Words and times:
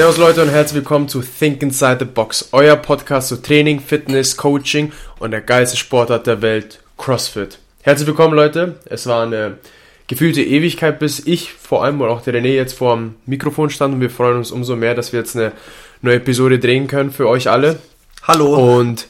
Servus 0.00 0.16
Leute 0.16 0.40
und 0.40 0.48
herzlich 0.48 0.76
willkommen 0.76 1.08
zu 1.08 1.20
Think 1.20 1.62
Inside 1.62 1.98
the 1.98 2.04
Box, 2.06 2.48
euer 2.52 2.74
Podcast 2.74 3.28
zu 3.28 3.36
Training, 3.36 3.80
Fitness, 3.80 4.34
Coaching 4.34 4.92
und 5.18 5.30
der 5.30 5.42
geilste 5.42 5.76
Sportart 5.76 6.26
der 6.26 6.40
Welt, 6.40 6.80
CrossFit. 6.96 7.58
Herzlich 7.82 8.06
willkommen 8.06 8.34
Leute, 8.34 8.76
es 8.86 9.06
war 9.06 9.24
eine 9.24 9.58
gefühlte 10.06 10.42
Ewigkeit, 10.42 11.00
bis 11.00 11.26
ich 11.26 11.52
vor 11.52 11.84
allem 11.84 12.00
und 12.00 12.08
auch 12.08 12.22
der 12.22 12.32
René 12.32 12.54
jetzt 12.54 12.78
vor 12.78 12.96
dem 12.96 13.16
Mikrofon 13.26 13.68
stand 13.68 13.92
und 13.92 14.00
wir 14.00 14.08
freuen 14.08 14.38
uns 14.38 14.52
umso 14.52 14.74
mehr, 14.74 14.94
dass 14.94 15.12
wir 15.12 15.20
jetzt 15.20 15.36
eine 15.36 15.52
neue 16.00 16.16
Episode 16.16 16.58
drehen 16.58 16.86
können 16.86 17.10
für 17.10 17.28
euch 17.28 17.50
alle. 17.50 17.78
Hallo. 18.22 18.78
Und 18.78 19.06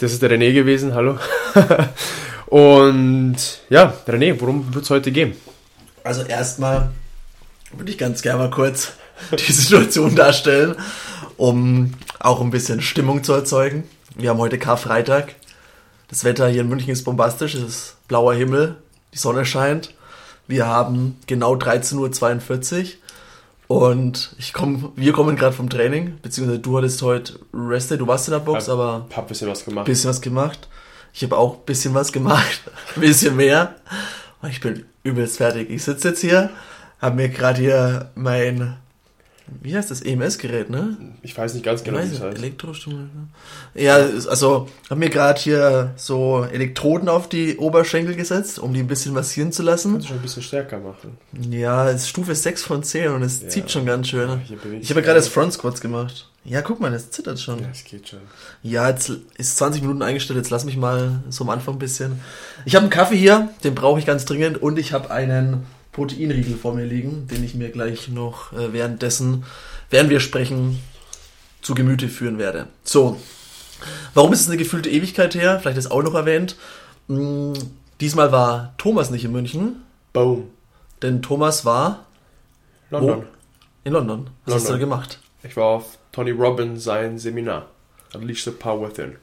das 0.00 0.12
ist 0.12 0.20
der 0.20 0.30
René 0.30 0.52
gewesen, 0.52 0.92
hallo. 0.92 1.18
und 2.48 3.36
ja, 3.70 3.94
René, 4.06 4.38
worum 4.38 4.74
wird 4.74 4.84
es 4.84 4.90
heute 4.90 5.12
gehen? 5.12 5.34
Also 6.04 6.24
erstmal 6.24 6.90
würde 7.74 7.90
ich 7.90 7.96
ganz 7.96 8.20
gerne 8.20 8.40
mal 8.40 8.50
kurz 8.50 8.92
die 9.38 9.52
Situation 9.52 10.14
darstellen, 10.14 10.76
um 11.36 11.92
auch 12.20 12.40
ein 12.40 12.50
bisschen 12.50 12.80
Stimmung 12.80 13.22
zu 13.24 13.32
erzeugen. 13.32 13.84
Wir 14.16 14.30
haben 14.30 14.38
heute 14.38 14.58
Karfreitag. 14.58 15.34
Das 16.08 16.24
Wetter 16.24 16.48
hier 16.48 16.60
in 16.62 16.68
München 16.68 16.90
ist 16.90 17.04
bombastisch, 17.04 17.54
es 17.54 17.62
ist 17.62 17.96
blauer 18.08 18.34
Himmel, 18.34 18.76
die 19.12 19.18
Sonne 19.18 19.44
scheint. 19.44 19.92
Wir 20.46 20.66
haben 20.66 21.16
genau 21.26 21.54
13.42 21.56 22.92
Uhr 23.68 23.82
und 23.88 24.34
ich 24.38 24.52
komm, 24.52 24.92
wir 24.94 25.12
kommen 25.12 25.34
gerade 25.34 25.56
vom 25.56 25.68
Training, 25.68 26.18
beziehungsweise 26.22 26.60
du 26.60 26.78
hattest 26.78 27.02
heute 27.02 27.40
Rested, 27.52 28.00
du 28.00 28.06
warst 28.06 28.28
in 28.28 28.32
der 28.32 28.38
Box, 28.38 28.68
Hab- 28.68 28.74
aber 28.74 29.06
Hab 29.14 29.24
ein 29.24 29.26
bisschen 29.26 29.48
was 29.48 29.64
gemacht. 29.64 29.86
bisschen 29.86 30.08
was 30.10 30.20
gemacht. 30.20 30.68
Ich 31.12 31.24
habe 31.24 31.36
auch 31.36 31.54
ein 31.54 31.64
bisschen 31.66 31.92
was 31.94 32.12
gemacht, 32.12 32.60
ein 32.94 33.00
bisschen 33.00 33.34
mehr. 33.34 33.74
Und 34.42 34.50
ich 34.50 34.60
bin 34.60 34.84
übelst 35.02 35.38
fertig. 35.38 35.68
Ich 35.70 35.82
sitze 35.82 36.08
jetzt 36.10 36.20
hier, 36.20 36.50
habe 37.00 37.16
mir 37.16 37.28
gerade 37.28 37.60
hier 37.60 38.10
mein, 38.14 38.76
wie 39.62 39.76
heißt 39.76 39.90
das, 39.90 40.02
EMS-Gerät, 40.02 40.70
ne? 40.70 40.96
Ich 41.22 41.36
weiß 41.36 41.54
nicht 41.54 41.64
ganz 41.64 41.84
genau, 41.84 41.98
wie 41.98 42.02
es 42.02 42.20
heißt. 42.20 42.36
Elektrostimulation. 42.38 43.28
Ja, 43.74 43.96
also 43.96 44.68
habe 44.90 44.98
mir 45.00 45.10
gerade 45.10 45.40
hier 45.40 45.92
so 45.96 46.44
Elektroden 46.50 47.08
auf 47.08 47.28
die 47.28 47.56
Oberschenkel 47.56 48.14
gesetzt, 48.16 48.58
um 48.58 48.72
die 48.74 48.80
ein 48.80 48.86
bisschen 48.86 49.12
massieren 49.14 49.52
zu 49.52 49.62
lassen. 49.62 49.92
Kannst 49.92 50.06
du 50.06 50.08
schon 50.08 50.18
ein 50.18 50.22
bisschen 50.22 50.42
stärker 50.42 50.78
machen. 50.78 51.16
Ja, 51.50 51.88
es 51.90 52.02
ist 52.02 52.08
Stufe 52.08 52.34
6 52.34 52.62
von 52.62 52.82
10 52.82 53.08
und 53.12 53.22
es 53.22 53.42
Ja. 53.42 53.48
zieht 53.48 53.70
schon 53.70 53.86
ganz 53.86 54.08
schön. 54.08 54.28
Bewegt 54.28 54.48
Ich 54.82 54.90
habe 54.90 55.00
sich 55.00 55.04
gerade 55.04 55.14
das. 55.14 55.28
Front 55.28 55.52
Squats 55.52 55.80
gemacht. 55.80 56.28
Ja, 56.44 56.62
guck 56.62 56.80
mal, 56.80 56.92
das 56.92 57.10
zittert 57.10 57.40
schon. 57.40 57.58
Ja, 57.60 57.66
es 57.72 57.82
geht 57.82 58.08
schon. 58.08 58.20
Ja, 58.62 58.88
jetzt 58.88 59.10
ist 59.36 59.56
20 59.58 59.82
Minuten 59.82 60.02
eingestellt, 60.02 60.36
jetzt 60.36 60.50
lass 60.50 60.64
mich 60.64 60.76
mal 60.76 61.20
so 61.28 61.42
am 61.42 61.50
Anfang 61.50 61.74
ein 61.74 61.78
bisschen. 61.80 62.20
Ich 62.64 62.74
habe 62.76 62.84
einen 62.84 62.90
Kaffee 62.90 63.16
hier, 63.16 63.48
den 63.64 63.74
brauche 63.74 63.98
ich 63.98 64.06
ganz 64.06 64.24
dringend 64.26 64.62
und 64.62 64.78
ich 64.78 64.92
habe 64.92 65.10
einen 65.10 65.64
Proteinriegel 65.96 66.56
vor 66.58 66.74
mir 66.74 66.84
liegen, 66.84 67.26
den 67.26 67.42
ich 67.42 67.54
mir 67.54 67.70
gleich 67.70 68.08
noch 68.08 68.52
äh, 68.52 68.74
währenddessen, 68.74 69.44
während 69.88 70.10
wir 70.10 70.20
sprechen, 70.20 70.78
zu 71.62 71.74
Gemüte 71.74 72.08
führen 72.10 72.38
werde. 72.38 72.66
So, 72.84 73.18
warum 74.12 74.30
ist 74.34 74.42
es 74.42 74.48
eine 74.48 74.58
gefühlte 74.58 74.90
Ewigkeit 74.90 75.34
her? 75.34 75.58
Vielleicht 75.58 75.78
ist 75.78 75.90
auch 75.90 76.02
noch 76.02 76.14
erwähnt. 76.14 76.56
Mm, 77.08 77.54
Diesmal 78.02 78.30
war 78.30 78.74
Thomas 78.76 79.10
nicht 79.10 79.24
in 79.24 79.32
München, 79.32 79.76
Boom. 80.12 80.50
denn 81.00 81.22
Thomas 81.22 81.64
war 81.64 82.04
London. 82.90 83.24
in 83.84 83.94
London. 83.94 84.28
Was 84.44 84.56
hast 84.56 84.64
du 84.64 84.66
da 84.66 84.72
London. 84.74 84.90
gemacht? 84.90 85.18
Ich 85.44 85.56
war 85.56 85.64
auf 85.64 85.96
Tony 86.12 86.30
Robbins 86.32 86.84
sein 86.84 87.18
Seminar. 87.18 87.68
Unleash 88.12 88.44
the 88.44 88.50
Power 88.50 88.86
Within. 88.90 89.16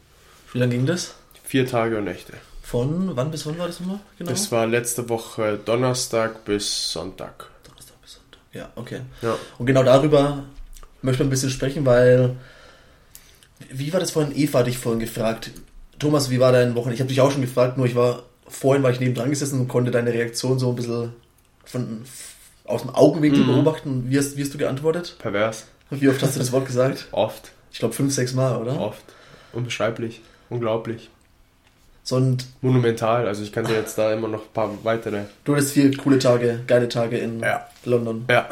Wie 0.53 0.58
lange 0.58 0.75
ging 0.75 0.88
das? 0.88 1.14
Vier 1.44 1.68
Tage 1.68 2.00
und 2.00 2.06
Nächte. 2.06 2.34
Von 2.66 3.16
wann 3.16 3.29
bis 3.29 3.46
wann 3.46 3.57
war 3.59 3.68
das 3.68 3.79
nochmal? 3.81 4.00
Genau. 4.18 4.31
Das 4.31 4.51
war 4.51 4.66
letzte 4.66 5.07
Woche 5.09 5.59
Donnerstag 5.63 6.46
bis 6.46 6.91
Sonntag. 6.94 7.50
Donnerstag 7.68 8.01
bis 8.01 8.13
Sonntag. 8.13 8.40
Ja, 8.53 8.69
okay. 8.75 9.01
Ja. 9.22 9.35
Und 9.59 9.66
genau 9.66 9.84
darüber 9.84 10.44
möchte 11.01 11.22
man 11.24 11.28
ein 11.28 11.29
bisschen 11.31 11.50
sprechen, 11.50 11.85
weil. 11.85 12.35
Wie 13.69 13.91
war 13.94 14.00
das 14.00 14.12
vorhin? 14.12 14.35
Eva 14.35 14.59
hat 14.59 14.68
dich 14.68 14.78
vorhin 14.78 15.00
gefragt. 15.00 15.51
Thomas, 16.00 16.29
wie 16.29 16.40
war 16.40 16.51
dein 16.51 16.74
Wochenende? 16.75 16.96
Ich 16.96 17.00
habe 17.01 17.09
dich 17.09 17.22
auch 17.22 17.31
schon 17.31 17.41
gefragt, 17.41 17.78
nur 17.78 17.85
ich 17.85 17.96
war. 17.96 18.24
Vorhin 18.47 18.81
war 18.84 18.91
ich 18.91 19.00
neben 19.00 19.13
dran 19.13 19.30
gesessen 19.30 19.59
und 19.59 19.68
konnte 19.68 19.90
deine 19.91 20.12
Reaktion 20.13 20.59
so 20.59 20.69
ein 20.69 20.75
bisschen 20.75 21.13
von, 21.66 22.01
aus 22.66 22.81
dem 22.81 22.90
Augenwinkel 22.94 23.44
Mhm. 23.44 23.47
beobachten. 23.47 24.06
Wie 24.09 24.18
hast, 24.18 24.35
wie 24.38 24.41
hast 24.44 24.53
du 24.53 24.57
geantwortet? 24.57 25.16
Pervers. 25.19 25.66
Wie 25.90 26.07
oft 26.09 26.22
hast 26.24 26.35
du 26.35 26.40
das 26.40 26.51
Wort 26.51 26.66
gesagt? 26.66 27.07
Oft. 27.12 27.51
Ich 27.72 27.80
glaube 27.80 27.94
fünf, 27.94 28.13
sechs 28.13 28.34
Mal, 28.34 28.57
oder? 28.57 28.80
Oft. 28.80 29.01
Unbeschreiblich. 29.53 30.22
Unglaublich. 30.50 31.09
So, 32.03 32.18
und 32.18 32.46
Monumental. 32.62 33.28
Also 33.28 33.44
ich 33.44 33.52
kann 33.53 33.66
dir 33.66 33.75
jetzt 33.75 33.97
da 33.97 34.12
immer 34.14 34.28
noch 34.28 34.41
ein 34.41 34.53
paar 34.53 34.69
weitere. 34.84 35.22
du 35.46 35.56
hattest 35.56 35.74
vier 35.74 35.96
coole 35.97 36.19
Tage, 36.19 36.59
geile 36.68 36.90
Tage 36.90 37.18
in 37.18 37.40
Ja. 37.40 37.68
London. 37.86 38.25
Ja. 38.30 38.50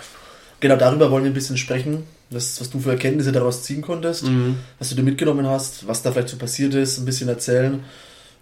Genau 0.62 0.76
darüber 0.78 1.12
wollen 1.12 1.24
wir 1.26 1.32
ein 1.32 1.36
bisschen 1.36 1.58
sprechen. 1.58 2.04
Das, 2.30 2.62
was 2.62 2.70
du 2.70 2.80
für 2.80 2.92
Erkenntnisse 2.92 3.34
daraus 3.34 3.64
ziehen 3.64 3.82
konntest. 3.82 4.24
Mhm. 4.24 4.58
was 4.80 4.88
du 4.90 4.96
dir 4.96 5.04
mitgenommen 5.04 5.46
hast, 5.48 5.86
was 5.88 6.02
da 6.02 6.12
vielleicht 6.14 6.30
so 6.30 6.38
passiert 6.38 6.74
ist, 6.74 6.98
ein 6.98 7.06
bisschen 7.06 7.28
erzählen. 7.30 7.84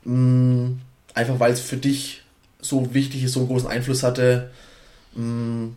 Mm, 0.03 0.73
Einfach 1.15 1.39
weil 1.39 1.51
es 1.53 1.59
für 1.59 1.77
dich 1.77 2.21
so 2.61 2.93
wichtig 2.93 3.23
ist, 3.23 3.33
so 3.33 3.39
einen 3.39 3.49
großen 3.49 3.67
Einfluss 3.67 4.03
hatte. 4.03 4.51
Mm, 5.15 5.69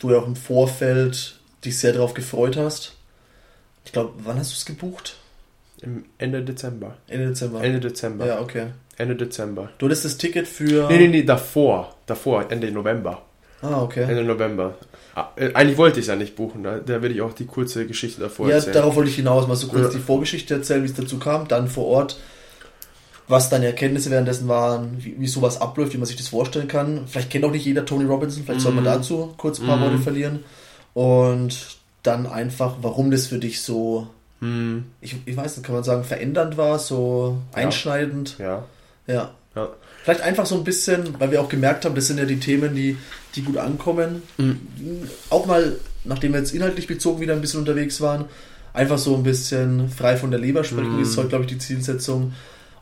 Du 0.00 0.10
ja 0.10 0.18
auch 0.18 0.26
im 0.26 0.34
Vorfeld 0.36 1.36
dich 1.64 1.78
sehr 1.78 1.92
darauf 1.92 2.14
gefreut 2.14 2.56
hast. 2.56 2.94
Ich 3.84 3.92
glaube, 3.92 4.14
wann 4.24 4.38
hast 4.38 4.50
du 4.50 4.56
es 4.56 4.64
gebucht? 4.64 5.16
Im 5.82 6.04
Ende 6.18 6.42
Dezember. 6.42 6.96
Ende 7.08 7.28
Dezember. 7.28 7.62
Ende 7.62 7.80
Dezember. 7.80 8.26
Ja, 8.26 8.40
okay. 8.40 8.66
Ende 8.98 9.16
Dezember. 9.16 9.70
Du 9.78 9.86
hattest 9.86 10.04
das 10.04 10.16
Ticket 10.18 10.46
für. 10.46 10.88
Nee, 10.88 10.98
nee, 10.98 11.08
nee, 11.08 11.22
davor. 11.22 11.94
Davor, 12.06 12.44
Ende 12.50 12.70
November. 12.70 13.22
Ah, 13.62 13.82
okay. 13.82 14.02
Ende 14.02 14.24
November. 14.24 14.74
Ah, 15.14 15.28
äh, 15.36 15.52
Eigentlich 15.54 15.76
wollte 15.78 15.98
ich 16.00 16.04
es 16.04 16.08
ja 16.08 16.16
nicht 16.16 16.36
buchen. 16.36 16.62
Da, 16.62 16.78
da 16.78 17.00
will 17.02 17.10
ich 17.12 17.20
auch 17.22 17.32
die 17.32 17.46
kurze 17.46 17.86
Geschichte 17.86 18.20
davor 18.20 18.48
Ja, 18.48 18.56
erzählen. 18.56 18.74
darauf 18.74 18.96
wollte 18.96 19.10
ich 19.10 19.16
hinaus, 19.16 19.46
mal 19.48 19.54
so 19.56 19.68
kurz 19.68 19.82
Ja. 19.84 19.88
die 19.90 19.98
Vorgeschichte 19.98 20.54
erzählen, 20.54 20.82
wie 20.82 20.86
es 20.86 20.94
dazu 20.94 21.18
kam, 21.18 21.48
dann 21.48 21.68
vor 21.68 21.86
Ort, 21.86 22.18
was 23.28 23.48
deine 23.50 23.66
Erkenntnisse 23.66 24.10
währenddessen 24.10 24.48
waren, 24.48 24.96
wie, 25.04 25.14
wie 25.18 25.26
sowas 25.28 25.60
abläuft, 25.60 25.92
wie 25.94 25.98
man 25.98 26.06
sich 26.06 26.16
das 26.16 26.28
vorstellen 26.28 26.68
kann. 26.68 27.06
Vielleicht 27.06 27.30
kennt 27.30 27.44
auch 27.44 27.50
nicht 27.52 27.64
jeder 27.64 27.84
Tony 27.84 28.04
Robinson, 28.04 28.44
vielleicht 28.44 28.60
soll 28.62 28.72
man 28.72 28.84
Mhm. 28.84 28.88
dazu 28.88 29.34
kurz 29.36 29.60
ein 29.60 29.66
paar 29.66 29.76
Mhm. 29.76 29.82
Worte 29.82 29.98
verlieren. 29.98 30.44
Und 30.94 31.78
dann 32.02 32.26
einfach, 32.26 32.76
warum 32.82 33.10
das 33.10 33.26
für 33.26 33.38
dich 33.38 33.60
so, 33.62 34.08
Hm, 34.40 34.84
ich, 35.00 35.16
ich 35.26 35.36
weiß 35.36 35.56
nicht, 35.56 35.66
kann 35.66 35.74
man 35.74 35.84
sagen, 35.84 36.04
verändernd 36.04 36.56
war, 36.56 36.78
so 36.78 37.38
einschneidend. 37.52 38.36
ja. 38.38 38.64
Ja. 39.06 39.30
Ja. 39.56 39.68
Vielleicht 40.04 40.20
einfach 40.20 40.46
so 40.46 40.54
ein 40.54 40.62
bisschen, 40.64 41.18
weil 41.18 41.32
wir 41.32 41.40
auch 41.40 41.48
gemerkt 41.48 41.84
haben, 41.84 41.94
das 41.96 42.06
sind 42.06 42.18
ja 42.18 42.24
die 42.24 42.38
Themen, 42.38 42.74
die, 42.74 42.96
die 43.34 43.42
gut 43.42 43.56
ankommen. 43.56 44.22
Mhm. 44.38 44.60
Auch 45.28 45.46
mal, 45.46 45.76
nachdem 46.04 46.32
wir 46.32 46.38
jetzt 46.38 46.54
inhaltlich 46.54 46.86
bezogen 46.86 47.20
wieder 47.20 47.34
ein 47.34 47.40
bisschen 47.40 47.58
unterwegs 47.60 48.00
waren, 48.00 48.26
einfach 48.72 48.98
so 48.98 49.16
ein 49.16 49.24
bisschen 49.24 49.88
frei 49.90 50.16
von 50.16 50.30
der 50.30 50.38
Leber 50.38 50.62
sprechen, 50.62 50.96
Mhm. 50.96 51.02
ist 51.02 51.16
heute, 51.16 51.28
glaube 51.30 51.44
ich, 51.46 51.50
die 51.50 51.58
Zielsetzung. 51.58 52.32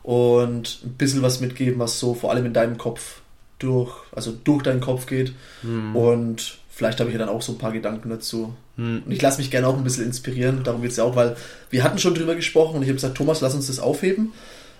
Und 0.03 0.81
ein 0.85 0.93
bisschen 0.93 1.23
was 1.23 1.39
mitgeben, 1.41 1.79
was 1.79 1.99
so 1.99 2.13
vor 2.13 2.29
allem 2.31 2.45
in 2.45 2.53
deinem 2.53 2.77
Kopf 2.77 3.21
durch, 3.57 3.91
also 4.15 4.31
durch 4.43 4.61
deinen 4.61 4.79
Kopf 4.79 5.07
geht. 5.07 5.33
Hm. 5.63 5.95
Und 5.95 6.58
vielleicht 6.79 7.01
habe 7.01 7.09
ich 7.09 7.13
ja 7.13 7.19
dann 7.19 7.27
auch 7.27 7.41
so 7.41 7.51
ein 7.51 7.57
paar 7.57 7.73
Gedanken 7.73 8.09
dazu. 8.09 8.55
Hm. 8.77 9.03
Und 9.05 9.11
ich 9.11 9.21
lasse 9.21 9.39
mich 9.39 9.51
gerne 9.51 9.67
auch 9.67 9.75
ein 9.75 9.83
bisschen 9.83 10.05
inspirieren, 10.05 10.63
darum 10.63 10.81
geht 10.81 10.91
es 10.91 10.97
ja 10.97 11.03
auch, 11.03 11.17
weil 11.17 11.35
wir 11.69 11.83
hatten 11.83 11.97
schon 11.97 12.15
drüber 12.15 12.35
gesprochen 12.35 12.77
und 12.77 12.83
ich 12.83 12.87
habe 12.87 12.95
gesagt, 12.95 13.17
Thomas, 13.17 13.41
lass 13.41 13.53
uns 13.53 13.67
das 13.67 13.79
aufheben. 13.79 14.31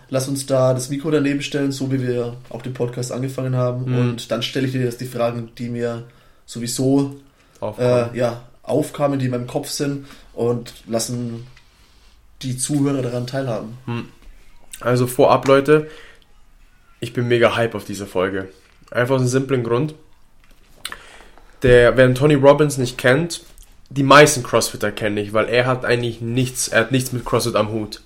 Lass 0.08 0.30
uns 0.30 0.46
da 0.46 0.74
das 0.74 0.90
Mikro 0.90 1.12
daneben 1.12 1.42
stellen, 1.42 1.74
so 1.74 1.92
wie 1.92 2.02
wir 2.02 2.38
auch 2.50 2.62
den 2.62 2.74
Podcast 2.74 3.12
angefangen 3.12 3.58
haben. 3.58 3.92
Mhm. 3.92 4.00
Und 4.00 4.32
dann 4.32 4.42
stelle 4.42 4.66
ich 4.66 4.72
dir 4.72 4.82
jetzt 4.82 5.02
die 5.02 5.06
Fragen, 5.06 5.52
die 5.58 5.68
mir 5.68 6.06
sowieso 6.46 7.18
Aufgaben. 7.60 8.16
äh, 8.16 8.18
ja, 8.18 8.44
aufkamen, 8.64 9.20
die 9.20 9.26
in 9.26 9.32
meinem 9.32 9.46
Kopf 9.46 9.68
sind 9.68 10.08
und 10.34 10.74
lassen 10.88 11.46
die 12.42 12.58
Zuhörer 12.58 13.02
daran 13.02 13.28
teilhaben. 13.28 13.78
Also 14.80 15.06
vorab, 15.06 15.46
Leute, 15.50 15.90
ich 17.02 17.12
bin 17.12 17.28
mega 17.28 17.58
hype 17.58 17.76
auf 17.76 17.84
diese 17.84 18.08
Folge. 18.08 18.48
Einfach 18.90 19.16
aus 19.16 19.22
einem 19.22 19.30
simplen 19.30 19.64
Grund. 19.64 19.96
Der, 21.64 21.98
wer 21.98 22.14
Tony 22.14 22.36
Robbins 22.36 22.78
nicht 22.78 22.98
kennt, 22.98 23.42
die 23.90 24.04
meisten 24.04 24.44
Crossfitter 24.44 24.92
kenne 24.92 25.22
ich, 25.22 25.34
weil 25.34 25.48
er 25.50 25.66
hat 25.66 25.84
eigentlich 25.84 26.22
nichts, 26.22 26.68
er 26.68 26.82
hat 26.82 26.92
nichts 26.92 27.12
mit 27.12 27.26
CrossFit 27.26 27.56
am 27.56 27.72
Hut. 27.72 28.02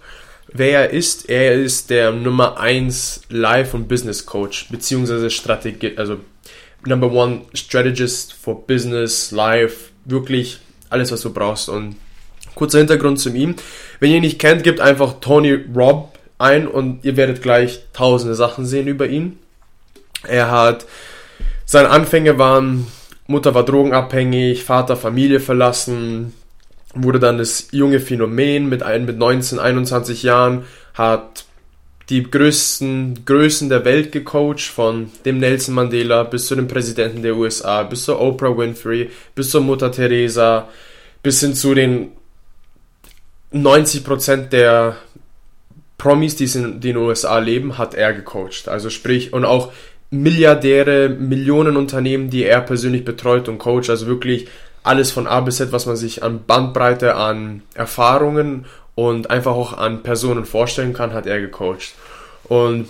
Wer 0.47 0.81
er 0.81 0.89
ist, 0.91 1.29
er 1.29 1.53
ist 1.53 1.89
der 1.89 2.11
Nummer 2.11 2.59
1 2.59 3.21
Life- 3.29 3.75
und 3.75 3.87
Business 3.87 4.25
Coach, 4.25 4.67
beziehungsweise 4.69 5.29
Strategie, 5.29 5.97
also 5.97 6.17
Number 6.85 7.11
One 7.11 7.41
Strategist 7.53 8.33
for 8.33 8.65
Business, 8.65 9.31
Life, 9.31 9.91
wirklich 10.05 10.59
alles, 10.89 11.11
was 11.11 11.21
du 11.21 11.33
brauchst. 11.33 11.69
Und 11.69 11.95
kurzer 12.55 12.77
Hintergrund 12.79 13.19
zu 13.19 13.29
ihm. 13.29 13.55
Wenn 13.99 14.11
ihr 14.11 14.17
ihn 14.17 14.23
nicht 14.23 14.39
kennt, 14.39 14.63
gebt 14.63 14.79
einfach 14.79 15.15
Tony 15.21 15.57
Robb 15.75 16.19
ein 16.37 16.67
und 16.67 17.03
ihr 17.05 17.17
werdet 17.17 17.41
gleich 17.41 17.83
tausende 17.93 18.35
Sachen 18.35 18.65
sehen 18.65 18.87
über 18.87 19.07
ihn. 19.07 19.39
Er 20.27 20.51
hat, 20.51 20.85
seine 21.65 21.89
Anfänge 21.89 22.37
waren, 22.37 22.87
Mutter 23.27 23.53
war 23.53 23.63
drogenabhängig, 23.63 24.63
Vater 24.63 24.97
Familie 24.97 25.39
verlassen, 25.39 26.33
wurde 26.93 27.19
dann 27.19 27.37
das 27.37 27.69
junge 27.71 27.99
Phänomen 27.99 28.67
mit, 28.67 28.83
ein, 28.83 29.05
mit 29.05 29.17
19, 29.17 29.59
21 29.59 30.23
Jahren, 30.23 30.65
hat 30.93 31.45
die 32.09 32.23
größten 32.23 33.25
Größen 33.25 33.69
der 33.69 33.85
Welt 33.85 34.11
gecoacht, 34.11 34.61
von 34.61 35.09
dem 35.25 35.39
Nelson 35.39 35.73
Mandela 35.73 36.23
bis 36.23 36.47
zu 36.47 36.55
dem 36.55 36.67
Präsidenten 36.67 37.23
der 37.23 37.35
USA, 37.35 37.83
bis 37.83 38.03
zur 38.03 38.19
Oprah 38.19 38.57
Winfrey, 38.57 39.09
bis 39.35 39.49
zur 39.49 39.61
Mutter 39.61 39.91
Teresa, 39.91 40.67
bis 41.23 41.39
hin 41.39 41.55
zu 41.55 41.73
den 41.73 42.11
90% 43.53 44.49
der 44.49 44.97
Promis, 45.97 46.35
die 46.35 46.45
in 46.57 46.81
den 46.81 46.97
USA 46.97 47.37
leben, 47.39 47.77
hat 47.77 47.93
er 47.93 48.13
gecoacht. 48.13 48.67
Also 48.67 48.89
sprich, 48.89 49.31
und 49.31 49.45
auch 49.45 49.71
Milliardäre, 50.13 51.09
Millionenunternehmen, 51.09 52.29
die 52.29 52.43
er 52.43 52.61
persönlich 52.61 53.03
betreut 53.03 53.49
und 53.49 53.57
coacht. 53.57 53.89
Also 53.89 54.07
wirklich 54.07 54.47
alles 54.83 55.11
von 55.11 55.27
A 55.27 55.41
bis 55.41 55.57
Z, 55.57 55.71
was 55.71 55.85
man 55.85 55.95
sich 55.95 56.23
an 56.23 56.45
Bandbreite, 56.45 57.15
an 57.15 57.63
Erfahrungen 57.73 58.65
und 58.95 59.31
einfach 59.31 59.53
auch 59.53 59.77
an 59.77 60.03
Personen 60.03 60.45
vorstellen 60.45 60.93
kann, 60.93 61.13
hat 61.13 61.25
er 61.25 61.41
gecoacht. 61.41 61.95
Und 62.43 62.87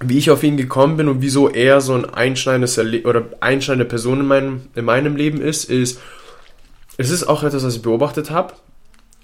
wie 0.00 0.18
ich 0.18 0.30
auf 0.30 0.42
ihn 0.42 0.56
gekommen 0.56 0.96
bin 0.96 1.08
und 1.08 1.22
wieso 1.22 1.48
er 1.48 1.80
so 1.80 1.94
ein 1.94 2.04
einschneidendes 2.12 2.76
Erle 2.76 3.02
oder 3.04 3.24
einschneidende 3.40 3.84
Person 3.84 4.20
in 4.20 4.26
meinem, 4.26 4.62
in 4.74 4.84
meinem 4.84 5.14
Leben 5.14 5.40
ist, 5.40 5.70
ist, 5.70 6.00
es 6.96 7.10
ist 7.10 7.24
auch 7.24 7.44
etwas, 7.44 7.64
was 7.64 7.76
ich 7.76 7.82
beobachtet 7.82 8.30
habe. 8.30 8.54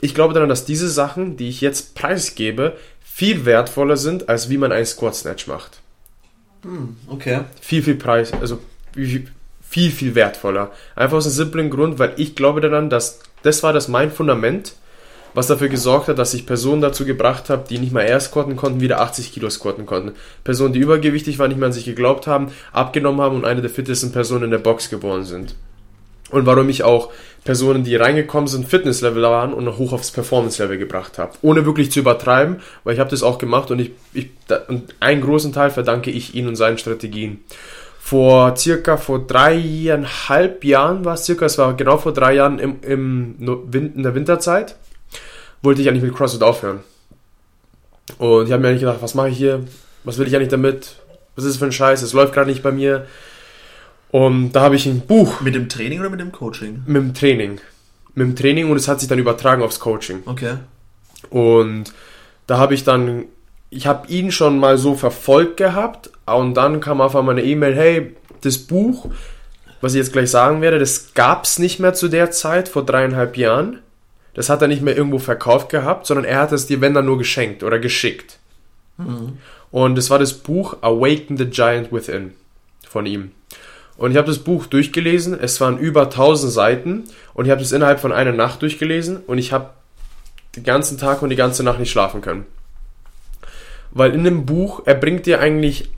Ich 0.01 0.15
glaube 0.15 0.35
daran, 0.35 0.49
dass 0.49 0.65
diese 0.65 0.89
Sachen, 0.89 1.37
die 1.37 1.49
ich 1.49 1.61
jetzt 1.61 1.95
preisgebe, 1.95 2.77
viel 3.03 3.45
wertvoller 3.45 3.97
sind, 3.97 4.29
als 4.29 4.49
wie 4.49 4.57
man 4.57 4.73
einen 4.73 4.87
Squat 4.87 5.17
Snatch 5.17 5.47
macht. 5.49 5.81
Hm, 6.63 6.97
okay. 7.09 7.41
Viel, 7.61 7.83
viel 7.83 7.95
Preis, 7.97 8.33
also 8.33 8.59
viel, 8.95 9.91
viel, 9.91 10.15
wertvoller. 10.15 10.73
Einfach 10.95 11.19
aus 11.19 11.27
einem 11.27 11.35
simplen 11.35 11.71
Grund, 11.71 11.99
weil 11.99 12.15
ich 12.17 12.35
glaube 12.35 12.61
daran, 12.61 12.91
dass 12.91 13.21
das 13.43 13.63
war 13.63 13.73
das 13.73 13.89
mein 13.89 14.11
Fundament, 14.11 14.75
was 15.33 15.47
dafür 15.47 15.69
gesorgt 15.69 16.09
hat, 16.09 16.19
dass 16.19 16.35
ich 16.35 16.45
Personen 16.45 16.83
dazu 16.83 17.05
gebracht 17.05 17.51
habe, 17.51 17.65
die 17.69 17.79
nicht 17.79 17.93
mal 17.93 18.03
erst 18.03 18.31
squatten 18.31 18.57
konnten, 18.57 18.81
wieder 18.81 19.01
80 19.01 19.33
Kilo 19.33 19.49
squatten 19.49 19.87
konnten. 19.87 20.13
Personen, 20.45 20.73
die 20.73 20.81
übergewichtig 20.81 21.39
waren, 21.39 21.49
nicht 21.49 21.59
mehr 21.59 21.69
an 21.69 21.73
sich 21.73 21.85
geglaubt 21.85 22.27
haben, 22.27 22.51
abgenommen 22.73 23.21
haben 23.21 23.37
und 23.37 23.45
eine 23.45 23.61
der 23.61 23.71
fittesten 23.71 24.13
Personen 24.13 24.45
in 24.45 24.51
der 24.51 24.59
Box 24.59 24.91
geworden 24.91 25.25
sind. 25.25 25.55
Und 26.31 26.47
warum 26.47 26.69
ich 26.69 26.83
auch 26.83 27.11
Personen, 27.45 27.85
die 27.85 27.97
reingekommen 27.97 28.49
sind, 28.49 28.69
Fitnesslevel 28.69 29.23
waren 29.23 29.55
und 29.55 29.79
hoch 29.79 29.93
aufs 29.93 30.11
Performance-Level 30.11 30.77
gebracht 30.77 31.19
habe. 31.19 31.33
Ohne 31.43 31.65
wirklich 31.65 31.91
zu 31.91 32.01
übertreiben, 32.01 32.61
weil 32.85 32.95
ich 32.95 33.01
habe 33.01 33.11
das 33.11 33.23
auch 33.23 33.39
gemacht 33.39 33.71
und 33.71 33.79
ich, 33.79 33.93
ich 34.13 34.31
und 34.69 34.95
einen 35.01 35.23
großen 35.23 35.53
Teil 35.53 35.71
verdanke 35.71 36.11
ich 36.11 36.35
ihnen 36.35 36.49
und 36.49 36.57
seinen 36.57 36.79
Strategien. 36.79 37.43
Vor 37.99 38.57
circa 38.57 38.97
vor 38.97 39.27
dreieinhalb 39.27 40.65
Jahren 40.65 41.05
war 41.05 41.15
es 41.15 41.25
circa, 41.25 41.47
es 41.47 41.57
war 41.59 41.75
genau 41.75 41.97
vor 41.97 42.13
drei 42.13 42.35
Jahren 42.35 42.59
im, 42.59 42.77
im, 42.83 43.37
in 43.73 44.03
der 44.03 44.15
Winterzeit, 44.15 44.77
wollte 45.63 45.81
ich 45.81 45.89
eigentlich 45.89 46.03
mit 46.03 46.15
CrossFit 46.15 46.43
aufhören. 46.43 46.81
Und 48.19 48.47
ich 48.47 48.53
habe 48.53 48.63
mir 48.63 48.69
eigentlich 48.69 48.81
gedacht, 48.81 48.99
was 49.01 49.15
mache 49.15 49.29
ich 49.29 49.37
hier? 49.37 49.65
Was 50.05 50.19
will 50.19 50.27
ich 50.27 50.35
eigentlich 50.35 50.49
damit? 50.49 50.97
Was 51.37 51.45
ist 51.45 51.53
das 51.55 51.59
für 51.59 51.67
ein 51.67 51.73
Scheiß? 51.73 52.03
Es 52.03 52.13
läuft 52.13 52.35
gerade 52.35 52.51
nicht 52.51 52.63
bei 52.63 52.73
mir. 52.73 53.07
Und 54.11 54.53
da 54.53 54.63
habe 54.63 54.77
ich 54.77 54.87
ein 54.87 55.01
Buch. 55.01 55.41
Mit 55.41 55.55
dem 55.55 55.69
Training 55.69 56.01
oder 56.01 56.11
mit 56.11 56.21
dem 56.21 56.33
Coaching? 56.33 56.83
Mit 56.87 57.03
dem 57.03 57.15
Training. 57.15 57.61
Mit 58.15 58.27
dem 58.27 58.37
Training 58.37 58.71
und 58.71 58.77
es 58.77 58.89
hat 58.89 59.01
sich 59.01 59.09
dann 59.09 59.19
übertragen 59.19 59.63
aufs 59.63 59.79
Coaching. 59.81 60.23
Okay. 60.27 60.57
Und 61.31 61.93
da 62.47 62.59
habe 62.59 62.75
ich 62.75 62.83
dann, 62.83 63.25
ich 63.71 63.87
habe 63.87 64.09
ihn 64.09 64.33
schon 64.33 64.59
mal 64.59 64.79
so 64.79 64.97
verfolgt 64.97 65.57
gehabt 65.59 66.11
und 66.27 66.55
dann 66.55 66.81
kam 66.81 67.01
auf 67.01 67.15
einmal 67.15 67.39
eine 67.39 67.47
E-Mail, 67.47 67.77
hey, 67.77 68.17
das 68.41 68.59
Buch, 68.59 69.09
was 69.81 69.95
ich 69.95 69.99
jetzt 69.99 70.13
gleich 70.13 70.31
sagen 70.31 70.61
werde, 70.61 70.79
das 70.79 71.15
gab 71.15 71.45
es 71.45 71.59
nicht 71.59 71.79
mehr 71.79 71.95
zu 71.95 72.09
der 72.09 72.33
Zeit, 72.33 72.69
vor 72.69 72.85
dreieinhalb 72.85 73.37
Jahren. 73.37 73.79
Das 74.35 74.49
hat 74.49 74.63
er 74.63 74.69
nicht 74.69 74.83
mehr 74.83 74.97
irgendwo 74.97 75.19
verkauft 75.19 75.69
gehabt, 75.69 76.07
sondern 76.07 76.25
er 76.25 76.41
hat 76.41 76.53
es 76.53 76.67
dir, 76.67 76.81
wenn 76.81 76.95
dann 76.95 77.07
nur 77.07 77.19
geschenkt 77.19 77.63
oder 77.63 77.79
geschickt. 77.79 78.39
Mhm. 78.97 79.39
Und 79.71 79.99
es 79.99 80.11
war 80.11 80.19
das 80.19 80.35
Buch 80.35 80.77
Awaken 80.81 81.37
the 81.37 81.47
Giant 81.47 81.93
Within 81.93 82.33
von 82.89 83.07
ihm. 83.07 83.33
Und 84.01 84.13
ich 84.13 84.17
habe 84.17 84.29
das 84.29 84.39
Buch 84.39 84.65
durchgelesen. 84.65 85.39
Es 85.39 85.61
waren 85.61 85.77
über 85.77 86.05
1000 86.05 86.51
Seiten 86.51 87.05
und 87.35 87.45
ich 87.45 87.51
habe 87.51 87.61
es 87.61 87.71
innerhalb 87.71 88.01
von 88.01 88.13
einer 88.13 88.33
Nacht 88.33 88.63
durchgelesen 88.63 89.19
und 89.27 89.37
ich 89.37 89.53
habe 89.53 89.69
den 90.57 90.65
ganzen 90.65 90.97
Tag 90.97 91.21
und 91.21 91.29
die 91.29 91.37
ganze 91.37 91.63
Nacht 91.63 91.79
nicht 91.79 91.91
schlafen 91.91 92.23
können. 92.23 92.47
Weil 93.91 94.15
in 94.15 94.25
dem 94.25 94.47
Buch, 94.47 94.81
er 94.87 94.95
bringt 94.95 95.27
dir 95.27 95.41
eigentlich 95.41 95.91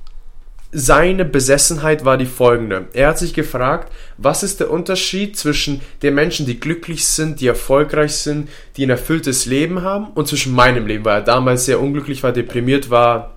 seine 0.72 1.24
Besessenheit 1.24 2.04
war 2.04 2.16
die 2.16 2.26
folgende. 2.26 2.86
Er 2.92 3.06
hat 3.06 3.18
sich 3.20 3.34
gefragt, 3.34 3.92
was 4.18 4.42
ist 4.42 4.58
der 4.58 4.72
Unterschied 4.72 5.36
zwischen 5.36 5.80
den 6.02 6.16
Menschen, 6.16 6.44
die 6.44 6.58
glücklich 6.58 7.04
sind, 7.04 7.40
die 7.40 7.46
erfolgreich 7.46 8.14
sind, 8.16 8.48
die 8.76 8.84
ein 8.84 8.90
erfülltes 8.90 9.46
Leben 9.46 9.82
haben 9.82 10.08
und 10.14 10.26
zwischen 10.26 10.52
meinem 10.52 10.88
Leben, 10.88 11.04
weil 11.04 11.20
er 11.20 11.24
damals 11.24 11.66
sehr 11.66 11.78
unglücklich 11.80 12.24
war, 12.24 12.32
deprimiert 12.32 12.90
war 12.90 13.34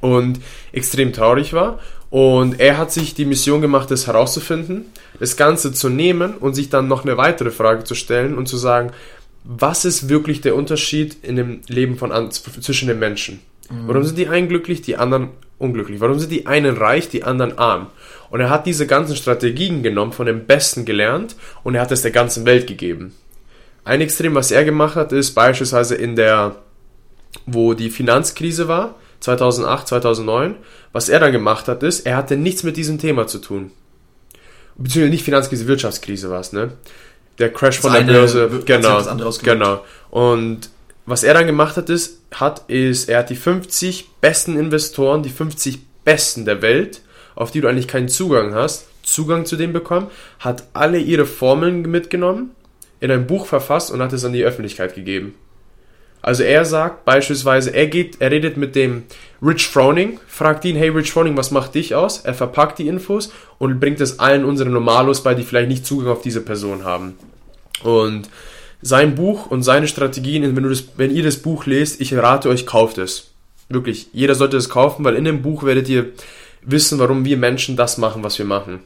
und 0.00 0.40
extrem 0.72 1.14
traurig 1.14 1.52
war. 1.54 1.78
Und 2.10 2.60
er 2.60 2.78
hat 2.78 2.92
sich 2.92 3.14
die 3.14 3.24
Mission 3.24 3.60
gemacht, 3.60 3.90
das 3.90 4.06
herauszufinden, 4.06 4.86
das 5.18 5.36
Ganze 5.36 5.72
zu 5.72 5.88
nehmen 5.88 6.34
und 6.34 6.54
sich 6.54 6.68
dann 6.68 6.88
noch 6.88 7.04
eine 7.04 7.16
weitere 7.16 7.50
Frage 7.50 7.84
zu 7.84 7.94
stellen 7.94 8.38
und 8.38 8.46
zu 8.46 8.56
sagen, 8.56 8.92
was 9.44 9.84
ist 9.84 10.08
wirklich 10.08 10.40
der 10.40 10.56
Unterschied 10.56 11.16
in 11.22 11.36
dem 11.36 11.60
Leben 11.68 11.96
von 11.96 12.30
zwischen 12.30 12.88
den 12.88 12.98
Menschen? 12.98 13.40
Mhm. 13.70 13.88
Warum 13.88 14.04
sind 14.04 14.18
die 14.18 14.28
einen 14.28 14.48
glücklich, 14.48 14.82
die 14.82 14.96
anderen 14.96 15.28
unglücklich? 15.58 16.00
Warum 16.00 16.18
sind 16.18 16.30
die 16.30 16.46
einen 16.46 16.76
reich, 16.76 17.08
die 17.08 17.24
anderen 17.24 17.58
arm? 17.58 17.88
Und 18.30 18.40
er 18.40 18.50
hat 18.50 18.66
diese 18.66 18.86
ganzen 18.86 19.16
Strategien 19.16 19.82
genommen, 19.82 20.12
von 20.12 20.26
den 20.26 20.46
Besten 20.46 20.84
gelernt 20.84 21.36
und 21.62 21.74
er 21.74 21.80
hat 21.80 21.92
es 21.92 22.02
der 22.02 22.10
ganzen 22.10 22.44
Welt 22.44 22.66
gegeben. 22.66 23.14
Ein 23.84 24.00
Extrem, 24.00 24.34
was 24.34 24.50
er 24.50 24.64
gemacht 24.64 24.96
hat, 24.96 25.12
ist 25.12 25.32
beispielsweise 25.34 25.94
in 25.94 26.16
der, 26.16 26.56
wo 27.46 27.74
die 27.74 27.90
Finanzkrise 27.90 28.66
war, 28.66 28.96
2008, 29.20 29.88
2009. 29.88 30.56
Was 30.92 31.08
er 31.08 31.20
dann 31.20 31.32
gemacht 31.32 31.68
hat, 31.68 31.82
ist, 31.82 32.06
er 32.06 32.16
hatte 32.16 32.36
nichts 32.36 32.62
mit 32.62 32.76
diesem 32.76 32.98
Thema 32.98 33.26
zu 33.26 33.38
tun. 33.38 33.70
Beziehungsweise 34.76 35.10
nicht 35.10 35.24
Finanzkrise, 35.24 35.66
Wirtschaftskrise 35.66 36.30
war 36.30 36.40
es, 36.40 36.52
ne? 36.52 36.72
Der 37.38 37.52
Crash 37.52 37.80
von 37.80 37.92
der 37.92 38.00
Börse, 38.00 38.48
genau, 38.64 39.02
genau. 39.42 39.84
Und 40.10 40.70
was 41.04 41.22
er 41.22 41.34
dann 41.34 41.46
gemacht 41.46 41.76
hat, 41.76 41.90
ist, 41.90 42.20
hat, 42.34 42.68
ist, 42.68 43.08
er 43.08 43.20
hat 43.20 43.30
die 43.30 43.36
50 43.36 44.08
besten 44.20 44.58
Investoren, 44.58 45.22
die 45.22 45.30
50 45.30 45.80
besten 46.04 46.44
der 46.44 46.62
Welt, 46.62 47.02
auf 47.34 47.50
die 47.50 47.60
du 47.60 47.68
eigentlich 47.68 47.88
keinen 47.88 48.08
Zugang 48.08 48.54
hast, 48.54 48.86
Zugang 49.02 49.46
zu 49.46 49.56
denen 49.56 49.72
bekommen, 49.72 50.08
hat 50.38 50.64
alle 50.72 50.98
ihre 50.98 51.26
Formeln 51.26 51.82
mitgenommen, 51.82 52.50
in 53.00 53.10
ein 53.10 53.26
Buch 53.26 53.46
verfasst 53.46 53.90
und 53.90 54.00
hat 54.00 54.12
es 54.12 54.24
an 54.24 54.32
die 54.32 54.44
Öffentlichkeit 54.44 54.94
gegeben. 54.94 55.34
Also 56.26 56.42
er 56.42 56.64
sagt 56.64 57.04
beispielsweise, 57.04 57.72
er 57.72 57.86
geht, 57.86 58.16
er 58.20 58.32
redet 58.32 58.56
mit 58.56 58.74
dem 58.74 59.04
Rich 59.40 59.68
Froning, 59.68 60.18
fragt 60.26 60.64
ihn, 60.64 60.74
hey 60.74 60.88
Rich 60.88 61.12
Froning, 61.12 61.36
was 61.36 61.52
macht 61.52 61.76
dich 61.76 61.94
aus? 61.94 62.18
Er 62.18 62.34
verpackt 62.34 62.80
die 62.80 62.88
Infos 62.88 63.32
und 63.58 63.78
bringt 63.78 64.00
es 64.00 64.18
allen 64.18 64.44
unseren 64.44 64.72
Normalos 64.72 65.22
bei, 65.22 65.34
die 65.34 65.44
vielleicht 65.44 65.68
nicht 65.68 65.86
Zugang 65.86 66.08
auf 66.08 66.22
diese 66.22 66.40
Person 66.40 66.82
haben. 66.82 67.14
Und 67.84 68.28
sein 68.82 69.14
Buch 69.14 69.46
und 69.46 69.62
seine 69.62 69.86
Strategien, 69.86 70.56
wenn, 70.56 70.68
das, 70.68 70.88
wenn 70.96 71.14
ihr 71.14 71.22
das 71.22 71.36
Buch 71.36 71.64
lest, 71.64 72.00
ich 72.00 72.12
rate 72.12 72.48
euch, 72.48 72.66
kauft 72.66 72.98
es. 72.98 73.30
Wirklich, 73.68 74.08
jeder 74.12 74.34
sollte 74.34 74.56
es 74.56 74.68
kaufen, 74.68 75.04
weil 75.04 75.14
in 75.14 75.26
dem 75.26 75.42
Buch 75.42 75.62
werdet 75.62 75.88
ihr 75.88 76.06
wissen, 76.60 76.98
warum 76.98 77.24
wir 77.24 77.36
Menschen 77.36 77.76
das 77.76 77.98
machen, 77.98 78.24
was 78.24 78.36
wir 78.36 78.46
machen. 78.46 78.80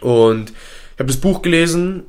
Und 0.00 0.50
ich 0.50 1.00
habe 1.00 1.08
das 1.08 1.16
Buch 1.16 1.42
gelesen, 1.42 2.04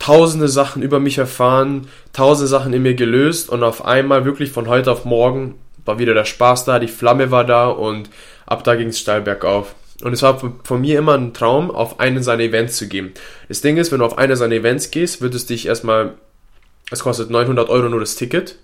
tausende 0.00 0.48
Sachen 0.48 0.82
über 0.82 0.98
mich 0.98 1.18
erfahren, 1.18 1.86
tausende 2.12 2.48
Sachen 2.48 2.72
in 2.72 2.82
mir 2.82 2.94
gelöst 2.94 3.48
und 3.48 3.62
auf 3.62 3.84
einmal 3.84 4.24
wirklich 4.24 4.50
von 4.50 4.66
heute 4.66 4.90
auf 4.90 5.04
morgen 5.04 5.54
war 5.84 6.00
wieder 6.00 6.14
der 6.14 6.24
Spaß 6.24 6.64
da, 6.64 6.80
die 6.80 6.88
Flamme 6.88 7.30
war 7.30 7.44
da 7.44 7.68
und 7.68 8.10
ab 8.46 8.64
da 8.64 8.74
ging 8.74 8.88
es 8.88 8.98
steil 8.98 9.20
bergauf. 9.20 9.74
Und 10.02 10.14
es 10.14 10.22
war 10.22 10.40
von 10.64 10.80
mir 10.80 10.98
immer 10.98 11.14
ein 11.14 11.34
Traum, 11.34 11.70
auf 11.70 12.00
einen 12.00 12.22
seiner 12.22 12.42
Events 12.42 12.78
zu 12.78 12.88
gehen. 12.88 13.12
Das 13.48 13.60
Ding 13.60 13.76
ist, 13.76 13.92
wenn 13.92 13.98
du 13.98 14.06
auf 14.06 14.16
eine 14.16 14.36
seiner 14.36 14.54
Events 14.54 14.90
gehst, 14.90 15.20
wird 15.20 15.34
es 15.34 15.44
dich 15.44 15.66
erstmal, 15.66 16.14
es 16.90 17.00
kostet 17.00 17.28
900 17.28 17.68
Euro 17.68 17.90
nur 17.90 18.00
das 18.00 18.16
Ticket. 18.16 18.56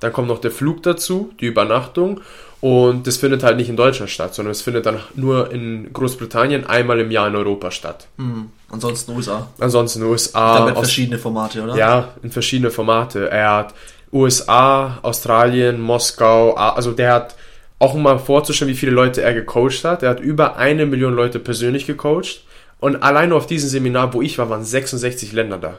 Dann 0.00 0.12
kommt 0.12 0.26
noch 0.26 0.40
der 0.40 0.50
Flug 0.50 0.82
dazu, 0.82 1.32
die 1.40 1.46
Übernachtung 1.46 2.20
und 2.60 3.06
das 3.06 3.16
findet 3.16 3.44
halt 3.44 3.56
nicht 3.56 3.68
in 3.68 3.76
Deutschland 3.76 4.10
statt, 4.10 4.34
sondern 4.34 4.50
es 4.50 4.62
findet 4.62 4.86
dann 4.86 4.98
nur 5.14 5.52
in 5.52 5.92
Großbritannien 5.92 6.66
einmal 6.66 6.98
im 6.98 7.12
Jahr 7.12 7.28
in 7.28 7.36
Europa 7.36 7.70
statt. 7.70 8.08
Mhm. 8.16 8.50
Ansonsten 8.72 9.12
USA. 9.12 9.46
Ansonsten 9.60 10.02
USA. 10.02 10.56
Dann 10.56 10.66
mit 10.66 10.78
verschiedene 10.78 11.18
Formate, 11.18 11.62
oder? 11.62 11.76
Ja, 11.76 12.08
in 12.22 12.30
verschiedene 12.30 12.70
Formate. 12.70 13.30
Er 13.30 13.54
hat 13.54 13.74
USA, 14.12 14.98
Australien, 15.02 15.80
Moskau, 15.80 16.54
also 16.54 16.92
der 16.92 17.12
hat 17.12 17.36
auch 17.78 17.94
um 17.94 18.02
mal 18.02 18.18
vorzustellen, 18.18 18.72
wie 18.72 18.76
viele 18.76 18.92
Leute 18.92 19.22
er 19.22 19.34
gecoacht 19.34 19.84
hat. 19.84 20.02
Er 20.02 20.10
hat 20.10 20.20
über 20.20 20.56
eine 20.56 20.86
Million 20.86 21.14
Leute 21.14 21.38
persönlich 21.38 21.86
gecoacht. 21.86 22.44
Und 22.80 23.02
allein 23.02 23.32
auf 23.32 23.46
diesem 23.46 23.68
Seminar, 23.68 24.14
wo 24.14 24.22
ich 24.22 24.38
war, 24.38 24.48
waren 24.48 24.64
66 24.64 25.32
Länder 25.32 25.58
da. 25.58 25.78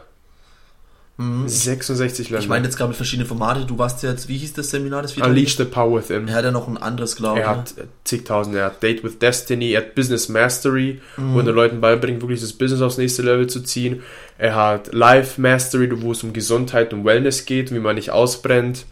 Mhm. 1.18 1.48
66 1.48 2.30
Länder. 2.30 2.42
Ich 2.42 2.50
meine 2.50 2.66
jetzt 2.66 2.76
gerade 2.76 2.88
mit 2.88 2.98
verschiedenen 2.98 3.28
Formate. 3.28 3.66
Du 3.66 3.78
warst 3.78 4.02
jetzt, 4.02 4.28
wie 4.28 4.38
hieß 4.38 4.54
das 4.54 4.72
Seminar? 4.72 5.04
Das 5.04 5.16
Unleash 5.16 5.58
the 5.58 5.66
Power 5.66 6.00
Within. 6.00 6.28
Er 6.28 6.36
hat 6.36 6.46
ja 6.46 6.52
noch 6.52 6.68
ein 6.68 6.78
anderes, 6.78 7.16
glaube 7.16 7.40
ich. 7.40 7.46
Er 7.46 7.52
hat 7.52 7.76
zigtausend. 8.04 8.56
Er 8.56 8.66
hat 8.66 8.82
Date 8.82 9.04
with 9.04 9.20
Destiny, 9.20 9.74
er 9.74 9.82
hat 9.82 9.96
Business 9.96 10.28
Mastery, 10.28 11.02
mhm. 11.18 11.34
wo 11.34 11.40
er 11.40 11.46
den 11.46 11.56
Leuten 11.56 11.82
beibringt, 11.82 12.22
wirklich 12.22 12.42
das 12.42 12.54
Business 12.54 12.82
aufs 12.82 12.98
nächste 12.98 13.22
Level 13.22 13.46
zu 13.46 13.62
ziehen. 13.62 14.02
Er 14.40 14.56
hat 14.56 14.92
Life 14.92 15.40
Mastery, 15.40 15.90
wo 16.02 16.12
es 16.14 16.24
um 16.24 16.34
Gesundheit 16.34 16.94
und 16.94 17.06
Wellness 17.06 17.46
geht, 17.46 17.72
wie 17.72 17.80
man 17.80 17.96
nicht 17.96 18.10
ausbrennt. 18.10 18.86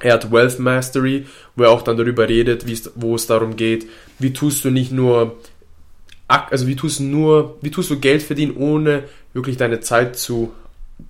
Er 0.00 0.14
hat 0.14 0.32
Wealth 0.32 0.58
Mastery, 0.58 1.26
wo 1.54 1.64
er 1.64 1.70
auch 1.70 1.82
dann 1.82 1.96
darüber 1.96 2.28
redet, 2.28 2.64
wo 2.96 3.14
es 3.14 3.26
darum 3.26 3.54
geht, 3.54 3.86
wie 4.18 4.32
tust 4.32 4.64
du 4.64 4.70
nicht 4.70 4.92
nur 4.92 5.36
also 6.26 6.68
wie 6.68 6.76
tust 6.76 7.00
du 7.00 7.04
nur, 7.04 7.58
wie 7.60 7.72
tust 7.72 7.90
du 7.90 7.98
Geld 7.98 8.22
verdienen, 8.22 8.56
ohne 8.56 9.02
wirklich 9.32 9.56
deine 9.56 9.80
Zeit 9.80 10.16
zu 10.16 10.52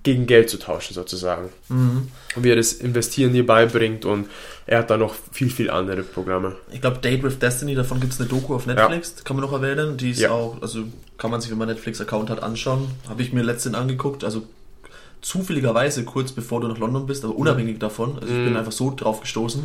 gegen 0.03 0.27
Geld 0.27 0.49
zu 0.49 0.57
tauschen 0.57 0.93
sozusagen. 0.93 1.49
Mhm. 1.69 2.07
Und 2.35 2.43
wie 2.43 2.49
er 2.49 2.55
das 2.55 2.73
Investieren 2.73 3.33
dir 3.33 3.45
beibringt 3.45 4.05
und 4.05 4.27
er 4.65 4.79
hat 4.79 4.89
da 4.89 4.97
noch 4.97 5.15
viel, 5.31 5.49
viel 5.49 5.69
andere 5.69 6.03
Programme. 6.03 6.55
Ich 6.71 6.81
glaube, 6.81 6.99
Date 6.99 7.23
with 7.23 7.39
Destiny, 7.39 7.75
davon 7.75 7.99
gibt 7.99 8.13
es 8.13 8.19
eine 8.19 8.29
Doku 8.29 8.55
auf 8.55 8.65
Netflix, 8.65 9.15
ja. 9.17 9.23
kann 9.23 9.35
man 9.35 9.45
noch 9.45 9.53
erwähnen. 9.53 9.97
Die 9.97 10.11
ist 10.11 10.21
ja. 10.21 10.31
auch, 10.31 10.61
also 10.61 10.83
kann 11.17 11.31
man 11.31 11.41
sich, 11.41 11.51
wenn 11.51 11.57
man 11.57 11.67
Netflix-Account 11.67 12.29
hat, 12.29 12.43
anschauen. 12.43 12.89
Habe 13.09 13.21
ich 13.21 13.33
mir 13.33 13.43
letztens 13.43 13.75
angeguckt, 13.75 14.23
also 14.23 14.43
zufälligerweise 15.21 16.03
kurz 16.03 16.31
bevor 16.31 16.61
du 16.61 16.67
nach 16.67 16.77
London 16.77 17.05
bist, 17.05 17.23
aber 17.23 17.35
unabhängig 17.35 17.79
davon. 17.79 18.15
Also 18.15 18.27
ich 18.27 18.39
mhm. 18.39 18.45
bin 18.45 18.57
einfach 18.57 18.71
so 18.71 18.93
drauf 18.95 19.21
gestoßen. 19.21 19.63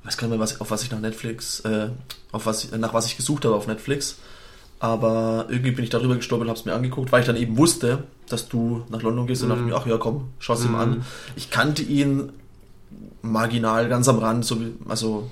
Ich 0.00 0.06
weiß 0.06 0.16
gar 0.16 0.26
nicht 0.26 0.36
mehr, 0.36 0.40
was, 0.40 0.60
auf 0.60 0.70
was 0.70 0.82
ich 0.82 0.90
nach 0.90 1.00
Netflix, 1.00 1.60
äh, 1.60 1.88
auf 2.32 2.46
was 2.46 2.70
nach 2.72 2.92
was 2.92 3.06
ich 3.06 3.16
gesucht 3.16 3.44
habe 3.44 3.54
auf 3.54 3.66
Netflix. 3.66 4.18
Aber 4.82 5.46
irgendwie 5.48 5.70
bin 5.70 5.84
ich 5.84 5.90
darüber 5.90 6.16
gestolpert, 6.16 6.48
habe 6.48 6.58
es 6.58 6.64
mir 6.64 6.74
angeguckt, 6.74 7.12
weil 7.12 7.20
ich 7.20 7.26
dann 7.26 7.36
eben 7.36 7.56
wusste, 7.56 8.02
dass 8.28 8.48
du 8.48 8.82
nach 8.90 9.00
London 9.00 9.28
gehst 9.28 9.44
und 9.44 9.50
dachte 9.50 9.62
mhm. 9.62 9.68
mir, 9.68 9.76
ach 9.76 9.86
ja, 9.86 9.96
komm, 9.96 10.30
schau 10.40 10.54
es 10.54 10.64
ihm 10.64 10.74
an. 10.74 10.90
Mhm. 10.90 11.02
Ich 11.36 11.50
kannte 11.50 11.84
ihn 11.84 12.32
marginal, 13.22 13.88
ganz 13.88 14.08
am 14.08 14.18
Rand, 14.18 14.44
so 14.44 14.60
wie, 14.60 14.74
also 14.88 15.30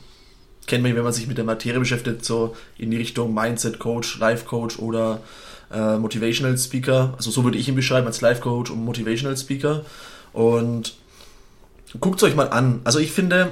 kennt 0.68 0.84
man, 0.84 0.94
wenn 0.94 1.02
man 1.02 1.12
sich 1.12 1.26
mit 1.26 1.36
der 1.36 1.44
Materie 1.44 1.80
beschäftigt, 1.80 2.24
so 2.24 2.54
in 2.78 2.92
die 2.92 2.96
Richtung 2.96 3.34
Mindset 3.34 3.80
Coach, 3.80 4.20
Life 4.20 4.44
Coach 4.44 4.78
oder 4.78 5.20
äh, 5.72 5.96
Motivational 5.96 6.56
Speaker. 6.56 7.14
Also 7.16 7.32
so 7.32 7.42
würde 7.42 7.58
ich 7.58 7.66
ihn 7.66 7.74
beschreiben 7.74 8.06
als 8.06 8.20
Life 8.20 8.40
Coach 8.40 8.70
und 8.70 8.84
Motivational 8.84 9.36
Speaker. 9.36 9.84
Und 10.32 10.94
guckt 11.98 12.22
es 12.22 12.22
euch 12.22 12.36
mal 12.36 12.50
an. 12.50 12.82
Also 12.84 13.00
ich 13.00 13.10
finde, 13.10 13.50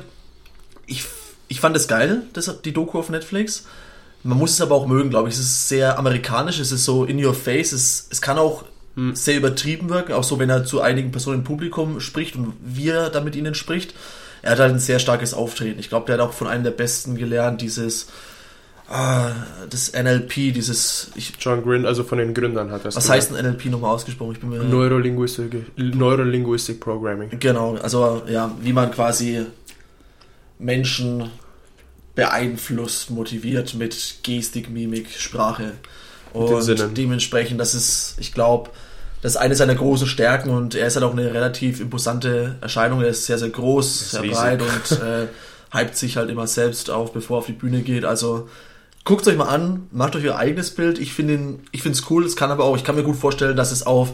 ich, 0.86 1.04
ich 1.48 1.58
fand 1.58 1.76
es 1.76 1.88
geil, 1.88 2.22
das, 2.34 2.62
die 2.62 2.72
Doku 2.72 3.00
auf 3.00 3.10
Netflix. 3.10 3.66
Man 4.24 4.38
muss 4.38 4.52
es 4.52 4.60
aber 4.60 4.74
auch 4.74 4.86
mögen, 4.86 5.10
glaube 5.10 5.28
ich. 5.28 5.34
Es 5.34 5.40
ist 5.40 5.68
sehr 5.68 5.98
amerikanisch, 5.98 6.58
es 6.58 6.72
ist 6.72 6.84
so 6.84 7.04
in 7.04 7.24
your 7.24 7.34
face. 7.34 7.72
Es, 7.72 8.08
es 8.10 8.20
kann 8.20 8.38
auch 8.38 8.64
hm. 8.94 9.14
sehr 9.14 9.36
übertrieben 9.36 9.88
wirken, 9.88 10.12
auch 10.12 10.24
so, 10.24 10.38
wenn 10.38 10.50
er 10.50 10.64
zu 10.64 10.80
einigen 10.80 11.12
Personen 11.12 11.38
im 11.38 11.44
Publikum 11.44 12.00
spricht 12.00 12.36
und 12.36 12.54
wie 12.60 12.88
er 12.88 13.10
da 13.10 13.20
mit 13.20 13.36
ihnen 13.36 13.54
spricht. 13.54 13.94
Er 14.42 14.52
hat 14.52 14.58
halt 14.60 14.72
ein 14.72 14.78
sehr 14.78 14.98
starkes 14.98 15.34
Auftreten. 15.34 15.78
Ich 15.80 15.88
glaube, 15.88 16.06
der 16.06 16.14
hat 16.14 16.20
auch 16.20 16.32
von 16.32 16.46
einem 16.46 16.64
der 16.64 16.70
Besten 16.70 17.16
gelernt, 17.16 17.60
dieses 17.60 18.08
ah, 18.88 19.32
das 19.68 19.92
NLP, 19.92 20.52
dieses. 20.52 21.10
Ich, 21.14 21.32
John 21.38 21.62
Grin, 21.62 21.86
also 21.86 22.04
von 22.04 22.18
den 22.18 22.34
Gründern 22.34 22.70
hat 22.70 22.84
das. 22.84 22.96
Was 22.96 23.08
heißt 23.08 23.34
ein 23.34 23.44
NLP 23.44 23.66
nochmal 23.66 23.94
ausgesprochen? 23.94 24.32
Ich 24.32 24.40
bin 24.40 24.50
mir 24.50 24.62
Neurolinguistic, 24.62 25.76
Neurolinguistic 25.76 26.80
Programming. 26.80 27.30
Genau, 27.38 27.76
also 27.76 28.22
ja, 28.28 28.50
wie 28.60 28.72
man 28.72 28.90
quasi 28.90 29.46
Menschen 30.58 31.30
beeinflusst, 32.18 33.10
motiviert 33.10 33.74
mit 33.74 34.24
Gestik, 34.24 34.68
Mimik, 34.68 35.08
Sprache. 35.16 35.74
Und 36.32 36.96
dementsprechend, 36.98 37.60
das 37.60 37.76
ist, 37.76 38.16
ich 38.18 38.32
glaube, 38.32 38.70
das 39.22 39.34
ist 39.34 39.36
eine 39.36 39.54
seiner 39.54 39.76
großen 39.76 40.08
Stärken 40.08 40.50
und 40.50 40.74
er 40.74 40.88
ist 40.88 40.96
halt 40.96 41.04
auch 41.04 41.12
eine 41.12 41.32
relativ 41.32 41.80
imposante 41.80 42.56
Erscheinung. 42.60 43.02
Er 43.02 43.10
ist 43.10 43.26
sehr, 43.26 43.38
sehr 43.38 43.50
groß, 43.50 44.10
sehr 44.10 44.22
riesig. 44.22 44.36
breit 44.36 44.62
und 44.62 44.98
äh, 45.00 45.28
hypt 45.72 45.96
sich 45.96 46.16
halt 46.16 46.28
immer 46.28 46.48
selbst 46.48 46.90
auf, 46.90 47.12
bevor 47.12 47.36
er 47.36 47.38
auf 47.38 47.46
die 47.46 47.52
Bühne 47.52 47.82
geht. 47.82 48.04
Also 48.04 48.48
guckt 49.04 49.28
euch 49.28 49.36
mal 49.36 49.46
an, 49.46 49.86
macht 49.92 50.16
euch 50.16 50.24
euer 50.24 50.38
eigenes 50.38 50.74
Bild. 50.74 50.98
Ich 50.98 51.12
finde 51.12 51.60
ich 51.70 51.82
finde 51.82 51.96
es 51.96 52.10
cool. 52.10 52.26
Es 52.26 52.34
kann 52.34 52.50
aber 52.50 52.64
auch, 52.64 52.76
ich 52.76 52.82
kann 52.82 52.96
mir 52.96 53.04
gut 53.04 53.16
vorstellen, 53.16 53.56
dass 53.56 53.70
es 53.70 53.86
auf, 53.86 54.10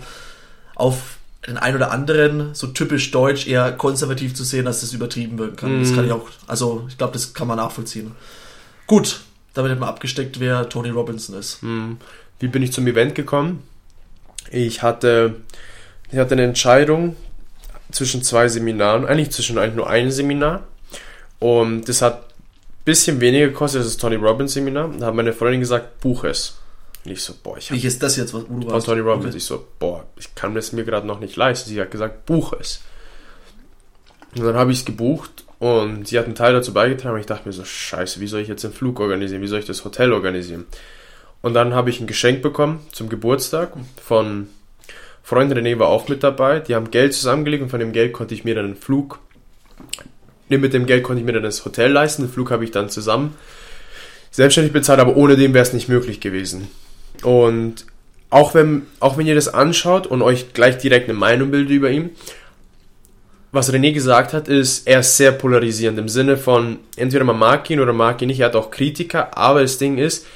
auf 0.75 1.16
den 1.46 1.58
einen 1.58 1.76
oder 1.76 1.90
anderen, 1.90 2.54
so 2.54 2.68
typisch 2.68 3.10
deutsch, 3.10 3.46
eher 3.46 3.72
konservativ 3.72 4.34
zu 4.34 4.44
sehen, 4.44 4.64
dass 4.64 4.80
das 4.80 4.92
übertrieben 4.92 5.38
wirken 5.38 5.56
kann. 5.56 5.78
Mm. 5.78 5.82
Das 5.82 5.94
kann 5.94 6.06
ich 6.06 6.12
auch, 6.12 6.28
also 6.46 6.86
ich 6.88 6.96
glaube, 6.96 7.12
das 7.12 7.34
kann 7.34 7.48
man 7.48 7.58
nachvollziehen. 7.58 8.12
Gut, 8.86 9.20
damit 9.52 9.72
hat 9.72 9.78
man 9.78 9.88
abgesteckt, 9.88 10.40
wer 10.40 10.68
Tony 10.68 10.90
Robinson 10.90 11.36
ist. 11.38 11.62
Mm. 11.62 11.92
Wie 12.40 12.48
bin 12.48 12.62
ich 12.62 12.72
zum 12.72 12.86
Event 12.86 13.14
gekommen? 13.14 13.62
Ich 14.50 14.82
hatte, 14.82 15.36
ich 16.10 16.18
hatte 16.18 16.32
eine 16.32 16.44
Entscheidung 16.44 17.16
zwischen 17.90 18.22
zwei 18.22 18.48
Seminaren, 18.48 19.06
eigentlich 19.06 19.30
zwischen 19.30 19.58
eigentlich 19.58 19.76
nur 19.76 19.88
einem 19.88 20.10
Seminar. 20.10 20.64
Und 21.38 21.88
das 21.88 22.02
hat 22.02 22.28
ein 22.28 22.84
bisschen 22.84 23.20
weniger 23.20 23.48
gekostet 23.48 23.80
als 23.82 23.88
das 23.88 23.96
Tony 23.98 24.16
Robbins 24.16 24.54
Seminar. 24.54 24.90
Da 24.98 25.06
hat 25.06 25.14
meine 25.14 25.32
Freundin 25.32 25.60
gesagt, 25.60 26.00
buch 26.00 26.24
es. 26.24 26.58
Und 27.04 27.11
ich 27.12 27.23
so, 27.23 27.34
boah, 27.42 27.58
ich 27.58 27.70
Wie 27.70 27.87
ist 27.87 28.02
das 28.02 28.16
jetzt, 28.16 28.32
wo 28.32 28.40
du 28.40 28.70
warst? 28.70 28.87
Von 28.87 28.96
Tony 28.96 29.08
Robbins. 29.08 29.34
Ich 29.34 29.44
so, 29.44 29.66
boah, 29.78 30.06
ich 30.16 30.34
kann 30.34 30.54
das 30.54 30.73
mir 30.73 30.84
gerade 30.84 31.06
noch 31.06 31.20
nicht 31.20 31.37
leisten. 31.37 31.68
Sie 31.68 31.80
hat 31.80 31.90
gesagt, 31.90 32.26
buch 32.26 32.54
es. 32.58 32.82
Und 34.37 34.44
dann 34.44 34.56
habe 34.56 34.73
ich 34.73 34.80
es 34.80 34.84
gebucht 34.84 35.44
und 35.58 36.08
sie 36.08 36.18
hat 36.18 36.25
einen 36.25 36.34
Teil 36.34 36.54
dazu 36.54 36.73
beigetragen. 36.73 37.14
Und 37.14 37.20
ich 37.20 37.26
dachte 37.26 37.46
mir 37.46 37.52
so, 37.52 37.64
scheiße, 37.64 38.20
wie 38.20 38.26
soll 38.26 38.40
ich 38.40 38.49
jetzt 38.49 38.64
den 38.64 38.73
Flug 38.73 39.00
organisieren? 39.00 39.42
Wie 39.42 39.46
soll 39.46 39.61
ich 39.61 39.66
das 39.66 39.84
Hotel 39.84 40.12
organisieren? 40.12 40.66
Und 41.42 41.54
dann 41.54 41.75
habe 41.75 41.90
ich 41.90 42.00
ein 42.00 42.06
Geschenk 42.06 42.40
bekommen 42.42 42.80
zum 42.90 43.11
Geburtstag 43.11 43.73
von 44.02 44.49
Freund 45.23 45.52
René 45.54 45.78
war 45.78 45.88
auch 45.88 46.08
mit 46.08 46.23
dabei. 46.23 46.61
Die 46.61 46.75
haben 46.75 46.90
Geld 46.90 47.14
zusammengelegt 47.14 47.62
und 47.62 47.70
von 47.70 47.80
dem 47.80 47.92
Geld 47.92 48.12
konnte 48.12 48.34
ich 48.34 48.44
mir 48.44 48.54
dann 48.54 48.66
einen 48.66 48.76
Flug, 48.76 49.20
mit 50.49 50.75
dem 50.75 50.87
Geld 50.87 51.02
konnte 51.02 51.20
ich 51.20 51.26
mir 51.26 51.32
dann 51.32 51.42
das 51.42 51.64
Hotel 51.64 51.90
leisten. 51.90 52.23
Den 52.23 52.30
Flug 52.30 52.50
habe 52.50 52.64
ich 52.64 52.70
dann 52.70 52.90
zusammen 52.90 53.34
selbstständig 54.30 54.73
bezahlt, 54.73 55.00
aber 55.00 55.16
ohne 55.16 55.37
den 55.37 55.54
wäre 55.54 55.62
es 55.62 55.73
nicht 55.73 55.88
möglich 55.88 56.20
gewesen. 56.20 56.68
Und 57.23 57.87
auch 58.30 58.54
wenn, 58.54 58.87
auch 59.00 59.16
wenn 59.16 59.26
ihr 59.26 59.35
das 59.35 59.52
anschaut 59.52 60.06
und 60.06 60.23
euch 60.23 60.52
gleich 60.52 60.78
direkt 60.78 61.09
eine 61.09 61.18
Meinung 61.18 61.50
bildet 61.50 61.71
über 61.71 61.90
ihn, 61.90 62.11
was 63.52 63.73
René 63.73 63.92
gesagt 63.92 64.33
hat, 64.33 64.49
ist, 64.49 64.88
er 64.88 65.00
ist 65.00 65.16
sehr 65.16 65.30
polarisierend 65.30 65.99
im 65.99 66.09
Sinne 66.09 66.37
von, 66.37 66.78
entweder 66.97 67.25
man 67.25 67.38
mag 67.38 67.71
ihn 67.71 67.78
oder 67.78 67.92
mag 67.92 68.21
ihn 68.21 68.26
nicht, 68.26 68.40
er 68.40 68.47
hat 68.47 68.56
auch 68.56 68.73
Kritiker, 68.73 69.38
aber 69.38 69.62
das 69.62 69.78
Ding 69.78 69.97
ist, 69.97 70.26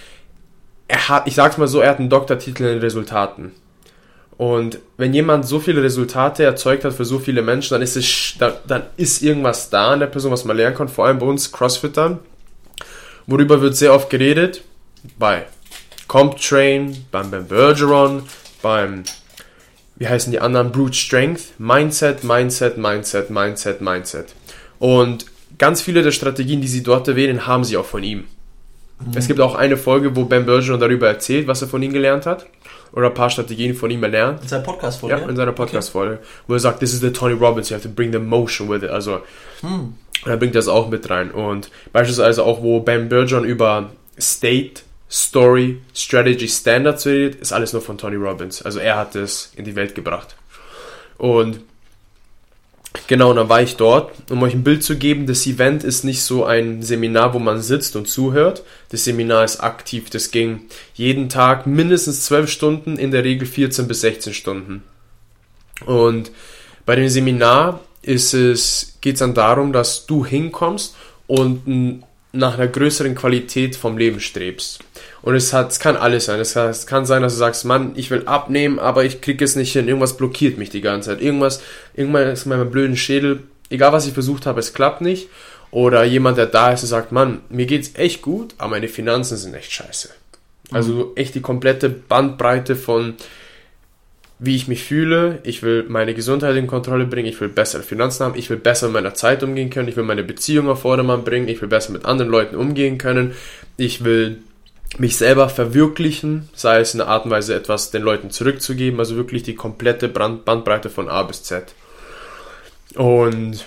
er 0.87 1.09
hat, 1.09 1.27
ich 1.27 1.35
sag's 1.35 1.59
mal 1.59 1.67
so, 1.67 1.81
er 1.81 1.91
hat 1.91 1.99
einen 1.99 2.11
Doktortitel 2.11 2.65
in 2.65 2.79
Resultaten. 2.79 3.53
Und 4.37 4.79
wenn 4.97 5.13
jemand 5.13 5.47
so 5.47 5.59
viele 5.59 5.83
Resultate 5.83 6.45
erzeugt 6.45 6.85
hat 6.85 6.93
für 6.93 7.05
so 7.05 7.19
viele 7.19 7.43
Menschen, 7.43 7.75
dann 7.75 7.83
ist 7.83 7.97
es, 7.97 8.35
dann, 8.39 8.53
dann 8.69 8.85
ist 8.97 9.21
irgendwas 9.21 9.69
da 9.69 9.89
an 9.89 10.01
der 10.01 10.07
Person, 10.07 10.31
was 10.31 10.45
man 10.45 10.57
lernen 10.57 10.77
kann, 10.77 10.89
vor 10.89 11.07
allem 11.07 11.19
bei 11.19 11.27
uns 11.27 11.51
Crossfittern. 11.51 12.21
Worüber 13.27 13.61
wird 13.61 13.75
sehr 13.75 13.93
oft 13.93 14.09
geredet? 14.09 14.63
Bei 15.19 15.47
CompTrain, 16.09 17.05
beim 17.13 17.31
Ben 17.31 17.47
Bergeron, 17.47 18.23
beim, 18.63 19.05
wie 19.97 20.09
heißen 20.09 20.33
die 20.33 20.41
anderen, 20.41 20.73
Brute 20.73 20.95
Strength, 20.95 21.59
Mindset, 21.59 22.25
Mindset, 22.25 22.79
Mindset, 22.79 23.31
Mindset, 23.31 23.81
Mindset. 23.81 24.35
Und 24.79 25.27
ganz 25.59 25.83
viele 25.83 26.03
der 26.03 26.13
Strategien, 26.13 26.61
die 26.61 26.69
sie 26.69 26.83
dort 26.83 27.07
erwähnen, 27.09 27.47
haben 27.47 27.65
sie 27.65 27.77
auch 27.77 27.85
von 27.85 28.03
ihm. 28.03 28.25
Mhm. 29.01 29.13
Es 29.15 29.29
gibt 29.29 29.41
auch 29.41 29.55
eine 29.55 29.77
Folge, 29.77 30.17
wo 30.17 30.25
Ben 30.25 30.47
Bergeron 30.47 30.81
darüber 30.81 31.09
erzählt, 31.09 31.47
was 31.47 31.63
er 31.63 31.69
von 31.69 31.83
ihm 31.83 31.93
gelernt 31.93 32.27
hat. 32.27 32.47
Oder 32.93 33.09
ein 33.09 33.15
paar 33.15 33.29
Strategien 33.29 33.75
von 33.75 33.91
ihm 33.91 34.03
erlernt. 34.03 34.41
In 34.43 34.49
seiner 34.49 34.63
Podcast-Folge? 34.63 35.21
Ja, 35.21 35.29
in 35.29 35.37
seiner 35.37 35.53
Podcast-Folge. 35.53 36.15
Okay. 36.15 36.25
Wo 36.47 36.55
er 36.55 36.61
sagt, 36.61 36.81
this 36.81 36.95
is 36.95 37.01
the 37.01 37.13
Tony 37.13 37.35
Robbins, 37.35 37.69
you 37.69 37.77
have 37.77 37.87
to 37.87 37.95
bring 37.95 38.13
the 38.13 38.19
motion 38.19 38.69
with 38.71 38.83
it. 38.83 38.89
Also, 38.89 39.21
hm. 39.61 39.95
er 40.25 40.39
bringt 40.39 40.55
das 40.55 40.69
auch 40.69 40.89
mit 40.89 41.09
rein. 41.11 41.31
Und 41.31 41.71
beispielsweise 41.93 42.43
auch, 42.43 42.63
wo 42.63 42.81
Ben 42.81 43.11
Bergeron 43.11 43.45
über 43.45 43.91
State, 44.19 44.83
Story, 45.11 45.81
Strategy, 45.95 46.49
Standards 46.49 47.07
redet, 47.07 47.37
ist 47.37 47.53
alles 47.53 47.73
nur 47.73 47.83
von 47.83 47.97
Tony 47.97 48.17
Robbins. 48.17 48.63
Also 48.63 48.79
er 48.79 48.97
hat 48.97 49.17
es 49.17 49.53
in 49.57 49.65
die 49.65 49.75
Welt 49.75 49.95
gebracht. 49.95 50.37
Und 51.17 51.61
Genau, 53.07 53.33
dann 53.33 53.49
war 53.49 53.63
ich 53.63 53.77
dort, 53.77 54.13
um 54.31 54.43
euch 54.43 54.55
ein 54.55 54.65
Bild 54.65 54.83
zu 54.83 54.97
geben. 54.97 55.27
Das 55.27 55.47
Event 55.47 55.85
ist 55.85 56.05
nicht 56.05 56.23
so 56.23 56.45
ein 56.45 56.83
Seminar, 56.83 57.35
wo 57.35 57.39
man 57.39 57.61
sitzt 57.61 57.97
und 57.97 58.09
zuhört. 58.09 58.63
Das 58.89 59.05
Seminar 59.05 59.45
ist 59.45 59.61
aktiv. 59.61 60.11
Das 60.11 60.31
ging 60.31 60.63
jeden 60.95 61.29
Tag 61.29 61.67
mindestens 61.67 62.25
12 62.25 62.51
Stunden, 62.51 62.97
in 62.97 63.11
der 63.11 63.25
Regel 63.25 63.47
14 63.47 63.87
bis 63.87 64.01
16 64.01 64.33
Stunden. 64.35 64.83
Und 65.85 66.31
bei 66.87 66.97
dem 66.97 67.09
Seminar 67.09 67.81
ist 68.03 68.33
es, 68.33 68.99
geht 69.01 69.15
es 69.15 69.21
dann 69.21 69.35
darum, 69.35 69.73
dass 69.73 70.07
du 70.07 70.25
hinkommst 70.25 70.97
und 71.27 72.03
nach 72.33 72.55
einer 72.55 72.69
größeren 72.69 73.15
Qualität 73.15 73.77
vom 73.77 73.99
Leben 73.99 74.21
strebst. 74.21 74.81
Und 75.29 75.35
es, 75.35 75.53
hat, 75.53 75.71
es 75.71 75.79
kann 75.79 75.99
alles 75.99 76.25
sein. 76.25 76.41
Es 76.41 76.55
kann, 76.55 76.71
es 76.71 76.87
kann 76.87 77.05
sein, 77.05 77.21
dass 77.21 77.35
du 77.35 77.39
sagst, 77.39 77.67
Mann, 77.67 77.93
ich 77.97 78.11
will 78.11 78.23
abnehmen, 78.25 78.79
aber 78.79 79.05
ich 79.05 79.21
kriege 79.21 79.45
es 79.45 79.57
nicht 79.57 79.75
hin. 79.75 79.87
Irgendwas 79.87 80.17
blockiert 80.17 80.57
mich 80.57 80.71
die 80.71 80.81
ganze 80.81 81.11
Zeit. 81.11 81.21
Irgendwas, 81.21 81.63
irgendwann 81.95 82.29
ist 82.29 82.47
in 82.47 82.49
meinem 82.49 82.71
blöden 82.71 82.97
Schädel, 82.97 83.41
egal 83.69 83.93
was 83.93 84.07
ich 84.07 84.15
versucht 84.15 84.47
habe, 84.47 84.59
es 84.59 84.73
klappt 84.73 85.03
nicht. 85.03 85.29
Oder 85.71 86.03
jemand, 86.05 86.39
der 86.39 86.47
da 86.47 86.73
ist 86.73 86.83
und 86.83 86.89
sagt, 86.89 87.13
Mann, 87.13 87.43
mir 87.51 87.67
geht's 87.67 87.91
echt 87.97 88.23
gut, 88.23 88.55
aber 88.57 88.71
meine 88.71 88.89
Finanzen 88.89 89.37
sind 89.37 89.53
echt 89.53 89.71
scheiße. 89.71 90.09
Also 90.71 90.93
mhm. 90.95 91.05
echt 91.17 91.35
die 91.35 91.43
komplette 91.43 91.91
Bandbreite 91.91 92.75
von 92.75 93.13
wie 94.39 94.57
ich 94.57 94.67
mich 94.67 94.85
fühle, 94.85 95.41
ich 95.43 95.63
will 95.63 95.85
meine 95.89 96.15
Gesundheit 96.15 96.57
in 96.57 96.69
Kontrolle 96.69 97.07
bringen, 97.07 97.29
ich 97.29 97.41
will 97.41 97.49
bessere 97.49 97.83
Finanzen 97.83 98.25
haben, 98.25 98.39
ich 98.39 98.49
will 98.49 98.57
besser 98.57 98.87
mit 98.87 98.95
meiner 98.95 99.13
Zeit 99.13 99.43
umgehen 99.43 99.69
können, 99.69 99.89
ich 99.89 99.97
will 99.97 100.05
meine 100.05 100.23
Beziehung 100.23 100.69
auf 100.69 100.83
Vordermann 100.83 101.25
bringen, 101.25 101.49
ich 101.49 101.61
will 101.61 101.69
besser 101.69 101.93
mit 101.93 102.05
anderen 102.05 102.31
Leuten 102.31 102.55
umgehen 102.55 102.99
können, 102.99 103.35
ich 103.77 104.05
will 104.05 104.39
mich 104.97 105.17
selber 105.17 105.49
verwirklichen, 105.49 106.49
sei 106.55 106.81
es 106.81 106.95
in 106.95 106.99
der 106.99 107.09
Art 107.09 107.25
und 107.25 107.31
Weise 107.31 107.55
etwas 107.55 107.91
den 107.91 108.03
Leuten 108.03 108.31
zurückzugeben, 108.31 108.99
also 108.99 109.17
wirklich 109.17 109.43
die 109.43 109.55
komplette 109.55 110.09
Bandbreite 110.09 110.89
von 110.89 111.09
A 111.09 111.23
bis 111.23 111.43
Z. 111.43 111.75
Und 112.95 113.67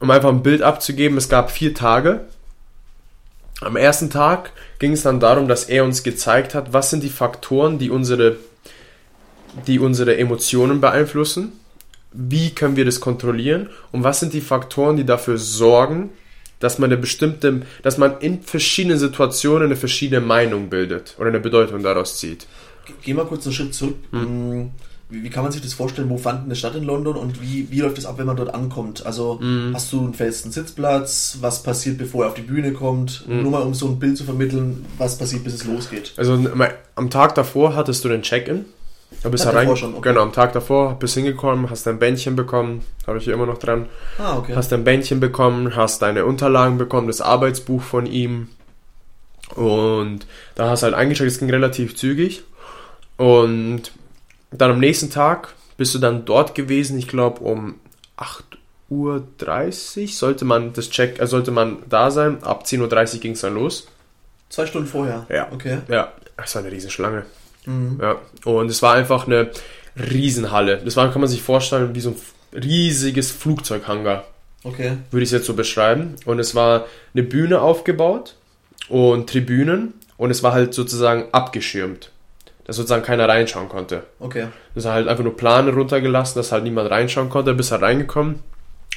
um 0.00 0.10
einfach 0.10 0.30
ein 0.30 0.42
Bild 0.42 0.62
abzugeben, 0.62 1.16
es 1.16 1.28
gab 1.28 1.50
vier 1.52 1.74
Tage. 1.74 2.26
Am 3.60 3.76
ersten 3.76 4.10
Tag 4.10 4.50
ging 4.80 4.92
es 4.92 5.02
dann 5.02 5.20
darum, 5.20 5.46
dass 5.46 5.64
er 5.64 5.84
uns 5.84 6.02
gezeigt 6.02 6.54
hat, 6.54 6.72
was 6.72 6.90
sind 6.90 7.04
die 7.04 7.08
Faktoren, 7.08 7.78
die 7.78 7.90
unsere, 7.90 8.36
die 9.68 9.78
unsere 9.78 10.16
Emotionen 10.16 10.80
beeinflussen, 10.80 11.52
wie 12.12 12.50
können 12.50 12.76
wir 12.76 12.84
das 12.84 13.00
kontrollieren? 13.00 13.70
Und 13.92 14.04
was 14.04 14.20
sind 14.20 14.32
die 14.32 14.40
Faktoren, 14.40 14.96
die 14.96 15.06
dafür 15.06 15.38
sorgen, 15.38 16.10
dass 16.62 16.78
man 16.78 16.90
eine 16.90 17.00
bestimmte, 17.00 17.62
dass 17.82 17.98
man 17.98 18.18
in 18.20 18.42
verschiedenen 18.42 18.98
Situationen 18.98 19.66
eine 19.66 19.76
verschiedene 19.76 20.20
Meinung 20.20 20.70
bildet 20.70 21.16
oder 21.18 21.28
eine 21.28 21.40
Bedeutung 21.40 21.82
daraus 21.82 22.18
zieht. 22.18 22.46
Geh 23.02 23.14
mal 23.14 23.26
kurz 23.26 23.46
einen 23.46 23.54
Schritt 23.54 23.74
zurück. 23.74 23.96
Hm. 24.10 24.70
Wie, 25.10 25.22
wie, 25.22 25.28
kann 25.28 25.42
man 25.42 25.52
sich 25.52 25.60
das 25.60 25.74
vorstellen? 25.74 26.08
Wo 26.08 26.16
fand 26.16 26.44
eine 26.44 26.56
Stadt 26.56 26.74
in 26.74 26.84
London 26.84 27.16
und 27.16 27.42
wie, 27.42 27.70
wie 27.70 27.80
läuft 27.80 27.98
es 27.98 28.06
ab, 28.06 28.16
wenn 28.16 28.26
man 28.26 28.36
dort 28.36 28.54
ankommt? 28.54 29.04
Also 29.04 29.34
mm. 29.42 29.74
hast 29.74 29.92
du 29.92 30.00
einen 30.00 30.14
festen 30.14 30.50
Sitzplatz? 30.50 31.36
Was 31.42 31.62
passiert, 31.62 31.98
bevor 31.98 32.24
er 32.24 32.28
auf 32.28 32.34
die 32.34 32.40
Bühne 32.40 32.72
kommt? 32.72 33.26
Mm. 33.28 33.42
Nur 33.42 33.50
mal 33.50 33.62
um 33.62 33.74
so 33.74 33.88
ein 33.88 33.98
Bild 33.98 34.16
zu 34.16 34.24
vermitteln, 34.24 34.86
was 34.96 35.18
passiert, 35.18 35.44
bis 35.44 35.52
es 35.52 35.64
losgeht. 35.64 36.14
Also 36.16 36.42
am 36.94 37.10
Tag 37.10 37.34
davor 37.34 37.76
hattest 37.76 38.02
du 38.06 38.08
den 38.08 38.22
Check-in. 38.22 38.64
Da 39.22 39.28
bist 39.28 39.44
Tag 39.44 39.54
rein, 39.54 39.76
schon, 39.76 39.94
okay. 39.94 40.08
Genau, 40.08 40.22
am 40.22 40.32
Tag 40.32 40.52
davor 40.52 40.98
bist 40.98 41.14
hingekommen, 41.14 41.70
hast 41.70 41.86
dein 41.86 41.98
Bändchen 41.98 42.34
bekommen, 42.34 42.82
habe 43.06 43.18
ich 43.18 43.24
hier 43.24 43.34
immer 43.34 43.46
noch 43.46 43.58
dran. 43.58 43.86
Ah, 44.18 44.36
okay. 44.38 44.54
Hast 44.56 44.72
dein 44.72 44.82
Bändchen 44.82 45.20
bekommen, 45.20 45.76
hast 45.76 46.02
deine 46.02 46.24
Unterlagen 46.24 46.76
bekommen, 46.76 47.06
das 47.06 47.20
Arbeitsbuch 47.20 47.82
von 47.82 48.06
ihm. 48.06 48.48
Und 49.54 50.26
da 50.54 50.70
hast 50.70 50.82
du 50.82 50.86
halt 50.86 50.94
eingecheckt, 50.94 51.30
es 51.30 51.38
ging 51.38 51.50
relativ 51.50 51.94
zügig. 51.94 52.42
Und 53.16 53.92
dann 54.50 54.72
am 54.72 54.80
nächsten 54.80 55.10
Tag 55.10 55.54
bist 55.76 55.94
du 55.94 55.98
dann 55.98 56.24
dort 56.24 56.54
gewesen, 56.54 56.98
ich 56.98 57.06
glaube 57.06 57.40
um 57.44 57.76
8.30 58.16 60.02
Uhr 60.02 60.08
sollte 60.08 60.44
man 60.44 60.72
das 60.72 60.90
Check, 60.90 61.20
äh, 61.20 61.26
sollte 61.26 61.50
man 61.50 61.78
da 61.88 62.10
sein. 62.10 62.42
Ab 62.42 62.64
10.30 62.64 63.14
Uhr 63.14 63.20
ging 63.20 63.32
es 63.32 63.40
dann 63.42 63.54
los. 63.54 63.86
Zwei 64.48 64.66
Stunden 64.66 64.88
vorher? 64.88 65.26
Ja. 65.30 65.48
Okay. 65.52 65.78
Ja, 65.88 66.12
es 66.36 66.54
war 66.54 66.62
eine 66.62 66.72
Riesenschlange. 66.72 67.24
Mhm. 67.66 67.98
Ja. 68.00 68.16
Und 68.44 68.70
es 68.70 68.82
war 68.82 68.94
einfach 68.94 69.26
eine 69.26 69.50
Riesenhalle. 69.96 70.78
Das 70.84 70.96
war, 70.96 71.10
kann 71.10 71.20
man 71.20 71.30
sich 71.30 71.42
vorstellen, 71.42 71.94
wie 71.94 72.00
so 72.00 72.10
ein 72.10 72.60
riesiges 72.60 73.30
Flugzeughangar. 73.30 74.24
Okay. 74.64 74.96
Würde 75.10 75.22
ich 75.24 75.28
es 75.28 75.32
jetzt 75.32 75.46
so 75.46 75.54
beschreiben. 75.54 76.14
Und 76.24 76.38
es 76.38 76.54
war 76.54 76.86
eine 77.14 77.22
Bühne 77.22 77.60
aufgebaut 77.60 78.36
und 78.88 79.28
Tribünen 79.28 79.94
und 80.16 80.30
es 80.30 80.42
war 80.42 80.52
halt 80.52 80.74
sozusagen 80.74 81.26
abgeschirmt 81.32 82.12
dass 82.64 82.76
sozusagen 82.76 83.02
keiner 83.02 83.28
reinschauen 83.28 83.68
konnte. 83.68 84.04
Okay. 84.20 84.46
Das 84.74 84.84
ist 84.84 84.90
halt 84.90 85.08
einfach 85.08 85.24
nur 85.24 85.36
Plane 85.36 85.72
runtergelassen, 85.72 86.38
dass 86.38 86.52
halt 86.52 86.64
niemand 86.64 86.90
reinschauen 86.90 87.28
konnte, 87.28 87.54
bist 87.54 87.72
halt 87.72 87.82
reingekommen, 87.82 88.40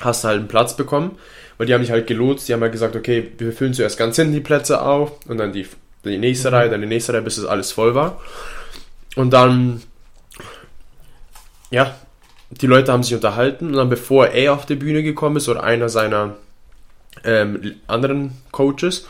hast 0.01 0.24
halt 0.24 0.39
einen 0.39 0.48
Platz 0.48 0.75
bekommen, 0.75 1.17
weil 1.57 1.67
die 1.67 1.74
haben 1.74 1.81
dich 1.81 1.91
halt 1.91 2.07
gelotst, 2.07 2.48
die 2.48 2.53
haben 2.53 2.62
halt 2.62 2.72
gesagt, 2.72 2.95
okay, 2.95 3.31
wir 3.38 3.51
füllen 3.53 3.74
zuerst 3.74 3.98
ganz 3.98 4.17
hinten 4.17 4.34
die 4.34 4.39
Plätze 4.39 4.81
auf 4.81 5.13
und 5.27 5.38
dann 5.38 5.51
die, 5.51 5.65
die 6.03 6.17
nächste 6.17 6.50
mhm. 6.50 6.55
Reihe, 6.55 6.69
dann 6.69 6.81
die 6.81 6.88
nächste 6.88 7.13
Reihe, 7.13 7.22
bis 7.22 7.38
es 7.38 7.45
alles 7.45 7.72
voll 7.72 7.95
war. 7.95 8.22
Und 9.15 9.31
dann, 9.31 9.81
ja, 11.72 11.95
die 12.50 12.67
Leute 12.67 12.91
haben 12.91 13.03
sich 13.03 13.15
unterhalten 13.15 13.67
und 13.67 13.74
dann 13.74 13.89
bevor 13.89 14.27
er 14.27 14.53
auf 14.53 14.65
die 14.65 14.75
Bühne 14.75 15.03
gekommen 15.03 15.38
ist 15.38 15.50
oder 15.50 15.63
einer 15.63 15.89
seiner 15.89 16.36
ähm, 17.24 17.75
anderen 17.88 18.34
Coaches, 18.51 19.07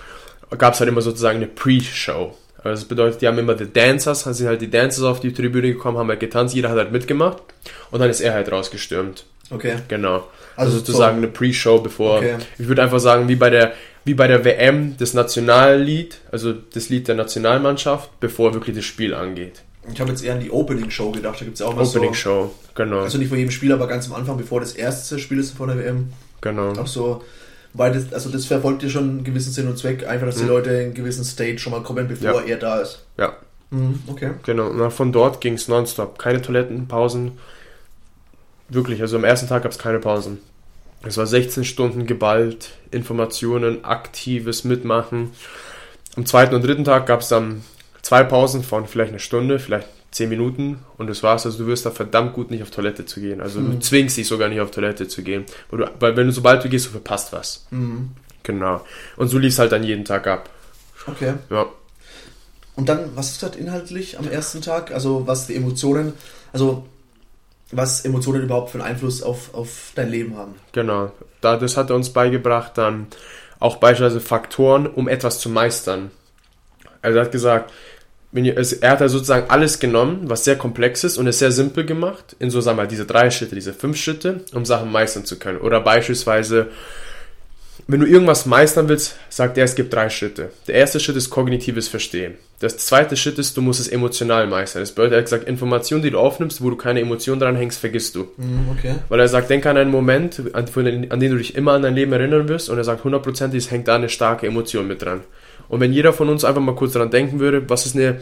gab 0.58 0.74
es 0.74 0.80
halt 0.80 0.90
immer 0.90 1.02
sozusagen 1.02 1.38
eine 1.38 1.48
Pre-Show. 1.48 2.36
Also 2.58 2.82
das 2.82 2.86
bedeutet, 2.86 3.22
die 3.22 3.28
haben 3.28 3.38
immer 3.38 3.54
die 3.54 3.72
Dancers, 3.72 4.24
sind 4.24 4.48
halt 4.48 4.62
die 4.62 4.70
Dancers 4.70 5.04
auf 5.04 5.20
die 5.20 5.34
Tribüne 5.34 5.74
gekommen, 5.74 5.98
haben 5.98 6.10
halt 6.10 6.20
getanzt, 6.20 6.56
jeder 6.56 6.70
hat 6.70 6.78
halt 6.78 6.92
mitgemacht 6.92 7.38
und 7.92 8.00
dann 8.00 8.10
ist 8.10 8.22
er 8.22 8.34
halt 8.34 8.52
rausgestürmt. 8.52 9.26
Okay. 9.52 9.76
Genau. 9.88 10.16
Also, 10.56 10.72
also 10.72 10.78
sozusagen 10.78 11.18
so. 11.18 11.24
eine 11.24 11.28
Pre-Show, 11.28 11.80
bevor. 11.80 12.18
Okay. 12.18 12.38
Ich 12.58 12.68
würde 12.68 12.82
einfach 12.82 13.00
sagen, 13.00 13.28
wie 13.28 13.36
bei 13.36 13.50
der 13.50 13.74
wie 14.06 14.14
bei 14.14 14.28
der 14.28 14.46
WM 14.46 14.96
das 14.98 15.16
Nationallied, 15.16 16.20
also 16.32 16.54
das 16.54 16.90
Lied 16.90 17.08
der 17.08 17.16
Nationalmannschaft, 17.16 18.20
bevor 18.20 18.54
wirklich 18.54 18.76
das 18.76 18.86
Spiel 18.86 19.16
angeht. 19.16 19.64
Ich 19.94 20.00
habe 20.00 20.10
jetzt 20.10 20.24
eher 20.24 20.34
an 20.34 20.40
die 20.40 20.52
Opening 20.52 20.90
Show 20.90 21.12
gedacht. 21.12 21.40
Da 21.40 21.46
gibt 21.46 21.56
es 21.56 21.60
ja 21.60 21.68
auch 21.68 21.78
was 21.78 21.96
Opening 21.96 22.14
so, 22.14 22.16
Show, 22.16 22.52
genau. 22.74 23.02
Also 23.02 23.18
nicht 23.18 23.30
vor 23.30 23.38
jedem 23.38 23.52
Spiel, 23.52 23.72
aber 23.72 23.88
ganz 23.88 24.08
am 24.08 24.14
Anfang, 24.14 24.38
bevor 24.38 24.60
das 24.60 24.74
erste 24.74 25.20
Spiel 25.20 25.40
ist 25.40 25.52
vor 25.52 25.68
der 25.68 25.78
WM. 25.78 26.12
Genau. 26.42 26.74
Auch 26.74 26.88
so 26.88 27.22
weil 27.78 27.92
das, 27.92 28.14
also 28.14 28.30
das 28.30 28.46
verfolgt 28.46 28.84
ja 28.84 28.90
schon 28.90 29.04
einen 29.04 29.24
gewissen 29.24 29.52
Sinn 29.52 29.68
und 29.68 29.78
Zweck, 29.78 30.08
einfach, 30.08 30.28
dass 30.28 30.38
mhm. 30.38 30.42
die 30.42 30.48
Leute 30.48 30.70
in 30.70 30.76
einen 30.78 30.94
gewissen 30.94 31.26
State 31.26 31.60
schon 31.60 31.72
mal 31.72 31.84
kommen, 31.84 32.08
bevor 32.08 32.42
ja. 32.42 32.48
er 32.48 32.58
da 32.58 32.80
ist. 32.80 33.06
Ja. 33.18 33.36
Mhm, 33.72 34.00
okay. 34.08 34.32
Genau, 34.44 34.68
und 34.68 34.92
von 34.92 35.12
dort 35.12 35.42
ging 35.42 35.54
es 35.56 35.68
nonstop. 35.68 36.18
Keine 36.18 36.42
Toiletten, 36.42 36.88
Pausen. 36.88 37.34
Wirklich, 38.70 39.02
also 39.02 39.18
am 39.18 39.24
ersten 39.24 39.48
Tag 39.48 39.64
gab 39.64 39.72
es 39.72 39.78
keine 39.78 40.00
Pausen. 40.00 40.40
Es 41.04 41.18
war 41.18 41.28
16 41.28 41.66
Stunden 41.66 42.06
geballt, 42.06 42.72
Informationen, 42.92 43.84
aktives 43.84 44.64
Mitmachen. 44.64 45.32
Am 46.16 46.26
zweiten 46.26 46.56
und 46.56 46.64
dritten 46.64 46.86
Tag 46.86 47.06
gab 47.06 47.22
es 47.22 47.28
dann 47.28 47.62
zwei 48.06 48.24
Pausen 48.24 48.62
von 48.62 48.86
vielleicht 48.86 49.10
eine 49.10 49.20
Stunde, 49.20 49.58
vielleicht 49.58 49.88
10 50.12 50.30
Minuten 50.30 50.78
und 50.98 51.08
das 51.08 51.24
war's. 51.24 51.48
Also 51.48 51.58
du 51.58 51.66
wirst 51.66 51.88
da 51.88 51.92
verdammt 51.92 52.34
gut 52.34 52.52
nicht 52.52 52.62
auf 52.62 52.70
Toilette 52.70 53.08
zu 53.08 53.20
gehen. 53.20 53.42
Also 53.42 53.60
mhm. 53.60 53.72
du 53.72 53.80
zwingst 53.80 54.16
dich 54.16 54.28
sogar 54.28 54.48
nicht 54.48 54.62
auf 54.62 54.70
Toilette 54.70 55.08
zu 55.08 55.24
gehen. 55.24 55.46
Weil, 55.72 55.80
du, 55.80 55.92
weil 56.00 56.16
wenn 56.16 56.28
du 56.28 56.32
sobald 56.32 56.64
du 56.64 56.70
gehst, 56.70 56.86
du 56.86 56.92
verpasst 56.92 57.34
was. 57.34 57.66
Mhm. 57.72 58.12
Genau. 58.44 58.86
Und 59.18 59.30
so 59.30 59.40
lief 59.40 59.54
es 59.54 59.60
halt 59.60 59.72
dann 59.72 59.84
jeden 59.84 60.06
Tag 60.06 60.28
ab. 60.28 60.50
Okay. 61.08 61.34
Ja. 61.50 61.66
Und 62.76 62.90
dann, 62.90 63.10
was 63.16 63.32
ist 63.32 63.42
das 63.42 63.56
inhaltlich 63.56 64.20
am 64.20 64.28
ersten 64.28 64.62
Tag? 64.62 64.92
Also 64.92 65.26
was 65.26 65.48
die 65.48 65.56
Emotionen, 65.56 66.14
also 66.54 66.86
was 67.72 68.06
Emotionen 68.06 68.44
überhaupt 68.44 68.70
für 68.70 68.78
einen 68.78 68.88
Einfluss 68.88 69.24
auf, 69.24 69.52
auf 69.56 69.94
dein 69.96 70.12
Leben 70.12 70.38
haben. 70.38 70.54
Genau. 70.74 71.12
Da, 71.42 71.58
das 71.58 71.76
hat 71.76 71.90
er 71.90 71.96
uns 71.96 72.12
beigebracht, 72.12 72.78
dann 72.78 73.08
auch 73.60 73.78
beispielsweise 73.78 74.22
Faktoren, 74.22 74.86
um 74.86 75.08
etwas 75.08 75.40
zu 75.40 75.50
meistern. 75.50 76.12
Also 77.02 77.20
er 77.20 77.26
hat 77.26 77.32
gesagt, 77.32 77.72
er 78.36 78.92
hat 78.92 79.02
da 79.02 79.08
sozusagen 79.08 79.50
alles 79.50 79.80
genommen, 79.80 80.22
was 80.24 80.44
sehr 80.44 80.58
komplex 80.58 81.04
ist 81.04 81.18
und 81.18 81.28
es 81.28 81.40
sehr 81.40 81.52
simpel 81.52 81.86
gemacht, 81.86 82.36
in 82.40 82.50
so, 82.50 82.60
sagen 82.60 82.78
wir 82.78 82.84
mal, 82.84 82.88
diese 82.88 83.06
drei 83.06 83.32
Schritte, 83.32 83.56
diese 83.56 83.74
fünf 83.74 83.98
Schritte, 83.98 84.42
um 84.54 84.66
Sachen 84.66 84.92
meistern 84.92 85.26
zu 85.26 85.40
können. 85.40 85.60
Oder 85.60 85.80
beispielsweise, 85.80 86.68
wenn 87.88 88.00
du 88.00 88.06
irgendwas 88.06 88.46
meistern 88.46 88.90
willst, 88.90 89.16
sagt 89.30 89.58
er, 89.58 89.64
es 89.64 89.76
gibt 89.76 89.94
drei 89.94 90.10
Schritte. 90.10 90.50
Der 90.68 90.76
erste 90.76 91.00
Schritt 91.00 91.16
ist 91.16 91.30
kognitives 91.30 91.88
Verstehen. 91.88 92.34
Das 92.60 92.78
zweite 92.78 93.16
Schritt 93.16 93.38
ist, 93.38 93.56
du 93.58 93.62
musst 93.62 93.80
es 93.80 93.88
emotional 93.88 94.48
meistern. 94.48 94.82
Das 94.82 94.92
bedeutet, 94.92 95.14
er 95.14 95.18
hat 95.20 95.26
gesagt, 95.26 95.48
Informationen, 95.48 96.02
die 96.02 96.10
du 96.10 96.20
aufnimmst, 96.20 96.64
wo 96.64 96.70
du 96.70 96.78
keine 96.78 97.02
Emotion 97.02 97.40
dran 97.40 97.56
hängst, 97.56 97.80
vergisst 97.80 98.16
du. 98.16 98.28
Mhm, 98.38 98.70
okay. 98.78 98.96
Weil 99.08 99.20
er 99.20 99.28
sagt, 99.28 99.50
denk 99.50 99.66
an 99.66 99.78
einen 99.78 99.92
Moment, 99.92 100.42
an, 100.54 100.66
an 101.10 101.20
den 101.20 101.32
du 101.32 101.38
dich 101.38 101.56
immer 101.56 101.74
an 101.74 101.84
dein 101.84 101.96
Leben 101.96 102.12
erinnern 102.12 102.48
wirst 102.50 102.70
und 102.70 102.78
er 102.78 102.84
sagt, 102.84 103.04
hundertprozentig, 103.04 103.66
es 103.66 103.72
hängt 103.72 103.88
da 103.88 103.96
eine 103.96 104.10
starke 104.10 104.48
Emotion 104.48 104.88
mit 104.88 105.02
dran. 105.02 105.22
Und 105.76 105.82
wenn 105.82 105.92
jeder 105.92 106.14
von 106.14 106.30
uns 106.30 106.46
einfach 106.46 106.62
mal 106.62 106.74
kurz 106.74 106.94
daran 106.94 107.10
denken 107.10 107.42
würde, 107.42 107.70
was 107.70 107.86
ist 107.86 107.98
ein 107.98 108.22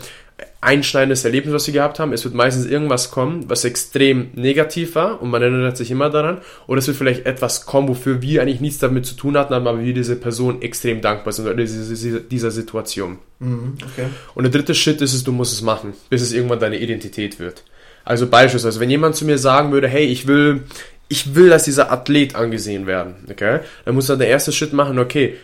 einschneidendes 0.60 1.24
Erlebnis, 1.24 1.54
was 1.54 1.68
wir 1.68 1.74
gehabt 1.76 2.00
haben, 2.00 2.12
es 2.12 2.24
wird 2.24 2.34
meistens 2.34 2.66
irgendwas 2.66 3.12
kommen, 3.12 3.48
was 3.48 3.64
extrem 3.64 4.32
negativ 4.34 4.96
war 4.96 5.22
und 5.22 5.30
man 5.30 5.40
erinnert 5.44 5.78
sich 5.78 5.92
immer 5.92 6.10
daran. 6.10 6.40
Oder 6.66 6.80
es 6.80 6.88
wird 6.88 6.98
vielleicht 6.98 7.28
etwas 7.28 7.68
kommen, 7.68 7.90
wofür 7.90 8.24
wir 8.24 8.42
eigentlich 8.42 8.60
nichts 8.60 8.80
damit 8.80 9.06
zu 9.06 9.14
tun 9.14 9.38
hatten, 9.38 9.54
aber 9.54 9.80
wir 9.80 9.94
diese 9.94 10.16
Person 10.16 10.64
extrem 10.64 11.02
dankbar 11.02 11.32
sind 11.32 11.46
oder 11.46 11.64
dieser, 11.64 12.50
Situation. 12.50 13.20
Mhm, 13.38 13.78
okay. 13.84 14.08
Und 14.34 14.46
der 14.46 14.52
dritte 14.52 14.74
Schritt 14.74 15.04
ist 15.04 15.14
es, 15.14 15.24
du 15.24 15.32
musst 15.32 15.54
es 15.54 15.62
machen, 15.62 15.94
bis 16.10 16.24
es 16.24 16.34
irgendwann 16.34 16.60
deine 16.60 16.80
Identität 16.80 17.38
wird. 17.38 17.66
Also 18.04 18.26
beispielsweise, 18.26 18.80
wenn 18.80 18.90
jemand 18.90 19.16
zu 19.16 19.26
mir 19.26 19.38
sagen 19.38 19.72
würde, 19.72 19.88
hey, 19.88 20.06
ich 20.06 20.26
will, 20.26 20.64
ich 21.08 21.36
will 21.36 21.54
als 21.54 21.66
dieser 21.66 21.92
Athlet 21.92 22.34
angesehen 22.34 22.88
werden, 22.88 23.14
okay, 23.30 23.60
dann 23.86 23.94
muss 23.94 24.10
er 24.10 24.18
der 24.18 24.30
erste 24.30 24.52
Schritt 24.52 24.74
machen, 24.74 24.98
okay, 24.98 25.36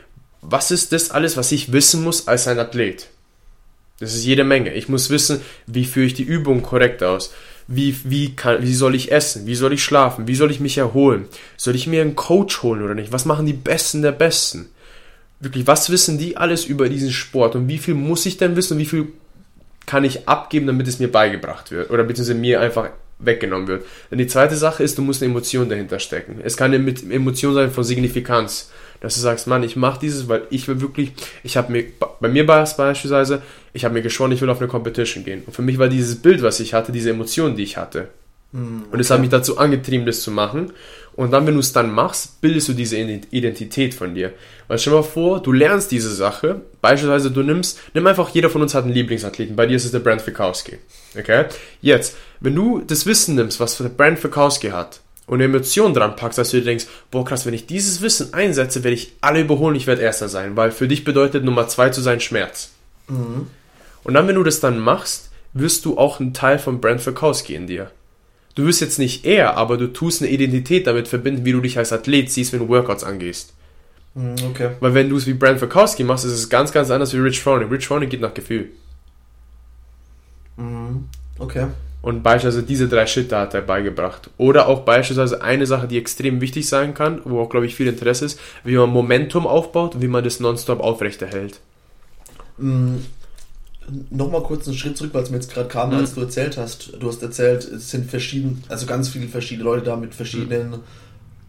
was 0.41 0.71
ist 0.71 0.91
das 0.91 1.11
alles, 1.11 1.37
was 1.37 1.51
ich 1.51 1.71
wissen 1.71 2.03
muss 2.03 2.27
als 2.27 2.47
ein 2.47 2.59
Athlet? 2.59 3.07
Das 3.99 4.15
ist 4.15 4.23
jede 4.23 4.43
Menge. 4.43 4.73
Ich 4.73 4.87
muss 4.87 5.09
wissen, 5.09 5.41
wie 5.67 5.85
führe 5.85 6.05
ich 6.05 6.13
die 6.13 6.23
Übung 6.23 6.61
korrekt 6.61 7.03
aus? 7.03 7.33
Wie, 7.67 7.95
wie, 8.03 8.35
kann, 8.35 8.63
wie 8.63 8.73
soll 8.73 8.95
ich 8.95 9.11
essen? 9.11 9.45
Wie 9.45 9.55
soll 9.55 9.73
ich 9.73 9.83
schlafen? 9.83 10.27
Wie 10.27 10.35
soll 10.35 10.49
ich 10.51 10.59
mich 10.59 10.77
erholen? 10.77 11.25
Soll 11.57 11.75
ich 11.75 11.85
mir 11.85 12.01
einen 12.01 12.15
Coach 12.15 12.63
holen 12.63 12.81
oder 12.81 12.95
nicht? 12.95 13.11
Was 13.11 13.25
machen 13.25 13.45
die 13.45 13.53
Besten 13.53 14.01
der 14.01 14.13
Besten? 14.13 14.69
Wirklich, 15.39 15.67
was 15.67 15.89
wissen 15.89 16.17
die 16.17 16.37
alles 16.37 16.65
über 16.65 16.89
diesen 16.89 17.11
Sport? 17.11 17.55
Und 17.55 17.67
wie 17.67 17.77
viel 17.77 17.93
muss 17.93 18.25
ich 18.25 18.37
denn 18.37 18.55
wissen? 18.55 18.73
Und 18.73 18.79
wie 18.79 18.85
viel 18.85 19.07
kann 19.85 20.03
ich 20.03 20.27
abgeben, 20.27 20.67
damit 20.67 20.87
es 20.87 20.99
mir 20.99 21.11
beigebracht 21.11 21.71
wird? 21.71 21.91
Oder 21.91 22.03
beziehungsweise 22.03 22.39
mir 22.39 22.61
einfach 22.61 22.89
weggenommen 23.19 23.67
wird? 23.67 23.85
Denn 24.09 24.17
die 24.17 24.27
zweite 24.27 24.55
Sache 24.55 24.83
ist, 24.83 24.97
du 24.97 25.01
musst 25.01 25.21
eine 25.21 25.31
Emotion 25.31 25.69
dahinter 25.69 25.99
stecken. 25.99 26.39
Es 26.43 26.57
kann 26.57 26.73
eine 26.73 26.95
Emotion 27.11 27.53
sein 27.53 27.71
von 27.71 27.83
Signifikanz 27.83 28.71
dass 29.01 29.15
du 29.15 29.21
sagst, 29.21 29.47
Mann, 29.47 29.63
ich 29.63 29.75
mache 29.75 29.99
dieses, 29.99 30.27
weil 30.27 30.43
ich 30.49 30.67
will 30.67 30.81
wirklich, 30.81 31.13
ich 31.43 31.57
habe 31.57 31.71
mir, 31.71 31.85
bei 32.19 32.27
mir 32.27 32.47
war 32.47 32.63
es 32.63 32.75
beispielsweise, 32.75 33.41
ich 33.73 33.85
habe 33.85 33.93
mir 33.93 34.01
geschworen, 34.01 34.31
ich 34.31 34.41
will 34.41 34.49
auf 34.49 34.59
eine 34.59 34.67
Competition 34.67 35.23
gehen. 35.23 35.43
Und 35.45 35.55
für 35.55 35.61
mich 35.61 35.79
war 35.79 35.87
dieses 35.87 36.21
Bild, 36.21 36.41
was 36.41 36.59
ich 36.59 36.73
hatte, 36.73 36.91
diese 36.91 37.11
Emotionen, 37.11 37.55
die 37.55 37.63
ich 37.63 37.77
hatte. 37.77 38.09
Mhm, 38.51 38.81
okay. 38.81 38.89
Und 38.91 38.99
es 38.99 39.09
hat 39.09 39.21
mich 39.21 39.29
dazu 39.29 39.57
angetrieben, 39.57 40.05
das 40.05 40.21
zu 40.21 40.31
machen. 40.31 40.73
Und 41.15 41.31
dann, 41.31 41.45
wenn 41.45 41.55
du 41.55 41.59
es 41.59 41.73
dann 41.73 41.91
machst, 41.91 42.39
bildest 42.39 42.69
du 42.69 42.73
diese 42.73 42.97
Identität 42.97 43.93
von 43.93 44.15
dir. 44.15 44.31
Weil 44.67 44.79
stell 44.79 44.93
dir 44.93 44.99
mal 44.99 45.03
vor, 45.03 45.41
du 45.41 45.51
lernst 45.51 45.91
diese 45.91 46.13
Sache, 46.13 46.61
beispielsweise 46.81 47.29
du 47.29 47.43
nimmst, 47.43 47.79
nimm 47.93 48.07
einfach, 48.07 48.29
jeder 48.29 48.49
von 48.49 48.61
uns 48.61 48.73
hat 48.73 48.85
einen 48.85 48.93
Lieblingsathleten, 48.93 49.55
bei 49.55 49.65
dir 49.65 49.75
ist 49.75 49.85
es 49.85 49.91
der 49.91 49.99
Brand 49.99 50.21
Fikowski. 50.21 50.77
Okay? 51.17 51.45
Jetzt, 51.81 52.15
wenn 52.39 52.55
du 52.55 52.81
das 52.85 53.05
Wissen 53.05 53.35
nimmst, 53.35 53.59
was 53.59 53.77
der 53.77 53.89
Brand 53.89 54.19
Fikowski 54.19 54.69
hat, 54.69 55.01
und 55.29 55.35
eine 55.35 55.45
Emotion 55.45 55.93
dran 55.93 56.15
packst, 56.15 56.39
dass 56.39 56.49
du 56.49 56.57
dir 56.57 56.65
denkst, 56.65 56.87
boah 57.11 57.23
krass, 57.23 57.45
wenn 57.45 57.53
ich 57.53 57.67
dieses 57.67 58.01
Wissen 58.01 58.33
einsetze, 58.33 58.83
werde 58.83 58.95
ich 58.95 59.13
alle 59.21 59.41
überholen, 59.41 59.75
ich 59.75 59.87
werde 59.87 60.01
Erster 60.01 60.27
sein, 60.27 60.55
weil 60.57 60.71
für 60.71 60.87
dich 60.87 61.03
bedeutet 61.03 61.43
Nummer 61.43 61.67
zwei 61.67 61.89
zu 61.89 62.01
sein 62.01 62.19
Schmerz. 62.19 62.71
Mhm. 63.07 63.47
Und 64.03 64.13
dann, 64.13 64.27
wenn 64.27 64.35
du 64.35 64.43
das 64.43 64.59
dann 64.59 64.79
machst, 64.79 65.29
wirst 65.53 65.85
du 65.85 65.97
auch 65.97 66.19
einen 66.19 66.33
Teil 66.33 66.57
von 66.57 66.81
Brand 66.81 67.01
Verkowski 67.01 67.53
in 67.53 67.67
dir. 67.67 67.91
Du 68.55 68.65
wirst 68.65 68.81
jetzt 68.81 68.97
nicht 68.97 69.25
er, 69.25 69.55
aber 69.55 69.77
du 69.77 69.87
tust 69.93 70.21
eine 70.21 70.31
Identität 70.31 70.87
damit 70.87 71.07
verbinden, 71.07 71.45
wie 71.45 71.51
du 71.51 71.61
dich 71.61 71.77
als 71.77 71.93
Athlet 71.93 72.31
siehst, 72.31 72.51
wenn 72.51 72.59
du 72.59 72.67
Workouts 72.67 73.03
angehst. 73.03 73.53
Mhm, 74.15 74.35
Okay. 74.49 74.71
Weil 74.79 74.95
wenn 74.95 75.09
du 75.09 75.17
es 75.17 75.27
wie 75.27 75.33
Brand 75.33 75.59
Verkowski 75.59 76.03
machst, 76.03 76.25
ist 76.25 76.33
es 76.33 76.49
ganz, 76.49 76.71
ganz 76.71 76.89
anders 76.89 77.13
wie 77.13 77.19
Rich 77.19 77.39
Froning. 77.39 77.69
Rich 77.69 77.87
Froning 77.87 78.09
geht 78.09 78.21
nach 78.21 78.33
Gefühl. 78.33 78.69
Mhm. 80.57 81.05
Okay. 81.37 81.67
Und 82.01 82.23
beispielsweise 82.23 82.63
diese 82.63 82.87
drei 82.87 83.05
Schritte 83.07 83.37
hat 83.37 83.53
er 83.53 83.61
beigebracht. 83.61 84.29
Oder 84.37 84.67
auch 84.67 84.81
beispielsweise 84.81 85.41
eine 85.41 85.65
Sache, 85.65 85.87
die 85.87 85.97
extrem 85.97 86.39
wichtig 86.39 86.67
sein 86.69 86.93
kann, 86.93 87.21
wo 87.25 87.41
auch, 87.41 87.49
glaube 87.49 87.65
ich, 87.65 87.75
viel 87.75 87.87
Interesse 87.87 88.25
ist, 88.25 88.39
wie 88.63 88.77
man 88.77 88.89
Momentum 88.89 89.45
aufbaut 89.45 89.95
und 89.95 90.01
wie 90.01 90.07
man 90.07 90.23
das 90.23 90.39
nonstop 90.39 90.79
aufrechterhält. 90.79 91.59
Mhm. 92.57 93.05
Nochmal 94.11 94.43
kurz 94.43 94.67
einen 94.67 94.77
Schritt 94.77 94.97
zurück, 94.97 95.13
weil 95.13 95.23
es 95.23 95.29
mir 95.29 95.37
jetzt 95.37 95.51
gerade 95.51 95.67
kam, 95.67 95.91
als 95.91 96.13
du 96.13 96.21
erzählt 96.21 96.57
hast. 96.57 96.93
Du 96.99 97.07
hast 97.07 97.23
erzählt, 97.23 97.63
es 97.63 97.89
sind 97.89 98.09
verschieden, 98.09 98.63
also 98.69 98.85
ganz 98.85 99.09
viele 99.09 99.27
verschiedene 99.27 99.65
Leute 99.65 99.85
da 99.85 99.95
mit 99.95 100.13
verschiedenen 100.13 100.81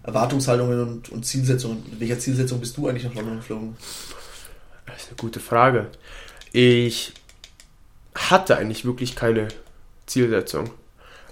Erwartungshaltungen 0.03 0.81
und, 0.81 1.11
und 1.11 1.27
Zielsetzungen. 1.27 1.85
Mit 1.91 2.01
welcher 2.01 2.19
Zielsetzung 2.19 2.59
bist 2.59 2.77
du 2.79 2.89
eigentlich 2.89 3.05
nach 3.05 3.15
London 3.15 3.37
geflogen? 3.37 3.77
Das 4.87 5.03
ist 5.03 5.09
eine 5.09 5.17
gute 5.19 5.39
Frage. 5.39 5.89
Ich 6.53 7.13
hatte 8.15 8.57
eigentlich 8.57 8.87
wirklich 8.87 9.15
keine 9.15 9.49
Zielsetzung. 10.11 10.71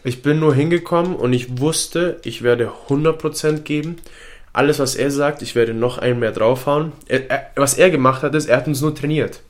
Ich 0.04 0.22
bin 0.22 0.38
nur 0.38 0.54
hingekommen 0.54 1.16
und 1.16 1.32
ich 1.32 1.58
wusste, 1.58 2.20
ich 2.24 2.42
werde 2.42 2.72
100% 2.88 3.60
geben. 3.60 3.96
Alles, 4.52 4.78
was 4.78 4.94
er 4.94 5.10
sagt, 5.10 5.42
ich 5.42 5.54
werde 5.54 5.74
noch 5.74 5.98
einen 5.98 6.20
mehr 6.20 6.32
draufhauen. 6.32 6.92
Er, 7.06 7.30
er, 7.30 7.50
was 7.56 7.74
er 7.74 7.90
gemacht 7.90 8.22
hat, 8.22 8.34
ist, 8.34 8.46
er 8.46 8.56
hat 8.56 8.66
uns 8.66 8.80
nur 8.80 8.94
trainiert. 8.94 9.40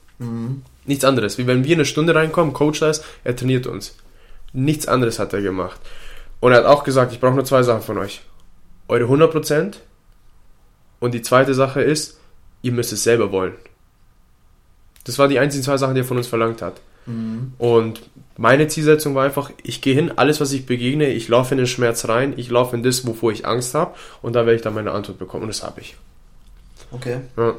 Nichts 0.84 1.04
anderes. 1.04 1.38
Wie 1.38 1.46
wenn 1.46 1.64
wir 1.64 1.76
eine 1.76 1.84
Stunde 1.84 2.14
reinkommen, 2.14 2.54
Coach 2.54 2.80
da 2.80 2.90
ist, 2.90 3.04
er 3.24 3.36
trainiert 3.36 3.66
uns. 3.66 3.94
Nichts 4.52 4.88
anderes 4.88 5.18
hat 5.18 5.32
er 5.32 5.42
gemacht. 5.42 5.78
Und 6.40 6.52
er 6.52 6.58
hat 6.58 6.64
auch 6.64 6.82
gesagt, 6.82 7.12
ich 7.12 7.20
brauche 7.20 7.34
nur 7.34 7.44
zwei 7.44 7.62
Sachen 7.62 7.82
von 7.82 7.98
euch. 7.98 8.22
Eure 8.88 9.04
100% 9.04 9.74
und 11.00 11.12
die 11.12 11.22
zweite 11.22 11.54
Sache 11.54 11.82
ist, 11.82 12.18
ihr 12.62 12.72
müsst 12.72 12.92
es 12.92 13.04
selber 13.04 13.30
wollen. 13.32 13.54
Das 15.04 15.18
waren 15.18 15.30
die 15.30 15.38
einzigen 15.38 15.62
zwei 15.62 15.76
Sachen, 15.76 15.94
die 15.94 16.00
er 16.00 16.06
von 16.06 16.16
uns 16.16 16.26
verlangt 16.26 16.62
hat. 16.62 16.80
Und 17.58 18.00
meine 18.36 18.68
Zielsetzung 18.68 19.14
war 19.14 19.24
einfach, 19.24 19.50
ich 19.62 19.80
gehe 19.80 19.94
hin, 19.94 20.12
alles, 20.16 20.40
was 20.40 20.52
ich 20.52 20.66
begegne, 20.66 21.08
ich 21.08 21.28
laufe 21.28 21.54
in 21.54 21.58
den 21.58 21.66
Schmerz 21.66 22.06
rein, 22.08 22.34
ich 22.36 22.50
laufe 22.50 22.76
in 22.76 22.82
das, 22.82 23.06
wovor 23.06 23.32
ich 23.32 23.46
Angst 23.46 23.74
habe, 23.74 23.94
und 24.22 24.34
da 24.34 24.40
werde 24.40 24.56
ich 24.56 24.62
dann 24.62 24.74
meine 24.74 24.92
Antwort 24.92 25.18
bekommen. 25.18 25.44
Und 25.44 25.48
das 25.48 25.62
habe 25.62 25.80
ich. 25.80 25.96
Okay. 26.92 27.20
Ja. 27.36 27.54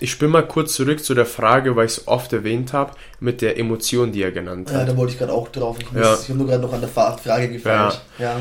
Ich 0.00 0.10
spinne 0.10 0.32
mal 0.32 0.46
kurz 0.46 0.74
zurück 0.74 1.02
zu 1.04 1.14
der 1.14 1.24
Frage, 1.24 1.76
weil 1.76 1.86
ich 1.86 1.92
es 1.98 2.08
oft 2.08 2.32
erwähnt 2.32 2.72
habe, 2.72 2.92
mit 3.20 3.40
der 3.40 3.58
Emotion, 3.58 4.12
die 4.12 4.22
er 4.22 4.32
genannt 4.32 4.70
Ja, 4.70 4.80
hat. 4.80 4.88
da 4.88 4.96
wollte 4.96 5.12
ich 5.12 5.18
gerade 5.18 5.32
auch 5.32 5.48
drauf. 5.48 5.76
Ich, 5.80 5.90
muss, 5.92 6.02
Ja. 6.02 6.14
ich 6.20 6.28
habe 6.28 6.38
nur 6.38 6.46
gerade 6.48 6.62
noch 6.62 6.72
an 6.72 6.80
der 6.80 6.90
Frage 6.90 7.48
gefragt. 7.48 8.02
Ja. 8.18 8.40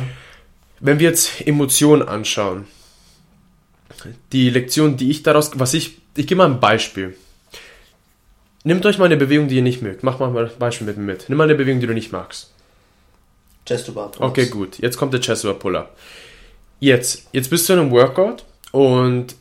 Wenn 0.80 1.00
wir 1.00 1.08
jetzt 1.10 1.46
Emotionen 1.48 2.02
anschauen, 2.02 2.66
die 4.32 4.50
Lektion, 4.50 4.98
die 4.98 5.10
ich 5.12 5.24
daraus, 5.24 5.52
was 5.56 5.74
ich, 5.74 6.00
ich 6.18 6.28
gebe 6.28 6.40
mal 6.40 6.50
ein 6.50 6.60
Beispiel. 6.60 7.16
Nehmt 8.64 8.86
euch 8.86 8.98
mal 8.98 9.06
eine 9.06 9.18
Bewegung, 9.18 9.48
die 9.48 9.58
ihr 9.58 9.62
nicht 9.62 9.82
mögt. 9.82 10.04
Mach 10.04 10.20
mal 10.20 10.36
ein 10.36 10.52
Beispiel 10.58 10.88
mit 10.88 10.98
mir 10.98 11.04
mit. 11.04 11.26
Nimm 11.28 11.38
mal 11.38 11.46
eine 11.46 11.56
Bewegung, 11.56 11.82
die 11.82 11.88
du 11.88 11.94
nicht 11.94 12.12
magst. 12.12 12.52
Chest 13.66 13.88
to 13.88 13.94
bar. 13.94 14.12
Okay, 14.20 14.48
gut. 14.48 14.80
Jetzt 14.80 14.98
kommt 14.98 15.14
der 15.14 15.22
Chest 15.22 15.46
over 15.46 15.56
Pull-up. 15.56 15.96
Jetzt, 16.80 17.28
jetzt 17.32 17.50
bist 17.50 17.68
du 17.68 17.74
in 17.74 17.80
einem 17.80 17.92
Workout 17.92 18.44
und 18.72 19.36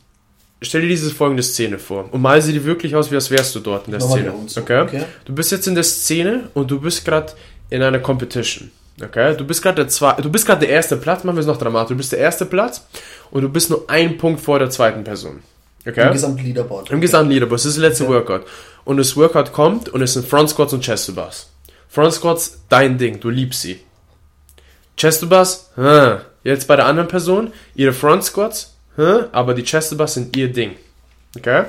stell 0.61 0.81
dir 0.81 0.87
diese 0.87 1.09
folgende 1.09 1.43
Szene 1.43 1.77
vor 1.77 2.07
und 2.11 2.21
mal 2.21 2.41
sie 2.41 2.53
dir 2.53 2.63
wirklich 2.63 2.95
aus, 2.95 3.11
wie 3.11 3.15
als 3.15 3.29
wärst 3.31 3.53
du 3.55 3.59
dort 3.59 3.85
in 3.87 3.91
der 3.91 3.99
Nochmal 3.99 4.47
Szene. 4.47 4.63
Okay? 4.63 4.81
Okay. 4.81 5.03
Du 5.25 5.33
bist 5.33 5.51
jetzt 5.51 5.67
in 5.67 5.75
der 5.75 5.83
Szene 5.83 6.49
und 6.53 6.71
du 6.71 6.79
bist 6.79 7.03
gerade 7.03 7.33
in 7.69 7.81
einer 7.81 7.99
Competition. 7.99 8.71
Okay? 9.01 9.35
Du 9.35 9.45
bist 9.45 9.61
gerade 9.61 9.75
der 9.75 9.87
zwei, 9.89 10.13
du 10.13 10.29
bist 10.29 10.45
gerade 10.45 10.61
der 10.61 10.69
erste 10.69 10.95
Platz, 10.95 11.23
machen 11.23 11.35
wir 11.35 11.41
es 11.41 11.47
noch 11.47 11.57
dramatisch. 11.57 11.89
Du 11.89 11.97
bist 11.97 12.11
der 12.11 12.19
erste 12.19 12.45
Platz 12.45 12.85
und 13.31 13.41
du 13.41 13.49
bist 13.49 13.69
nur 13.69 13.89
ein 13.89 14.17
Punkt 14.17 14.39
vor 14.39 14.59
der 14.59 14.69
zweiten 14.69 15.03
Person. 15.03 15.41
Okay? 15.85 16.07
Im 16.07 16.13
gesamten 16.13 16.43
Leaderboard. 16.43 16.91
Im 16.91 17.01
gesamten 17.01 17.31
Leaderboard. 17.31 17.59
Das 17.59 17.65
ist 17.65 17.77
das 17.77 17.81
letzte 17.81 18.03
Okay. 18.05 18.13
Workout. 18.13 18.45
Und 18.85 18.97
das 18.97 19.15
Workout 19.15 19.53
kommt 19.53 19.89
und 19.89 20.01
es 20.01 20.13
sind 20.13 20.27
Front 20.27 20.49
Squats 20.49 20.73
und 20.73 20.83
Chest 20.83 21.07
to 21.07 21.13
Bars. 21.13 21.49
Front 21.89 22.13
Squats, 22.13 22.61
dein 22.69 22.97
Ding, 22.97 23.19
du 23.19 23.29
liebst 23.29 23.61
sie. 23.61 23.79
Chest 24.97 25.21
to 25.21 25.27
Bars, 25.27 25.69
hm. 25.75 26.19
jetzt 26.43 26.67
bei 26.67 26.75
der 26.75 26.85
anderen 26.85 27.07
Person, 27.07 27.53
ihre 27.75 27.93
Front 27.93 28.23
Squats, 28.23 28.75
hm. 28.95 29.25
aber 29.31 29.53
die 29.53 29.63
Chest 29.63 29.91
to 29.91 29.97
Bars 29.97 30.15
sind 30.15 30.35
ihr 30.35 30.51
Ding. 30.51 30.71
Okay? 31.37 31.65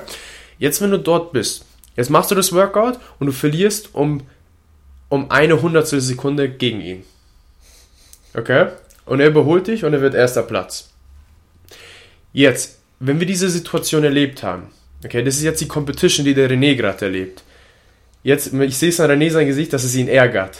Jetzt, 0.57 0.81
wenn 0.81 0.91
du 0.91 0.99
dort 0.99 1.31
bist, 1.33 1.65
jetzt 1.95 2.09
machst 2.09 2.31
du 2.31 2.35
das 2.35 2.53
Workout 2.53 2.99
und 3.19 3.27
du 3.27 3.33
verlierst 3.33 3.93
um, 3.93 4.21
um 5.09 5.29
eine 5.31 5.61
Hundertstel 5.61 6.01
Sekunde 6.01 6.49
gegen 6.49 6.81
ihn. 6.81 7.03
Okay? 8.33 8.67
Und 9.05 9.19
er 9.19 9.27
überholt 9.27 9.67
dich 9.67 9.85
und 9.85 9.93
er 9.93 10.01
wird 10.01 10.13
erster 10.13 10.43
Platz. 10.43 10.89
Jetzt, 12.33 12.79
wenn 12.99 13.19
wir 13.19 13.27
diese 13.27 13.49
Situation 13.49 14.03
erlebt 14.03 14.43
haben, 14.43 14.63
okay, 15.03 15.23
das 15.23 15.35
ist 15.35 15.43
jetzt 15.43 15.61
die 15.61 15.67
Competition, 15.67 16.25
die 16.25 16.33
der 16.33 16.49
René 16.49 16.75
gerade 16.75 17.05
erlebt. 17.05 17.43
Jetzt, 18.23 18.53
ich 18.53 18.77
sehe 18.77 18.89
es 18.89 18.99
an 18.99 19.11
René 19.11 19.29
sein 19.29 19.47
Gesicht, 19.47 19.73
dass 19.73 19.83
es 19.83 19.95
ihn 19.95 20.07
ärgert. 20.07 20.57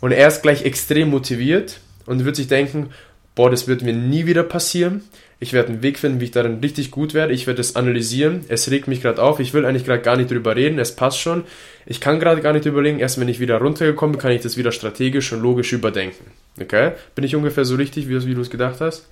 Und 0.00 0.12
er 0.12 0.28
ist 0.28 0.42
gleich 0.42 0.64
extrem 0.64 1.08
motiviert 1.10 1.80
und 2.06 2.24
wird 2.24 2.36
sich 2.36 2.48
denken, 2.48 2.90
boah, 3.34 3.50
das 3.50 3.68
wird 3.68 3.82
mir 3.82 3.92
nie 3.92 4.26
wieder 4.26 4.42
passieren. 4.42 5.02
Ich 5.40 5.52
werde 5.52 5.68
einen 5.68 5.82
Weg 5.82 5.98
finden, 5.98 6.20
wie 6.20 6.24
ich 6.24 6.30
darin 6.32 6.58
richtig 6.60 6.90
gut 6.90 7.14
werde. 7.14 7.32
Ich 7.32 7.46
werde 7.46 7.60
es 7.60 7.76
analysieren. 7.76 8.44
Es 8.48 8.70
regt 8.70 8.88
mich 8.88 9.00
gerade 9.00 9.22
auf. 9.22 9.38
Ich 9.38 9.54
will 9.54 9.64
eigentlich 9.64 9.84
gerade 9.84 10.02
gar 10.02 10.16
nicht 10.16 10.30
drüber 10.30 10.56
reden. 10.56 10.80
Es 10.80 10.96
passt 10.96 11.20
schon. 11.20 11.44
Ich 11.86 12.00
kann 12.00 12.18
gerade 12.18 12.40
gar 12.40 12.52
nicht 12.52 12.66
überlegen. 12.66 12.98
Erst 12.98 13.20
wenn 13.20 13.28
ich 13.28 13.38
wieder 13.38 13.58
runtergekommen 13.58 14.12
bin, 14.12 14.20
kann 14.20 14.32
ich 14.32 14.42
das 14.42 14.56
wieder 14.56 14.72
strategisch 14.72 15.32
und 15.32 15.40
logisch 15.40 15.72
überdenken. 15.72 16.32
Okay? 16.60 16.92
Bin 17.14 17.24
ich 17.24 17.36
ungefähr 17.36 17.64
so 17.64 17.76
richtig, 17.76 18.08
wie, 18.08 18.34
du 18.34 18.40
es 18.40 18.50
gedacht 18.50 18.80
hast? 18.80 19.06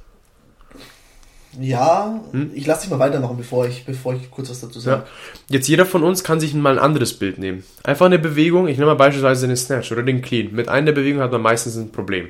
Ja, 1.58 2.20
Hm? 2.32 2.50
ich 2.54 2.66
lasse 2.66 2.82
dich 2.82 2.90
mal 2.90 2.98
weitermachen, 2.98 3.36
bevor 3.36 3.66
ich, 3.66 3.84
bevor 3.84 4.14
ich 4.14 4.30
kurz 4.30 4.50
was 4.50 4.60
dazu 4.60 4.80
sage. 4.80 5.02
Ja. 5.02 5.08
Jetzt 5.48 5.68
jeder 5.68 5.86
von 5.86 6.02
uns 6.02 6.22
kann 6.24 6.40
sich 6.40 6.52
mal 6.54 6.72
ein 6.78 6.84
anderes 6.84 7.18
Bild 7.18 7.38
nehmen. 7.38 7.64
Einfach 7.82 8.06
eine 8.06 8.18
Bewegung, 8.18 8.68
ich 8.68 8.76
nehme 8.78 8.90
mal 8.90 8.96
beispielsweise 8.96 9.46
den 9.46 9.56
Snatch 9.56 9.90
oder 9.92 10.02
den 10.02 10.22
Clean. 10.22 10.52
Mit 10.52 10.68
einer 10.68 10.86
der 10.86 10.92
Bewegungen 10.92 11.22
hat 11.22 11.32
man 11.32 11.42
meistens 11.42 11.76
ein 11.76 11.92
Problem. 11.92 12.28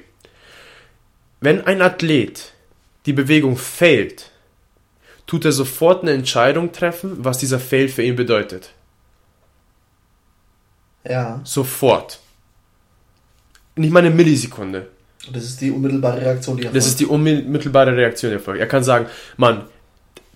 Wenn 1.41 1.67
ein 1.67 1.83
Athlet 1.83 2.53
die 3.07 3.13
Bewegung 3.13 3.57
failt, 3.57 4.31
tut 5.27 5.45
er 5.45 5.53
sofort 5.53 6.03
eine 6.03 6.13
Entscheidung 6.13 6.73
treffen, 6.73 7.25
was 7.25 7.39
dieser 7.39 7.59
Fail 7.59 7.89
für 7.89 8.03
ihn 8.03 8.17
bedeutet. 8.17 8.73
Ja. 11.05 11.41
Sofort. 11.45 12.21
Nicht 13.77 13.93
mal 13.93 14.01
eine 14.01 14.11
Millisekunde. 14.11 14.89
Das 15.33 15.45
ist 15.45 15.61
die 15.61 15.71
unmittelbare 15.71 16.21
Reaktion, 16.21 16.57
die 16.57 16.65
er 16.65 16.73
Das 16.73 16.87
ist 16.87 17.01
die 17.01 17.07
unmittelbare 17.07 17.97
Reaktion 17.97 18.33
erfolgt. 18.33 18.61
Er 18.61 18.67
kann 18.67 18.85
sagen, 18.85 19.07
Mann, 19.37 19.65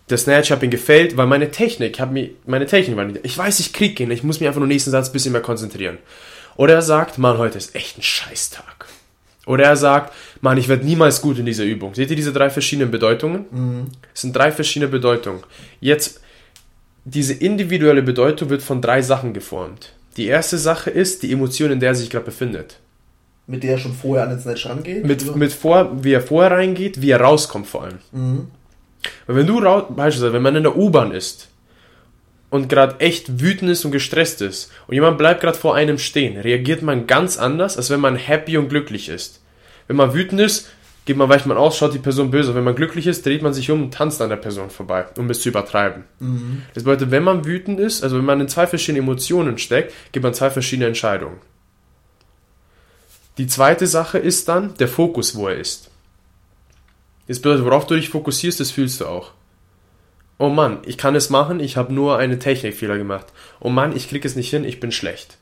der 0.09 0.19
Snatch 0.19 0.51
hat 0.51 0.63
ihn 0.63 0.71
gefailt, 0.71 1.17
weil 1.17 1.27
meine 1.27 1.51
Technik, 1.51 2.01
hab 2.01 2.11
mir, 2.11 2.31
meine 2.47 2.67
Technik 2.67 2.97
war 2.97 3.05
nicht. 3.05 3.21
Ich 3.23 3.39
weiß, 3.39 3.61
ich 3.61 3.73
krieg 3.73 3.99
ihn, 4.01 4.11
ich 4.11 4.25
muss 4.25 4.41
mich 4.41 4.49
einfach 4.49 4.59
nur 4.59 4.69
nächsten 4.69 4.91
Satz 4.91 5.09
ein 5.09 5.13
bisschen 5.13 5.33
mehr 5.33 5.41
konzentrieren. 5.41 5.99
Oder 6.57 6.75
er 6.75 6.83
sagt, 6.83 7.19
Mann, 7.19 7.39
heute 7.39 7.59
ist 7.59 7.75
echt 7.75 7.99
ein 7.99 8.03
Scheißtag. 8.03 8.87
Oder 9.47 9.65
er 9.65 9.77
sagt, 9.77 10.13
Mann, 10.41 10.59
ich 10.59 10.69
werde 10.69 10.85
niemals 10.85 11.23
gut 11.23 11.39
in 11.39 11.47
dieser 11.47 11.65
Übung. 11.65 11.95
Seht 11.95 12.11
ihr 12.11 12.17
diese 12.17 12.33
drei 12.33 12.51
verschiedenen 12.51 12.91
Bedeutungen? 12.91 13.91
Es 14.13 14.23
sind 14.23 14.35
drei 14.35 14.53
verschiedene 14.53 14.91
Bedeutungen. 14.91 15.43
Jetzt, 15.81 16.21
diese 17.05 17.33
individuelle 17.33 18.03
Bedeutung 18.03 18.51
wird 18.51 18.63
von 18.63 18.83
drei 18.83 19.03
Sachen 19.03 19.33
geformt. 19.33 19.93
Die 20.17 20.27
erste 20.27 20.59
Sache 20.59 20.91
ist 20.91 21.23
die 21.23 21.33
Emotion, 21.33 21.71
in 21.71 21.81
der 21.81 21.91
er 21.91 21.95
sich 21.95 22.11
gerade 22.11 22.27
befindet. 22.27 22.79
Mit 23.51 23.65
der 23.65 23.73
er 23.73 23.79
schon 23.79 23.93
vorher 23.93 24.25
an 24.25 24.31
den 24.31 24.39
Snatch 24.39 24.67
rangeht. 24.67 25.05
Mit, 25.05 25.37
mit 25.37 25.53
vor, 25.53 26.05
wie 26.05 26.13
er 26.13 26.21
vorher 26.21 26.53
reingeht, 26.53 27.03
wie 27.03 27.11
er 27.11 27.21
rauskommt 27.21 27.67
vor 27.67 27.85
allem. 27.85 27.99
Weil 29.27 29.37
wenn 29.37 29.47
du 29.47 29.59
raus, 29.59 29.85
beispielsweise, 29.91 30.33
wenn 30.33 30.43
man 30.43 30.57
in 30.57 30.63
der 30.63 30.77
U-Bahn 30.77 31.13
ist 31.13 31.49
und 32.51 32.69
gerade 32.69 33.01
echt 33.01 33.41
wütend 33.41 33.71
ist 33.71 33.85
und 33.85 33.91
gestresst 33.91 34.41
ist 34.41 34.71
und 34.87 34.95
jemand 34.95 35.19
bleibt 35.19 35.41
gerade 35.41 35.59
vor 35.59 35.75
einem 35.75 35.99
stehen, 35.99 36.37
reagiert 36.39 36.83
man 36.83 37.07
ganz 37.07 37.39
anders, 37.39 37.77
als 37.77 37.91
wenn 37.91 38.01
man 38.01 38.17
happy 38.17 38.57
und 38.57 38.69
glücklich 38.69 39.09
ist. 39.09 39.41
Wenn 39.89 39.97
man 39.97 40.15
wütend 40.15 40.41
ist, 40.41 40.71
geht 41.05 41.17
man, 41.17 41.29
weicht 41.29 41.47
man 41.47 41.57
aus, 41.57 41.77
schaut 41.77 41.95
die 41.95 41.99
Person 41.99 42.31
böse. 42.31 42.55
Wenn 42.55 42.63
man 42.63 42.77
glücklich 42.77 43.09
ist, 43.09 43.27
dreht 43.27 43.43
man 43.43 43.53
sich 43.53 43.69
um 43.71 43.83
und 43.83 43.95
tanzt 43.95 44.23
an 44.23 44.29
der 44.29 44.37
Person 44.37 44.71
vorbei, 44.71 45.07
um 45.17 45.29
es 45.31 45.41
zu 45.41 45.49
übertreiben. 45.49 46.05
Das 46.75 46.85
bedeutet, 46.85 47.11
wenn 47.11 47.25
man 47.25 47.45
wütend 47.45 47.81
ist, 47.81 48.05
also 48.05 48.17
wenn 48.17 48.25
man 48.25 48.41
in 48.41 48.47
zwei 48.49 48.69
verschiedenen 48.69 49.05
Emotionen 49.05 49.59
steckt, 49.59 49.93
gibt 50.13 50.23
man 50.23 50.35
zwei 50.35 50.51
verschiedene 50.51 50.87
Entscheidungen. 50.87 51.39
Die 53.41 53.47
zweite 53.47 53.87
Sache 53.87 54.19
ist 54.19 54.49
dann 54.49 54.75
der 54.75 54.87
Fokus, 54.87 55.35
wo 55.35 55.49
er 55.49 55.57
ist. 55.57 55.89
Das 57.27 57.41
bedeutet, 57.41 57.65
worauf 57.65 57.87
du 57.87 57.95
dich 57.95 58.11
fokussierst, 58.11 58.61
das 58.61 58.71
fühlst 58.71 59.01
du 59.01 59.07
auch. 59.07 59.31
Oh 60.37 60.51
Mann, 60.51 60.81
ich 60.85 60.99
kann 60.99 61.15
es 61.15 61.31
machen, 61.31 61.59
ich 61.59 61.79
habe 61.79 61.91
nur 61.91 62.19
einen 62.19 62.39
Technikfehler 62.39 62.99
gemacht. 62.99 63.29
Oh 63.59 63.71
Mann, 63.71 63.97
ich 63.97 64.11
krieg 64.11 64.27
es 64.27 64.37
nicht 64.37 64.51
hin, 64.51 64.65
ich 64.65 64.79
bin 64.79 64.93
schlecht. 64.93 65.39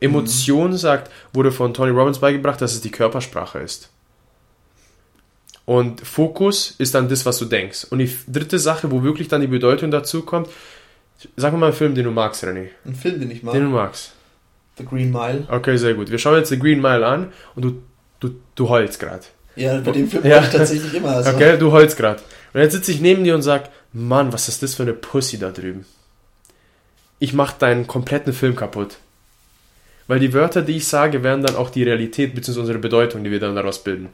Emotion 0.00 0.76
sagt, 0.76 1.10
wurde 1.32 1.50
von 1.50 1.74
Tony 1.74 1.90
Robbins 1.90 2.20
beigebracht, 2.20 2.60
dass 2.60 2.74
es 2.74 2.80
die 2.80 2.92
Körpersprache 2.92 3.58
ist. 3.58 3.90
Und 5.64 6.00
Fokus 6.00 6.76
ist 6.78 6.94
dann 6.94 7.08
das, 7.08 7.26
was 7.26 7.40
du 7.40 7.46
denkst. 7.46 7.88
Und 7.90 7.98
die 7.98 8.16
dritte 8.28 8.60
Sache, 8.60 8.92
wo 8.92 9.02
wirklich 9.02 9.26
dann 9.26 9.40
die 9.40 9.48
Bedeutung 9.48 9.90
dazu 9.90 10.22
kommt, 10.22 10.48
sag 11.34 11.52
mal 11.54 11.66
einen 11.66 11.74
Film, 11.74 11.96
den 11.96 12.04
du 12.04 12.12
magst, 12.12 12.44
René. 12.44 12.68
Ein 12.84 12.94
Film, 12.94 13.18
den 13.18 13.32
ich 13.32 13.42
mag. 13.42 13.52
Den 13.52 13.64
du 13.64 13.70
magst. 13.70 14.12
The 14.78 14.84
Green 14.84 15.10
Mile. 15.10 15.46
Okay, 15.48 15.76
sehr 15.76 15.94
gut. 15.94 16.10
Wir 16.10 16.18
schauen 16.18 16.36
jetzt 16.38 16.48
The 16.48 16.58
Green 16.58 16.80
Mile 16.80 17.06
an 17.06 17.32
und 17.54 17.62
du, 17.64 17.82
du, 18.20 18.34
du 18.54 18.68
heulst 18.68 18.98
gerade. 18.98 19.24
Ja, 19.56 19.78
bei 19.80 19.92
dem 19.92 20.08
Film 20.08 20.24
Ja. 20.24 20.42
ich 20.42 20.50
tatsächlich 20.50 20.94
immer. 20.94 21.16
Also. 21.16 21.30
Okay, 21.30 21.58
du 21.58 21.72
heulst 21.72 21.96
gerade. 21.96 22.20
Und 22.54 22.60
jetzt 22.60 22.72
sitze 22.72 22.90
ich 22.92 23.00
neben 23.00 23.24
dir 23.24 23.34
und 23.34 23.42
sag, 23.42 23.68
Mann, 23.92 24.32
was 24.32 24.48
ist 24.48 24.62
das 24.62 24.74
für 24.74 24.82
eine 24.82 24.94
Pussy 24.94 25.38
da 25.38 25.50
drüben? 25.50 25.84
Ich 27.18 27.34
mach 27.34 27.52
deinen 27.52 27.86
kompletten 27.86 28.32
Film 28.32 28.56
kaputt. 28.56 28.96
Weil 30.06 30.18
die 30.18 30.32
Wörter, 30.32 30.62
die 30.62 30.76
ich 30.76 30.88
sage, 30.88 31.22
werden 31.22 31.44
dann 31.44 31.56
auch 31.56 31.70
die 31.70 31.82
Realität 31.84 32.34
bzw. 32.34 32.60
unsere 32.60 32.78
Bedeutung, 32.78 33.22
die 33.24 33.30
wir 33.30 33.40
dann 33.40 33.54
daraus 33.54 33.84
bilden. 33.84 34.08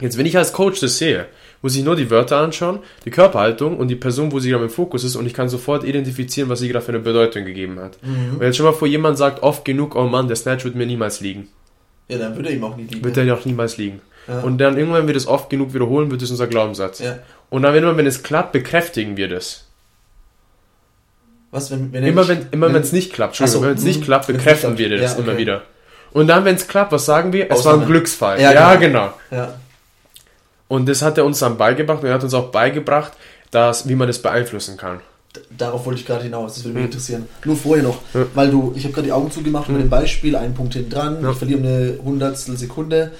Jetzt, 0.00 0.18
wenn 0.18 0.26
ich 0.26 0.36
als 0.36 0.52
Coach 0.52 0.80
das 0.80 0.98
sehe, 0.98 1.26
muss 1.62 1.76
ich 1.76 1.84
nur 1.84 1.96
die 1.96 2.10
Wörter 2.10 2.38
anschauen, 2.38 2.80
die 3.04 3.10
Körperhaltung 3.10 3.76
und 3.76 3.88
die 3.88 3.96
Person, 3.96 4.32
wo 4.32 4.40
sie 4.40 4.50
gerade 4.50 4.64
im 4.64 4.70
Fokus 4.70 5.04
ist 5.04 5.16
und 5.16 5.26
ich 5.26 5.34
kann 5.34 5.48
sofort 5.48 5.84
identifizieren, 5.84 6.48
was 6.48 6.60
sie 6.60 6.68
gerade 6.68 6.84
für 6.84 6.92
eine 6.92 7.00
Bedeutung 7.00 7.44
gegeben 7.44 7.78
hat. 7.80 7.98
Und 8.02 8.42
jetzt 8.42 8.56
schon 8.56 8.66
mal 8.66 8.72
vor, 8.72 8.88
jemand 8.88 9.18
sagt 9.18 9.42
oft 9.42 9.64
genug, 9.64 9.94
oh 9.94 10.04
Mann, 10.04 10.28
der 10.28 10.36
Snatch 10.36 10.64
wird 10.64 10.74
mir 10.74 10.86
niemals 10.86 11.20
liegen. 11.20 11.48
Ja, 12.08 12.18
dann 12.18 12.34
würde 12.34 12.48
er 12.48 12.56
ihm 12.56 12.64
auch 12.64 12.76
nie 12.76 12.84
liegen. 12.84 13.04
Wird 13.04 13.16
er 13.16 13.34
auch 13.34 13.44
niemals 13.44 13.76
liegen. 13.76 14.00
Ja. 14.26 14.40
Und 14.40 14.58
dann 14.58 14.76
irgendwann, 14.76 15.02
wenn 15.02 15.06
wir 15.08 15.14
das 15.14 15.26
oft 15.26 15.50
genug 15.50 15.74
wiederholen, 15.74 16.10
wird 16.10 16.22
es 16.22 16.30
unser 16.30 16.46
Glaubenssatz. 16.46 16.98
Ja. 17.00 17.18
Und 17.50 17.62
dann 17.62 17.74
immer, 17.74 17.96
wenn 17.96 18.06
es 18.06 18.22
klappt, 18.22 18.52
bekräftigen 18.52 19.16
wir 19.16 19.28
das. 19.28 19.66
Was, 21.50 21.70
wenn, 21.70 21.92
wenn 21.92 22.04
er 22.04 22.08
Immer 22.08 22.28
wenn 22.28 22.46
immer 22.52 22.72
wenn 22.72 22.82
es 22.82 22.92
nicht 22.92 23.12
klappt, 23.12 23.40
Entschuldigung, 23.40 23.62
so, 23.62 23.68
wenn 23.68 23.76
es 23.76 23.84
nicht 23.84 24.00
mhm. 24.00 24.04
klappt, 24.04 24.26
bekräftigen 24.28 24.78
wir 24.78 24.88
das 24.88 25.14
Ja, 25.14 25.18
immer 25.18 25.32
okay. 25.32 25.38
wieder. 25.38 25.62
Und 26.12 26.28
dann, 26.28 26.44
wenn 26.44 26.54
es 26.56 26.68
klappt, 26.68 26.92
was 26.92 27.06
sagen 27.06 27.32
wir? 27.32 27.44
Es 27.44 27.50
war 27.50 27.56
ein 27.56 27.80
Ausnahme. 27.80 27.86
Glücksfall. 27.86 28.40
Ja, 28.40 28.52
Ja, 28.52 28.74
genau. 28.76 29.12
genau. 29.30 29.42
Ja. 29.42 29.54
Und 30.70 30.88
das 30.88 31.02
hat 31.02 31.18
er 31.18 31.24
uns 31.24 31.40
dann 31.40 31.56
beigebracht 31.58 32.00
und 32.04 32.08
er 32.08 32.14
hat 32.14 32.22
uns 32.22 32.32
auch 32.32 32.52
beigebracht, 32.52 33.12
dass, 33.50 33.88
wie 33.88 33.96
man 33.96 34.06
das 34.06 34.22
beeinflussen 34.22 34.76
kann. 34.76 35.00
Darauf 35.56 35.84
wollte 35.84 35.98
ich 35.98 36.06
gerade 36.06 36.22
hinaus, 36.22 36.54
das 36.54 36.62
würde 36.64 36.74
mich 36.74 36.84
Hm. 36.84 36.90
interessieren. 36.92 37.28
Nur 37.44 37.56
vorher 37.56 37.82
noch, 37.82 37.98
Ja. 38.14 38.24
weil 38.34 38.50
du, 38.52 38.72
ich 38.76 38.84
habe 38.84 38.94
gerade 38.94 39.06
die 39.08 39.12
Augen 39.12 39.32
zugemacht 39.32 39.68
mit 39.68 39.78
Hm. 39.78 39.84
dem 39.86 39.90
Beispiel, 39.90 40.36
einen 40.36 40.54
Punkt 40.54 40.74
hinten 40.74 40.90
dran, 40.90 41.18
Ja. 41.24 41.32
ich 41.32 41.36
verliere 41.38 41.58
eine 41.58 41.98
Hundertstel 42.04 42.56
Sekunde. 42.56 43.10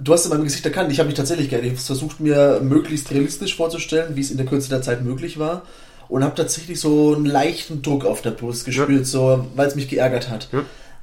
Du 0.00 0.12
hast 0.12 0.24
in 0.24 0.30
meinem 0.30 0.42
Gesicht 0.42 0.64
erkannt, 0.66 0.90
ich 0.90 0.98
habe 0.98 1.06
mich 1.06 1.16
tatsächlich 1.16 1.48
gerne, 1.50 1.66
ich 1.66 1.70
habe 1.74 1.80
versucht 1.80 2.18
mir 2.18 2.58
möglichst 2.64 3.12
realistisch 3.12 3.54
vorzustellen, 3.56 4.16
wie 4.16 4.20
es 4.20 4.32
in 4.32 4.36
der 4.36 4.46
Kürze 4.46 4.70
der 4.70 4.82
Zeit 4.82 5.04
möglich 5.04 5.38
war 5.38 5.62
und 6.08 6.24
habe 6.24 6.34
tatsächlich 6.34 6.80
so 6.80 7.14
einen 7.14 7.26
leichten 7.26 7.80
Druck 7.82 8.04
auf 8.04 8.22
der 8.22 8.32
Brust 8.32 8.64
gespürt, 8.64 9.06
so, 9.06 9.46
weil 9.54 9.68
es 9.68 9.76
mich 9.76 9.88
geärgert 9.88 10.28
hat. 10.30 10.48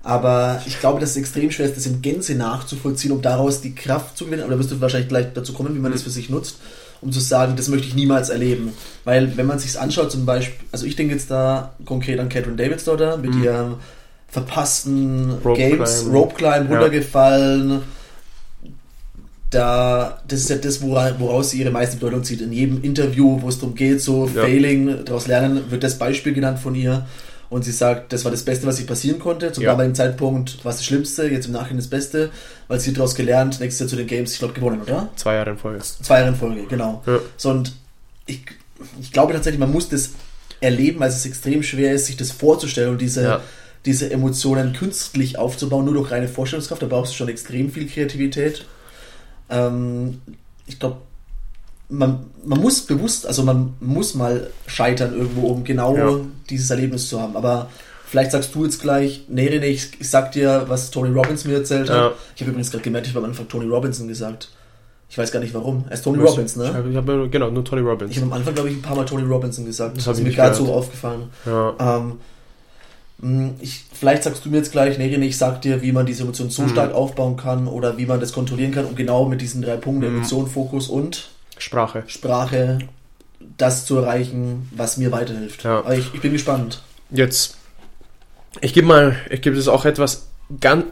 Ja. 0.04 0.10
Aber 0.10 0.62
ich 0.66 0.80
glaube, 0.80 1.00
dass 1.00 1.12
es 1.12 1.18
extrem 1.18 1.52
schwer 1.52 1.66
ist, 1.66 1.76
das 1.78 1.86
in 1.86 2.02
Gänze 2.02 2.36
nachzuvollziehen, 2.36 3.12
um 3.12 3.22
daraus 3.22 3.62
die 3.62 3.76
Kraft 3.76 4.18
zu 4.18 4.26
gewinnen. 4.26 4.44
Aber 4.44 4.54
da 4.54 4.60
wirst 4.60 4.72
du 4.72 4.80
wahrscheinlich 4.82 5.10
gleich 5.10 5.28
dazu 5.34 5.54
kommen, 5.54 5.76
wie 5.76 5.80
man 5.80 5.92
das 5.92 6.04
für 6.04 6.10
sich 6.10 6.30
nutzt, 6.30 6.58
um 7.02 7.12
zu 7.12 7.20
sagen, 7.20 7.56
das 7.58 7.68
möchte 7.68 7.88
ich 7.88 7.96
niemals 7.96 8.30
erleben. 8.30 8.72
Weil, 9.04 9.36
wenn 9.38 9.46
man 9.48 9.60
sich 9.60 9.78
anschaut, 9.80 10.12
zum 10.12 10.26
Beispiel, 10.26 10.66
also 10.72 10.86
ich 10.86 10.96
denke 10.96 11.14
jetzt 11.14 11.30
da 11.30 11.74
konkret 11.86 12.20
an 12.20 12.30
Catherine 12.30 12.56
Davids 12.56 12.86
da 12.86 13.18
mit 13.18 13.36
ihrem 13.36 13.76
verpassten 14.30 15.32
Rope 15.44 15.58
Games, 15.60 16.00
Climb. 16.02 16.14
Rope 16.14 16.36
Climb, 16.36 16.70
Ja. 16.70 16.80
runtergefallen. 16.80 17.82
Da, 19.50 20.22
das 20.28 20.42
ist 20.42 20.50
ja 20.50 20.58
das, 20.58 20.82
wora- 20.82 21.16
woraus 21.20 21.52
sie 21.52 21.62
ihre 21.62 21.72
meiste 21.72 21.96
Bedeutung 21.96 22.24
zieht. 22.26 22.42
In 22.42 22.52
jedem 22.52 22.84
Interview, 22.84 23.42
wo 23.42 23.48
es 23.48 23.60
darum 23.60 23.76
geht, 23.76 24.02
so 24.02 24.26
Ja. 24.36 24.42
Failing, 24.42 25.06
daraus 25.06 25.28
lernen, 25.28 25.72
wird 25.72 25.84
das 25.84 25.98
Beispiel 25.98 26.34
genannt 26.34 26.60
von 26.60 26.76
ihr. 26.76 27.06
Und 27.50 27.64
sie 27.64 27.72
sagt, 27.72 28.12
das 28.12 28.26
war 28.26 28.32
das 28.32 28.44
Beste, 28.44 28.68
was 28.68 28.80
ihr 28.80 28.86
passieren 28.86 29.20
konnte. 29.20 29.52
Zum 29.54 29.64
Ja. 29.64 29.72
damaligen 29.72 29.96
Zeitpunkt 29.96 30.64
war 30.66 30.72
es 30.72 30.78
das 30.78 30.86
Schlimmste, 30.86 31.28
jetzt 31.30 31.46
im 31.46 31.54
Nachhinein 31.54 31.78
das 31.78 31.88
Beste, 31.88 32.30
weil 32.68 32.80
sie 32.80 32.92
daraus 32.94 33.16
gelernt, 33.16 33.60
nächstes 33.62 33.80
Jahr 33.80 33.90
zu 33.90 33.96
den 33.96 34.08
Games, 34.08 34.34
ich 34.34 34.40
glaube, 34.40 34.54
gewonnen, 34.54 34.82
oder? 34.82 35.10
Zwei 35.16 35.36
Jahre 35.36 35.52
in 35.52 35.58
Folge. 35.58 35.82
Zwei 35.82 36.18
Jahre 36.20 36.30
in 36.30 36.36
Folge, 36.36 36.64
genau. 36.68 37.02
Ja. 37.06 37.20
So, 37.38 37.50
und 37.52 37.72
ich, 38.26 38.42
ich 39.00 39.14
glaube 39.14 39.32
tatsächlich, 39.34 39.60
man 39.60 39.72
muss 39.72 39.88
das 39.88 40.10
erleben, 40.60 41.00
weil 41.00 41.10
es 41.10 41.26
extrem 41.26 41.64
schwer 41.64 41.94
ist, 41.94 42.08
sich 42.08 42.18
das 42.18 42.32
vorzustellen 42.32 42.90
und 42.92 43.02
diese, 43.02 43.24
Ja. 43.24 43.42
diese 43.86 44.12
Emotionen 44.12 44.74
künstlich 44.74 45.38
aufzubauen, 45.38 45.86
nur 45.86 45.94
durch 45.94 46.12
reine 46.12 46.28
Vorstellungskraft. 46.28 46.82
Da 46.82 46.88
brauchst 46.88 47.14
du 47.14 47.18
schon 47.18 47.30
extrem 47.30 47.72
viel 47.72 47.88
Kreativität. 47.88 48.66
Ähm, 49.50 50.20
ich 50.66 50.80
glaube, 50.80 50.98
man, 51.90 52.26
man 52.44 52.60
muss 52.60 52.82
bewusst, 52.82 53.26
also 53.26 53.44
man 53.44 53.74
muss 53.80 54.14
mal 54.16 54.50
scheitern 54.66 55.14
irgendwo, 55.14 55.48
um 55.48 55.64
genau 55.64 55.96
Ja. 55.96 56.20
dieses 56.50 56.70
Erlebnis 56.70 57.08
zu 57.08 57.22
haben. 57.22 57.36
Aber 57.38 57.70
vielleicht 58.06 58.32
sagst 58.32 58.54
du 58.56 58.66
jetzt 58.66 58.82
gleich, 58.82 59.24
nee, 59.30 59.50
nee, 59.50 59.60
nee, 59.60 59.68
ich, 59.68 59.92
ich 60.00 60.10
sag 60.10 60.32
dir, 60.34 60.66
was 60.68 60.92
Tony 60.92 61.10
Robbins 61.18 61.46
mir 61.46 61.56
erzählt 61.56 61.90
hat. 61.90 61.96
Ja. 61.96 62.12
Ich 62.36 62.42
habe 62.42 62.52
übrigens 62.52 62.72
gerade 62.72 62.84
gemerkt, 62.84 63.08
ich 63.08 63.14
habe 63.16 63.24
am 63.24 63.32
Anfang 63.32 63.48
Tony 63.48 63.66
Robinson 63.68 64.08
gesagt. 64.08 64.50
Ich 65.10 65.18
weiß 65.18 65.32
gar 65.32 65.40
nicht 65.40 65.54
warum. 65.54 65.86
Er 65.88 65.94
ist 65.94 66.04
Tony 66.04 66.22
Was? 66.22 66.32
Robbins, 66.32 66.56
ne? 66.58 66.66
Ich 66.66 66.74
habe 66.74 66.94
hab, 66.94 67.06
nur- 67.06 67.30
genau, 67.30 67.50
nur 67.50 67.64
Tony 67.64 67.82
Robbins. 67.82 68.12
Ich 68.12 68.18
habe 68.18 68.28
am 68.28 68.34
Anfang, 68.34 68.54
glaube 68.54 68.70
ich, 68.70 68.76
ein 68.76 68.82
paar 68.82 68.98
Mal 68.98 69.06
Tony 69.06 69.24
Robinson 69.24 69.66
gesagt. 69.66 69.92
Das 69.96 70.04
Das, 70.04 70.08
hab 70.08 70.14
ist 70.16 70.20
ich 70.20 70.26
mir 70.28 70.34
gerade 70.34 70.56
so 70.56 70.74
aufgefallen. 70.74 71.30
ja. 71.46 71.74
Ähm, 71.80 72.14
mh, 73.20 73.50
ich, 73.62 73.86
vielleicht 73.94 74.24
sagst 74.24 74.44
du 74.46 74.50
mir 74.50 74.58
jetzt 74.58 74.74
gleich, 74.74 74.98
nee, 74.98 75.16
nee, 75.16 75.26
ich 75.28 75.38
sag 75.38 75.62
dir, 75.62 75.82
wie 75.82 75.94
man 75.94 76.06
diese 76.06 76.24
Emotion 76.24 76.50
so 76.50 76.64
Mhm. 76.64 76.70
stark 76.70 76.94
aufbauen 76.94 77.38
kann 77.38 77.68
oder 77.70 77.98
wie 77.98 78.06
man 78.06 78.20
das 78.20 78.34
kontrollieren 78.34 78.74
kann, 78.74 78.84
um 78.86 78.96
genau 78.96 79.26
mit 79.26 79.40
diesen 79.42 79.62
drei 79.62 79.78
Punkten, 79.78 80.10
Mhm. 80.12 80.18
Emotion, 80.18 80.48
Fokus 80.48 80.90
und 80.90 81.30
Sprache. 81.60 82.04
Sprache, 82.08 82.80
das 83.58 83.86
zu 83.86 83.98
erreichen, 83.98 84.70
was 84.76 84.98
mir 84.98 85.12
weiterhilft. 85.12 85.64
Ja. 85.64 85.80
Aber 85.80 85.96
ich, 85.96 86.14
ich 86.14 86.22
bin 86.22 86.34
gespannt. 86.34 86.82
Jetzt, 87.10 87.58
ich 88.62 88.74
gebe 88.74 88.88
mal, 88.88 89.16
ich 89.30 89.42
gebe 89.42 89.56
das 89.56 89.68
auch 89.68 89.86
etwas 89.86 90.28
ganz, 90.62 90.86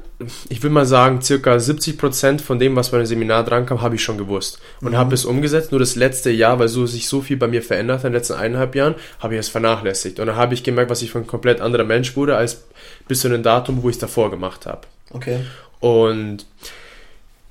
ich 0.50 0.62
will 0.64 0.70
mal 0.70 0.86
sagen, 0.86 1.22
circa 1.22 1.56
70% 1.56 2.42
von 2.42 2.60
dem, 2.60 2.76
was 2.76 2.90
bei 2.92 2.98
dem 2.98 3.06
Seminar 3.06 3.44
drankam, 3.46 3.82
habe 3.82 3.96
ich 3.96 4.04
schon 4.04 4.18
gewusst 4.18 4.60
und 4.82 4.92
Mhm. 4.92 4.98
habe 4.98 5.16
es 5.16 5.24
umgesetzt. 5.24 5.72
Nur 5.72 5.80
das 5.80 5.96
letzte 5.96 6.30
Jahr, 6.30 6.60
weil 6.60 6.68
so 6.68 6.86
sich 6.86 7.08
so 7.08 7.22
viel 7.22 7.38
bei 7.38 7.48
mir 7.48 7.62
verändert 7.62 8.00
hat 8.00 8.06
in 8.06 8.12
den 8.12 8.20
letzten 8.20 8.34
eineinhalb 8.34 8.76
Jahren, 8.76 8.96
habe 9.20 9.36
ich 9.36 9.40
es 9.40 9.50
vernachlässigt. 9.50 10.20
Und 10.20 10.28
dann 10.28 10.36
habe 10.36 10.54
ich 10.54 10.64
gemerkt, 10.64 10.92
was 10.92 11.02
ich 11.02 11.12
für 11.12 11.20
ein 11.20 11.28
komplett 11.28 11.62
anderer 11.62 11.86
Mensch 11.86 12.16
wurde, 12.18 12.36
als 12.36 12.66
bis 13.08 13.22
zu 13.22 13.28
einem 13.30 13.44
Datum, 13.44 13.82
wo 13.82 13.90
ich 13.90 13.96
es 13.96 14.00
davor 14.00 14.30
gemacht 14.30 14.66
habe. 14.66 14.82
Okay. 15.12 15.40
Und 15.80 16.46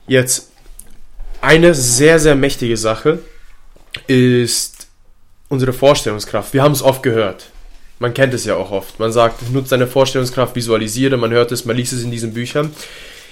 jetzt 0.07 0.53
eine 1.45 1.75
sehr, 1.75 2.19
sehr 2.19 2.35
mächtige 2.35 2.77
Sache 2.77 3.19
ist 4.07 4.87
unsere 5.49 5.73
Vorstellungskraft. 5.73 6.53
Wir 6.53 6.63
haben 6.63 6.73
es 6.73 6.83
oft 6.83 7.03
gehört. 7.03 7.47
Man 7.99 8.13
kennt 8.13 8.35
es 8.35 8.45
ja 8.45 8.57
auch 8.57 8.71
oft. 8.71 8.99
Man 8.99 9.13
sagt, 9.13 9.51
nutzt 9.53 9.71
deine 9.73 9.87
Vorstellungskraft, 9.87 10.57
visualisiere, 10.57 11.17
man 11.17 11.31
hört 11.31 11.53
es, 11.53 11.65
man 11.65 11.77
liest 11.77 11.93
es 11.93 12.03
in 12.03 12.11
diesen 12.11 12.35
Büchern. 12.35 12.71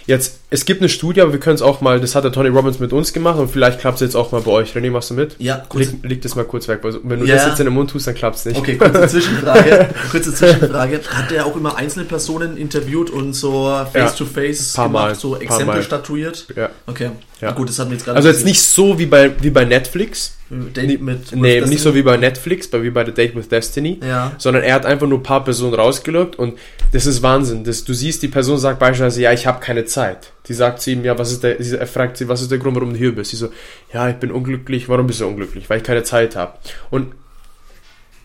Jetzt, 0.06 0.40
es 0.50 0.64
gibt 0.64 0.80
eine 0.80 0.88
Studie, 0.88 1.20
aber 1.20 1.32
wir 1.32 1.38
können 1.38 1.54
es 1.54 1.62
auch 1.62 1.80
mal, 1.80 2.00
das 2.00 2.16
hat 2.16 2.24
der 2.24 2.32
Tony 2.32 2.48
Robbins 2.48 2.80
mit 2.80 2.92
uns 2.92 3.12
gemacht 3.12 3.38
und 3.38 3.48
vielleicht 3.50 3.78
klappt 3.78 3.96
es 3.96 4.00
jetzt 4.00 4.16
auch 4.16 4.32
mal 4.32 4.40
bei 4.40 4.50
euch. 4.50 4.74
René, 4.74 4.90
machst 4.90 5.10
du 5.10 5.14
mit? 5.14 5.36
Ja, 5.38 5.62
kurz, 5.68 5.86
Leg, 5.92 5.98
leg 6.02 6.22
das 6.22 6.34
mal 6.34 6.44
kurz 6.44 6.66
weg, 6.66 6.80
weil 6.82 6.98
wenn 7.04 7.20
du 7.20 7.26
Ja. 7.26 7.36
das 7.36 7.46
jetzt 7.46 7.60
in 7.60 7.66
den 7.66 7.74
Mund 7.74 7.90
tust, 7.90 8.08
dann 8.08 8.14
klappt 8.16 8.36
es 8.36 8.44
nicht. 8.44 8.56
Okay, 8.56 8.76
kurze 8.76 9.06
Zwischenfrage. 9.08 9.90
kurze 10.10 10.34
Zwischenfrage. 10.34 11.00
Hat 11.08 11.30
er 11.30 11.46
auch 11.46 11.56
immer 11.56 11.76
einzelne 11.76 12.04
Personen 12.04 12.56
interviewt 12.56 13.10
und 13.10 13.32
so 13.34 13.66
face-to-face 13.92 14.72
Paar 14.72 14.88
Mal, 14.88 15.02
gemacht, 15.08 15.20
so 15.20 15.32
paar 15.32 15.42
Exempel 15.42 15.66
Mal. 15.66 15.82
statuiert? 15.84 16.46
Ja. 16.56 16.70
Okay. 16.86 17.10
Ja. 17.42 17.50
Gut, 17.50 17.68
das 17.68 17.78
hat 17.80 17.88
mir 17.88 17.94
jetzt 17.94 18.04
gerade 18.04 18.16
Also 18.16 18.28
jetzt 18.28 18.44
nicht 18.44 18.62
so 18.62 18.98
wie 19.00 19.06
bei, 19.06 19.30
wie 19.42 19.50
bei 19.50 19.64
Netflix. 19.64 20.36
Date 20.48 21.00
mit 21.00 21.34
Nee, 21.34 21.60
with 21.60 21.70
nicht 21.70 21.80
so 21.80 21.90
Destiny? 21.90 21.94
wie 21.96 22.02
bei 22.02 22.16
Netflix, 22.16 22.68
bei, 22.68 22.82
wie 22.82 22.90
bei 22.90 23.04
The 23.04 23.12
Date 23.12 23.34
with 23.34 23.48
Destiny. 23.48 23.98
Ja. 24.06 24.32
sondern 24.38 24.62
er 24.62 24.74
hat 24.74 24.86
einfach 24.86 25.08
nur 25.08 25.18
ein 25.18 25.22
paar 25.24 25.42
Personen 25.42 25.74
rausgelockt 25.74 26.36
und 26.36 26.56
das 26.92 27.06
ist 27.06 27.20
Wahnsinn. 27.22 27.64
Das, 27.64 27.84
du 27.84 27.94
siehst, 27.94 28.22
die 28.22 28.28
Person 28.28 28.58
sagt 28.58 28.78
beispielsweise, 28.78 29.22
ja, 29.22 29.32
ich 29.32 29.46
habe 29.46 29.58
keine 29.60 29.84
Zeit. 29.86 30.30
Die 30.46 30.54
sagt 30.54 30.80
zu 30.82 30.90
ihm, 30.92 31.04
ja, 31.04 31.18
was 31.18 31.32
ist 31.32 31.42
der, 31.42 31.58
er 31.58 31.86
fragt 31.86 32.16
sie, 32.16 32.28
was 32.28 32.42
ist 32.42 32.50
der 32.52 32.58
Grund, 32.58 32.76
warum 32.76 32.92
du 32.92 32.98
hier 32.98 33.12
bist? 33.14 33.32
Sie 33.32 33.36
so, 33.36 33.48
ja, 33.92 34.08
ich 34.08 34.16
bin 34.16 34.30
unglücklich. 34.30 34.88
Warum 34.88 35.06
bist 35.08 35.20
du 35.20 35.26
unglücklich? 35.26 35.68
Weil 35.68 35.78
ich 35.78 35.84
keine 35.84 36.04
Zeit 36.04 36.36
habe. 36.36 36.52
Und 36.90 37.12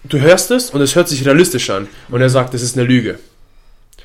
du 0.04 0.20
hörst 0.20 0.52
es 0.52 0.70
und 0.70 0.82
es 0.82 0.96
hört 0.96 1.08
sich 1.10 1.26
realistisch 1.26 1.70
an. 1.72 1.88
Und 2.10 2.22
er 2.22 2.30
sagt, 2.30 2.54
das 2.54 2.62
ist 2.62 2.78
eine 2.78 2.86
Lüge. 2.88 3.18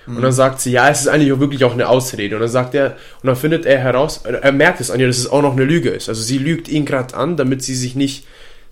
Und 0.07 0.21
dann 0.21 0.33
sagt 0.33 0.61
sie, 0.61 0.73
ja, 0.73 0.89
es 0.89 1.03
ist 1.03 1.09
eigentlich 1.09 1.33
auch 1.33 1.39
wirklich 1.41 1.65
auch 1.65 1.73
eine 1.75 1.89
Ausrede. 1.89 2.35
Und 2.35 2.41
dann 2.41 2.51
sagt 2.51 2.75
er, 2.75 2.97
und 3.23 3.27
dann 3.27 3.37
findet 3.37 3.67
er 3.67 3.79
heraus, 3.79 4.23
er 4.25 4.53
merkt 4.53 4.81
es 4.81 4.91
an 4.91 4.99
ihr, 4.99 5.07
dass 5.07 5.19
es 5.19 5.31
auch 5.31 5.43
noch 5.43 5.53
eine 5.53 5.65
Lüge 5.65 5.91
ist. 5.91 6.09
Also 6.09 6.23
sie 6.23 6.39
lügt 6.39 6.69
ihn 6.69 6.85
gerade 6.85 7.15
an, 7.15 7.37
damit 7.37 7.63
sie 7.63 7.75
sich 7.75 7.95
nicht, 7.95 8.27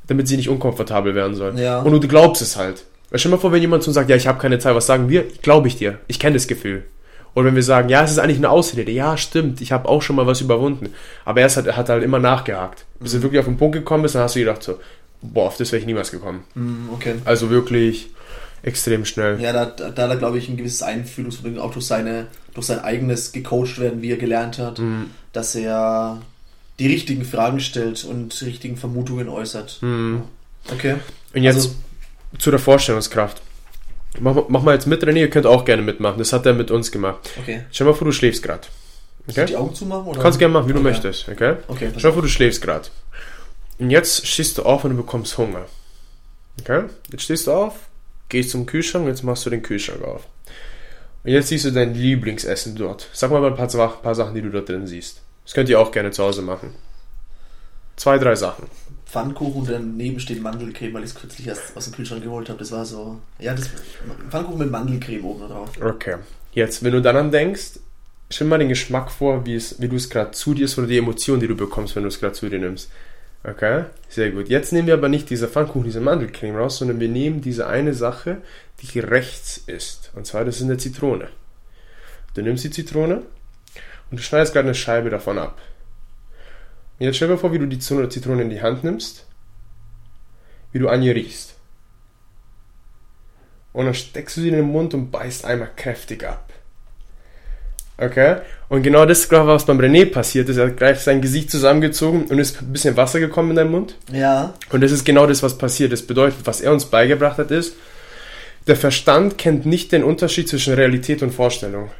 damit 0.08 0.26
sie 0.26 0.36
nicht 0.36 0.48
unkomfortabel 0.48 1.14
werden 1.14 1.34
soll. 1.34 1.58
Ja. 1.58 1.80
Und 1.80 1.92
du 1.92 2.08
glaubst 2.08 2.42
es 2.42 2.56
halt. 2.56 2.84
Weil 3.10 3.18
Stell 3.18 3.30
dir 3.30 3.36
mal 3.36 3.40
vor, 3.40 3.52
wenn 3.52 3.60
jemand 3.60 3.82
zu 3.82 3.90
uns 3.90 3.94
sagt, 3.94 4.10
ja, 4.10 4.16
ich 4.16 4.26
habe 4.26 4.40
keine 4.40 4.58
Zeit, 4.58 4.74
was 4.74 4.86
sagen 4.86 5.08
wir? 5.08 5.24
Glaube 5.42 5.68
ich 5.68 5.76
dir. 5.76 5.98
Ich 6.08 6.18
kenne 6.18 6.34
das 6.34 6.46
Gefühl. 6.46 6.84
Oder 7.34 7.46
wenn 7.46 7.54
wir 7.54 7.62
sagen, 7.62 7.88
ja, 7.88 8.02
es 8.02 8.10
ist 8.10 8.18
eigentlich 8.18 8.38
eine 8.38 8.50
Ausrede. 8.50 8.90
Ja, 8.90 9.16
stimmt, 9.16 9.60
ich 9.60 9.72
habe 9.72 9.88
auch 9.88 10.02
schon 10.02 10.16
mal 10.16 10.26
was 10.26 10.40
überwunden. 10.40 10.92
Aber 11.24 11.40
er 11.40 11.66
er 11.66 11.76
hat 11.76 11.88
halt 11.88 12.02
immer 12.02 12.18
nachgehakt. 12.18 12.84
Bis 12.98 13.14
er 13.14 13.22
wirklich 13.22 13.38
auf 13.38 13.46
den 13.46 13.56
Punkt 13.56 13.76
gekommen 13.76 14.04
ist, 14.04 14.14
dann 14.14 14.22
hast 14.22 14.34
du 14.34 14.40
gedacht 14.40 14.62
so, 14.62 14.78
boah, 15.22 15.46
auf 15.46 15.56
das 15.56 15.70
wäre 15.72 15.80
ich 15.80 15.86
niemals 15.86 16.10
gekommen. 16.10 16.42
Hm, 16.54 16.88
Okay. 16.94 17.14
Also 17.24 17.50
wirklich 17.50 18.10
extrem 18.62 19.04
schnell. 19.04 19.40
Ja, 19.40 19.52
da, 19.52 19.66
da, 19.66 19.90
da 19.90 20.02
hat 20.04 20.10
er, 20.10 20.16
glaube 20.16 20.38
ich, 20.38 20.48
ein 20.48 20.56
gewisses 20.56 20.82
Einfühlungsvermögen 20.82 21.58
auch 21.60 21.72
durch, 21.72 21.86
seine, 21.86 22.26
durch 22.54 22.66
sein 22.66 22.80
eigenes 22.80 23.32
gecoacht 23.32 23.78
werden, 23.78 24.02
wie 24.02 24.10
er 24.12 24.16
gelernt 24.16 24.58
hat, 24.58 24.78
Mhm. 24.78 25.10
dass 25.32 25.54
er 25.54 26.20
die 26.78 26.86
richtigen 26.86 27.24
Fragen 27.24 27.60
stellt 27.60 28.04
und 28.04 28.40
die 28.40 28.44
richtigen 28.46 28.76
Vermutungen 28.76 29.28
äußert. 29.28 29.78
Mhm. 29.82 30.22
Okay. 30.72 30.96
Und 31.34 31.42
jetzt 31.42 31.56
Also- 31.56 31.74
zu 32.38 32.50
der 32.50 32.60
Vorstellungskraft. 32.60 33.42
Mach, 34.18 34.36
mach 34.48 34.62
mal 34.62 34.74
jetzt 34.74 34.86
mit, 34.86 35.02
René, 35.04 35.18
ihr 35.20 35.30
könnt 35.30 35.46
auch 35.46 35.64
gerne 35.64 35.82
mitmachen. 35.82 36.18
Das 36.18 36.32
hat 36.32 36.44
er 36.46 36.52
mit 36.52 36.70
uns 36.70 36.90
gemacht. 36.90 37.30
Okay. 37.40 37.62
Stell 37.70 37.86
mal 37.86 37.94
vor, 37.94 38.06
du 38.06 38.12
schläfst 38.12 38.42
gerade. 38.42 38.62
Ich 39.26 39.34
die 39.34 39.56
Augen 39.56 39.74
zumachen? 39.74 40.06
Oder? 40.06 40.16
Du 40.16 40.22
kannst 40.22 40.38
gerne 40.40 40.52
machen, 40.54 40.68
wie 40.68 40.72
du 40.72 40.80
Okay. 40.80 40.88
möchtest, 40.88 41.28
okay? 41.28 41.56
Okay, 41.68 41.90
Stell 41.96 42.10
dir 42.10 42.12
vor, 42.14 42.22
du 42.22 42.28
schläfst 42.28 42.62
gerade. 42.62 42.88
Und 43.78 43.90
jetzt 43.90 44.26
stehst 44.26 44.58
du 44.58 44.62
auf 44.64 44.82
und 44.84 44.90
du 44.90 44.96
bekommst 44.96 45.38
Hunger. 45.38 45.66
Okay? 46.60 46.84
Jetzt 47.12 47.22
stehst 47.22 47.46
du 47.46 47.52
auf, 47.52 47.74
gehst 48.30 48.50
zum 48.50 48.64
Kühlschrank, 48.66 49.06
jetzt 49.06 49.22
machst 49.22 49.44
du 49.44 49.50
den 49.50 49.62
Kühlschrank 49.62 50.02
auf. 50.02 50.26
Und 51.22 51.30
jetzt 51.32 51.48
siehst 51.48 51.66
du 51.66 51.70
dein 51.70 51.94
Lieblingsessen 51.94 52.76
dort. 52.76 53.08
Sag 53.12 53.30
mal 53.30 53.44
ein 53.44 53.54
paar, 53.54 53.68
Sa- 53.68 53.88
paar 53.88 54.14
Sachen, 54.14 54.34
die 54.34 54.40
du 54.42 54.48
dort 54.50 54.68
drin 54.68 54.86
siehst. 54.86 55.20
Das 55.44 55.52
könnt 55.52 55.68
ihr 55.68 55.78
auch 55.78 55.92
gerne 55.92 56.10
zu 56.12 56.22
Hause 56.22 56.40
machen. 56.42 56.72
Zwei, 57.96 58.16
drei 58.18 58.34
Sachen. 58.34 58.66
Pfannkuchen 59.04 59.66
daneben 59.66 60.20
steht 60.20 60.40
Mandelcreme, 60.40 60.94
weil 60.94 61.02
ich 61.02 61.10
es 61.10 61.14
kürzlich 61.16 61.46
erst 61.46 61.76
aus 61.76 61.84
dem 61.84 61.94
Kühlschrank 61.94 62.22
geholt 62.22 62.48
habe. 62.48 62.58
Das 62.60 62.72
war 62.72 62.86
so. 62.86 63.18
Ja, 63.38 63.52
das 63.54 63.68
Pfannkuchen 64.30 64.60
mit 64.60 64.70
Mandelcreme 64.70 65.24
oben 65.24 65.48
drauf. 65.48 65.70
Okay. 65.82 66.16
Jetzt, 66.52 66.82
wenn 66.82 66.92
du 66.92 67.02
daran 67.02 67.30
denkst, 67.30 67.80
stell 68.30 68.46
mal 68.46 68.58
den 68.58 68.68
Geschmack 68.68 69.10
vor, 69.10 69.44
wie, 69.44 69.56
es, 69.56 69.80
wie 69.80 69.88
du 69.88 69.96
es 69.96 70.08
gerade 70.08 70.30
zu 70.30 70.54
dir 70.54 70.64
ist 70.64 70.78
oder 70.78 70.86
die 70.86 70.96
Emotion, 70.98 71.40
die 71.40 71.48
du 71.48 71.56
bekommst, 71.56 71.96
wenn 71.96 72.04
du 72.04 72.08
es 72.08 72.20
gerade 72.20 72.34
zu 72.34 72.48
dir 72.48 72.60
nimmst. 72.60 72.90
Okay? 73.42 73.84
Sehr 74.08 74.30
gut. 74.30 74.48
Jetzt 74.48 74.72
nehmen 74.72 74.86
wir 74.86 74.94
aber 74.94 75.08
nicht 75.08 75.30
diese 75.30 75.48
Pfannkuchen, 75.48 75.84
diese 75.84 76.00
Mandelcreme 76.00 76.56
raus, 76.56 76.78
sondern 76.78 77.00
wir 77.00 77.08
nehmen 77.08 77.40
diese 77.40 77.66
eine 77.66 77.94
Sache, 77.94 78.42
die 78.80 78.98
rechts 78.98 79.58
ist. 79.58 80.10
Und 80.14 80.26
zwar, 80.26 80.44
das 80.44 80.56
ist 80.56 80.64
eine 80.64 80.76
Zitrone. 80.76 81.28
Du 82.34 82.42
nimmst 82.42 82.64
die 82.64 82.70
Zitrone 82.70 83.22
und 84.10 84.18
du 84.18 84.22
schneidest 84.22 84.52
gerade 84.52 84.68
eine 84.68 84.74
Scheibe 84.74 85.10
davon 85.10 85.38
ab. 85.38 85.60
Und 86.98 87.06
jetzt 87.06 87.16
stell 87.16 87.28
dir 87.28 87.38
vor, 87.38 87.52
wie 87.52 87.58
du 87.58 87.66
die 87.66 87.78
Zitrone 87.78 88.42
in 88.42 88.50
die 88.50 88.60
Hand 88.60 88.84
nimmst, 88.84 89.26
wie 90.72 90.78
du 90.78 90.88
an 90.88 91.02
ihr 91.02 91.14
riechst. 91.14 91.56
Und 93.72 93.86
dann 93.86 93.94
steckst 93.94 94.36
du 94.36 94.42
sie 94.42 94.48
in 94.48 94.54
den 94.54 94.70
Mund 94.70 94.92
und 94.94 95.10
beißt 95.10 95.44
einmal 95.44 95.70
kräftig 95.76 96.24
ab. 96.24 96.49
Okay? 98.00 98.36
Und 98.70 98.82
genau 98.82 99.04
das, 99.04 99.28
glaube 99.28 99.50
ich, 99.50 99.54
was 99.56 99.66
beim 99.66 99.78
René 99.78 100.06
passiert 100.06 100.48
ist. 100.48 100.56
Er 100.56 100.68
hat 100.68 100.78
gleich 100.78 101.00
sein 101.00 101.20
Gesicht 101.20 101.50
zusammengezogen 101.50 102.24
und 102.24 102.38
ist 102.38 102.62
ein 102.62 102.72
bisschen 102.72 102.96
Wasser 102.96 103.20
gekommen 103.20 103.50
in 103.50 103.56
deinen 103.56 103.70
Mund. 103.70 103.96
Ja. 104.10 104.54
Und 104.70 104.80
das 104.82 104.90
ist 104.90 105.04
genau 105.04 105.26
das, 105.26 105.42
was 105.42 105.58
passiert. 105.58 105.92
Das 105.92 106.02
bedeutet, 106.02 106.38
was 106.44 106.62
er 106.62 106.72
uns 106.72 106.86
beigebracht 106.86 107.36
hat, 107.36 107.50
ist, 107.50 107.74
der 108.66 108.76
Verstand 108.76 109.36
kennt 109.36 109.66
nicht 109.66 109.92
den 109.92 110.02
Unterschied 110.02 110.48
zwischen 110.48 110.74
Realität 110.74 111.22
und 111.22 111.32
Vorstellung. 111.32 111.90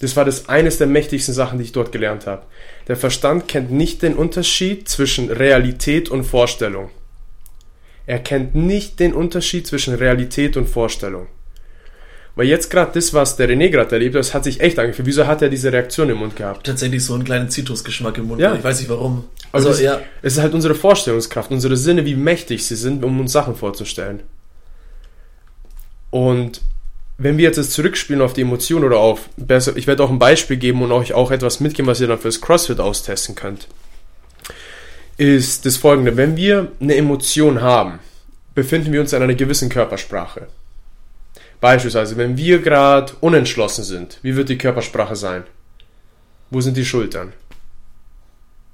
Das 0.00 0.16
war 0.16 0.24
das 0.24 0.48
eines 0.48 0.78
der 0.78 0.86
mächtigsten 0.86 1.34
Sachen, 1.34 1.58
die 1.58 1.64
ich 1.64 1.72
dort 1.72 1.92
gelernt 1.92 2.26
habe. 2.26 2.42
Der 2.88 2.96
Verstand 2.96 3.48
kennt 3.48 3.70
nicht 3.70 4.02
den 4.02 4.14
Unterschied 4.14 4.88
zwischen 4.88 5.30
Realität 5.30 6.08
und 6.08 6.24
Vorstellung. 6.24 6.90
Er 8.06 8.18
kennt 8.18 8.54
nicht 8.54 8.98
den 8.98 9.14
Unterschied 9.14 9.66
zwischen 9.66 9.94
Realität 9.94 10.56
und 10.56 10.68
Vorstellung. 10.68 11.26
Weil 12.36 12.46
jetzt 12.46 12.70
gerade 12.70 12.92
das, 12.94 13.12
was 13.12 13.36
der 13.36 13.48
René 13.48 13.70
gerade 13.70 13.92
erlebt 13.92 14.14
hat, 14.14 14.20
das 14.20 14.34
hat 14.34 14.44
sich 14.44 14.60
echt 14.60 14.78
angefühlt. 14.78 15.06
Wieso 15.06 15.26
hat 15.26 15.42
er 15.42 15.48
diese 15.48 15.72
Reaktion 15.72 16.08
im 16.10 16.18
Mund 16.18 16.36
gehabt? 16.36 16.66
Tatsächlich 16.66 17.04
so 17.04 17.14
einen 17.14 17.24
kleinen 17.24 17.50
Zitrusgeschmack 17.50 18.18
im 18.18 18.28
Mund. 18.28 18.40
Ja. 18.40 18.54
Ich 18.54 18.62
weiß 18.62 18.80
nicht 18.80 18.88
warum. 18.88 19.24
Also 19.52 19.68
Also, 19.68 19.80
es, 19.80 19.84
ja. 19.84 20.00
es 20.22 20.34
ist 20.34 20.38
halt 20.40 20.54
unsere 20.54 20.74
Vorstellungskraft, 20.74 21.50
unsere 21.50 21.76
Sinne, 21.76 22.04
wie 22.06 22.14
mächtig 22.14 22.64
sie 22.66 22.76
sind, 22.76 23.04
um 23.04 23.18
uns 23.20 23.32
Sachen 23.32 23.56
vorzustellen. 23.56 24.20
Und 26.10 26.60
wenn 27.18 27.36
wir 27.36 27.44
jetzt 27.44 27.58
das 27.58 27.70
zurückspielen 27.70 28.22
auf 28.22 28.32
die 28.32 28.42
Emotion 28.42 28.84
oder 28.84 28.98
auf, 28.98 29.28
besser, 29.36 29.76
ich 29.76 29.86
werde 29.86 30.02
auch 30.02 30.10
ein 30.10 30.18
Beispiel 30.18 30.56
geben 30.56 30.82
und 30.82 30.92
euch 30.92 31.12
auch 31.12 31.30
etwas 31.30 31.60
mitgeben, 31.60 31.86
was 31.86 32.00
ihr 32.00 32.06
dann 32.06 32.18
fürs 32.18 32.40
CrossFit 32.40 32.80
austesten 32.80 33.34
könnt, 33.34 33.68
ist 35.18 35.66
das 35.66 35.76
folgende. 35.76 36.16
Wenn 36.16 36.36
wir 36.36 36.72
eine 36.80 36.94
Emotion 36.94 37.60
haben, 37.60 37.98
befinden 38.54 38.92
wir 38.92 39.00
uns 39.00 39.12
in 39.12 39.22
einer 39.22 39.34
gewissen 39.34 39.68
Körpersprache. 39.68 40.46
Beispielsweise, 41.60 42.16
wenn 42.16 42.36
wir 42.36 42.62
gerade 42.62 43.12
unentschlossen 43.20 43.84
sind, 43.84 44.18
wie 44.22 44.36
wird 44.36 44.48
die 44.48 44.58
Körpersprache 44.58 45.16
sein? 45.16 45.44
Wo 46.50 46.60
sind 46.60 46.76
die 46.76 46.84
Schultern? 46.84 47.32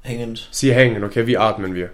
Hängend. 0.03 0.49
Sie 0.53 0.72
hängen, 0.72 1.03
okay? 1.03 1.27
Wie 1.27 1.37
atmen 1.37 1.75
wir? 1.75 1.90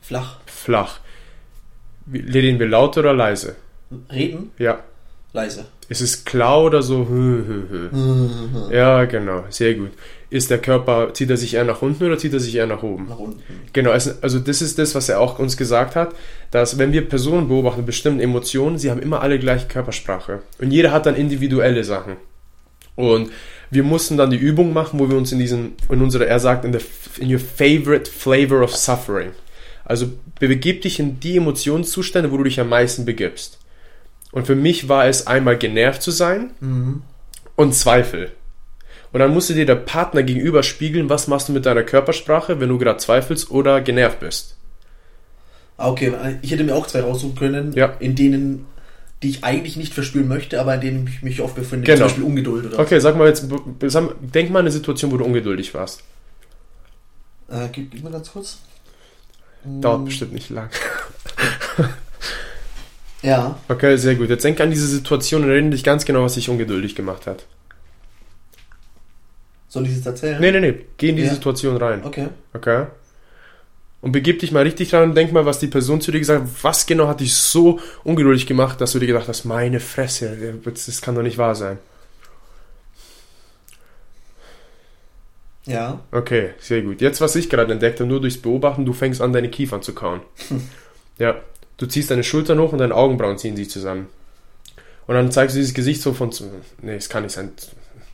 Flach. 0.00 0.36
Flach. 0.46 1.00
Reden 2.12 2.58
wir 2.58 2.68
laut 2.68 2.96
oder 2.96 3.12
leise? 3.12 3.56
Reden. 4.12 4.52
Ja. 4.58 4.82
Leise. 5.32 5.66
Ist 5.88 6.00
es 6.00 6.24
klar 6.24 6.62
oder 6.62 6.82
so? 6.82 7.06
Ja, 8.70 9.04
genau. 9.06 9.44
Sehr 9.50 9.74
gut. 9.74 9.90
Ist 10.34 10.50
der 10.50 10.58
Körper, 10.58 11.14
zieht 11.14 11.30
er 11.30 11.36
sich 11.36 11.54
eher 11.54 11.64
nach 11.64 11.80
unten 11.80 12.02
oder 12.04 12.18
zieht 12.18 12.32
er 12.32 12.40
sich 12.40 12.56
eher 12.56 12.66
nach 12.66 12.82
oben? 12.82 13.06
Nach 13.08 13.18
unten. 13.20 13.40
Genau, 13.72 13.92
es- 13.92 14.20
also 14.20 14.40
das 14.40 14.62
ist 14.62 14.78
das, 14.80 14.94
was 14.96 15.08
er 15.08 15.20
auch 15.20 15.38
uns 15.38 15.56
gesagt 15.56 15.94
hat, 15.94 16.12
dass 16.50 16.76
wenn 16.76 16.92
wir 16.92 17.08
Personen 17.08 17.46
beobachten, 17.46 17.78
mit 17.80 17.86
bestimmten 17.86 18.18
Emotionen, 18.20 18.76
sie 18.76 18.90
haben 18.90 19.00
immer 19.00 19.20
alle 19.22 19.38
gleiche 19.38 19.68
Körpersprache. 19.68 20.42
Und 20.60 20.72
jeder 20.72 20.90
hat 20.90 21.06
dann 21.06 21.14
individuelle 21.14 21.84
Sachen. 21.84 22.16
Und 22.96 23.30
wir 23.70 23.84
mussten 23.84 24.16
dann 24.16 24.30
die 24.30 24.36
Übung 24.36 24.72
machen, 24.72 24.98
wo 24.98 25.08
wir 25.08 25.16
uns 25.16 25.30
in 25.30 25.38
diesen, 25.38 25.74
in 25.88 26.02
unserer, 26.02 26.26
er 26.26 26.40
sagt, 26.40 26.64
in, 26.64 26.72
the, 26.72 26.80
in 27.20 27.32
your 27.32 27.38
favorite 27.40 28.10
flavor 28.10 28.60
of 28.62 28.74
suffering. 28.74 29.30
Also 29.84 30.06
begib 30.40 30.82
dich 30.82 30.98
in 30.98 31.20
die 31.20 31.36
Emotionszustände, 31.36 32.32
wo 32.32 32.38
du 32.38 32.44
dich 32.44 32.58
am 32.58 32.68
meisten 32.68 33.04
begibst. 33.04 33.58
Und 34.32 34.46
für 34.48 34.56
mich 34.56 34.88
war 34.88 35.06
es 35.06 35.28
einmal 35.28 35.58
genervt 35.58 36.02
zu 36.02 36.10
sein 36.10 36.50
und 37.56 37.72
Zweifel. 37.74 38.32
Und 39.14 39.20
dann 39.20 39.32
musste 39.32 39.54
dir 39.54 39.64
der 39.64 39.76
Partner 39.76 40.24
gegenüber 40.24 40.64
spiegeln, 40.64 41.08
was 41.08 41.28
machst 41.28 41.48
du 41.48 41.52
mit 41.52 41.66
deiner 41.66 41.84
Körpersprache, 41.84 42.58
wenn 42.58 42.68
du 42.68 42.78
gerade 42.78 42.98
zweifelst 42.98 43.48
oder 43.48 43.80
genervt 43.80 44.18
bist. 44.18 44.56
Ah, 45.76 45.88
okay. 45.88 46.12
Ich 46.42 46.50
hätte 46.50 46.64
mir 46.64 46.74
auch 46.74 46.88
zwei 46.88 47.00
raussuchen 47.02 47.36
können, 47.36 47.72
Ja. 47.74 47.94
in 48.00 48.16
denen, 48.16 48.66
die 49.22 49.28
ich 49.30 49.44
eigentlich 49.44 49.76
nicht 49.76 49.94
verspüren 49.94 50.26
möchte, 50.26 50.60
aber 50.60 50.74
in 50.74 50.80
denen 50.80 51.06
ich 51.06 51.22
mich 51.22 51.40
oft 51.40 51.54
befinde. 51.54 51.84
Genau. 51.86 51.98
Zum 51.98 52.06
Beispiel 52.08 52.24
Ungeduld 52.24 52.66
oder. 52.66 52.80
Okay, 52.80 52.98
sag 52.98 53.16
mal 53.16 53.28
jetzt, 53.28 53.46
denk 54.34 54.50
mal 54.50 54.58
an 54.58 54.64
eine 54.64 54.72
Situation, 54.72 55.12
wo 55.12 55.16
du 55.16 55.24
ungeduldig 55.24 55.72
warst. 55.74 56.00
Äh, 57.48 57.68
gib, 57.70 57.92
gib 57.92 58.02
mir 58.02 58.10
ganz 58.10 58.32
kurz. 58.32 58.58
Dauert 59.64 60.06
bestimmt 60.06 60.32
nicht 60.32 60.50
lang. 60.50 60.70
Ja. 63.22 63.58
Okay, 63.68 63.96
sehr 63.96 64.16
gut. 64.16 64.28
Jetzt 64.28 64.44
denk 64.44 64.60
an 64.60 64.70
diese 64.70 64.88
Situation 64.88 65.44
und 65.44 65.50
erinnere 65.50 65.70
dich 65.70 65.84
ganz 65.84 66.04
genau, 66.04 66.24
was 66.24 66.34
dich 66.34 66.48
ungeduldig 66.48 66.94
gemacht 66.96 67.28
hat. 67.28 67.44
Soll 69.74 69.86
ich 69.88 69.96
es 69.98 70.06
erzählen? 70.06 70.40
Nee, 70.40 70.52
nee, 70.52 70.60
nee. 70.60 70.74
Geh 70.98 71.08
in 71.08 71.16
die 71.16 71.24
Ja. 71.24 71.30
Situation 71.34 71.76
rein. 71.76 72.04
Okay. 72.04 72.28
Okay? 72.52 72.86
Und 74.02 74.12
begib 74.12 74.38
dich 74.38 74.52
mal 74.52 74.62
richtig 74.62 74.94
rein 74.94 75.08
und 75.08 75.16
denk 75.16 75.32
mal, 75.32 75.46
was 75.46 75.58
die 75.58 75.66
Person 75.66 76.00
zu 76.00 76.12
dir 76.12 76.20
gesagt 76.20 76.42
hat. 76.42 76.48
Was 76.62 76.86
genau 76.86 77.08
hat 77.08 77.18
dich 77.18 77.34
so 77.34 77.80
ungeduldig 78.04 78.46
gemacht, 78.46 78.80
dass 78.80 78.92
du 78.92 79.00
dir 79.00 79.08
gedacht 79.08 79.26
hast, 79.26 79.44
meine 79.44 79.80
Fresse, 79.80 80.60
das 80.64 81.00
kann 81.02 81.16
doch 81.16 81.22
nicht 81.22 81.38
wahr 81.38 81.56
sein. 81.56 81.78
Ja. 85.66 85.98
Okay, 86.12 86.50
sehr 86.60 86.82
gut. 86.82 87.00
Jetzt, 87.00 87.20
was 87.20 87.34
ich 87.34 87.50
gerade 87.50 87.72
entdeckt 87.72 87.98
habe, 87.98 88.08
nur 88.08 88.20
durchs 88.20 88.38
Beobachten, 88.38 88.84
du 88.84 88.92
fängst 88.92 89.20
an, 89.20 89.32
deine 89.32 89.50
Kiefern 89.50 89.82
zu 89.82 89.92
kauen. 89.92 90.20
Ja, 91.16 91.36
du 91.76 91.86
ziehst 91.86 92.10
deine 92.10 92.24
Schultern 92.24 92.58
hoch 92.58 92.72
und 92.72 92.78
deine 92.78 92.92
Augenbrauen 92.92 93.38
ziehen 93.38 93.54
sich 93.54 93.70
zusammen. 93.70 94.08
Und 95.06 95.14
dann 95.14 95.30
zeigst 95.30 95.54
du 95.54 95.60
dieses 95.60 95.72
Gesicht 95.72 96.02
so 96.02 96.12
von, 96.12 96.30
nee, 96.82 96.96
es 96.96 97.08
kann 97.08 97.22
nicht 97.22 97.32
sein, 97.36 97.52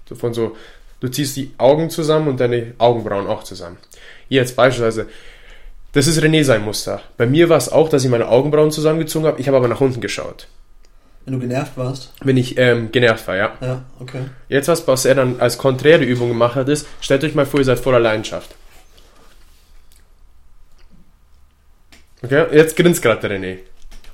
so 0.06 0.14
von 0.16 0.34
so, 0.34 0.54
du 1.00 1.08
ziehst 1.08 1.36
die 1.36 1.52
Augen 1.58 1.90
zusammen 1.90 2.28
und 2.28 2.40
deine 2.40 2.74
Augenbrauen 2.78 3.26
auch 3.26 3.42
zusammen. 3.42 3.78
Jetzt 4.28 4.56
beispielsweise, 4.56 5.06
das 5.92 6.06
ist 6.06 6.22
René 6.22 6.44
sein 6.44 6.62
Muster. 6.62 7.00
Bei 7.16 7.26
mir 7.26 7.48
war 7.48 7.56
es 7.56 7.70
auch, 7.70 7.88
dass 7.88 8.04
ich 8.04 8.10
meine 8.10 8.28
Augenbrauen 8.28 8.70
zusammengezogen 8.70 9.26
habe, 9.26 9.40
ich 9.40 9.48
habe 9.48 9.56
aber 9.56 9.68
nach 9.68 9.80
unten 9.80 10.00
geschaut. 10.00 10.46
Wenn 11.24 11.34
du 11.34 11.40
genervt 11.40 11.76
warst. 11.76 12.12
Wenn 12.22 12.36
ich 12.36 12.56
ähm, 12.56 12.92
genervt 12.92 13.26
war, 13.28 13.36
ja. 13.36 13.52
Ja, 13.60 13.82
okay. 13.98 14.22
Jetzt, 14.48 14.68
was, 14.68 14.86
was 14.86 15.04
er 15.04 15.14
dann 15.14 15.40
als 15.40 15.58
konträre 15.58 16.04
Übung 16.04 16.28
gemacht 16.28 16.54
hat, 16.54 16.68
ist, 16.68 16.86
stellt 17.00 17.24
euch 17.24 17.34
mal 17.34 17.46
vor, 17.46 17.60
ihr 17.60 17.66
seid 17.66 17.78
voller 17.78 18.00
Leidenschaft. 18.00 18.54
Okay, 22.22 22.46
jetzt 22.52 22.76
grinst 22.76 23.02
gerade 23.02 23.28
der 23.28 23.38
René. 23.38 23.58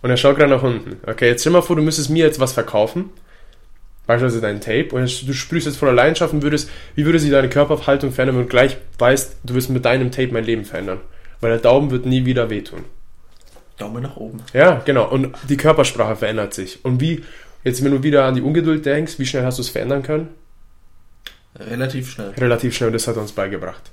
Und 0.02 0.10
er 0.10 0.16
schaut 0.16 0.36
gerade 0.36 0.50
nach 0.50 0.62
unten. 0.62 1.00
Okay, 1.08 1.28
jetzt 1.28 1.40
stell 1.40 1.52
mal 1.52 1.62
vor, 1.62 1.76
du 1.76 1.82
müsstest 1.82 2.10
mir 2.10 2.24
jetzt 2.24 2.40
was 2.40 2.52
verkaufen. 2.52 3.10
Beispielsweise 4.06 4.40
dein 4.40 4.60
Tape. 4.60 4.88
Und 4.92 5.28
du 5.28 5.32
sprühst 5.32 5.66
jetzt 5.66 5.76
voller 5.76 5.92
Leidenschaft 5.92 6.32
und 6.32 6.42
würdest, 6.42 6.70
wie 6.94 7.04
würde 7.04 7.18
sich 7.18 7.30
deine 7.30 7.48
Körperhaltung 7.48 8.12
verändern, 8.12 8.36
wenn 8.36 8.44
du 8.44 8.48
gleich 8.48 8.76
weißt, 8.98 9.38
du 9.44 9.54
wirst 9.54 9.70
mit 9.70 9.84
deinem 9.84 10.10
Tape 10.10 10.32
mein 10.32 10.44
Leben 10.44 10.64
verändern. 10.64 11.00
Weil 11.40 11.50
der 11.50 11.60
Daumen 11.60 11.90
wird 11.90 12.06
nie 12.06 12.24
wieder 12.24 12.48
wehtun. 12.50 12.84
Daumen 13.78 14.02
nach 14.02 14.16
oben. 14.16 14.38
Ja, 14.52 14.80
genau. 14.84 15.10
Und 15.10 15.34
die 15.48 15.56
Körpersprache 15.56 16.16
verändert 16.16 16.54
sich. 16.54 16.84
Und 16.84 17.00
wie, 17.00 17.24
jetzt 17.64 17.84
wenn 17.84 17.90
du 17.90 18.02
wieder 18.02 18.24
an 18.24 18.34
die 18.34 18.42
Ungeduld 18.42 18.86
denkst, 18.86 19.18
wie 19.18 19.26
schnell 19.26 19.44
hast 19.44 19.58
du 19.58 19.62
es 19.62 19.68
verändern 19.68 20.02
können? 20.02 20.28
Relativ 21.58 22.10
schnell. 22.10 22.30
relativ 22.30 22.76
schnell, 22.76 22.92
das 22.92 23.08
hat 23.08 23.16
er 23.16 23.22
uns 23.22 23.32
beigebracht. 23.32 23.90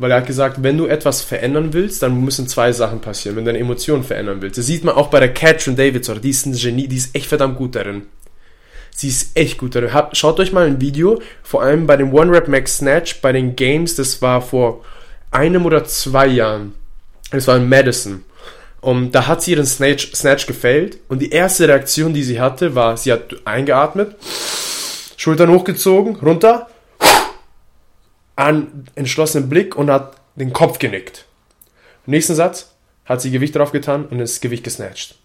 Weil 0.00 0.10
er 0.10 0.16
hat 0.16 0.26
gesagt, 0.26 0.62
wenn 0.64 0.76
du 0.76 0.86
etwas 0.86 1.22
verändern 1.22 1.72
willst, 1.72 2.02
dann 2.02 2.24
müssen 2.24 2.48
zwei 2.48 2.72
Sachen 2.72 3.00
passieren, 3.00 3.36
wenn 3.36 3.44
du 3.44 3.52
deine 3.52 3.62
Emotionen 3.62 4.02
verändern 4.02 4.42
willst. 4.42 4.58
Das 4.58 4.66
sieht 4.66 4.82
man 4.82 4.96
auch 4.96 5.08
bei 5.08 5.20
der 5.20 5.32
Catherine 5.32 5.76
Davidson, 5.76 6.20
die 6.20 6.30
ist 6.30 6.46
ein 6.46 6.54
Genie, 6.54 6.88
die 6.88 6.96
ist 6.96 7.14
echt 7.14 7.26
verdammt 7.26 7.56
gut 7.56 7.76
darin. 7.76 8.02
Sie 8.96 9.08
ist 9.08 9.36
echt 9.36 9.58
gut 9.58 9.74
darin. 9.74 9.90
Schaut 10.12 10.38
euch 10.38 10.52
mal 10.52 10.66
ein 10.66 10.80
Video, 10.80 11.20
vor 11.42 11.62
allem 11.62 11.86
bei 11.86 11.96
dem 11.96 12.14
One 12.14 12.30
Rep 12.30 12.46
Max 12.46 12.78
Snatch, 12.78 13.20
bei 13.20 13.32
den 13.32 13.56
Games, 13.56 13.96
das 13.96 14.22
war 14.22 14.40
vor 14.40 14.84
einem 15.32 15.66
oder 15.66 15.84
zwei 15.84 16.28
Jahren. 16.28 16.74
Das 17.32 17.48
war 17.48 17.56
in 17.56 17.68
Madison. 17.68 18.24
Und 18.80 19.12
da 19.12 19.26
hat 19.26 19.42
sie 19.42 19.50
ihren 19.52 19.66
Snatch, 19.66 20.12
Snatch 20.14 20.46
gefailt 20.46 20.98
und 21.08 21.20
die 21.20 21.30
erste 21.30 21.66
Reaktion, 21.66 22.14
die 22.14 22.22
sie 22.22 22.40
hatte, 22.40 22.76
war, 22.76 22.96
sie 22.96 23.12
hat 23.12 23.34
eingeatmet, 23.44 24.14
Schultern 25.16 25.50
hochgezogen, 25.50 26.16
runter, 26.16 26.68
an 28.36 28.86
entschlossenen 28.94 29.48
Blick 29.48 29.74
und 29.74 29.90
hat 29.90 30.16
den 30.36 30.52
Kopf 30.52 30.78
genickt. 30.78 31.24
Im 32.06 32.12
nächsten 32.12 32.34
Satz 32.36 32.70
hat 33.06 33.20
sie 33.22 33.32
Gewicht 33.32 33.56
drauf 33.56 33.72
getan 33.72 34.06
und 34.06 34.18
das 34.18 34.40
Gewicht 34.40 34.62
gesnatcht. 34.62 35.16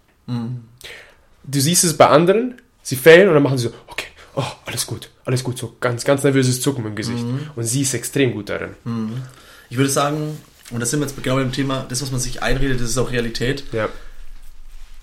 Du 1.44 1.60
siehst 1.60 1.84
es 1.84 1.98
bei 1.98 2.08
anderen, 2.08 2.62
sie 2.90 2.96
failen 2.96 3.28
und 3.28 3.36
dann 3.36 3.44
machen 3.44 3.58
sie 3.60 3.68
so, 3.68 3.74
okay, 3.88 4.08
oh, 4.36 4.44
alles 4.66 4.88
gut, 4.88 5.10
alles 5.26 5.44
gut, 5.44 5.60
so 5.60 5.76
ganz, 5.80 6.04
ganz 6.04 6.24
nervöses 6.24 6.60
Zucken 6.60 6.86
im 6.86 6.96
Gesicht. 6.96 7.24
Und 7.56 7.64
sie 7.64 7.84
ist 7.84 7.94
extrem 7.94 8.34
gut 8.34 8.50
darin. 8.50 8.72
Ich 9.70 9.78
würde 9.78 9.92
sagen, 9.92 10.40
und 10.72 10.80
das 10.80 10.90
sind 10.90 11.00
wir 11.00 11.08
jetzt 11.08 11.22
genau 11.22 11.36
beim 11.36 11.52
Thema, 11.52 11.86
das, 11.88 12.02
was 12.02 12.10
man 12.10 12.20
sich 12.20 12.42
einredet, 12.42 12.82
das 12.82 12.90
ist 12.90 12.98
auch 12.98 13.12
Realität. 13.12 13.64
Ja. 13.72 13.90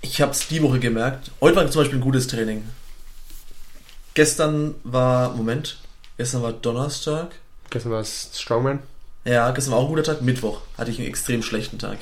Ich 0.01 0.21
habe 0.21 0.33
es 0.33 0.49
die 0.49 0.63
Woche 0.63 0.81
gemerkt. 0.81 1.31
Heute 1.41 1.57
war 1.57 1.71
zum 1.71 1.83
Beispiel 1.83 1.99
ein 1.99 2.03
gutes 2.03 2.27
Training. 2.27 2.65
Gestern 4.15 4.75
war, 4.83 5.35
Moment, 5.37 5.79
gestern 6.17 6.43
war 6.43 6.53
Donnerstag. 6.53 7.37
Gestern 7.71 7.93
war 7.93 8.01
es 8.01 8.31
Strongman. 8.35 8.81
Ja, 9.25 9.51
gestern 9.53 9.73
war 9.73 9.79
auch 9.79 9.85
ein 9.85 9.91
guter 9.91 10.03
Tag. 10.03 10.23
Mittwoch 10.23 10.61
hatte 10.77 10.91
ich 10.91 10.99
einen 10.99 11.09
extrem 11.09 11.43
schlechten 11.43 11.79
Tag. 11.79 11.99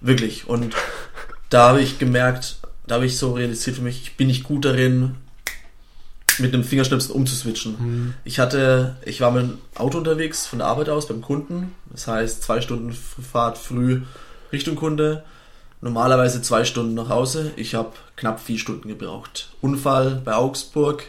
Wirklich. 0.00 0.48
Und 0.48 0.74
da 1.50 1.68
habe 1.70 1.80
ich 1.80 1.98
gemerkt, 1.98 2.58
da 2.86 2.96
habe 2.96 3.06
ich 3.06 3.18
so 3.18 3.32
realisiert 3.32 3.76
für 3.76 3.82
mich, 3.82 4.02
ich 4.02 4.16
bin 4.16 4.28
nicht 4.28 4.44
gut 4.44 4.64
darin, 4.64 5.16
mit 6.38 6.54
einem 6.54 6.64
Fingerschnipsen 6.64 7.14
umzuswitchen. 7.14 8.14
Ich 8.24 8.38
hatte, 8.38 8.96
ich 9.04 9.20
war 9.20 9.30
mit 9.30 9.42
dem 9.42 9.58
Auto 9.74 9.98
unterwegs 9.98 10.46
von 10.46 10.58
der 10.58 10.68
Arbeit 10.68 10.88
aus 10.88 11.08
beim 11.08 11.22
Kunden. 11.22 11.74
Das 11.90 12.06
heißt, 12.06 12.42
zwei 12.42 12.60
Stunden 12.60 12.92
Fahrt 12.92 13.58
früh 13.58 14.02
Richtung 14.52 14.76
Kunde. 14.76 15.24
Normalerweise 15.80 16.40
zwei 16.40 16.64
Stunden 16.64 16.94
nach 16.94 17.08
Hause. 17.08 17.52
Ich 17.56 17.74
habe 17.74 17.92
knapp 18.16 18.40
vier 18.40 18.58
Stunden 18.58 18.88
gebraucht. 18.88 19.50
Unfall 19.60 20.22
bei 20.24 20.34
Augsburg, 20.34 21.04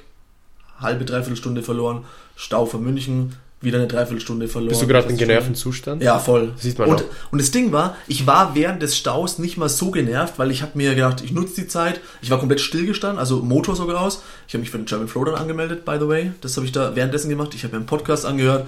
halbe, 0.80 1.06
dreiviertel 1.06 1.38
Stunde 1.38 1.64
verloren. 1.64 2.06
Stau 2.36 2.66
von 2.66 2.84
München, 2.84 3.36
wieder 3.66 3.80
eine 3.80 3.88
Dreiviertelstunde 3.88 4.48
verloren. 4.48 4.70
Bist 4.70 4.82
du 4.82 4.88
gerade 4.88 5.10
in 5.10 5.18
genervten 5.18 5.56
Zustand? 5.56 6.02
Ja, 6.02 6.20
voll. 6.20 6.54
Sieht 6.58 6.80
man 6.80 6.88
und, 6.88 7.02
auch. 7.02 7.06
und 7.32 7.42
das 7.42 7.52
Ding 7.52 7.72
war, 7.72 7.98
ich 8.08 8.26
war 8.26 8.56
während 8.56 8.82
des 8.82 8.96
Staus 8.96 9.40
nicht 9.40 9.58
mal 9.58 9.68
so 9.68 9.92
genervt, 9.92 10.40
weil 10.40 10.52
ich 10.52 10.62
habe 10.62 10.72
mir 10.76 10.96
gedacht, 10.96 11.22
ich 11.22 11.32
nutze 11.32 11.62
die 11.62 11.68
Zeit. 11.68 12.00
Ich 12.22 12.30
war 12.30 12.40
komplett 12.40 12.62
stillgestanden, 12.62 13.20
also 13.20 13.42
Motor 13.42 13.76
sogar 13.76 14.00
aus. 14.00 14.24
Ich 14.48 14.54
habe 14.54 14.62
mich 14.62 14.70
für 14.70 14.78
den 14.78 14.86
German 14.86 15.08
Flow 15.08 15.26
dann 15.26 15.36
angemeldet, 15.36 15.84
by 15.84 15.98
the 16.00 16.08
way. 16.08 16.32
Das 16.42 16.56
habe 16.56 16.66
ich 16.66 16.72
da 16.72 16.96
währenddessen 16.96 17.30
gemacht. 17.30 17.54
Ich 17.54 17.64
habe 17.64 17.74
mir 17.74 17.80
einen 17.80 17.88
Podcast 17.88 18.26
angehört. 18.26 18.68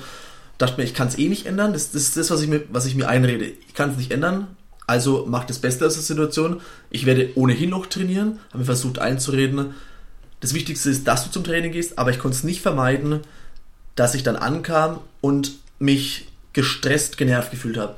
Dachte 0.57 0.77
mir, 0.77 0.83
ich 0.83 0.93
kann 0.93 1.07
es 1.07 1.17
eh 1.17 1.29
nicht 1.29 1.45
ändern. 1.45 1.71
Das, 1.71 1.91
das 1.91 2.01
ist 2.01 2.17
das, 2.17 2.31
was 2.31 2.41
ich, 2.41 2.49
mir, 2.49 2.63
was 2.69 2.85
ich 2.85 2.95
mir 2.95 3.07
einrede. 3.07 3.45
Ich 3.45 3.73
kann 3.73 3.91
es 3.91 3.97
nicht 3.97 4.11
ändern. 4.11 4.47
Also 4.87 5.25
mach 5.29 5.43
das 5.45 5.59
Beste 5.59 5.85
aus 5.85 5.93
der 5.93 6.03
Situation. 6.03 6.61
Ich 6.89 7.05
werde 7.05 7.29
ohnehin 7.35 7.69
noch 7.69 7.85
trainieren. 7.85 8.39
Habe 8.49 8.59
mir 8.59 8.65
versucht 8.65 8.99
einzureden. 8.99 9.75
Das 10.39 10.53
Wichtigste 10.53 10.89
ist, 10.89 11.07
dass 11.07 11.25
du 11.25 11.31
zum 11.31 11.43
Training 11.43 11.71
gehst, 11.71 11.97
aber 11.97 12.11
ich 12.11 12.19
konnte 12.19 12.37
es 12.37 12.43
nicht 12.43 12.61
vermeiden, 12.61 13.21
dass 13.97 14.15
ich 14.15 14.23
dann 14.23 14.37
ankam 14.37 15.01
und 15.19 15.51
mich 15.79 16.29
gestresst, 16.53 17.17
genervt 17.17 17.51
gefühlt 17.51 17.77
habe. 17.77 17.95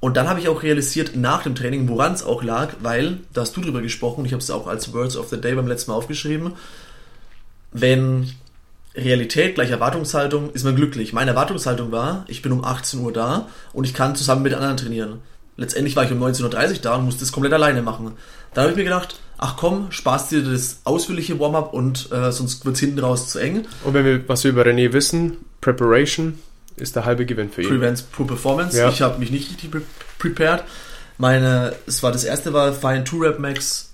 Und 0.00 0.16
dann 0.16 0.28
habe 0.28 0.38
ich 0.38 0.48
auch 0.48 0.62
realisiert 0.62 1.16
nach 1.16 1.42
dem 1.42 1.56
Training, 1.56 1.88
woran 1.88 2.12
es 2.12 2.22
auch 2.22 2.44
lag, 2.44 2.74
weil, 2.80 3.18
da 3.32 3.40
hast 3.40 3.56
du 3.56 3.60
drüber 3.60 3.82
gesprochen, 3.82 4.24
ich 4.24 4.32
habe 4.32 4.42
es 4.42 4.50
auch 4.50 4.68
als 4.68 4.92
Words 4.92 5.16
of 5.16 5.28
the 5.28 5.40
Day 5.40 5.54
beim 5.54 5.66
letzten 5.66 5.90
Mal 5.90 5.96
aufgeschrieben, 5.96 6.52
wenn 7.72 8.30
Realität 8.94 9.56
gleich 9.56 9.70
Erwartungshaltung, 9.70 10.52
ist 10.52 10.64
man 10.64 10.76
glücklich. 10.76 11.12
Meine 11.12 11.32
Erwartungshaltung 11.32 11.90
war, 11.90 12.24
ich 12.28 12.42
bin 12.42 12.52
um 12.52 12.64
18 12.64 13.00
Uhr 13.00 13.12
da 13.12 13.48
und 13.72 13.84
ich 13.84 13.94
kann 13.94 14.14
zusammen 14.14 14.42
mit 14.42 14.54
anderen 14.54 14.76
trainieren. 14.76 15.20
Letztendlich 15.58 15.96
war 15.96 16.04
ich 16.04 16.12
um 16.12 16.22
19.30 16.22 16.44
Uhr 16.44 16.78
da 16.82 16.94
und 16.94 17.04
musste 17.04 17.24
es 17.24 17.32
komplett 17.32 17.52
alleine 17.52 17.82
machen. 17.82 18.12
Dann 18.54 18.62
habe 18.62 18.70
ich 18.70 18.76
mir 18.78 18.84
gedacht, 18.84 19.20
ach 19.38 19.56
komm, 19.56 19.90
sparst 19.90 20.30
dir 20.30 20.42
das 20.42 20.80
ausführliche 20.84 21.38
Warm-up 21.40 21.74
und 21.74 22.12
äh, 22.12 22.30
sonst 22.30 22.64
wird 22.64 22.76
es 22.76 22.80
hinten 22.80 23.00
raus 23.00 23.28
zu 23.28 23.40
eng. 23.40 23.66
Und 23.84 23.92
wenn 23.92 24.04
wir 24.04 24.28
was 24.28 24.44
wir 24.44 24.52
über 24.52 24.62
René 24.62 24.92
wissen, 24.92 25.36
Preparation 25.60 26.38
ist 26.76 26.94
der 26.94 27.04
halbe 27.04 27.26
Gewinn 27.26 27.50
für 27.50 27.62
ihn. 27.62 27.68
Prevents 27.68 28.02
Poor 28.02 28.26
Performance. 28.26 28.78
Ja. 28.78 28.88
Ich 28.88 29.02
habe 29.02 29.18
mich 29.18 29.32
nicht 29.32 29.50
richtig 29.50 29.70
pre 29.72 29.82
prepared. 30.18 30.62
Meine, 31.18 31.74
es 31.86 32.04
war 32.04 32.12
das 32.12 32.22
erste 32.22 32.52
war 32.52 32.72
Fine 32.72 33.02
2 33.02 33.26
Rep 33.26 33.38
Max 33.40 33.92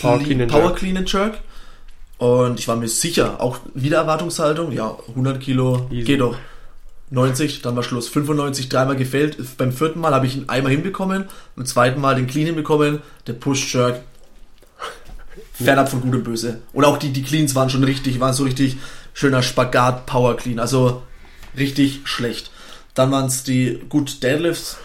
Power 0.00 0.18
Clean 0.18 0.40
and 0.40 0.50
Power 0.50 0.62
Jerk. 0.62 0.76
Clean 0.76 0.96
and 0.96 1.12
Jerk. 1.12 1.34
Und 2.16 2.58
ich 2.58 2.66
war 2.66 2.76
mir 2.76 2.88
sicher, 2.88 3.42
auch 3.42 3.58
wieder 3.74 3.98
Erwartungshaltung, 3.98 4.72
ja, 4.72 4.96
100 5.08 5.40
Kilo, 5.40 5.86
Easy. 5.90 6.04
geht 6.04 6.20
doch. 6.20 6.38
90, 7.14 7.62
dann 7.62 7.76
war 7.76 7.82
Schluss. 7.82 8.08
95, 8.08 8.68
dreimal 8.68 8.96
gefällt. 8.96 9.36
Beim 9.56 9.72
vierten 9.72 10.00
Mal 10.00 10.14
habe 10.14 10.26
ich 10.26 10.36
ihn 10.36 10.48
einmal 10.48 10.72
hinbekommen, 10.72 11.26
beim 11.56 11.66
zweiten 11.66 12.00
Mal 12.00 12.16
den 12.16 12.26
Clean 12.26 12.46
hinbekommen, 12.46 13.00
der 13.26 13.32
Push 13.34 13.74
Jerk. 13.74 14.02
Fernab 15.52 15.88
von 15.88 16.00
gut 16.00 16.14
und 16.14 16.24
böse. 16.24 16.60
Und 16.72 16.84
auch 16.84 16.98
die, 16.98 17.12
die 17.12 17.22
Cleans 17.22 17.54
waren 17.54 17.70
schon 17.70 17.84
richtig, 17.84 18.18
waren 18.18 18.34
so 18.34 18.42
richtig 18.42 18.76
schöner 19.12 19.42
Spagat 19.42 20.04
Power 20.06 20.36
Clean. 20.36 20.58
Also 20.58 21.02
richtig 21.56 22.00
schlecht. 22.04 22.50
Dann 22.94 23.10
waren 23.10 23.26
es 23.26 23.44
die 23.44 23.80
gut 23.88 24.22
Deadlifts, 24.22 24.78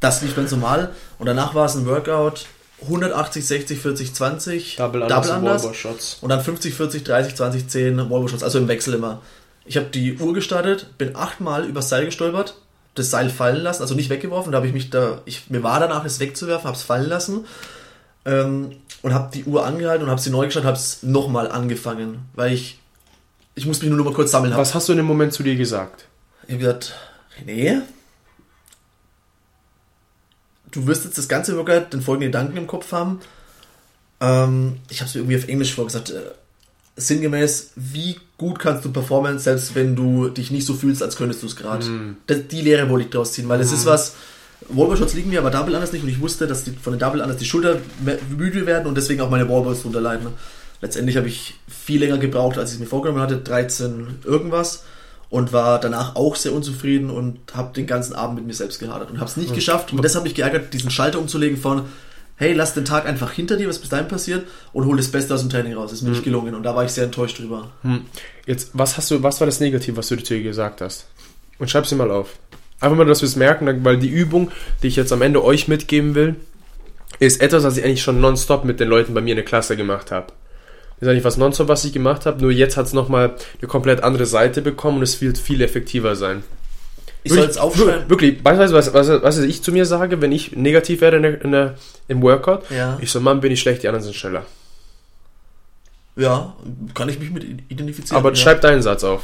das 0.00 0.22
lief 0.22 0.36
ganz 0.36 0.50
normal. 0.50 0.92
Und 1.18 1.26
danach 1.26 1.54
war 1.54 1.66
es 1.66 1.74
ein 1.74 1.86
Workout 1.86 2.46
180, 2.82 3.46
60, 3.46 3.78
40, 3.80 4.14
20. 4.14 4.76
Double 4.76 5.02
und 5.02 5.12
Unders. 5.12 5.30
Wallbar 5.30 5.74
Shots. 5.74 6.18
Und 6.20 6.28
dann 6.28 6.42
50, 6.42 6.74
40, 6.74 7.04
30, 7.04 7.34
20, 7.34 7.68
10 7.68 7.96
Wallball 7.98 8.28
Shots, 8.28 8.42
also 8.42 8.58
im 8.58 8.68
Wechsel 8.68 8.94
immer. 8.94 9.22
Ich 9.66 9.76
habe 9.76 9.86
die 9.86 10.16
Uhr 10.18 10.32
gestartet, 10.32 10.96
bin 10.98 11.16
achtmal 11.16 11.64
übers 11.64 11.88
Seil 11.88 12.06
gestolpert, 12.06 12.60
das 12.94 13.10
Seil 13.10 13.30
fallen 13.30 13.62
lassen, 13.62 13.82
also 13.82 13.94
nicht 13.94 14.10
weggeworfen, 14.10 14.52
da 14.52 14.56
habe 14.56 14.66
ich 14.66 14.72
mich 14.72 14.90
da, 14.90 15.20
ich, 15.24 15.50
mir 15.50 15.62
war 15.62 15.80
danach, 15.80 16.04
es 16.04 16.20
wegzuwerfen, 16.20 16.66
habe 16.66 16.76
es 16.76 16.82
fallen 16.82 17.08
lassen 17.08 17.44
ähm, 18.24 18.76
und 19.02 19.14
habe 19.14 19.30
die 19.34 19.44
Uhr 19.44 19.66
angehalten 19.66 20.04
und 20.04 20.10
habe 20.10 20.20
sie 20.20 20.30
neu 20.30 20.46
gestartet, 20.46 20.66
habe 20.66 20.78
es 20.78 21.02
nochmal 21.02 21.50
angefangen, 21.50 22.20
weil 22.34 22.52
ich, 22.52 22.78
ich 23.54 23.66
musste 23.66 23.84
mich 23.84 23.90
nur 23.90 23.98
noch 23.98 24.10
mal 24.10 24.14
kurz 24.14 24.30
sammeln. 24.30 24.52
Hab, 24.52 24.60
Was 24.60 24.74
hast 24.74 24.88
du 24.88 24.92
in 24.92 24.98
dem 24.98 25.06
Moment 25.06 25.32
zu 25.32 25.42
dir 25.42 25.56
gesagt? 25.56 26.06
ich 26.46 26.54
habe 26.54 26.58
gesagt, 26.60 26.94
René, 27.38 27.82
du 30.70 30.86
wirst 30.86 31.04
jetzt 31.04 31.18
das 31.18 31.28
ganze 31.28 31.56
Workout 31.56 31.92
den 31.92 32.02
folgenden 32.02 32.30
Gedanken 32.30 32.56
im 32.56 32.66
Kopf 32.66 32.92
haben. 32.92 33.20
Ähm, 34.20 34.78
ich 34.88 35.00
habe 35.00 35.08
es 35.08 35.14
mir 35.14 35.22
irgendwie 35.22 35.36
auf 35.38 35.48
Englisch 35.48 35.74
vorgesagt. 35.74 36.10
Äh, 36.10 36.22
sinngemäß, 36.96 37.72
wie 37.76 38.16
gut 38.38 38.58
kannst 38.58 38.84
du 38.84 38.90
performen, 38.92 39.38
selbst 39.38 39.74
wenn 39.74 39.94
du 39.96 40.28
dich 40.28 40.50
nicht 40.50 40.66
so 40.66 40.74
fühlst, 40.74 41.02
als 41.02 41.16
könntest 41.16 41.42
du 41.42 41.46
es 41.46 41.56
gerade. 41.56 41.86
Das- 42.26 42.48
Die 42.50 42.60
Lehre 42.62 42.88
wollte 42.90 43.04
ich 43.06 43.10
draus 43.12 43.32
ziehen, 43.32 43.48
weil 43.48 43.60
es 43.60 43.72
ist 43.72 43.86
was, 43.86 44.14
Wallball-Shots 44.68 45.14
liegen 45.14 45.30
mir 45.30 45.38
aber 45.40 45.50
Double 45.50 45.74
Unders 45.74 45.92
nicht 45.92 46.02
und 46.02 46.08
ich 46.08 46.20
wusste, 46.20 46.46
dass 46.46 46.64
die, 46.64 46.70
von 46.72 46.92
den 46.94 46.98
Double 47.00 47.20
Unders 47.20 47.36
die 47.36 47.44
Schulter 47.44 47.76
müde 48.36 48.66
werden 48.66 48.86
und 48.86 48.96
deswegen 48.96 49.20
auch 49.20 49.30
meine 49.30 49.48
Wallballs 49.48 49.82
drunter 49.82 50.00
leiden. 50.00 50.28
Letztendlich 50.80 51.16
habe 51.16 51.28
ich 51.28 51.54
viel 51.68 52.00
länger 52.00 52.18
gebraucht, 52.18 52.58
als 52.58 52.70
ich 52.70 52.74
es 52.76 52.80
mir 52.80 52.86
vorgenommen 52.86 53.20
hatte, 53.22 53.36
13 53.38 54.06
irgendwas 54.24 54.84
und 55.28 55.52
war 55.52 55.80
danach 55.80 56.16
auch 56.16 56.36
sehr 56.36 56.52
unzufrieden 56.52 57.10
und 57.10 57.38
habe 57.54 57.72
den 57.74 57.86
ganzen 57.86 58.14
Abend 58.14 58.36
mit 58.36 58.46
mir 58.46 58.54
selbst 58.54 58.78
gehadert 58.78 59.10
und 59.10 59.18
habe 59.20 59.28
es 59.30 59.36
nicht 59.36 59.54
geschafft 59.54 59.92
und 59.92 60.02
das 60.04 60.14
hat 60.14 60.22
mich 60.24 60.34
geärgert, 60.34 60.72
diesen 60.72 60.90
Schalter 60.90 61.18
umzulegen 61.18 61.56
von 61.58 61.82
hey, 62.36 62.52
lass 62.52 62.74
den 62.74 62.84
Tag 62.84 63.06
einfach 63.06 63.32
hinter 63.32 63.56
dir, 63.56 63.68
was 63.68 63.78
bis 63.78 63.88
dahin 63.88 64.08
passiert 64.08 64.46
und 64.72 64.84
hol 64.86 64.96
das 64.96 65.10
Beste 65.10 65.34
aus 65.34 65.40
dem 65.40 65.50
Training 65.50 65.74
raus. 65.74 65.92
Ist 65.92 66.02
mir 66.02 66.10
nicht 66.10 66.24
gelungen 66.24 66.54
und 66.54 66.62
da 66.62 66.74
war 66.74 66.84
ich 66.84 66.92
sehr 66.92 67.04
enttäuscht 67.04 67.38
drüber. 67.38 67.70
Hm. 67.82 68.02
Jetzt, 68.46 68.70
was 68.74 68.96
hast 68.96 69.10
du, 69.10 69.22
was 69.22 69.40
war 69.40 69.46
das 69.46 69.60
Negative, 69.60 69.96
was 69.96 70.08
du 70.08 70.16
zu 70.16 70.34
dir 70.34 70.42
gesagt 70.42 70.80
hast? 70.80 71.06
Und 71.58 71.70
schreib 71.70 71.86
sie 71.86 71.94
mal 71.94 72.10
auf. 72.10 72.38
Einfach 72.80 72.96
mal, 72.96 73.06
dass 73.06 73.22
wir 73.22 73.26
es 73.26 73.36
merken, 73.36 73.84
weil 73.84 73.98
die 73.98 74.08
Übung, 74.08 74.50
die 74.82 74.88
ich 74.88 74.96
jetzt 74.96 75.12
am 75.12 75.22
Ende 75.22 75.42
euch 75.42 75.66
mitgeben 75.66 76.14
will, 76.14 76.36
ist 77.18 77.40
etwas, 77.40 77.64
was 77.64 77.78
ich 77.78 77.84
eigentlich 77.84 78.02
schon 78.02 78.20
nonstop 78.20 78.64
mit 78.64 78.80
den 78.80 78.88
Leuten 78.88 79.14
bei 79.14 79.22
mir 79.22 79.30
in 79.30 79.36
der 79.36 79.44
Klasse 79.44 79.76
gemacht 79.76 80.10
habe. 80.10 80.26
Das 80.98 81.06
ist 81.06 81.08
eigentlich 81.08 81.24
was 81.24 81.38
nonstop, 81.38 81.68
was 81.68 81.84
ich 81.84 81.92
gemacht 81.92 82.26
habe, 82.26 82.42
nur 82.42 82.50
jetzt 82.50 82.76
hat 82.76 82.86
es 82.86 82.92
nochmal 82.92 83.36
eine 83.58 83.68
komplett 83.68 84.02
andere 84.02 84.26
Seite 84.26 84.60
bekommen 84.60 84.98
und 84.98 85.02
es 85.02 85.20
wird 85.20 85.38
viel 85.38 85.62
effektiver 85.62 86.16
sein. 86.16 86.42
Ich 87.26 87.32
soll 87.32 87.44
jetzt 87.44 87.58
aufschreiben. 87.58 88.08
Wirklich, 88.08 88.44
weißt 88.44 88.72
du, 88.72 88.76
was, 88.76 88.92
was, 88.94 89.08
was 89.08 89.38
ich 89.38 89.62
zu 89.62 89.72
mir 89.72 89.84
sage, 89.86 90.20
wenn 90.20 90.32
ich 90.32 90.52
negativ 90.56 91.00
werde 91.00 91.18
in 91.18 91.22
der, 91.22 91.42
in 91.42 91.52
der, 91.52 91.74
im 92.08 92.22
Workout? 92.22 92.70
Ja. 92.70 92.98
Ich 93.00 93.10
so, 93.10 93.20
Mann, 93.20 93.40
bin 93.40 93.52
ich 93.52 93.60
schlecht, 93.60 93.82
die 93.82 93.88
anderen 93.88 94.04
sind 94.04 94.14
schneller. 94.14 94.44
Ja, 96.16 96.54
kann 96.94 97.08
ich 97.08 97.18
mich 97.18 97.30
mit 97.30 97.44
identifizieren. 97.68 98.16
Aber 98.16 98.30
ja. 98.30 98.36
schreib 98.36 98.60
deinen 98.62 98.80
Satz 98.82 99.04
auf. 99.04 99.22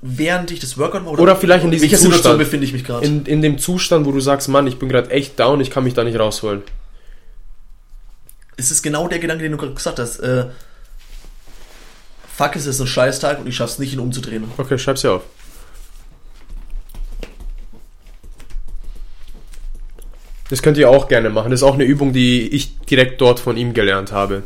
während 0.00 0.50
ich 0.50 0.60
das 0.60 0.76
Workout 0.78 1.04
mache 1.04 1.16
Oder 1.16 1.36
vielleicht 1.36 1.64
in 1.64 1.70
diesem 1.70 1.84
welcher 1.84 1.98
Situation 1.98 2.22
Zustand. 2.22 2.38
befinde 2.38 2.66
ich 2.66 2.72
mich 2.72 2.84
gerade. 2.84 3.06
In, 3.06 3.24
in 3.26 3.42
dem 3.42 3.58
Zustand, 3.58 4.06
wo 4.06 4.12
du 4.12 4.20
sagst, 4.20 4.48
Mann, 4.48 4.66
ich 4.66 4.78
bin 4.78 4.88
gerade 4.88 5.10
echt 5.10 5.38
down, 5.40 5.60
ich 5.60 5.70
kann 5.70 5.84
mich 5.84 5.94
da 5.94 6.04
nicht 6.04 6.18
rausholen. 6.18 6.62
Es 8.56 8.70
ist 8.70 8.82
genau 8.82 9.08
der 9.08 9.18
Gedanke, 9.18 9.42
den 9.42 9.52
du 9.52 9.58
gerade 9.58 9.74
gesagt 9.74 9.98
hast. 9.98 10.20
Äh, 10.20 10.46
fuck, 12.36 12.54
es 12.56 12.66
ist 12.66 12.80
ein 12.80 12.86
Scheißtag 12.86 13.40
und 13.40 13.46
ich 13.46 13.56
schaff's 13.56 13.78
nicht, 13.78 13.92
ihn 13.92 13.98
umzudrehen. 13.98 14.44
Okay, 14.58 14.78
schreib's 14.78 15.00
dir 15.00 15.12
auf. 15.12 15.22
Das 20.50 20.62
könnt 20.62 20.76
ihr 20.76 20.90
auch 20.90 21.08
gerne 21.08 21.30
machen. 21.30 21.50
Das 21.50 21.60
ist 21.60 21.64
auch 21.64 21.74
eine 21.74 21.84
Übung, 21.84 22.12
die 22.12 22.48
ich 22.48 22.78
direkt 22.80 23.20
dort 23.20 23.40
von 23.40 23.56
ihm 23.56 23.72
gelernt 23.72 24.12
habe. 24.12 24.42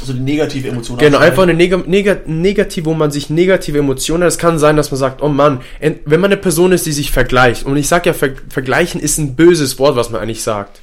Also 0.00 0.12
die 0.12 0.20
negative 0.20 0.68
Emotion. 0.68 0.98
Genau, 0.98 1.18
einfach 1.18 1.42
eine 1.42 1.54
neg 1.54 1.86
neg 1.88 2.28
negativ, 2.28 2.84
wo 2.84 2.94
man 2.94 3.10
sich 3.10 3.30
negative 3.30 3.78
Emotionen 3.78 4.22
hat. 4.22 4.28
Es 4.28 4.38
kann 4.38 4.58
sein, 4.58 4.76
dass 4.76 4.90
man 4.90 4.98
sagt, 4.98 5.22
oh 5.22 5.28
Mann, 5.28 5.60
wenn 5.80 6.20
man 6.20 6.30
eine 6.30 6.36
Person 6.36 6.72
ist, 6.72 6.86
die 6.86 6.92
sich 6.92 7.10
vergleicht, 7.10 7.64
und 7.64 7.76
ich 7.76 7.88
sag 7.88 8.06
ja, 8.06 8.12
ver 8.12 8.30
vergleichen 8.48 9.00
ist 9.00 9.18
ein 9.18 9.34
böses 9.34 9.78
Wort, 9.78 9.96
was 9.96 10.10
man 10.10 10.20
eigentlich 10.20 10.42
sagt. 10.42 10.80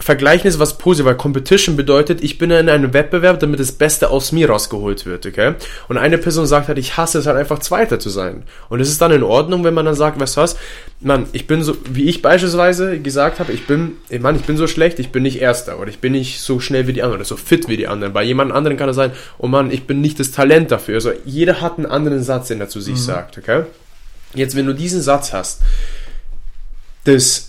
Vergleichen 0.00 0.48
ist 0.48 0.60
was 0.60 0.78
positiv, 0.78 1.06
weil 1.06 1.16
Competition 1.16 1.76
bedeutet, 1.76 2.22
ich 2.22 2.38
bin 2.38 2.50
in 2.52 2.68
einem 2.68 2.92
Wettbewerb, 2.92 3.40
damit 3.40 3.58
das 3.58 3.72
Beste 3.72 4.10
aus 4.10 4.30
mir 4.30 4.48
rausgeholt 4.48 5.06
wird, 5.06 5.26
okay? 5.26 5.54
Und 5.88 5.98
eine 5.98 6.18
Person 6.18 6.46
sagt 6.46 6.68
halt, 6.68 6.78
ich 6.78 6.96
hasse 6.96 7.18
es 7.18 7.26
halt 7.26 7.36
einfach 7.36 7.58
Zweiter 7.58 7.98
zu 7.98 8.08
sein. 8.08 8.44
Und 8.68 8.80
es 8.80 8.88
ist 8.88 9.00
dann 9.00 9.10
in 9.10 9.24
Ordnung, 9.24 9.64
wenn 9.64 9.74
man 9.74 9.86
dann 9.86 9.96
sagt, 9.96 10.20
weißt 10.20 10.36
du 10.36 10.40
was, 10.40 10.56
Mann, 11.00 11.26
ich 11.32 11.48
bin 11.48 11.62
so, 11.64 11.76
wie 11.90 12.08
ich 12.08 12.22
beispielsweise 12.22 13.00
gesagt 13.00 13.40
habe, 13.40 13.52
ich 13.52 13.66
bin, 13.66 13.96
ey 14.08 14.20
Mann, 14.20 14.36
ich 14.36 14.42
bin 14.42 14.56
so 14.56 14.68
schlecht, 14.68 15.00
ich 15.00 15.10
bin 15.10 15.24
nicht 15.24 15.40
Erster 15.40 15.80
oder 15.80 15.90
ich 15.90 15.98
bin 15.98 16.12
nicht 16.12 16.40
so 16.40 16.60
schnell 16.60 16.86
wie 16.86 16.92
die 16.92 17.02
anderen 17.02 17.20
oder 17.20 17.28
so 17.28 17.36
fit 17.36 17.68
wie 17.68 17.76
die 17.76 17.88
anderen. 17.88 18.12
Bei 18.12 18.22
jemand 18.22 18.52
anderen 18.52 18.76
kann 18.76 18.88
es 18.88 18.96
sein, 18.96 19.10
oh 19.38 19.48
Mann, 19.48 19.72
ich 19.72 19.86
bin 19.86 20.00
nicht 20.00 20.20
das 20.20 20.30
Talent 20.30 20.70
dafür. 20.70 20.94
Also 20.94 21.12
jeder 21.24 21.60
hat 21.60 21.76
einen 21.76 21.86
anderen 21.86 22.22
Satz, 22.22 22.48
den 22.48 22.60
er 22.60 22.68
zu 22.68 22.80
sich 22.80 22.94
mhm. 22.94 22.98
sagt, 22.98 23.38
okay? 23.38 23.64
Jetzt, 24.34 24.54
wenn 24.54 24.66
du 24.66 24.74
diesen 24.74 25.02
Satz 25.02 25.32
hast, 25.32 25.62
das 27.04 27.48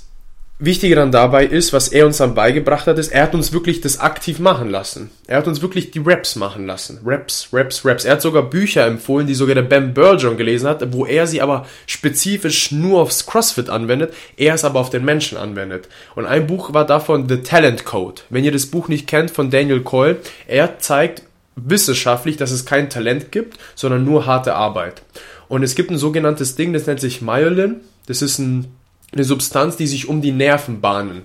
Wichtige 0.61 0.95
dann 0.95 1.13
dabei 1.13 1.45
ist, 1.45 1.71
was 1.71 1.87
er 1.87 2.05
uns 2.05 2.17
dann 2.17 2.35
beigebracht 2.35 2.85
hat, 2.85 2.99
ist, 2.99 3.13
er 3.13 3.23
hat 3.23 3.33
uns 3.33 3.53
wirklich 3.53 3.79
das 3.79 4.01
aktiv 4.01 4.39
machen 4.39 4.69
lassen. 4.69 5.09
Er 5.25 5.37
hat 5.37 5.47
uns 5.47 5.61
wirklich 5.61 5.91
die 5.91 6.01
Raps 6.03 6.35
machen 6.35 6.65
lassen. 6.65 6.99
Raps, 7.05 7.47
Raps, 7.53 7.85
Raps. 7.85 8.03
Er 8.03 8.13
hat 8.13 8.21
sogar 8.21 8.43
Bücher 8.43 8.85
empfohlen, 8.85 9.25
die 9.25 9.35
sogar 9.35 9.55
der 9.55 9.61
Ben 9.61 9.93
Bergeron 9.93 10.35
gelesen 10.35 10.67
hat, 10.67 10.91
wo 10.91 11.05
er 11.05 11.27
sie 11.27 11.41
aber 11.41 11.65
spezifisch 11.87 12.73
nur 12.73 12.99
aufs 12.99 13.25
CrossFit 13.25 13.69
anwendet, 13.69 14.13
er 14.35 14.53
es 14.53 14.65
aber 14.65 14.81
auf 14.81 14.89
den 14.89 15.05
Menschen 15.05 15.37
anwendet. 15.37 15.87
Und 16.15 16.25
ein 16.25 16.45
Buch 16.45 16.73
war 16.73 16.85
davon 16.85 17.29
The 17.29 17.37
Talent 17.37 17.85
Code. 17.85 18.21
Wenn 18.29 18.43
ihr 18.43 18.51
das 18.51 18.65
Buch 18.65 18.89
nicht 18.89 19.07
kennt 19.07 19.31
von 19.31 19.49
Daniel 19.49 19.79
Coyle, 19.79 20.17
er 20.45 20.77
zeigt 20.79 21.23
wissenschaftlich, 21.55 22.35
dass 22.35 22.51
es 22.51 22.65
kein 22.65 22.89
Talent 22.89 23.31
gibt, 23.31 23.57
sondern 23.75 24.03
nur 24.03 24.25
harte 24.25 24.55
Arbeit. 24.55 25.03
Und 25.47 25.63
es 25.63 25.75
gibt 25.75 25.89
ein 25.89 25.97
sogenanntes 25.97 26.57
Ding, 26.57 26.73
das 26.73 26.85
nennt 26.85 26.99
sich 26.99 27.21
Myelin. 27.21 27.77
Das 28.07 28.21
ist 28.21 28.39
ein 28.39 28.78
eine 29.11 29.23
Substanz, 29.23 29.77
die 29.77 29.87
sich 29.87 30.07
um 30.07 30.21
die 30.21 30.31
Nervenbahnen 30.31 31.23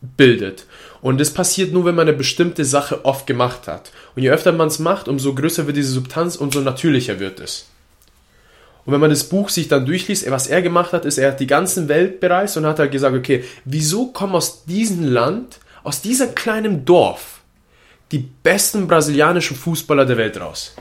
bildet. 0.00 0.66
Und 1.02 1.20
das 1.20 1.32
passiert 1.32 1.72
nur, 1.72 1.84
wenn 1.84 1.94
man 1.94 2.08
eine 2.08 2.16
bestimmte 2.16 2.64
Sache 2.64 3.04
oft 3.04 3.26
gemacht 3.26 3.68
hat. 3.68 3.90
Und 4.14 4.22
je 4.22 4.30
öfter 4.30 4.52
man 4.52 4.68
es 4.68 4.78
macht, 4.78 5.08
umso 5.08 5.34
größer 5.34 5.66
wird 5.66 5.76
diese 5.76 5.92
Substanz, 5.92 6.36
umso 6.36 6.60
natürlicher 6.60 7.20
wird 7.20 7.40
es. 7.40 7.66
Und 8.84 8.94
wenn 8.94 9.00
man 9.00 9.10
das 9.10 9.24
Buch 9.24 9.50
sich 9.50 9.68
dann 9.68 9.86
durchliest, 9.86 10.30
was 10.30 10.46
er 10.46 10.62
gemacht 10.62 10.92
hat, 10.92 11.04
ist, 11.04 11.18
er 11.18 11.32
hat 11.32 11.40
die 11.40 11.46
ganze 11.46 11.88
Welt 11.88 12.20
bereist 12.20 12.56
und 12.56 12.66
hat 12.66 12.78
halt 12.78 12.92
gesagt, 12.92 13.14
okay, 13.14 13.44
wieso 13.64 14.06
kommen 14.06 14.34
aus 14.34 14.64
diesem 14.64 15.04
Land, 15.04 15.58
aus 15.82 16.00
diesem 16.00 16.34
kleinen 16.34 16.84
Dorf, 16.84 17.40
die 18.10 18.18
besten 18.42 18.88
brasilianischen 18.88 19.56
Fußballer 19.56 20.06
der 20.06 20.16
Welt 20.16 20.40
raus? 20.40 20.74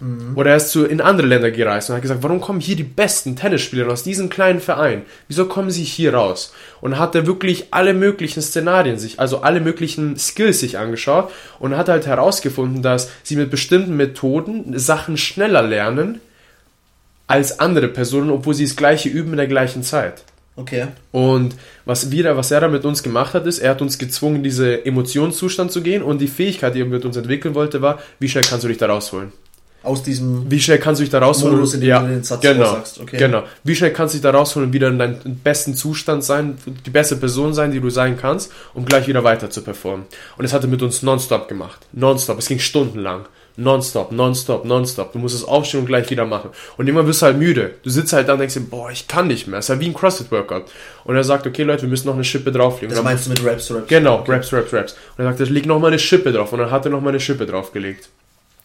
Mhm. 0.00 0.32
Oder 0.34 0.50
er 0.50 0.56
ist 0.56 0.70
zu, 0.70 0.84
in 0.84 1.00
andere 1.00 1.26
Länder 1.26 1.50
gereist 1.50 1.90
und 1.90 1.96
hat 1.96 2.02
gesagt, 2.02 2.22
warum 2.22 2.40
kommen 2.40 2.60
hier 2.60 2.76
die 2.76 2.82
besten 2.82 3.36
Tennisspieler 3.36 3.86
aus 3.88 4.02
diesem 4.02 4.30
kleinen 4.30 4.60
Verein? 4.60 5.02
Wieso 5.28 5.46
kommen 5.46 5.70
sie 5.70 5.84
hier 5.84 6.14
raus? 6.14 6.52
Und 6.80 6.98
hat 6.98 7.14
er 7.14 7.26
wirklich 7.26 7.66
alle 7.70 7.92
möglichen 7.92 8.42
Szenarien 8.42 8.98
sich, 8.98 9.20
also 9.20 9.42
alle 9.42 9.60
möglichen 9.60 10.16
Skills 10.16 10.60
sich 10.60 10.78
angeschaut 10.78 11.30
und 11.58 11.76
hat 11.76 11.88
halt 11.88 12.06
herausgefunden, 12.06 12.82
dass 12.82 13.10
sie 13.22 13.36
mit 13.36 13.50
bestimmten 13.50 13.96
Methoden 13.96 14.78
Sachen 14.78 15.16
schneller 15.18 15.62
lernen 15.62 16.20
als 17.26 17.60
andere 17.60 17.88
Personen, 17.88 18.30
obwohl 18.30 18.54
sie 18.54 18.64
das 18.64 18.76
gleiche 18.76 19.08
üben 19.08 19.32
in 19.32 19.36
der 19.36 19.46
gleichen 19.46 19.82
Zeit. 19.82 20.24
Okay. 20.56 20.88
Und 21.12 21.54
was 21.84 22.10
wieder, 22.10 22.36
was 22.36 22.50
er 22.50 22.60
da 22.60 22.68
mit 22.68 22.84
uns 22.84 23.02
gemacht 23.02 23.34
hat, 23.34 23.46
ist, 23.46 23.60
er 23.60 23.70
hat 23.70 23.82
uns 23.82 23.98
gezwungen, 23.98 24.42
diese 24.42 24.84
Emotionszustand 24.84 25.70
zu 25.70 25.80
gehen 25.82 26.02
und 26.02 26.18
die 26.18 26.28
Fähigkeit, 26.28 26.74
die 26.74 26.80
er 26.80 26.86
mit 26.86 27.04
uns 27.04 27.16
entwickeln 27.16 27.54
wollte, 27.54 27.82
war, 27.82 27.98
wie 28.18 28.28
schnell 28.28 28.44
kannst 28.44 28.64
du 28.64 28.68
dich 28.68 28.78
da 28.78 28.86
rausholen? 28.86 29.32
Aus 29.82 30.02
diesem 30.02 30.50
Wie 30.50 30.60
schnell 30.60 30.78
kannst 30.78 31.00
du 31.00 31.04
dich 31.04 31.10
da 31.10 31.20
rausholen? 31.20 31.56
Modus, 31.56 31.74
in 31.74 31.80
dem 31.80 31.88
ja, 31.88 32.00
du 32.00 32.08
den 32.08 32.22
Satz 32.22 32.40
genau, 32.40 32.72
sagst. 32.72 33.00
Okay. 33.00 33.16
Genau. 33.16 33.42
Wie 33.64 33.74
schnell 33.74 33.92
kannst 33.92 34.14
du 34.14 34.18
dich 34.18 34.22
da 34.22 34.30
rausholen 34.30 34.68
und 34.68 34.72
wieder 34.72 34.88
in 34.88 34.98
deinem 34.98 35.18
besten 35.42 35.74
Zustand 35.74 36.24
sein, 36.24 36.58
die 36.84 36.90
beste 36.90 37.16
Person 37.16 37.54
sein, 37.54 37.72
die 37.72 37.80
du 37.80 37.90
sein 37.90 38.18
kannst, 38.18 38.52
um 38.74 38.84
gleich 38.84 39.08
wieder 39.08 39.24
weiter 39.24 39.50
zu 39.50 39.62
performen. 39.62 40.06
Und 40.36 40.42
das 40.42 40.52
hat 40.52 40.62
er 40.62 40.68
mit 40.68 40.82
uns 40.82 41.02
nonstop 41.02 41.48
gemacht. 41.48 41.86
Nonstop. 41.92 42.38
Es 42.38 42.48
ging 42.48 42.58
stundenlang. 42.58 43.26
Nonstop, 43.56 44.12
nonstop, 44.12 44.64
nonstop. 44.64 45.12
Du 45.12 45.18
musst 45.18 45.34
es 45.34 45.44
aufstehen 45.44 45.80
und 45.80 45.86
gleich 45.86 46.08
wieder 46.08 46.24
machen. 46.24 46.50
Und 46.78 46.88
immer 46.88 47.06
wirst 47.06 47.20
du 47.20 47.26
halt 47.26 47.36
müde. 47.36 47.72
Du 47.82 47.90
sitzt 47.90 48.12
halt 48.12 48.28
da 48.28 48.34
und 48.34 48.38
denkst 48.38 48.54
dir, 48.54 48.60
boah, 48.60 48.90
ich 48.90 49.08
kann 49.08 49.26
nicht 49.26 49.48
mehr. 49.48 49.58
Es 49.58 49.66
ist 49.66 49.70
halt 49.70 49.80
wie 49.80 49.86
ein 49.86 49.94
CrossFit-Workout. 49.94 50.64
Und 51.04 51.16
er 51.16 51.24
sagt, 51.24 51.46
okay, 51.46 51.64
Leute, 51.64 51.82
wir 51.82 51.88
müssen 51.88 52.06
noch 52.06 52.14
eine 52.14 52.24
Schippe 52.24 52.52
drauflegen. 52.52 52.94
Das 52.94 53.04
meinst 53.04 53.26
du 53.26 53.30
mit 53.30 53.44
Raps, 53.44 53.70
Raps? 53.70 53.88
Genau, 53.88 54.20
okay. 54.20 54.32
Raps, 54.32 54.52
Raps, 54.52 54.72
Raps. 54.72 54.96
Und 55.16 55.24
er 55.24 55.32
sagt, 55.34 55.50
leg 55.50 55.66
noch 55.66 55.78
mal 55.78 55.88
eine 55.88 55.98
Schippe 55.98 56.32
drauf. 56.32 56.52
Und 56.52 56.60
dann 56.60 56.70
hat 56.70 56.84
er 56.86 56.90
noch 56.90 57.00
mal 57.00 57.10
eine 57.10 57.20
Schippe 57.20 57.44
draufgelegt. 57.44 58.08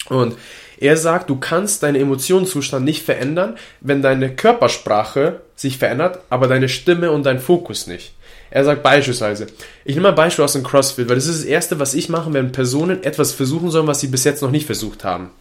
Und 0.09 0.35
er 0.79 0.97
sagt, 0.97 1.29
du 1.29 1.37
kannst 1.37 1.83
deinen 1.83 1.95
Emotionszustand 1.95 2.85
nicht 2.85 3.03
verändern, 3.03 3.57
wenn 3.81 4.01
deine 4.01 4.35
Körpersprache 4.35 5.41
sich 5.55 5.77
verändert, 5.77 6.19
aber 6.29 6.47
deine 6.47 6.69
Stimme 6.69 7.11
und 7.11 7.23
dein 7.25 7.39
Fokus 7.39 7.87
nicht. 7.87 8.13
Er 8.51 8.63
sagt 8.63 8.83
beispielsweise, 8.83 9.47
ich 9.83 9.95
nehme 9.95 10.03
mal 10.03 10.09
ein 10.09 10.15
Beispiel 10.15 10.45
aus 10.45 10.53
dem 10.53 10.63
CrossFit, 10.63 11.09
weil 11.09 11.15
das 11.15 11.27
ist 11.27 11.39
das 11.39 11.45
Erste, 11.45 11.79
was 11.79 11.93
ich 11.93 12.09
mache, 12.09 12.31
wenn 12.33 12.51
Personen 12.51 13.03
etwas 13.03 13.33
versuchen 13.33 13.71
sollen, 13.71 13.87
was 13.87 13.99
sie 13.99 14.07
bis 14.07 14.23
jetzt 14.23 14.41
noch 14.41 14.51
nicht 14.51 14.65
versucht 14.65 15.03
haben, 15.03 15.31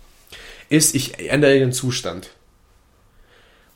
ist, 0.69 0.95
ich 0.95 1.31
ändere 1.31 1.57
ihren 1.57 1.73
Zustand. 1.73 2.31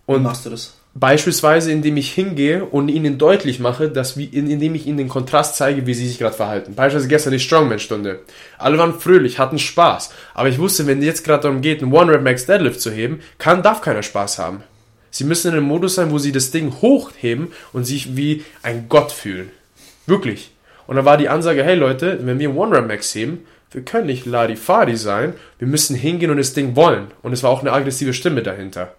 Und 0.07 0.21
Wie 0.21 0.25
machst 0.25 0.47
du 0.47 0.51
das? 0.51 0.78
Beispielsweise, 1.01 1.71
indem 1.71 1.97
ich 1.97 2.13
hingehe 2.13 2.65
und 2.65 2.89
ihnen 2.89 3.19
deutlich 3.19 3.61
mache, 3.61 3.89
dass 3.89 4.17
wie, 4.17 4.25
indem 4.25 4.75
ich 4.75 4.87
ihnen 4.87 4.99
den 4.99 5.09
Kontrast 5.09 5.55
zeige, 5.55 5.87
wie 5.87 5.95
sie 5.95 6.09
sich 6.09 6.19
gerade 6.19 6.35
verhalten. 6.35 6.75
Beispielsweise 6.75 7.09
gestern 7.09 7.33
die 7.35 7.41
Strongman-Stunde. 7.41 8.21
Alle 8.59 8.79
waren 8.79 8.99
fröhlich, 8.99 9.39
hatten 9.39 9.59
Spaß. 9.59 10.11
Aber 10.35 10.49
ich 10.49 10.59
wusste, 10.59 10.87
wenn 10.87 10.99
es 10.99 11.05
jetzt 11.05 11.25
gerade 11.25 11.45
darum 11.45 11.61
geht, 11.61 11.83
einen 11.83 11.93
One-Rep-Max-Deadlift 11.93 12.81
zu 12.81 12.91
heben, 12.91 13.21
kann, 13.39 13.63
darf 13.63 13.81
keiner 13.81 14.03
Spaß 14.03 14.39
haben. 14.39 14.65
Sie 15.11 15.25
müssen 15.25 15.49
in 15.49 15.55
einem 15.55 15.67
Modus 15.67 15.95
sein, 15.95 16.11
wo 16.11 16.19
sie 16.19 16.33
das 16.33 16.51
Ding 16.51 16.73
hochheben 16.83 17.53
und 17.73 17.85
sich 17.85 18.17
wie 18.17 18.45
ein 18.63 18.87
Gott 18.89 19.13
fühlen. 19.13 19.51
Wirklich. 20.07 20.51
Und 20.87 20.97
dann 20.97 21.05
war 21.05 21.17
die 21.17 21.29
Ansage, 21.29 21.63
hey 21.63 21.77
Leute, 21.77 22.19
wenn 22.23 22.39
wir 22.39 22.57
One-Rep-Max 22.57 23.15
heben, 23.15 23.47
wir 23.71 23.83
können 23.83 24.07
nicht 24.07 24.27
Ladi-Fadi 24.27 24.97
sein, 24.97 25.35
wir 25.59 25.69
müssen 25.69 25.95
hingehen 25.95 26.31
und 26.31 26.39
das 26.39 26.55
Ding 26.55 26.75
wollen. 26.75 27.09
Und 27.23 27.33
es 27.33 27.43
war 27.43 27.51
auch 27.51 27.61
eine 27.61 27.73
aggressive 27.73 28.15
Stimme 28.15 28.43
dahinter. 28.43 28.95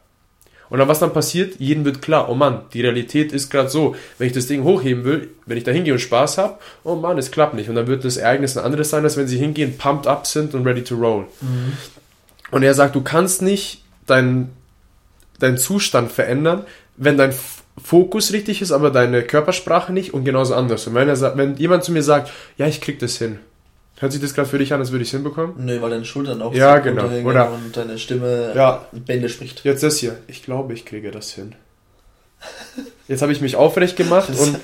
Und 0.70 0.80
dann 0.80 0.88
was 0.88 1.00
dann 1.00 1.14
passiert, 1.14 1.60
jedem 1.60 1.86
wird 1.86 2.02
klar, 2.02 2.30
oh 2.30 2.36
Mann, 2.36 2.62
die 2.74 2.82
Realität 2.82 3.32
ist 3.32 3.50
gerade 3.50 3.70
so, 3.70 3.96
wenn 4.18 4.28
ich 4.28 4.34
das 4.34 4.48
Ding 4.48 4.64
hochheben 4.64 5.04
will, 5.04 5.30
wenn 5.46 5.58
ich 5.58 5.64
da 5.64 5.72
hingehe 5.72 5.94
und 5.94 6.00
Spaß 6.00 6.38
habe, 6.38 6.60
oh 6.84 6.96
Mann, 6.96 7.18
es 7.18 7.32
klappt 7.32 7.56
nicht. 7.56 7.70
Und 7.70 7.76
dann 7.76 7.88
wird 7.88 8.06
das 8.06 8.18
Ereignis 8.18 8.58
ein 8.58 8.64
anderes 8.64 8.90
sein, 8.90 9.04
als 9.04 9.18
wenn 9.18 9.28
sie 9.28 9.38
hingehen, 9.38 9.78
pumped 9.78 10.08
up 10.08 10.28
sind 10.28 10.54
und 10.54 10.66
ready 10.66 10.84
to 10.84 10.96
roll. 10.96 11.26
Mhm. 11.42 11.74
Und 12.52 12.64
er 12.64 12.74
sagt, 12.74 12.96
du 12.96 13.02
kannst 13.02 13.42
nicht 13.42 13.84
deinen 14.06 14.50
dein 15.40 15.58
Zustand 15.58 16.12
verändern, 16.12 16.66
wenn 16.98 17.18
dein 17.18 17.34
Fokus 17.82 18.34
richtig 18.34 18.62
ist, 18.62 18.72
aber 18.72 18.92
deine 18.92 19.24
Körpersprache 19.24 19.94
nicht 19.94 20.14
und 20.14 20.26
genauso 20.26 20.54
anders. 20.54 20.86
Und 20.86 20.96
wenn, 20.96 21.08
er, 21.08 21.38
wenn 21.38 21.56
jemand 21.56 21.84
zu 21.84 21.92
mir 21.92 22.04
sagt, 22.04 22.32
ja, 22.58 22.68
ich 22.68 22.82
krieg 22.82 23.00
das 23.00 23.18
hin, 23.18 23.40
Hört 24.00 24.14
sich 24.14 24.22
das 24.22 24.34
gerade 24.34 24.48
für 24.48 24.58
dich 24.58 24.74
an, 24.74 24.80
als 24.80 24.92
würde 24.92 25.04
ich 25.04 25.10
es 25.10 25.12
hinbekommen? 25.12 25.56
Nö, 25.58 25.82
weil 25.82 25.90
deine 25.90 26.06
Schultern 26.06 26.42
auch 26.42 26.54
ja, 26.54 26.80
genau. 26.80 27.10
Oder 27.26 27.52
und 27.52 27.76
deine 27.76 27.98
Stimme 27.98 28.54
ja. 28.56 28.86
Bände 28.94 29.28
spricht. 29.28 29.66
Jetzt 29.66 29.84
das 29.84 29.98
hier. 29.98 30.18
Ich 30.28 30.42
glaube, 30.42 30.74
ich 30.74 30.86
kriege 30.86 31.12
das 31.12 31.32
hin. 31.32 31.54
Jetzt 33.10 33.22
habe 33.22 33.34
ich 33.34 33.42
mich 33.42 33.58
aufrecht 33.58 33.98
gemacht 33.98 34.30
und 34.30 34.60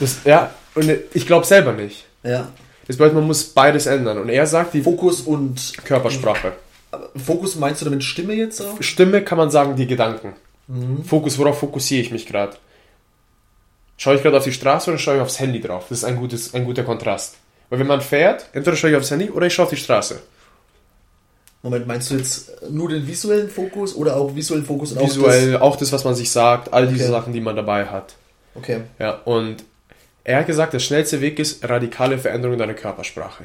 das, 0.00 0.24
ja, 0.24 0.52
und 0.74 0.92
ich 1.12 1.26
glaube 1.26 1.46
selber 1.46 1.72
nicht. 1.72 2.04
Ja. 2.24 2.48
Das 2.88 2.96
bedeutet, 2.96 3.14
man 3.14 3.26
muss 3.28 3.44
beides 3.44 3.86
ändern. 3.86 4.18
Und 4.18 4.28
er 4.28 4.46
sagt 4.46 4.74
die 4.74 4.82
Fokus 4.82 5.20
und 5.20 5.72
Körpersprache. 5.84 6.52
Fokus 7.16 7.54
meinst 7.54 7.80
du 7.80 7.84
damit 7.84 8.02
Stimme 8.02 8.34
jetzt 8.34 8.60
auch? 8.60 8.82
Stimme 8.82 9.22
kann 9.22 9.38
man 9.38 9.50
sagen, 9.50 9.76
die 9.76 9.86
Gedanken. 9.86 10.34
Mhm. 10.66 11.04
Fokus, 11.04 11.38
worauf 11.38 11.60
fokussiere 11.60 12.02
ich 12.02 12.10
mich 12.10 12.26
gerade? 12.26 12.56
Schaue 13.96 14.16
ich 14.16 14.22
gerade 14.22 14.36
auf 14.36 14.44
die 14.44 14.52
Straße 14.52 14.90
oder 14.90 14.98
schaue 14.98 15.16
ich 15.16 15.22
aufs 15.22 15.38
Handy 15.38 15.60
drauf? 15.60 15.86
Das 15.88 15.98
ist 15.98 16.04
ein, 16.04 16.16
gutes, 16.16 16.54
ein 16.54 16.64
guter 16.64 16.82
Kontrast. 16.82 17.36
Weil 17.74 17.80
wenn 17.80 17.88
man 17.88 18.00
fährt, 18.00 18.46
entweder 18.52 18.76
schaue 18.76 18.90
ich 18.90 18.96
aufs 18.96 19.10
Handy 19.10 19.30
oder 19.30 19.48
ich 19.48 19.52
schaue 19.52 19.64
auf 19.64 19.70
die 19.70 19.76
Straße. 19.76 20.20
Moment, 21.60 21.88
meinst 21.88 22.08
du 22.08 22.14
jetzt 22.14 22.70
nur 22.70 22.88
den 22.88 23.04
visuellen 23.04 23.50
Fokus 23.50 23.96
oder 23.96 24.16
auch 24.16 24.36
visuellen 24.36 24.64
Fokus? 24.64 24.92
Und 24.92 25.00
Visuell, 25.00 25.56
auch 25.56 25.60
das, 25.60 25.62
auch 25.62 25.76
das, 25.76 25.92
was 25.92 26.04
man 26.04 26.14
sich 26.14 26.30
sagt, 26.30 26.72
all 26.72 26.86
diese 26.86 27.04
okay. 27.04 27.12
Sachen, 27.12 27.32
die 27.32 27.40
man 27.40 27.56
dabei 27.56 27.86
hat. 27.86 28.14
Okay. 28.54 28.82
Ja, 29.00 29.14
und 29.24 29.64
er 30.22 30.38
hat 30.38 30.46
gesagt, 30.46 30.72
der 30.72 30.78
schnellste 30.78 31.20
Weg 31.20 31.40
ist 31.40 31.68
radikale 31.68 32.16
Veränderung 32.16 32.58
deiner 32.58 32.74
Körpersprache. 32.74 33.44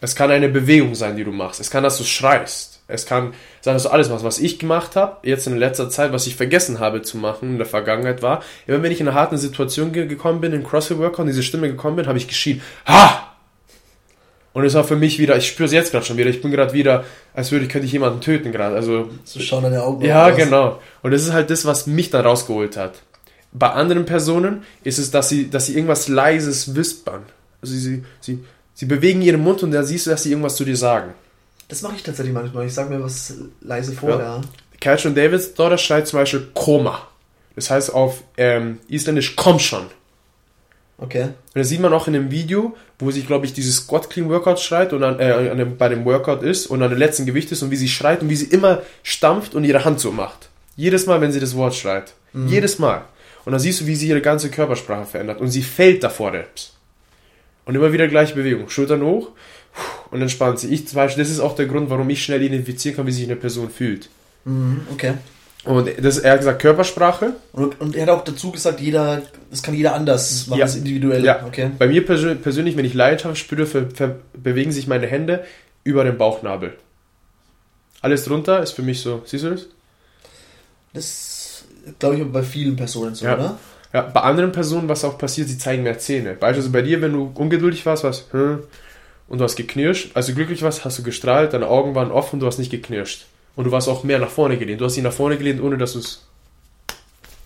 Es 0.00 0.14
kann 0.14 0.30
eine 0.30 0.48
Bewegung 0.48 0.94
sein, 0.94 1.16
die 1.16 1.24
du 1.24 1.32
machst. 1.32 1.60
Es 1.60 1.70
kann, 1.70 1.82
dass 1.82 1.98
du 1.98 2.04
schreist. 2.04 2.80
Es 2.88 3.06
kann 3.06 3.34
sein, 3.60 3.74
dass 3.74 3.84
du 3.84 3.90
alles 3.90 4.08
machst. 4.08 4.24
Was 4.24 4.38
ich 4.38 4.58
gemacht 4.58 4.96
habe, 4.96 5.18
jetzt 5.22 5.46
in 5.46 5.56
letzter 5.56 5.90
Zeit, 5.90 6.12
was 6.12 6.26
ich 6.26 6.36
vergessen 6.36 6.80
habe 6.80 7.02
zu 7.02 7.18
machen 7.18 7.50
in 7.50 7.58
der 7.58 7.66
Vergangenheit 7.66 8.22
war, 8.22 8.42
immer 8.66 8.82
wenn 8.82 8.92
ich 8.92 9.00
in 9.00 9.08
eine 9.08 9.16
harte 9.16 9.38
Situation 9.38 9.92
gekommen 9.92 10.40
bin, 10.40 10.52
in 10.52 10.64
CrossFit 10.64 10.98
Workout 10.98 11.20
und 11.20 11.26
diese 11.26 11.42
Stimme 11.42 11.68
gekommen 11.68 11.96
bin, 11.96 12.06
habe 12.06 12.18
ich 12.18 12.28
geschrien, 12.28 12.60
ha! 12.86 13.26
Und 14.52 14.64
es 14.64 14.74
war 14.74 14.82
für 14.82 14.96
mich 14.96 15.20
wieder, 15.20 15.36
ich 15.36 15.46
spüre 15.46 15.66
es 15.66 15.72
jetzt 15.72 15.92
gerade 15.92 16.04
schon 16.04 16.16
wieder, 16.16 16.28
ich 16.28 16.42
bin 16.42 16.50
gerade 16.50 16.72
wieder, 16.72 17.04
als 17.34 17.52
würde 17.52 17.66
ich, 17.66 17.70
könnte 17.70 17.86
ich 17.86 17.92
jemanden 17.92 18.20
töten 18.20 18.50
gerade. 18.50 18.74
Also, 18.74 19.08
so 19.22 19.38
schauen 19.38 19.62
deine 19.62 19.82
Augen 19.82 20.04
Ja, 20.04 20.30
genau. 20.30 20.80
Und 21.02 21.12
das 21.12 21.22
ist 21.22 21.32
halt 21.32 21.50
das, 21.50 21.66
was 21.66 21.86
mich 21.86 22.10
dann 22.10 22.26
rausgeholt 22.26 22.76
hat. 22.76 23.02
Bei 23.52 23.70
anderen 23.70 24.06
Personen 24.06 24.64
ist 24.82 24.98
es, 24.98 25.12
dass 25.12 25.28
sie, 25.28 25.50
dass 25.50 25.66
sie 25.66 25.74
irgendwas 25.74 26.08
Leises 26.08 26.74
wispern. 26.74 27.22
Also 27.62 27.74
sie, 27.74 28.04
sie, 28.20 28.40
sie 28.80 28.86
bewegen 28.86 29.20
ihren 29.20 29.42
Mund 29.42 29.62
und 29.62 29.72
dann 29.72 29.84
siehst 29.84 30.06
du, 30.06 30.10
dass 30.10 30.22
sie 30.22 30.30
irgendwas 30.30 30.56
zu 30.56 30.64
dir 30.64 30.76
sagen. 30.76 31.12
Das 31.68 31.82
mache 31.82 31.96
ich 31.96 32.02
tatsächlich 32.02 32.32
manchmal. 32.32 32.64
Ich 32.64 32.72
sage 32.72 32.88
mir 32.88 33.02
was 33.04 33.34
leise 33.60 33.92
vor, 33.92 34.18
ja. 34.18 34.40
Catch 34.80 35.04
und 35.04 35.18
Davids 35.18 35.52
Daughter 35.52 35.76
schreit 35.76 36.08
zum 36.08 36.18
Beispiel 36.18 36.48
Koma. 36.54 37.06
Das 37.56 37.68
heißt 37.68 37.92
auf 37.92 38.22
ähm, 38.38 38.78
Isländisch 38.88 39.36
komm 39.36 39.58
schon. 39.58 39.84
Okay. 40.96 41.24
Und 41.24 41.56
das 41.56 41.68
sieht 41.68 41.80
man 41.80 41.92
auch 41.92 42.06
in 42.06 42.14
dem 42.14 42.30
Video, 42.30 42.74
wo 42.98 43.10
sie, 43.10 43.20
glaube 43.20 43.44
ich, 43.44 43.52
dieses 43.52 43.76
Squat 43.76 44.08
Clean 44.08 44.30
Workout 44.30 44.60
schreit 44.60 44.94
und 44.94 45.02
dann, 45.02 45.20
äh, 45.20 45.50
an 45.50 45.58
dem, 45.58 45.76
bei 45.76 45.90
dem 45.90 46.06
Workout 46.06 46.42
ist 46.42 46.66
und 46.66 46.82
an 46.82 46.88
dem 46.88 46.98
letzten 46.98 47.26
Gewicht 47.26 47.52
ist 47.52 47.62
und 47.62 47.70
wie 47.70 47.76
sie 47.76 47.88
schreit 47.88 48.22
und 48.22 48.30
wie 48.30 48.36
sie 48.36 48.46
immer 48.46 48.80
stampft 49.02 49.54
und 49.54 49.64
ihre 49.64 49.84
Hand 49.84 50.00
so 50.00 50.10
macht. 50.10 50.48
Jedes 50.74 51.04
Mal, 51.04 51.20
wenn 51.20 51.32
sie 51.32 51.40
das 51.40 51.54
Wort 51.54 51.74
schreit. 51.74 52.14
Jedes 52.32 52.78
Mal. 52.78 53.02
Und 53.44 53.52
dann 53.52 53.60
siehst 53.60 53.82
du, 53.82 53.86
wie 53.86 53.96
sie 53.96 54.08
ihre 54.08 54.22
ganze 54.22 54.48
Körpersprache 54.50 55.04
verändert 55.04 55.38
und 55.38 55.48
sie 55.48 55.62
fällt 55.62 56.02
davor 56.02 56.32
Reps. 56.32 56.72
Und 57.64 57.74
immer 57.74 57.92
wieder 57.92 58.08
gleiche 58.08 58.34
Bewegung. 58.34 58.68
Schultern 58.70 59.02
hoch 59.02 59.28
und 60.10 60.20
entspannt 60.22 60.58
sie. 60.58 60.68
Ich 60.74 60.88
zum 60.88 60.96
Beispiel, 60.96 61.22
das 61.22 61.30
ist 61.30 61.40
auch 61.40 61.54
der 61.54 61.66
Grund, 61.66 61.90
warum 61.90 62.08
ich 62.10 62.24
schnell 62.24 62.42
identifizieren 62.42 62.96
kann, 62.96 63.06
wie 63.06 63.12
sich 63.12 63.24
eine 63.24 63.36
Person 63.36 63.70
fühlt. 63.70 64.08
Mhm, 64.44 64.80
okay. 64.92 65.14
Und 65.64 65.88
das, 66.02 66.18
er 66.18 66.32
hat 66.32 66.38
gesagt, 66.38 66.62
Körpersprache. 66.62 67.34
Und, 67.52 67.78
und 67.80 67.94
er 67.94 68.02
hat 68.02 68.08
auch 68.08 68.24
dazu 68.24 68.50
gesagt, 68.50 68.80
jeder, 68.80 69.22
das 69.50 69.62
kann 69.62 69.74
jeder 69.74 69.94
anders 69.94 70.46
machen, 70.46 70.58
Ja. 70.58 70.64
das 70.64 70.74
individuell. 70.74 71.22
Ja, 71.22 71.44
Okay. 71.46 71.70
Bei 71.78 71.86
mir 71.86 72.04
persö 72.04 72.34
persönlich, 72.34 72.76
wenn 72.78 72.86
ich 72.86 72.94
Leidenschaft 72.94 73.36
spüre, 73.36 73.66
bewegen 74.32 74.72
sich 74.72 74.86
meine 74.86 75.06
Hände 75.06 75.44
über 75.84 76.02
den 76.02 76.16
Bauchnabel. 76.16 76.72
Alles 78.00 78.24
drunter 78.24 78.62
ist 78.62 78.72
für 78.72 78.82
mich 78.82 79.02
so, 79.02 79.22
siehst 79.26 79.44
du 79.44 79.50
das? 79.50 79.66
Das 80.94 81.64
glaube 81.98 82.16
ich 82.16 82.24
bei 82.24 82.42
vielen 82.42 82.76
Personen 82.76 83.14
so, 83.14 83.26
Ja. 83.26 83.34
oder? 83.34 83.58
Ja, 83.92 84.02
bei 84.02 84.20
anderen 84.20 84.52
Personen, 84.52 84.88
was 84.88 85.04
auch 85.04 85.18
passiert, 85.18 85.48
sie 85.48 85.58
zeigen 85.58 85.82
mehr 85.82 85.98
Zähne. 85.98 86.34
Beispielsweise 86.34 86.72
bei 86.72 86.82
dir, 86.82 87.02
wenn 87.02 87.12
du 87.12 87.32
ungeduldig 87.34 87.84
warst, 87.86 88.04
was, 88.04 88.26
hm, 88.30 88.60
und 89.28 89.38
du 89.38 89.44
hast 89.44 89.56
geknirscht, 89.56 90.10
also 90.14 90.34
glücklich 90.34 90.62
warst, 90.62 90.84
hast 90.84 90.98
du 90.98 91.02
gestrahlt, 91.02 91.52
deine 91.52 91.68
Augen 91.68 91.94
waren 91.94 92.10
offen, 92.10 92.40
du 92.40 92.46
hast 92.46 92.58
nicht 92.58 92.70
geknirscht. 92.70 93.26
Und 93.56 93.64
du 93.64 93.72
warst 93.72 93.88
auch 93.88 94.04
mehr 94.04 94.18
nach 94.18 94.30
vorne 94.30 94.58
gelehnt. 94.58 94.80
Du 94.80 94.84
hast 94.84 94.96
ihn 94.96 95.04
nach 95.04 95.12
vorne 95.12 95.36
gelehnt, 95.36 95.60
ohne 95.60 95.76
dass 95.76 95.92
du 95.92 95.98
es 95.98 96.26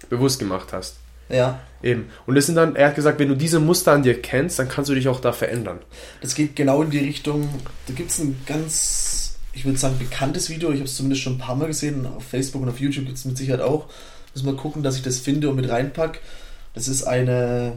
bewusst 0.08 0.38
gemacht 0.38 0.72
hast. 0.72 0.96
Ja. 1.28 1.60
Eben. 1.82 2.10
Und 2.26 2.34
das 2.34 2.46
sind 2.46 2.54
dann, 2.54 2.76
er 2.76 2.88
hat 2.88 2.94
gesagt, 2.94 3.18
wenn 3.18 3.28
du 3.28 3.36
diese 3.36 3.60
Muster 3.60 3.92
an 3.92 4.02
dir 4.02 4.20
kennst, 4.20 4.58
dann 4.58 4.68
kannst 4.68 4.90
du 4.90 4.94
dich 4.94 5.08
auch 5.08 5.20
da 5.20 5.32
verändern. 5.32 5.78
Das 6.20 6.34
geht 6.34 6.56
genau 6.56 6.82
in 6.82 6.90
die 6.90 6.98
Richtung. 6.98 7.48
Da 7.86 7.94
gibt 7.94 8.10
es 8.10 8.18
ein 8.18 8.40
ganz, 8.46 9.36
ich 9.52 9.64
würde 9.64 9.78
sagen, 9.78 9.98
bekanntes 9.98 10.50
Video. 10.50 10.70
Ich 10.70 10.76
habe 10.76 10.84
es 10.84 10.96
zumindest 10.96 11.22
schon 11.22 11.34
ein 11.34 11.38
paar 11.38 11.56
Mal 11.56 11.66
gesehen. 11.66 12.06
Auf 12.06 12.24
Facebook 12.24 12.62
und 12.62 12.68
auf 12.68 12.80
YouTube 12.80 13.06
gibt 13.06 13.18
es 13.18 13.24
mit 13.24 13.36
Sicherheit 13.36 13.60
auch. 13.60 13.86
Muss 14.34 14.42
mal 14.44 14.56
gucken, 14.56 14.82
dass 14.82 14.96
ich 14.96 15.02
das 15.02 15.18
finde 15.18 15.48
und 15.48 15.56
mit 15.56 15.68
reinpack. 15.68 16.20
Das 16.74 16.88
ist 16.88 17.04
eine 17.04 17.74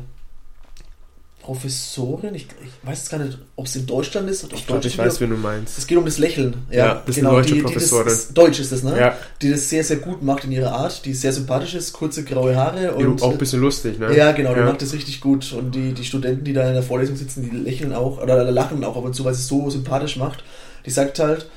Professorin. 1.42 2.36
Ich, 2.36 2.48
ich 2.62 2.88
weiß 2.88 2.98
jetzt 2.98 3.10
gar 3.10 3.20
nicht, 3.20 3.38
ob 3.56 3.68
es 3.68 3.76
in 3.76 3.86
Deutschland 3.86 4.30
ist 4.30 4.44
oder 4.44 4.56
Ich 4.56 4.66
glaube, 4.68 4.82
Deutsch. 4.82 4.92
ich 4.94 4.98
weiß, 4.98 5.22
wen 5.22 5.30
du 5.30 5.38
meinst. 5.38 5.78
Es 5.78 5.88
geht 5.88 5.98
um 5.98 6.04
das 6.04 6.18
Lächeln. 6.18 6.56
Ja, 6.70 6.78
Ja, 6.78 7.04
das 7.06 7.16
ist 7.16 7.24
eine 7.24 7.34
deutsche 7.36 7.54
die, 7.54 7.62
Professorin. 7.62 8.06
Die 8.06 8.10
das, 8.10 8.20
ist, 8.20 8.34
Deutsch 8.38 8.60
ist 8.60 8.72
das, 8.72 8.84
ne? 8.84 9.00
Ja. 9.00 9.16
Die 9.42 9.52
das 9.52 9.70
sehr, 9.70 9.84
sehr 9.84 9.98
gut 9.98 10.22
macht 10.24 10.44
in 10.44 10.52
ihrer 10.52 10.72
Art. 10.74 11.06
Die 11.06 11.14
sehr 11.14 11.32
sympathisch 11.32 11.76
ist, 11.76 11.94
kurze 11.94 12.24
graue 12.26 12.56
Haare. 12.56 12.96
Und, 12.96 13.22
auch 13.22 13.32
ein 13.32 13.38
bisschen 13.38 13.62
lustig, 13.62 13.98
ne? 14.00 14.14
ja, 14.18 14.32
genau, 14.34 14.54
die 14.54 14.60
Ja. 14.60 14.66
macht 14.66 14.82
das 14.82 14.92
richtig 14.94 15.22
gut. 15.22 15.54
Und 15.54 15.74
die, 15.76 15.94
die 15.94 16.04
Studenten, 16.04 16.44
die 16.44 16.54
da 16.54 16.68
in 16.68 16.74
der 16.74 16.84
Vorlesung 16.84 17.16
sitzen, 17.16 17.44
die 17.50 17.56
lächeln 17.56 17.94
auch 17.94 18.22
oder 18.22 18.52
lachen 18.52 18.84
auch 18.84 18.98
ab 18.98 19.04
und 19.06 19.14
zu, 19.14 19.24
weil 19.24 19.34
sie 19.34 19.42
es 19.42 19.48
so 19.48 19.70
sympathisch 19.70 20.18
macht. 20.18 20.44
Die 20.86 20.92
sagt 20.92 21.20
halt, 21.20 21.48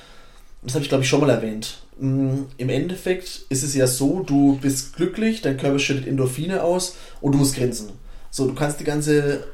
das 0.62 0.74
habe 0.74 0.82
ich 0.84 0.88
glaube 0.88 1.02
ich 1.02 1.08
schon 1.08 1.20
mal 1.20 1.30
erwähnt. 1.30 1.78
Im 2.00 2.48
Endeffekt 2.56 3.42
ist 3.50 3.62
es 3.62 3.74
ja 3.74 3.86
so, 3.86 4.20
du 4.20 4.58
bist 4.62 4.96
glücklich, 4.96 5.42
dein 5.42 5.58
Körper 5.58 5.78
schüttet 5.78 6.06
Endorphine 6.06 6.62
aus 6.62 6.96
und 7.20 7.32
du 7.32 7.38
musst 7.38 7.56
grinsen. 7.56 7.90
So, 8.30 8.46
du 8.46 8.54
kannst 8.54 8.80
die 8.80 8.84
ganze 8.84 9.44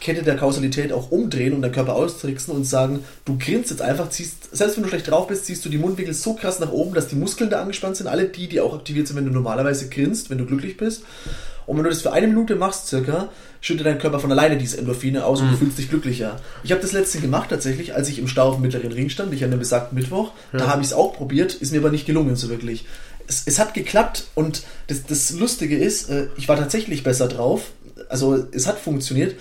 Kette 0.00 0.22
der 0.22 0.36
Kausalität 0.36 0.92
auch 0.92 1.10
umdrehen 1.10 1.52
und 1.52 1.62
deinen 1.62 1.72
Körper 1.72 1.94
austricksen 1.94 2.54
und 2.54 2.64
sagen, 2.64 3.04
du 3.24 3.36
grinst 3.38 3.70
jetzt 3.70 3.82
einfach, 3.82 4.08
ziehst, 4.08 4.54
selbst 4.56 4.76
wenn 4.76 4.84
du 4.84 4.88
schlecht 4.88 5.10
drauf 5.10 5.26
bist, 5.26 5.44
ziehst 5.44 5.64
du 5.64 5.68
die 5.68 5.78
Mundwinkel 5.78 6.14
so 6.14 6.34
krass 6.34 6.58
nach 6.58 6.72
oben, 6.72 6.94
dass 6.94 7.08
die 7.08 7.16
Muskeln 7.16 7.50
da 7.50 7.60
angespannt 7.60 7.96
sind, 7.96 8.06
alle 8.06 8.28
die, 8.28 8.48
die 8.48 8.60
auch 8.60 8.74
aktiviert 8.74 9.06
sind, 9.06 9.16
wenn 9.16 9.26
du 9.26 9.32
normalerweise 9.32 9.88
grinst, 9.90 10.30
wenn 10.30 10.38
du 10.38 10.46
glücklich 10.46 10.76
bist. 10.76 11.02
Und 11.66 11.76
wenn 11.76 11.84
du 11.84 11.90
das 11.90 12.02
für 12.02 12.12
eine 12.12 12.26
Minute 12.26 12.56
machst, 12.56 12.88
circa, 12.88 13.28
schüttet 13.60 13.86
dein 13.86 13.98
Körper 13.98 14.20
von 14.20 14.30
alleine 14.30 14.58
diese 14.58 14.78
Endorphine 14.78 15.24
aus 15.24 15.40
und 15.40 15.50
du 15.50 15.56
fühlst 15.56 15.78
dich 15.78 15.88
glücklicher. 15.88 16.36
Ich 16.62 16.70
habe 16.70 16.82
das 16.82 16.92
letzte 16.92 17.20
gemacht 17.20 17.48
tatsächlich, 17.50 17.94
als 17.94 18.08
ich 18.08 18.18
im 18.18 18.28
Stau 18.28 18.48
auf 18.48 18.56
dem 18.56 18.62
mittleren 18.62 18.92
Ring 18.92 19.08
stand, 19.08 19.32
ich 19.32 19.42
an 19.44 19.50
dem 19.50 19.58
besagten 19.58 19.98
Mittwoch. 19.98 20.32
Da 20.52 20.66
habe 20.66 20.82
ich 20.82 20.88
es 20.88 20.92
auch 20.92 21.14
probiert, 21.14 21.54
ist 21.54 21.72
mir 21.72 21.78
aber 21.78 21.90
nicht 21.90 22.06
gelungen 22.06 22.36
so 22.36 22.48
wirklich. 22.50 22.84
Es, 23.26 23.44
es 23.46 23.58
hat 23.58 23.72
geklappt 23.72 24.24
und 24.34 24.64
das, 24.88 25.06
das 25.06 25.30
Lustige 25.32 25.78
ist, 25.78 26.10
äh, 26.10 26.28
ich 26.36 26.46
war 26.48 26.56
tatsächlich 26.56 27.02
besser 27.02 27.26
drauf. 27.26 27.72
Also 28.10 28.46
es 28.52 28.66
hat 28.66 28.78
funktioniert. 28.78 29.36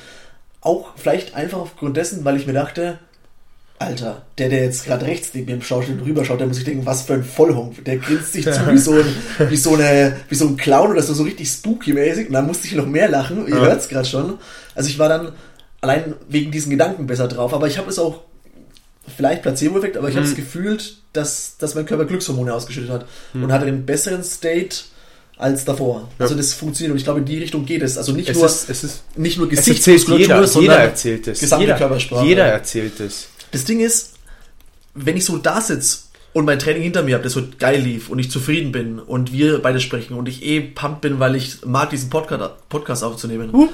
Auch 0.62 0.94
vielleicht 0.96 1.36
einfach 1.36 1.58
aufgrund 1.58 1.98
dessen, 1.98 2.24
weil 2.24 2.38
ich 2.38 2.48
mir 2.48 2.54
dachte, 2.54 3.00
Alter, 3.80 4.22
der, 4.38 4.50
der 4.50 4.64
jetzt 4.64 4.86
gerade 4.86 5.06
rechts 5.06 5.32
neben 5.34 5.48
mir 5.48 5.54
im 5.56 5.62
Schauspiel 5.62 6.00
rüberschaut, 6.06 6.40
der 6.40 6.48
muss 6.48 6.56
sich 6.58 6.66
denken, 6.66 6.86
was 6.86 7.02
für 7.02 7.14
ein 7.16 7.24
Vollhump. 7.24 7.84
Der 7.84 7.98
grinst 7.98 8.32
sich 8.34 8.46
zu 8.46 8.72
wie 8.72 8.78
so 8.78 8.94
ein, 8.94 9.06
wie 9.50 9.58
so 9.58 9.74
eine, 9.74 10.16
wie 10.30 10.36
so 10.36 10.48
ein 10.48 10.56
Clown 10.58 10.92
oder 10.92 11.02
so, 11.02 11.14
so 11.14 11.24
richtig 11.24 11.50
spooky-mäßig. 11.50 12.28
Und 12.28 12.34
dann 12.34 12.48
musste 12.48 12.68
ich 12.68 12.76
noch 12.76 12.86
mehr 12.86 13.10
lachen. 13.10 13.46
Ihr 13.48 13.56
Ja. 13.56 13.62
hört's 13.62 13.90
gerade 13.90 14.08
schon. 14.08 14.38
Also 14.76 14.90
ich 14.90 15.00
war 15.00 15.10
dann 15.10 15.34
allein 15.82 16.14
wegen 16.30 16.50
diesen 16.52 16.70
Gedanken 16.70 17.08
besser 17.08 17.28
drauf. 17.28 17.54
Aber 17.54 17.68
ich 17.68 17.78
habe 17.78 17.90
es 17.90 18.00
auch, 18.00 18.22
vielleicht 19.18 19.42
Placebo-Effekt, 19.42 19.98
aber 19.98 20.08
ich 20.08 20.16
habe 20.16 20.26
es 20.26 20.36
gefühlt, 20.36 20.98
dass, 21.12 21.58
dass 21.58 21.76
mein 21.76 21.86
Körper 21.86 22.06
Glückshormone 22.06 22.54
ausgeschüttet 22.54 22.90
hat. 22.90 23.06
Und 23.34 23.52
hatte 23.52 23.66
einen 23.66 23.86
besseren 23.86 24.24
State 24.24 24.78
als 25.36 25.66
davor. 25.66 26.10
Ja. 26.20 26.24
Also 26.26 26.36
das 26.36 26.54
funktioniert 26.54 26.92
und 26.92 26.98
ich 27.00 27.04
glaube, 27.04 27.20
in 27.20 27.26
die 27.26 27.40
Richtung 27.40 27.66
geht 27.66 27.82
es. 27.82 27.98
Also 27.98 28.14
nicht 28.14 28.30
Es 28.30 28.38
nur, 28.38 28.46
ist, 28.46 28.70
es 28.70 28.84
ist, 28.84 29.04
nicht 29.18 29.38
nur 29.38 29.52
es 29.52 29.58
Gesichtsmuskulatur, 29.58 30.48
sondern 30.48 30.72
jeder 30.72 30.84
erzählt 30.84 31.28
es. 31.28 31.40
gesamte 31.42 31.66
Jeder, 31.66 31.78
Körpersprache. 31.78 32.26
jeder 32.26 32.46
erzählt 32.46 33.00
es. 33.02 33.28
Das 33.54 33.66
Ding 33.66 33.80
ist, 33.80 34.16
wenn 34.96 35.16
ich 35.16 35.26
so 35.26 35.38
da 35.38 35.62
sitze 35.62 36.00
und 36.34 36.46
mein 36.46 36.60
Training 36.60 36.84
hinter 36.84 37.04
mir 37.04 37.14
habe, 37.14 37.24
das 37.24 37.34
so 37.34 37.44
geil 37.60 37.80
lief 37.80 38.10
und 38.10 38.20
ich 38.20 38.30
zufrieden 38.30 38.72
bin 38.72 39.00
und 39.00 39.32
wir 39.32 39.60
beide 39.62 39.80
sprechen 39.80 40.16
und 40.16 40.28
ich 40.28 40.44
eh 40.44 40.60
pumped 40.60 41.02
bin, 41.02 41.20
weil 41.20 41.36
ich 41.36 41.64
mag, 41.66 41.92
diesen 41.92 42.10
Podcast, 42.10 42.68
Podcast 42.68 43.04
aufzunehmen. 43.04 43.52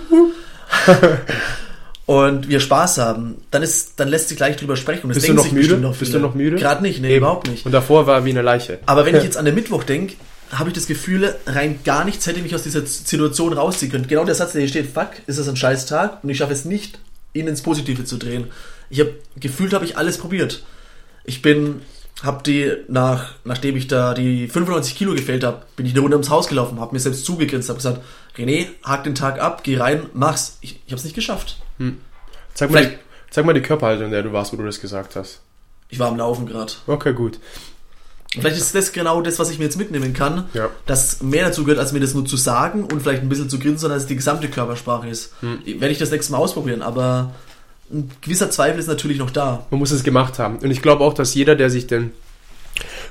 und 2.05 2.49
wir 2.49 2.59
Spaß 2.59 2.97
haben, 2.97 3.37
dann 3.51 3.63
ist, 3.63 3.93
dann 4.01 4.09
lässt 4.09 4.27
sich 4.27 4.37
gleich 4.37 4.57
drüber 4.57 4.75
sprechen. 4.75 5.03
Und 5.03 5.15
das 5.15 5.23
Bist 5.23 5.29
du 5.29 5.33
noch 5.33 5.51
müde? 5.51 5.77
noch 5.77 5.95
Bist 5.95 6.13
du 6.13 6.19
noch 6.19 6.35
müde? 6.35 6.57
Gerade 6.57 6.81
nicht, 6.81 7.01
nee, 7.01 7.11
Eben. 7.11 7.17
überhaupt 7.17 7.47
nicht. 7.47 7.65
Und 7.65 7.71
davor 7.71 8.05
war 8.05 8.25
wie 8.25 8.31
eine 8.31 8.41
Leiche. 8.41 8.79
Aber 8.85 9.05
wenn 9.05 9.15
ich 9.15 9.23
jetzt 9.29 9.37
an 9.37 9.45
den 9.45 9.55
Mittwoch 9.55 9.85
denke, 9.85 10.15
habe 10.51 10.69
ich 10.69 10.75
das 10.75 10.87
Gefühl, 10.87 11.35
rein 11.45 11.79
gar 11.85 12.03
nichts 12.03 12.27
hätte 12.27 12.41
mich 12.41 12.55
aus 12.55 12.63
dieser 12.63 12.85
Situation 12.85 13.53
rausziehen 13.53 13.91
können. 13.91 14.07
Genau 14.07 14.25
der 14.25 14.35
Satz, 14.35 14.51
der 14.51 14.61
hier 14.61 14.69
steht, 14.69 14.91
fuck, 14.91 15.11
ist 15.27 15.39
das 15.39 15.47
ein 15.47 15.55
scheiß 15.55 15.85
Tag 15.85 16.23
und 16.23 16.29
ich 16.29 16.37
schaffe 16.37 16.53
es 16.53 16.65
nicht, 16.65 16.99
ihn 17.33 17.47
ins 17.47 17.61
Positive 17.61 18.03
zu 18.03 18.17
drehen. 18.17 18.47
Ich 18.89 18.99
habe 18.99 19.13
gefühlt, 19.39 19.73
habe 19.73 19.85
ich 19.85 19.97
alles 19.97 20.17
probiert. 20.17 20.63
Ich 21.23 21.41
bin, 21.41 21.81
habe 22.23 22.43
die 22.43 22.71
nach, 22.87 23.33
nachdem 23.43 23.75
ich 23.77 23.87
da 23.87 24.13
die 24.13 24.47
95 24.47 24.95
Kilo 24.95 25.13
gefällt 25.13 25.43
habe, 25.43 25.61
bin 25.75 25.85
ich 25.85 25.93
eine 25.93 26.01
Runde 26.01 26.17
ums 26.17 26.29
Haus 26.29 26.47
gelaufen, 26.47 26.79
habe 26.79 26.93
mir 26.93 26.99
selbst 26.99 27.25
zugegrinst, 27.25 27.69
habe 27.69 27.77
gesagt, 27.77 28.01
René, 28.37 28.67
hak 28.83 29.03
den 29.03 29.15
Tag 29.15 29.39
ab, 29.41 29.63
geh 29.63 29.77
rein, 29.77 30.07
mach's. 30.13 30.57
Ich, 30.61 30.79
ich 30.85 30.91
habe 30.91 30.95
es 30.97 31.03
nicht 31.03 31.15
geschafft. 31.15 31.57
Zeig 32.53 32.71
mal, 32.71 32.85
die, 32.85 32.97
zeig 33.29 33.45
mal 33.45 33.53
die 33.53 33.61
Körperhaltung, 33.61 34.05
in 34.05 34.11
der 34.11 34.23
du 34.23 34.33
warst, 34.33 34.51
wo 34.53 34.57
du 34.57 34.65
das 34.65 34.79
gesagt 34.81 35.15
hast. 35.15 35.41
Ich 35.89 35.99
war 35.99 36.07
am 36.07 36.17
Laufen 36.17 36.45
gerade. 36.45 36.71
Okay, 36.87 37.13
gut. 37.13 37.39
Vielleicht 38.31 38.57
ist 38.57 38.75
das 38.75 38.91
genau 38.91 39.21
das, 39.21 39.39
was 39.39 39.49
ich 39.49 39.57
mir 39.57 39.65
jetzt 39.65 39.77
mitnehmen 39.77 40.13
kann, 40.13 40.47
Ja. 40.53 40.69
dass 40.85 41.23
mehr 41.23 41.45
dazu 41.45 41.63
gehört, 41.63 41.79
als 41.79 41.93
mir 41.93 41.99
das 41.99 42.13
nur 42.13 42.25
zu 42.25 42.37
sagen 42.37 42.83
und 42.83 43.01
vielleicht 43.01 43.23
ein 43.23 43.29
bisschen 43.29 43.49
zu 43.49 43.57
grinsen, 43.57 43.79
sondern 43.79 43.97
dass 43.97 44.03
es 44.03 44.07
die 44.07 44.15
gesamte 44.15 44.49
Körpersprache 44.49 45.07
ist. 45.09 45.33
Werde 45.41 45.89
ich 45.89 45.97
das 45.97 46.11
nächste 46.11 46.33
Mal 46.33 46.37
ausprobieren, 46.37 46.83
aber 46.83 47.33
ein 47.91 48.11
gewisser 48.21 48.51
Zweifel 48.51 48.79
ist 48.79 48.87
natürlich 48.87 49.17
noch 49.17 49.31
da. 49.31 49.65
Man 49.69 49.79
muss 49.79 49.91
es 49.91 50.03
gemacht 50.03 50.39
haben. 50.39 50.57
Und 50.57 50.71
ich 50.71 50.81
glaube 50.81 51.03
auch, 51.03 51.13
dass 51.13 51.33
jeder, 51.33 51.55
der 51.55 51.69
sich 51.69 51.87
den 51.87 52.11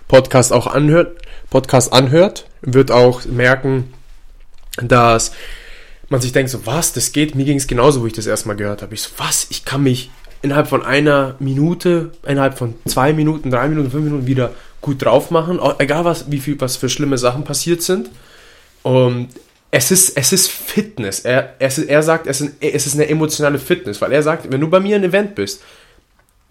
Podcast 0.06 0.52
auch 0.52 0.66
anhört, 0.66 1.20
Podcast 1.50 1.92
anhört, 1.92 2.46
wird 2.62 2.90
auch 2.90 3.24
merken, 3.24 3.92
dass 4.82 5.32
man 6.08 6.20
sich 6.20 6.32
denkt, 6.32 6.50
so 6.50 6.64
was, 6.66 6.92
das 6.92 7.12
geht, 7.12 7.34
mir 7.34 7.44
ging 7.44 7.58
es 7.58 7.66
genauso, 7.66 8.02
wo 8.02 8.06
ich 8.06 8.12
das 8.12 8.26
erstmal 8.26 8.56
gehört 8.56 8.82
habe. 8.82 8.94
Ich 8.94 9.02
so, 9.02 9.10
was, 9.18 9.48
ich 9.50 9.64
kann 9.64 9.82
mich 9.82 10.10
innerhalb 10.40 10.68
von 10.68 10.84
einer 10.84 11.34
Minute, 11.38 12.12
innerhalb 12.26 12.56
von 12.56 12.74
zwei 12.86 13.12
Minuten, 13.12 13.50
drei 13.50 13.68
Minuten, 13.68 13.90
fünf 13.90 14.04
Minuten 14.04 14.26
wieder 14.26 14.52
gut 14.80 15.04
drauf 15.04 15.30
machen, 15.30 15.58
egal 15.78 16.04
was, 16.04 16.30
wie 16.30 16.38
viel, 16.38 16.60
was 16.60 16.76
für 16.76 16.88
schlimme 16.88 17.18
Sachen 17.18 17.44
passiert 17.44 17.82
sind. 17.82 18.10
Und 18.82 19.28
es 19.70 19.90
ist, 19.90 20.16
es 20.16 20.32
ist 20.32 20.50
Fitness. 20.50 21.20
Er, 21.20 21.54
es 21.58 21.78
er 21.78 22.02
sagt, 22.02 22.26
es 22.26 22.40
ist, 22.40 22.54
es 22.60 22.86
ist 22.86 22.94
eine 22.94 23.08
emotionale 23.08 23.58
Fitness, 23.58 24.00
weil 24.00 24.12
er 24.12 24.22
sagt, 24.22 24.50
wenn 24.50 24.60
du 24.60 24.68
bei 24.68 24.80
mir 24.80 24.96
ein 24.96 25.04
Event 25.04 25.34
bist, 25.34 25.62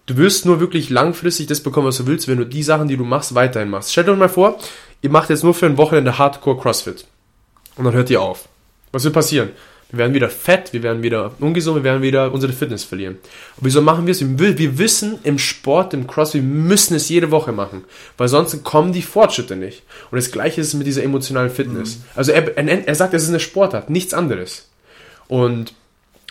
du 0.06 0.16
wirst 0.16 0.46
nur 0.46 0.60
wirklich 0.60 0.88
langfristig 0.90 1.46
das 1.46 1.60
bekommen, 1.60 1.88
was 1.88 1.98
du 1.98 2.06
willst, 2.06 2.28
wenn 2.28 2.38
du 2.38 2.46
die 2.46 2.62
Sachen, 2.62 2.88
die 2.88 2.96
du 2.96 3.04
machst, 3.04 3.34
weiterhin 3.34 3.70
machst. 3.70 3.92
Stellt 3.92 4.08
euch 4.08 4.18
mal 4.18 4.28
vor, 4.28 4.58
ihr 5.02 5.10
macht 5.10 5.30
jetzt 5.30 5.42
nur 5.42 5.54
für 5.54 5.66
ein 5.66 5.76
Wochenende 5.76 6.18
Hardcore 6.18 6.60
CrossFit. 6.60 7.06
Und 7.76 7.84
dann 7.84 7.94
hört 7.94 8.10
ihr 8.10 8.22
auf. 8.22 8.48
Was 8.92 9.04
wird 9.04 9.14
passieren? 9.14 9.50
Wir 9.90 10.00
werden 10.00 10.12
wieder 10.12 10.28
fett, 10.28 10.74
wir 10.74 10.82
werden 10.82 11.02
wieder 11.02 11.32
ungesund, 11.40 11.76
wir 11.76 11.84
werden 11.84 12.02
wieder 12.02 12.30
unsere 12.30 12.52
Fitness 12.52 12.84
verlieren. 12.84 13.14
Und 13.56 13.64
wieso 13.64 13.80
machen 13.80 14.06
wir 14.06 14.12
es? 14.12 14.20
Wir 14.20 14.78
wissen 14.78 15.18
im 15.22 15.38
Sport, 15.38 15.94
im 15.94 16.06
CrossFit, 16.06 16.42
wir 16.42 16.48
müssen 16.48 16.94
es 16.94 17.08
jede 17.08 17.30
Woche 17.30 17.52
machen. 17.52 17.84
Weil 18.18 18.28
sonst 18.28 18.62
kommen 18.64 18.92
die 18.92 19.00
Fortschritte 19.00 19.56
nicht. 19.56 19.82
Und 20.10 20.16
das 20.16 20.30
gleiche 20.30 20.60
ist 20.60 20.68
es 20.68 20.74
mit 20.74 20.86
dieser 20.86 21.02
emotionalen 21.02 21.50
Fitness. 21.50 22.00
Also 22.14 22.32
er, 22.32 22.58
er, 22.58 22.94
sagt, 22.94 23.14
es 23.14 23.22
ist 23.22 23.30
eine 23.30 23.40
Sportart, 23.40 23.88
nichts 23.88 24.12
anderes. 24.12 24.68
Und 25.26 25.72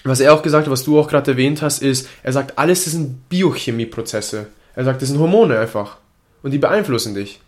was 0.04 0.20
er 0.20 0.34
auch 0.34 0.44
gesagt 0.44 0.68
hat, 0.68 0.72
was 0.72 0.84
du 0.84 1.00
auch 1.00 1.10
gerade 1.10 1.32
erwähnt 1.32 1.64
hast, 1.64 1.82
ist, 1.82 2.08
er 2.22 2.34
sagt, 2.34 2.60
alles 2.60 2.86
sind 2.86 3.28
Biochemieprozesse. 3.28 4.48
Er 4.76 4.84
sagt, 4.84 5.02
das 5.02 5.10
sind 5.10 5.20
Hormone 5.20 5.58
einfach. 5.58 5.98
Und 6.44 6.52
die 6.52 6.60
beeinflussen 6.60 7.16
dich. 7.16 7.40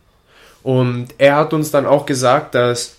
Und 0.64 1.10
er 1.20 1.36
hat 1.36 1.53
uns 1.53 1.70
dann 1.70 1.86
auch 1.86 2.07
gesagt, 2.07 2.55
dass 2.55 2.95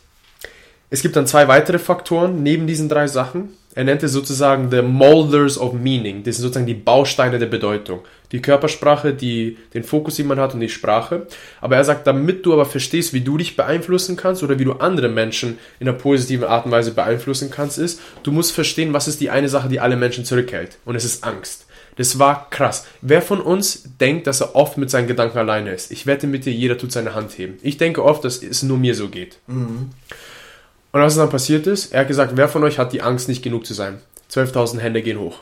es 0.90 1.02
gibt 1.02 1.16
dann 1.16 1.26
zwei 1.26 1.46
weitere 1.48 1.78
Faktoren 1.78 2.42
neben 2.42 2.66
diesen 2.66 2.88
drei 2.88 3.06
Sachen, 3.06 3.50
Er 3.76 3.84
nennt 3.84 4.02
es 4.02 4.12
sozusagen 4.12 4.68
the 4.72 4.82
molders 4.82 5.56
of 5.56 5.74
meaning. 5.74 6.24
Das 6.24 6.36
sind 6.36 6.42
sozusagen 6.42 6.66
die 6.66 6.74
Bausteine 6.74 7.38
der 7.38 7.46
Bedeutung. 7.46 8.00
Die 8.32 8.42
Körpersprache, 8.42 9.14
die, 9.14 9.58
den 9.74 9.84
Fokus, 9.84 10.16
den 10.16 10.26
man 10.26 10.40
hat 10.40 10.54
und 10.54 10.60
die 10.60 10.68
Sprache. 10.68 11.28
Aber 11.60 11.76
er 11.76 11.84
sagt, 11.84 12.04
damit 12.08 12.44
du 12.44 12.52
aber 12.52 12.66
verstehst, 12.66 13.12
wie 13.12 13.20
du 13.20 13.38
dich 13.38 13.54
beeinflussen 13.54 14.16
kannst 14.16 14.42
oder 14.42 14.58
wie 14.58 14.64
du 14.64 14.72
andere 14.72 15.08
Menschen 15.08 15.58
in 15.78 15.88
einer 15.88 15.96
positiven 15.96 16.46
Art 16.46 16.66
und 16.66 16.72
Weise 16.72 16.90
beeinflussen 16.90 17.52
kannst, 17.52 17.78
ist, 17.78 18.00
du 18.24 18.32
musst 18.32 18.50
verstehen, 18.50 18.92
was 18.92 19.06
ist 19.06 19.20
die 19.20 19.30
eine 19.30 19.48
Sache, 19.48 19.68
die 19.68 19.78
alle 19.78 19.96
Menschen 19.96 20.24
zurückhält. 20.24 20.78
Und 20.84 20.96
es 20.96 21.04
ist 21.04 21.22
Angst. 21.22 21.66
Das 21.96 22.18
war 22.18 22.50
krass. 22.50 22.86
Wer 23.02 23.22
von 23.22 23.40
uns 23.40 23.84
denkt, 24.00 24.26
dass 24.26 24.40
er 24.40 24.56
oft 24.56 24.78
mit 24.78 24.90
seinen 24.90 25.06
Gedanken 25.06 25.38
alleine 25.38 25.72
ist? 25.72 25.92
Ich 25.92 26.06
wette 26.06 26.26
mit 26.26 26.44
dir, 26.44 26.52
jeder 26.52 26.76
tut 26.76 26.90
seine 26.90 27.14
Hand 27.14 27.38
heben. 27.38 27.58
Ich 27.62 27.76
denke 27.76 28.02
oft, 28.04 28.24
dass 28.24 28.42
es 28.42 28.64
nur 28.64 28.78
mir 28.78 28.96
so 28.96 29.08
geht. 29.08 29.38
Mhm. 29.46 29.90
Und 30.92 31.00
was 31.00 31.16
dann 31.16 31.30
passiert 31.30 31.66
ist, 31.66 31.92
er 31.92 32.00
hat 32.00 32.08
gesagt, 32.08 32.32
wer 32.36 32.48
von 32.48 32.64
euch 32.64 32.78
hat 32.78 32.92
die 32.92 33.02
Angst, 33.02 33.28
nicht 33.28 33.42
genug 33.42 33.66
zu 33.66 33.74
sein? 33.74 34.00
12.000 34.30 34.80
Hände 34.80 35.02
gehen 35.02 35.18
hoch. 35.18 35.38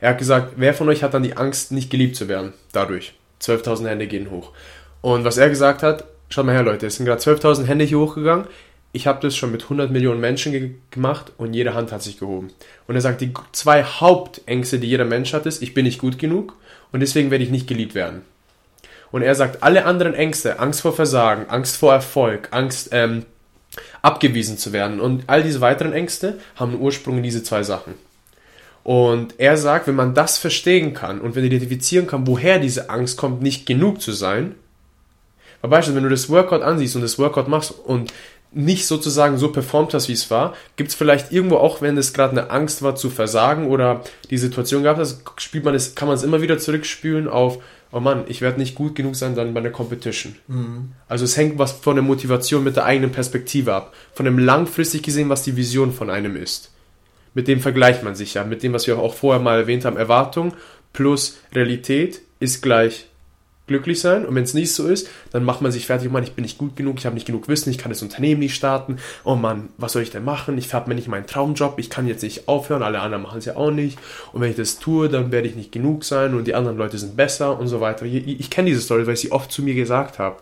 Er 0.00 0.10
hat 0.10 0.18
gesagt, 0.18 0.54
wer 0.56 0.74
von 0.74 0.88
euch 0.88 1.02
hat 1.02 1.14
dann 1.14 1.22
die 1.22 1.36
Angst, 1.36 1.72
nicht 1.72 1.90
geliebt 1.90 2.16
zu 2.16 2.28
werden? 2.28 2.52
Dadurch. 2.72 3.14
12.000 3.40 3.88
Hände 3.88 4.06
gehen 4.06 4.30
hoch. 4.30 4.52
Und 5.00 5.24
was 5.24 5.36
er 5.36 5.48
gesagt 5.48 5.82
hat, 5.82 6.04
schaut 6.28 6.46
mal 6.46 6.54
her, 6.54 6.62
Leute, 6.62 6.86
es 6.86 6.96
sind 6.96 7.06
gerade 7.06 7.22
12.000 7.22 7.64
Hände 7.64 7.84
hier 7.84 7.98
hochgegangen. 7.98 8.46
Ich 8.92 9.06
habe 9.06 9.20
das 9.20 9.36
schon 9.36 9.50
mit 9.50 9.64
100 9.64 9.90
Millionen 9.90 10.20
Menschen 10.20 10.52
ge 10.52 10.70
gemacht 10.90 11.32
und 11.36 11.52
jede 11.52 11.74
Hand 11.74 11.90
hat 11.90 12.02
sich 12.02 12.18
gehoben. 12.18 12.50
Und 12.86 12.94
er 12.94 13.00
sagt, 13.00 13.20
die 13.20 13.32
zwei 13.52 13.82
Hauptängste, 13.82 14.78
die 14.78 14.88
jeder 14.88 15.04
Mensch 15.04 15.32
hat, 15.32 15.46
ist, 15.46 15.62
ich 15.62 15.74
bin 15.74 15.84
nicht 15.84 16.00
gut 16.00 16.18
genug 16.18 16.54
und 16.92 17.00
deswegen 17.00 17.30
werde 17.30 17.44
ich 17.44 17.50
nicht 17.50 17.66
geliebt 17.66 17.94
werden. 17.94 18.22
Und 19.10 19.22
er 19.22 19.34
sagt, 19.34 19.62
alle 19.62 19.84
anderen 19.84 20.14
Ängste, 20.14 20.58
Angst 20.58 20.80
vor 20.80 20.92
Versagen, 20.92 21.48
Angst 21.48 21.76
vor 21.76 21.92
Erfolg, 21.92 22.48
Angst 22.52 22.88
ähm, 22.92 23.26
abgewiesen 24.04 24.58
zu 24.58 24.72
werden. 24.72 25.00
Und 25.00 25.24
all 25.28 25.42
diese 25.42 25.62
weiteren 25.62 25.94
Ängste 25.94 26.38
haben 26.56 26.78
Ursprung 26.78 27.16
in 27.16 27.22
diese 27.22 27.42
zwei 27.42 27.62
Sachen. 27.62 27.94
Und 28.82 29.34
er 29.38 29.56
sagt, 29.56 29.86
wenn 29.86 29.94
man 29.94 30.14
das 30.14 30.36
verstehen 30.36 30.92
kann 30.92 31.20
und 31.22 31.34
wenn 31.34 31.42
man 31.42 31.50
identifizieren 31.50 32.06
kann, 32.06 32.26
woher 32.26 32.58
diese 32.58 32.90
Angst 32.90 33.16
kommt, 33.16 33.40
nicht 33.40 33.64
genug 33.64 34.02
zu 34.02 34.12
sein, 34.12 34.54
weil 35.62 35.70
beispielsweise, 35.70 35.96
wenn 35.96 36.10
du 36.10 36.14
das 36.14 36.28
Workout 36.28 36.60
ansiehst 36.60 36.94
und 36.94 37.00
das 37.00 37.18
Workout 37.18 37.48
machst 37.48 37.70
und 37.70 38.12
nicht 38.52 38.86
sozusagen 38.86 39.38
so 39.38 39.50
performt 39.50 39.94
hast, 39.94 40.08
wie 40.08 40.12
es 40.12 40.30
war, 40.30 40.54
gibt 40.76 40.90
es 40.90 40.94
vielleicht 40.94 41.32
irgendwo 41.32 41.56
auch, 41.56 41.80
wenn 41.80 41.96
es 41.96 42.12
gerade 42.12 42.32
eine 42.32 42.50
Angst 42.50 42.82
war 42.82 42.96
zu 42.96 43.08
versagen 43.08 43.68
oder 43.68 44.02
die 44.28 44.38
Situation 44.38 44.82
gab, 44.82 44.98
das 44.98 45.22
spielt 45.38 45.64
man 45.64 45.74
es, 45.74 45.94
kann 45.94 46.08
man 46.08 46.16
es 46.16 46.22
immer 46.22 46.42
wieder 46.42 46.58
zurückspülen 46.58 47.26
auf, 47.26 47.58
oh 47.94 48.00
Mann, 48.00 48.24
ich 48.26 48.40
werde 48.40 48.58
nicht 48.58 48.74
gut 48.74 48.96
genug 48.96 49.14
sein 49.14 49.36
dann 49.36 49.54
bei 49.54 49.60
einer 49.60 49.70
Competition. 49.70 50.34
Mhm. 50.48 50.92
Also 51.08 51.24
es 51.24 51.36
hängt 51.36 51.58
was 51.58 51.72
von 51.72 51.94
der 51.94 52.02
Motivation 52.02 52.64
mit 52.64 52.76
der 52.76 52.84
eigenen 52.84 53.12
Perspektive 53.12 53.72
ab. 53.72 53.94
Von 54.12 54.26
dem 54.26 54.38
langfristig 54.38 55.02
gesehen, 55.02 55.28
was 55.28 55.44
die 55.44 55.56
Vision 55.56 55.92
von 55.92 56.10
einem 56.10 56.36
ist. 56.36 56.72
Mit 57.34 57.48
dem 57.48 57.60
vergleicht 57.60 58.02
man 58.02 58.14
sich 58.14 58.34
ja. 58.34 58.44
Mit 58.44 58.62
dem, 58.62 58.72
was 58.72 58.86
wir 58.86 58.98
auch 58.98 59.14
vorher 59.14 59.42
mal 59.42 59.60
erwähnt 59.60 59.84
haben, 59.84 59.96
Erwartung 59.96 60.54
plus 60.92 61.38
Realität 61.52 62.20
ist 62.40 62.62
gleich 62.62 63.06
glücklich 63.66 64.00
sein. 64.00 64.26
Und 64.26 64.34
wenn 64.34 64.44
es 64.44 64.54
nicht 64.54 64.72
so 64.72 64.86
ist, 64.86 65.08
dann 65.32 65.44
macht 65.44 65.62
man 65.62 65.72
sich 65.72 65.86
fertig, 65.86 66.08
oh 66.08 66.12
Mann, 66.12 66.22
ich 66.22 66.32
bin 66.32 66.42
nicht 66.42 66.58
gut 66.58 66.76
genug, 66.76 66.98
ich 66.98 67.06
habe 67.06 67.14
nicht 67.14 67.26
genug 67.26 67.48
Wissen, 67.48 67.70
ich 67.70 67.78
kann 67.78 67.90
das 67.90 68.02
Unternehmen 68.02 68.40
nicht 68.40 68.54
starten. 68.54 68.98
Oh 69.24 69.36
Mann, 69.36 69.70
was 69.78 69.92
soll 69.92 70.02
ich 70.02 70.10
denn 70.10 70.24
machen? 70.24 70.58
Ich 70.58 70.72
habe 70.74 70.88
mir 70.88 70.94
nicht 70.94 71.08
meinen 71.08 71.26
Traumjob, 71.26 71.78
ich 71.78 71.90
kann 71.90 72.06
jetzt 72.06 72.22
nicht 72.22 72.48
aufhören, 72.48 72.82
alle 72.82 73.00
anderen 73.00 73.22
machen 73.22 73.38
es 73.38 73.46
ja 73.46 73.56
auch 73.56 73.70
nicht. 73.70 73.98
Und 74.32 74.40
wenn 74.40 74.50
ich 74.50 74.56
das 74.56 74.78
tue, 74.78 75.08
dann 75.08 75.32
werde 75.32 75.48
ich 75.48 75.56
nicht 75.56 75.72
genug 75.72 76.04
sein 76.04 76.34
und 76.34 76.46
die 76.46 76.54
anderen 76.54 76.76
Leute 76.76 76.98
sind 76.98 77.16
besser 77.16 77.58
und 77.58 77.68
so 77.68 77.80
weiter. 77.80 78.04
Ich, 78.04 78.26
ich, 78.26 78.50
kenne 78.50 78.68
diese 78.68 78.82
Story, 78.82 79.06
weil 79.06 79.14
ich 79.14 79.20
sie 79.20 79.32
oft 79.32 79.50
zu 79.50 79.62
mir 79.62 79.74
gesagt 79.74 80.18
habe. 80.18 80.36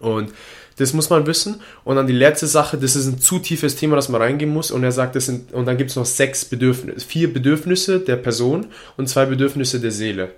Und 0.00 0.32
das 0.76 0.94
muss 0.94 1.10
man 1.10 1.26
wissen. 1.26 1.60
Und 1.84 1.96
dann 1.96 2.06
die 2.06 2.14
letzte 2.14 2.46
Sache, 2.46 2.78
das 2.78 2.96
ist 2.96 3.06
ein 3.06 3.20
zu 3.20 3.38
tiefes 3.38 3.76
Thema, 3.76 3.96
das 3.96 4.08
man 4.08 4.20
reingehen 4.20 4.52
muss. 4.52 4.70
Und 4.70 4.82
er 4.82 4.92
sagt, 4.92 5.14
das 5.14 5.26
sind, 5.26 5.52
und 5.52 5.66
dann 5.66 5.76
gibt 5.76 5.90
es 5.90 5.96
noch 5.96 6.06
sechs 6.06 6.44
Bedürfnisse, 6.44 7.06
vier 7.06 7.32
Bedürfnisse 7.32 8.00
der 8.00 8.16
Person 8.16 8.66
und 8.96 9.08
zwei 9.08 9.26
Bedürfnisse 9.26 9.78
der 9.78 9.90
Seele. 9.90 10.30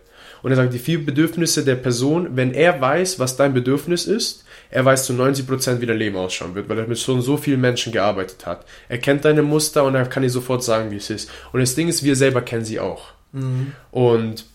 Und 0.43 0.51
er 0.51 0.57
sagt, 0.57 0.75
die 0.75 0.79
vier 0.79 1.05
Bedürfnisse 1.05 1.65
der 1.65 1.77
Person, 1.77 2.37
wenn 2.37 2.53
er 2.53 2.81
weiß, 2.81 3.19
was 3.19 3.37
dein 3.37 3.55
Bedürfnis 3.55 4.07
ist, 4.07 4.45
er 4.71 4.85
weiß 4.85 5.05
zu 5.07 5.13
90%, 5.13 5.81
wie 5.81 5.87
dein 5.87 5.99
Leben 5.99 6.17
ausschauen 6.17 6.55
wird, 6.55 6.69
weil 6.69 6.79
er 6.79 6.87
mit 6.87 6.99
schon 6.99 7.21
so 7.21 7.37
vielen 7.37 7.61
Menschen 7.61 7.93
gearbeitet 7.93 8.47
hat. 8.47 8.65
Er 8.89 8.99
kennt 8.99 9.25
deine 9.25 9.43
Muster 9.43 9.85
und 9.85 9.95
er 9.95 10.07
kann 10.07 10.23
dir 10.23 10.31
sofort 10.31 10.65
sagen, 10.65 10.91
wie 10.91 10.97
es 10.97 11.11
ist. 11.11 11.31
Und 11.53 11.61
das 11.61 11.75
Ding 11.75 11.89
ist, 11.89 12.03
wir 12.03 12.17
selber 12.17 12.41
kennen 12.41 12.65
sie 12.65 12.81
auch. 12.81 13.13
Mhm. 13.33 13.73
Und 13.91 14.47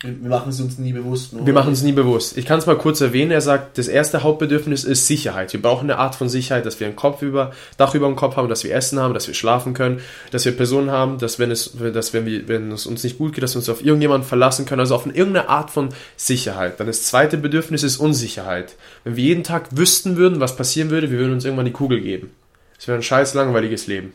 wir 0.00 0.30
machen 0.30 0.50
es 0.50 0.60
uns 0.60 0.78
nie 0.78 0.92
bewusst. 0.92 1.34
Oder? 1.34 1.44
Wir 1.44 1.52
machen 1.52 1.72
es 1.72 1.82
nie 1.82 1.90
bewusst. 1.90 2.38
Ich 2.38 2.46
kann 2.46 2.60
es 2.60 2.66
mal 2.66 2.78
kurz 2.78 3.00
erwähnen. 3.00 3.32
Er 3.32 3.40
sagt, 3.40 3.78
das 3.78 3.88
erste 3.88 4.22
Hauptbedürfnis 4.22 4.84
ist 4.84 5.08
Sicherheit. 5.08 5.52
Wir 5.52 5.60
brauchen 5.60 5.90
eine 5.90 5.98
Art 5.98 6.14
von 6.14 6.28
Sicherheit, 6.28 6.66
dass 6.66 6.78
wir 6.78 6.86
ein 6.86 6.94
Kopf 6.94 7.22
über, 7.22 7.50
Dach 7.78 7.96
über 7.96 8.06
dem 8.06 8.14
Kopf 8.14 8.36
haben, 8.36 8.48
dass 8.48 8.62
wir 8.62 8.72
Essen 8.72 9.00
haben, 9.00 9.12
dass 9.12 9.26
wir 9.26 9.34
schlafen 9.34 9.74
können, 9.74 10.00
dass 10.30 10.44
wir 10.44 10.52
Personen 10.52 10.92
haben, 10.92 11.18
dass 11.18 11.40
wenn 11.40 11.50
es, 11.50 11.72
dass 11.92 12.14
wenn, 12.14 12.26
wir, 12.26 12.46
wenn 12.46 12.70
es 12.70 12.86
uns 12.86 13.02
nicht 13.02 13.18
gut 13.18 13.32
geht, 13.32 13.42
dass 13.42 13.54
wir 13.54 13.58
uns 13.58 13.68
auf 13.68 13.84
irgendjemanden 13.84 14.28
verlassen 14.28 14.66
können, 14.66 14.80
also 14.80 14.94
auf 14.94 15.04
irgendeine 15.04 15.48
Art 15.48 15.72
von 15.72 15.88
Sicherheit. 16.16 16.78
Dann 16.78 16.86
das 16.86 17.02
zweite 17.02 17.36
Bedürfnis 17.36 17.82
ist 17.82 17.96
Unsicherheit. 17.96 18.76
Wenn 19.02 19.16
wir 19.16 19.24
jeden 19.24 19.42
Tag 19.42 19.76
wüssten 19.76 20.16
würden, 20.16 20.38
was 20.38 20.54
passieren 20.54 20.90
würde, 20.90 21.10
wir 21.10 21.18
würden 21.18 21.32
uns 21.32 21.44
irgendwann 21.44 21.66
die 21.66 21.72
Kugel 21.72 22.00
geben. 22.00 22.30
Es 22.78 22.86
wäre 22.86 22.96
ein 22.96 23.02
scheiß 23.02 23.34
langweiliges 23.34 23.88
Leben. 23.88 24.12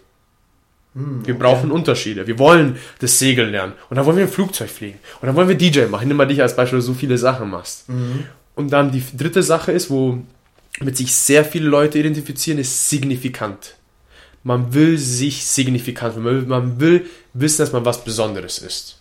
Hm, 0.95 1.25
wir 1.25 1.37
brauchen 1.37 1.71
okay. 1.71 1.79
Unterschiede. 1.79 2.27
Wir 2.27 2.37
wollen 2.37 2.77
das 2.99 3.17
Segeln 3.17 3.51
lernen. 3.51 3.73
Und 3.89 3.97
dann 3.97 4.05
wollen 4.05 4.17
wir 4.17 4.25
ein 4.25 4.29
Flugzeug 4.29 4.69
fliegen. 4.69 4.99
Und 5.21 5.27
dann 5.27 5.35
wollen 5.35 5.47
wir 5.47 5.55
DJ 5.55 5.85
machen. 5.85 6.07
Nimm 6.07 6.17
mal 6.17 6.25
dich 6.25 6.41
als 6.41 6.55
Beispiel, 6.55 6.81
so 6.81 6.93
viele 6.93 7.17
Sachen 7.17 7.49
machst. 7.49 7.89
Mhm. 7.89 8.25
Und 8.55 8.71
dann 8.71 8.91
die 8.91 9.03
dritte 9.15 9.41
Sache 9.41 9.71
ist, 9.71 9.89
wo 9.89 10.19
mit 10.79 10.97
sich 10.97 11.13
sehr 11.13 11.45
viele 11.45 11.67
Leute 11.67 11.99
identifizieren, 11.99 12.59
ist 12.59 12.89
signifikant. 12.89 13.75
Man 14.43 14.73
will 14.73 14.97
sich 14.97 15.45
signifikant, 15.45 16.15
man 16.17 16.25
will, 16.25 16.41
man 16.41 16.79
will 16.79 17.05
wissen, 17.33 17.59
dass 17.59 17.71
man 17.71 17.85
was 17.85 18.03
Besonderes 18.03 18.59
ist. 18.59 18.99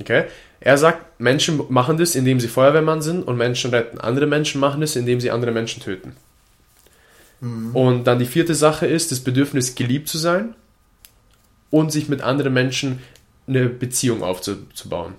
Okay? 0.00 0.24
Er 0.60 0.76
sagt, 0.76 1.20
Menschen 1.20 1.62
machen 1.68 1.96
das, 1.96 2.16
indem 2.16 2.40
sie 2.40 2.48
Feuerwehrmann 2.48 3.00
sind 3.00 3.22
und 3.26 3.36
Menschen 3.36 3.70
retten. 3.70 3.98
Andere 3.98 4.26
Menschen 4.26 4.60
machen 4.60 4.80
das, 4.80 4.96
indem 4.96 5.20
sie 5.20 5.30
andere 5.30 5.52
Menschen 5.52 5.82
töten. 5.82 6.16
Mhm. 7.40 7.74
Und 7.74 8.04
dann 8.04 8.18
die 8.18 8.26
vierte 8.26 8.54
Sache 8.54 8.86
ist 8.86 9.10
das 9.10 9.20
Bedürfnis, 9.20 9.74
geliebt 9.74 10.08
zu 10.08 10.18
sein 10.18 10.54
und 11.70 11.92
sich 11.92 12.08
mit 12.08 12.22
anderen 12.22 12.52
Menschen 12.52 13.00
eine 13.46 13.68
Beziehung 13.68 14.22
aufzubauen. 14.22 15.14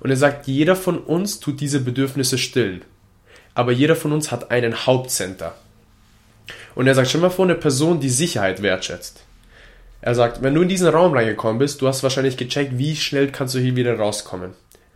Und 0.00 0.10
er 0.10 0.16
sagt, 0.16 0.46
jeder 0.46 0.76
von 0.76 0.98
uns 0.98 1.40
tut 1.40 1.60
diese 1.60 1.80
Bedürfnisse 1.80 2.38
stillen. 2.38 2.82
Aber 3.54 3.72
jeder 3.72 3.96
von 3.96 4.12
uns 4.12 4.30
hat 4.30 4.50
einen 4.50 4.86
Hauptcenter. 4.86 5.54
Und 6.74 6.86
er 6.86 6.94
sagt, 6.94 7.08
stell 7.08 7.20
mal 7.20 7.30
vor, 7.30 7.44
eine 7.44 7.54
Person, 7.54 8.00
die 8.00 8.10
Sicherheit 8.10 8.62
wertschätzt. 8.62 9.22
Er 10.02 10.14
sagt, 10.14 10.42
wenn 10.42 10.54
du 10.54 10.62
in 10.62 10.68
diesen 10.68 10.88
Raum 10.88 11.12
reingekommen 11.12 11.58
bist, 11.58 11.82
du 11.82 11.88
hast 11.88 12.02
wahrscheinlich 12.02 12.36
gecheckt, 12.36 12.78
wie 12.78 12.96
schnell 12.96 13.30
kannst 13.30 13.54
du 13.54 13.58
hier 13.58 13.76
wieder 13.76 13.98
rauskommen. 13.98 14.52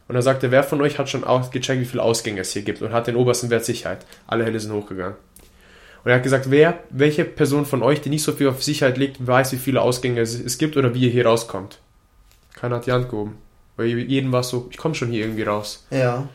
Und 0.08 0.14
er 0.14 0.22
sagte, 0.22 0.50
wer 0.50 0.62
von 0.62 0.80
euch 0.80 0.98
hat 0.98 1.08
schon 1.08 1.24
auch 1.24 1.50
gecheckt, 1.50 1.80
wie 1.80 1.86
viele 1.86 2.02
Ausgänge 2.02 2.40
es 2.40 2.52
hier 2.52 2.62
gibt 2.62 2.82
und 2.82 2.92
hat 2.92 3.06
den 3.06 3.16
obersten 3.16 3.50
Wert 3.50 3.64
Sicherheit. 3.64 4.04
Alle 4.26 4.44
Hände 4.44 4.60
sind 4.60 4.72
hochgegangen. 4.72 5.16
Und 6.04 6.10
er 6.10 6.16
hat 6.16 6.22
gesagt, 6.22 6.50
wer, 6.50 6.80
welche 6.90 7.24
Person 7.24 7.64
von 7.64 7.82
euch, 7.82 8.02
die 8.02 8.10
nicht 8.10 8.22
so 8.22 8.32
viel 8.32 8.48
auf 8.48 8.62
Sicherheit 8.62 8.98
legt, 8.98 9.26
weiß, 9.26 9.52
wie 9.52 9.56
viele 9.56 9.80
Ausgänge 9.80 10.20
es, 10.20 10.38
es 10.38 10.58
gibt 10.58 10.76
oder 10.76 10.94
wie 10.94 11.06
ihr 11.06 11.10
hier 11.10 11.26
rauskommt. 11.26 11.78
Keiner 12.52 12.76
hat 12.76 12.86
die 12.86 12.92
Hand 12.92 13.08
gehoben. 13.08 13.38
Weil 13.76 13.86
jedem 13.86 14.30
war 14.30 14.42
so, 14.42 14.68
ich 14.70 14.76
komme 14.76 14.94
schon 14.94 15.08
hier 15.08 15.24
irgendwie 15.24 15.42
raus. 15.42 15.86
Ja. 15.90 16.28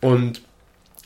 Und 0.00 0.42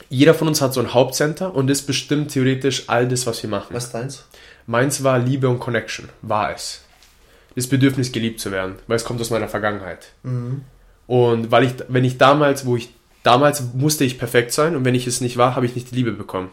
jeder 0.09 0.35
von 0.35 0.49
uns 0.49 0.63
hat 0.63 0.73
so 0.73 0.81
ein 0.81 0.95
Hauptcenter 0.95 1.55
und 1.55 1.69
das 1.69 1.83
bestimmt 1.83 2.31
theoretisch 2.31 2.85
all 2.89 3.07
das, 3.07 3.27
was 3.27 3.43
wir 3.43 3.51
machen. 3.51 3.75
Was 3.75 3.87
ist 3.87 3.93
deins? 3.93 4.25
Meins 4.67 5.05
war 5.05 5.19
Liebe 5.19 5.49
und 5.49 5.61
Connection, 5.61 6.09
war 6.23 6.55
es. 6.55 6.83
Das 7.55 7.67
Bedürfnis, 7.67 8.13
geliebt 8.13 8.41
zu 8.41 8.51
werden, 8.51 8.77
weil 8.87 8.97
es 8.97 9.05
kommt 9.05 9.21
aus 9.21 9.31
meiner 9.31 9.49
Vergangenheit. 9.49 10.09
Mhm. 10.23 10.63
Und 11.07 11.51
weil 11.51 11.65
ich, 11.65 11.75
wenn 11.89 12.05
ich 12.05 12.19
damals, 12.19 12.67
wo 12.67 12.77
ich, 12.77 12.91
damals 13.23 13.63
musste 13.75 14.05
ich 14.05 14.19
perfekt 14.19 14.53
sein 14.53 14.75
und 14.77 14.85
wenn 14.85 14.95
ich 14.95 15.07
es 15.07 15.21
nicht 15.21 15.37
war, 15.37 15.55
habe 15.55 15.67
ich 15.67 15.75
nicht 15.75 15.91
die 15.91 15.95
Liebe 15.95 16.13
bekommen. 16.13 16.51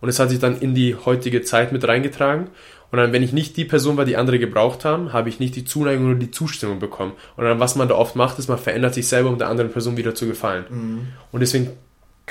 Und 0.00 0.08
es 0.08 0.18
hat 0.18 0.30
sich 0.30 0.38
dann 0.38 0.60
in 0.60 0.74
die 0.74 0.94
heutige 0.94 1.42
Zeit 1.42 1.72
mit 1.72 1.86
reingetragen. 1.86 2.48
Und 2.90 2.98
dann, 2.98 3.12
wenn 3.12 3.22
ich 3.22 3.32
nicht 3.32 3.56
die 3.56 3.64
Person 3.64 3.96
war, 3.96 4.04
die 4.04 4.16
andere 4.16 4.38
gebraucht 4.38 4.84
haben, 4.84 5.12
habe 5.12 5.28
ich 5.28 5.40
nicht 5.40 5.56
die 5.56 5.64
Zuneigung 5.64 6.06
oder 6.06 6.18
die 6.18 6.30
Zustimmung 6.30 6.78
bekommen. 6.78 7.12
Und 7.36 7.44
dann, 7.44 7.60
was 7.60 7.76
man 7.76 7.88
da 7.88 7.94
oft 7.94 8.16
macht, 8.16 8.38
ist, 8.38 8.48
man 8.48 8.58
verändert 8.58 8.94
sich 8.94 9.08
selber, 9.08 9.28
um 9.28 9.38
der 9.38 9.48
anderen 9.48 9.70
Person 9.70 9.96
wieder 9.96 10.14
zu 10.14 10.26
gefallen. 10.26 10.64
Mhm. 10.70 11.08
Und 11.30 11.40
deswegen 11.40 11.70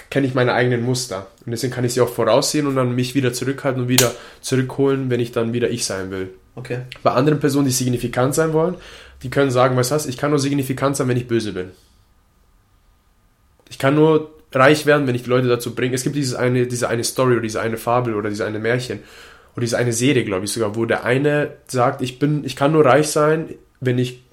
kenne 0.09 0.28
ich 0.28 0.34
meine 0.34 0.53
eigenen 0.53 0.84
Muster. 0.84 1.28
Und 1.45 1.51
deswegen 1.51 1.74
kann 1.74 1.84
ich 1.84 1.93
sie 1.93 2.01
auch 2.01 2.09
voraussehen 2.09 2.65
und 2.68 2.76
dann 2.76 2.95
mich 2.95 3.13
wieder 3.13 3.34
zurückhalten 3.34 3.84
und 3.84 3.88
wieder 3.88 4.11
zurückholen, 4.41 5.09
wenn 5.09 5.20
ich 5.20 5.32
dann 5.32 5.53
wieder 5.53 5.70
ich 5.70 5.86
sein 5.86 6.09
will. 6.11 6.30
Okay. 6.55 6.80
Bei 7.03 7.11
anderen 7.11 7.39
Personen, 7.39 7.65
die 7.65 7.72
signifikant 7.72 8.34
sein 8.34 8.53
wollen, 8.53 8.76
die 9.22 9.30
können 9.30 9.51
sagen, 9.51 9.78
weißt 9.78 9.91
du 9.91 9.95
was, 9.95 10.05
ich 10.05 10.18
kann 10.18 10.32
nur 10.32 10.39
signifikant 10.39 10.95
sein, 10.95 11.07
wenn 11.07 11.18
ich 11.18 11.28
böse 11.28 11.53
bin. 11.53 11.72
Ich 13.70 13.78
kann 13.78 13.95
nur 13.95 14.37
reich 14.58 14.86
werden, 14.86 15.08
wenn 15.08 15.16
ich 15.16 15.24
die 15.24 15.30
Leute 15.30 15.47
dazu 15.47 15.76
bringe. 15.76 15.95
Es 15.95 16.03
gibt 16.03 16.16
dieses 16.16 16.36
eine, 16.36 16.68
diese 16.68 16.89
eine 16.89 17.03
Story 17.03 17.34
oder 17.34 17.41
diese 17.41 17.62
eine 17.62 17.78
Fabel 17.78 18.16
oder 18.16 18.30
diese 18.30 18.45
eine 18.45 18.60
Märchen 18.60 18.99
oder 19.55 19.62
diese 19.62 19.78
eine 19.78 19.93
Serie, 19.93 20.24
glaube 20.24 20.45
ich 20.45 20.51
sogar, 20.51 20.76
wo 20.76 20.86
der 20.86 21.03
eine 21.03 21.51
sagt, 21.68 22.01
ich 22.01 22.20
bin, 22.20 22.43
ich 22.43 22.55
kann 22.55 22.72
nur 22.72 22.86
reich 22.86 23.08
sein, 23.08 23.55
wenn 23.80 23.97
ich 23.97 24.24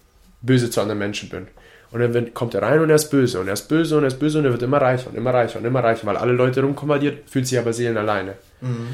böse 0.42 0.70
zu 0.70 0.80
anderen 0.80 0.98
Menschen 0.98 1.28
bin. 1.28 1.48
Und 1.90 2.00
dann 2.00 2.34
kommt 2.34 2.54
er 2.54 2.62
rein 2.62 2.80
und 2.80 2.90
er 2.90 2.96
ist 2.96 3.10
böse 3.10 3.38
und 3.38 3.46
er 3.46 3.54
ist 3.54 3.68
böse 3.68 3.96
und 3.96 4.02
er 4.02 4.08
ist 4.08 4.18
böse 4.18 4.38
und 4.38 4.44
er 4.44 4.50
wird 4.50 4.62
immer 4.62 4.80
reicher 4.80 5.10
und 5.10 5.16
immer 5.16 5.32
reicher 5.32 5.60
und 5.60 5.64
immer 5.64 5.82
reicher, 5.82 6.06
weil 6.06 6.16
alle 6.16 6.32
Leute 6.32 6.60
rumkommandiert, 6.60 7.30
fühlt 7.30 7.46
sich 7.46 7.58
aber 7.58 7.72
Seelen 7.72 7.96
alleine. 7.96 8.34
Mhm. 8.60 8.88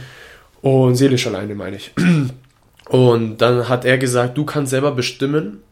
Und 0.61 0.97
seelisch 0.97 1.27
alleine, 1.27 1.55
meine 1.55 1.77
ich. 1.77 1.93
Und 2.91 3.39
dann 3.39 3.69
hat 3.69 3.85
er 3.85 3.99
gesagt, 3.99 4.37
du 4.37 4.45
kannst 4.45 4.71
selber 4.71 4.91
bestimmen, 4.91 5.63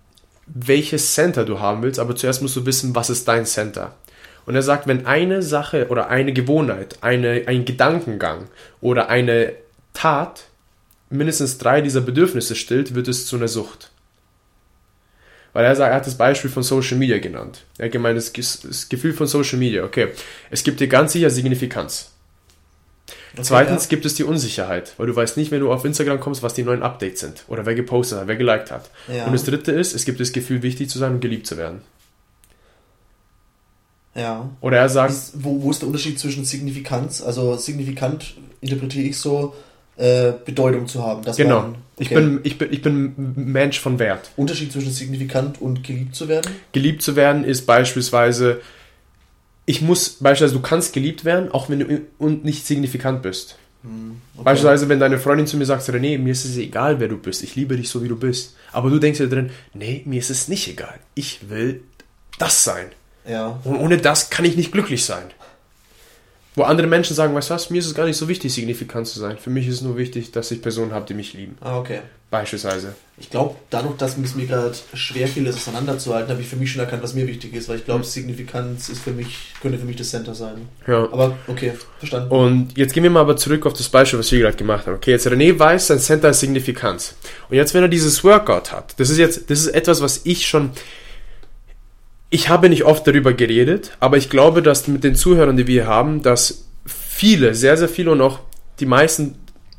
welches 0.47 1.15
Center 1.15 1.45
du 1.45 1.59
haben 1.59 1.83
willst, 1.83 1.99
aber 1.99 2.15
zuerst 2.15 2.43
musst 2.43 2.57
du 2.57 2.65
wissen, 2.65 2.95
was 2.95 3.11
ist 3.11 3.27
dein 3.27 3.45
Center. 3.45 3.97
Und 4.49 4.55
er 4.55 4.63
sagt, 4.63 4.87
wenn 4.87 5.05
eine 5.05 5.43
Sache 5.43 5.89
oder 5.89 6.09
eine 6.09 6.33
Gewohnheit, 6.33 6.97
eine, 7.03 7.43
ein 7.47 7.67
Gedankengang 7.67 8.47
oder 8.81 9.11
eine 9.11 9.53
Tat 9.93 10.45
mindestens 11.11 11.59
drei 11.59 11.83
dieser 11.83 12.01
Bedürfnisse 12.01 12.55
stillt, 12.57 12.95
wird 12.95 13.09
es 13.09 13.27
zu 13.27 13.37
einer 13.37 13.47
Sucht. 13.47 13.91
Weil 15.53 15.67
er 15.67 15.77
sagt, 15.77 15.91
er 15.91 15.97
hat 15.97 16.07
das 16.07 16.17
Beispiel 16.17 16.51
von 16.51 16.63
Social 16.63 16.97
Media 16.97 17.19
genannt. 17.19 17.67
Er 17.77 17.87
hat 17.87 17.93
gemeint, 17.93 18.17
das, 18.17 18.33
das 18.33 18.89
Gefühl 18.89 19.13
von 19.13 19.27
Social 19.27 19.59
Media, 19.59 19.85
okay, 19.85 20.09
es 20.51 20.65
gibt 20.65 20.81
dir 20.81 20.89
ganz 20.89 21.13
sicher 21.13 21.29
Signifikanz. 21.29 22.13
Okay, 23.35 23.43
Zweitens 23.43 23.85
ja. 23.85 23.89
gibt 23.91 24.07
es 24.07 24.15
die 24.15 24.25
Unsicherheit, 24.25 24.95
weil 24.97 25.09
du 25.09 25.15
weißt 25.15 25.37
nicht, 25.37 25.51
wenn 25.51 25.61
du 25.61 25.71
auf 25.71 25.85
Instagram 25.85 26.21
kommst, 26.21 26.43
was 26.43 26.55
die 26.55 26.63
neuen 26.63 26.83
Updates 26.83 27.21
sind 27.21 27.45
oder 27.49 27.67
wer 27.67 27.75
gepostet 27.75 28.21
hat, 28.21 28.29
wer 28.29 28.37
geliked 28.37 28.71
hat. 28.71 28.89
Ja. 29.09 29.27
Und 29.27 29.33
das 29.33 29.45
dritte 29.45 29.73
ist, 29.73 29.95
es 29.95 30.07
gibt 30.07 30.21
das 30.21 30.33
Gefühl, 30.33 30.63
wichtig 30.63 30.89
zu 30.89 30.99
sein 30.99 31.13
und 31.13 31.21
geliebt 31.21 31.47
zu 31.47 31.59
werden. 31.59 31.83
Ja. 34.15 34.51
Oder 34.61 34.79
er 34.79 34.89
sagt. 34.89 35.13
Ist, 35.13 35.33
wo, 35.35 35.63
wo 35.63 35.71
ist 35.71 35.83
der 35.83 35.89
Unterschied 35.89 36.19
zwischen 36.19 36.45
Signifikanz? 36.45 37.23
Also 37.23 37.57
signifikant 37.57 38.35
interpretiere 38.61 39.07
ich 39.07 39.19
so, 39.19 39.55
äh, 39.99 40.33
Bedeutung 40.45 40.87
zu 40.87 41.03
haben. 41.03 41.23
genau. 41.37 41.63
Man, 41.63 41.71
okay. 41.71 41.79
ich, 41.99 42.09
bin, 42.09 42.41
ich, 42.45 42.59
bin, 42.59 42.73
ich 42.73 42.83
bin 42.83 43.35
Mensch 43.35 43.81
von 43.81 43.99
Wert. 43.99 44.31
Unterschied 44.37 44.73
zwischen 44.73 44.93
signifikant 44.93 45.61
und 45.61 45.83
geliebt 45.83 46.15
zu 46.15 46.29
werden? 46.29 46.53
Geliebt 46.73 47.03
zu 47.03 47.17
werden 47.17 47.45
ist 47.45 47.67
beispielsweise, 47.67 48.61
ich 49.67 49.83
muss, 49.83 50.11
beispielsweise, 50.21 50.55
du 50.55 50.63
kannst 50.63 50.93
geliebt 50.93 51.25
werden, 51.25 51.51
auch 51.51 51.69
wenn 51.69 51.81
du 51.81 52.01
und 52.19 52.45
nicht 52.45 52.67
signifikant 52.67 53.23
bist. 53.23 53.59
Hm, 53.83 54.21
okay. 54.35 54.45
Beispielsweise, 54.45 54.89
wenn 54.89 55.01
deine 55.01 55.19
Freundin 55.19 55.47
zu 55.47 55.57
mir 55.57 55.67
sagt, 55.67 55.83
René, 55.89 56.19
mir 56.19 56.33
ist 56.33 56.45
es 56.45 56.57
egal, 56.57 57.01
wer 57.01 57.09
du 57.09 57.17
bist, 57.19 57.43
ich 57.43 57.57
liebe 57.57 57.77
dich 57.77 57.89
so, 57.89 58.03
wie 58.03 58.09
du 58.09 58.17
bist. 58.17 58.57
Aber 58.73 58.91
du 58.91 58.99
denkst 58.99 59.19
dir 59.19 59.29
drin, 59.29 59.51
nee, 59.75 60.03
mir 60.05 60.21
ist 60.21 60.31
es 60.31 60.49
nicht 60.49 60.69
egal. 60.69 60.99
Ich 61.15 61.51
will 61.51 61.83
das 62.39 62.65
sein. 62.65 62.87
Ja. 63.29 63.59
Und 63.65 63.79
ohne 63.79 63.99
das 63.99 64.31
kann 64.31 64.45
ich 64.45 64.57
nicht 64.57 64.73
glücklich 64.73 65.05
sein. 65.05 65.25
Wo 66.55 66.65
andere 66.65 66.89
Menschen 66.89 67.15
sagen, 67.15 67.35
weißt 67.35 67.51
du 67.51 67.55
was, 67.55 67.71
mir 67.71 67.79
ist 67.79 67.87
es 67.87 67.95
gar 67.95 68.05
nicht 68.05 68.17
so 68.17 68.27
wichtig, 68.27 68.53
signifikant 68.53 69.07
zu 69.07 69.21
sein. 69.21 69.39
Für 69.39 69.51
mich 69.51 69.69
ist 69.69 69.75
es 69.77 69.83
nur 69.83 69.97
wichtig, 69.97 70.33
dass 70.33 70.51
ich 70.51 70.61
Personen 70.61 70.93
habe, 70.93 71.07
die 71.07 71.15
mich 71.15 71.33
lieben. 71.33 71.57
Ah, 71.61 71.79
okay. 71.79 72.01
Beispielsweise. 72.31 72.95
Ich 73.17 73.31
glaube, 73.31 73.55
dadurch, 73.71 73.97
dass 73.97 74.19
es 74.19 74.35
mir 74.35 74.47
gerade 74.47 74.75
schwer 74.93 75.29
fiel, 75.29 75.45
das 75.45 75.57
auseinanderzuhalten, 75.57 76.31
habe 76.31 76.43
ich 76.43 76.49
für 76.49 76.57
mich 76.57 76.73
schon 76.73 76.81
erkannt, 76.81 77.03
was 77.03 77.15
mir 77.15 77.27
wichtig 77.27 77.55
ist, 77.55 77.69
weil 77.69 77.77
ich 77.77 77.85
glaube, 77.85 78.01
mhm. 78.01 78.05
Signifikanz 78.05 78.89
ist 78.89 79.03
für 79.03 79.13
mich, 79.13 79.55
könnte 79.63 79.79
für 79.79 79.87
mich 79.87 79.97
das 79.97 80.11
Center 80.11 80.35
sein. 80.35 80.69
Ja. 80.87 81.05
Aber 81.05 81.39
okay, 81.47 81.73
verstanden. 81.99 82.31
Und 82.31 82.77
jetzt 82.77 82.93
gehen 82.93 83.05
wir 83.05 83.11
mal 83.11 83.21
aber 83.21 83.37
zurück 83.37 83.65
auf 83.65 83.73
das 83.73 83.89
Beispiel, 83.89 84.19
was 84.19 84.33
wir 84.33 84.41
gerade 84.41 84.57
gemacht 84.57 84.87
haben. 84.87 84.97
Okay, 84.97 85.13
jetzt 85.13 85.27
René 85.27 85.57
weiß, 85.57 85.87
sein 85.87 86.01
Center 86.01 86.31
ist 86.31 86.41
Signifikanz. 86.41 87.15
Und 87.49 87.57
jetzt, 87.57 87.73
wenn 87.73 87.83
er 87.83 87.89
dieses 87.89 88.23
Workout 88.25 88.73
hat, 88.73 88.99
das 88.99 89.11
ist 89.11 89.19
jetzt, 89.19 89.49
das 89.49 89.61
ist 89.61 89.69
etwas, 89.69 90.03
was 90.03 90.23
ich 90.25 90.47
schon 90.47 90.73
ich 92.31 92.49
habe 92.49 92.69
nicht 92.69 92.85
oft 92.85 93.07
darüber 93.07 93.33
geredet, 93.33 93.97
aber 94.01 94.17
ich 94.17 94.29
glaube, 94.31 94.63
dass 94.63 94.87
mit 94.89 95.05
den 95.05 95.15
Zuhörern, 95.15 95.57
die 95.57 95.67
wir 95.67 95.87
haben, 95.87 96.23
dass 96.23 96.69
viele, 96.85 97.55
sehr, 97.55 97.77
sehr 97.77 97.89
viele 97.89 98.11
und 98.11 98.21
auch 98.21 98.41
die 98.81 98.87
meisten 98.87 99.37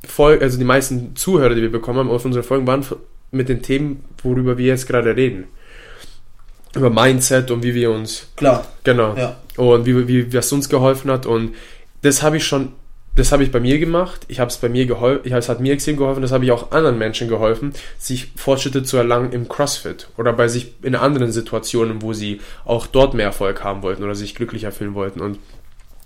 Folgen, 0.08 0.43
also 0.43 0.58
die 0.58 0.66
meisten 0.66 1.16
Zuhörer, 1.16 1.56
die 1.56 1.62
wir 1.62 1.72
bekommen 1.72 2.00
haben 2.00 2.10
auf 2.10 2.26
unsere 2.26 2.43
Folgen, 2.43 2.66
waren 2.66 2.86
mit 3.32 3.50
den 3.50 3.62
Themen, 3.62 4.04
worüber 4.24 4.58
wir 4.58 4.68
jetzt 4.68 4.88
gerade 4.88 5.16
reden. 5.16 5.45
Über 6.76 6.89
Mindset 6.89 7.52
und 7.52 7.64
wie 7.64 7.74
wir 7.74 7.91
uns. 7.91 8.28
Klar. 8.36 8.66
Genau. 8.84 9.16
Ja. 9.16 9.38
Und 9.58 9.86
wie, 9.86 10.08
wie, 10.08 10.38
es 10.38 10.52
uns 10.52 10.70
geholfen 10.70 11.12
hat. 11.12 11.26
Und 11.26 11.56
das 12.02 12.22
habe 12.22 12.38
ich 12.38 12.45
schon 12.45 12.74
das 13.20 13.32
habe 13.32 13.43
ich 13.43 13.51
bei 13.51 13.59
mir 13.59 13.80
gemacht. 13.80 14.22
Ich 14.30 14.39
habe 14.39 14.49
es 14.49 14.57
bei 14.57 14.70
mir 14.70 14.86
geholfen. 14.86 15.32
Es 15.32 15.49
hat 15.49 15.59
mir 15.59 15.74
extrem 15.74 15.97
geholfen. 15.97 16.22
Das 16.22 16.32
habe 16.32 16.45
ich 16.45 16.51
auch 16.51 16.72
anderen 16.72 16.97
Menschen 16.97 17.28
geholfen, 17.28 17.74
sich 17.97 18.32
Fortschritte 18.36 18.84
zu 18.84 18.97
erlangen 18.97 19.34
im 19.34 19.49
CrossFit 19.49 20.07
oder 20.17 20.32
bei 20.32 20.47
sich 20.47 20.74
in 20.82 20.95
anderen 20.95 21.32
Situationen, 21.32 22.01
wo 22.01 22.13
sie 22.13 22.39
auch 22.63 22.88
dort 22.88 23.13
mehr 23.13 23.26
Erfolg 23.26 23.63
haben 23.63 23.84
wollten 23.84 24.03
oder 24.03 24.15
sich 24.15 24.36
glücklicher 24.36 24.72
fühlen 24.72 24.93
wollten. 24.93 25.20
Und 25.20 25.38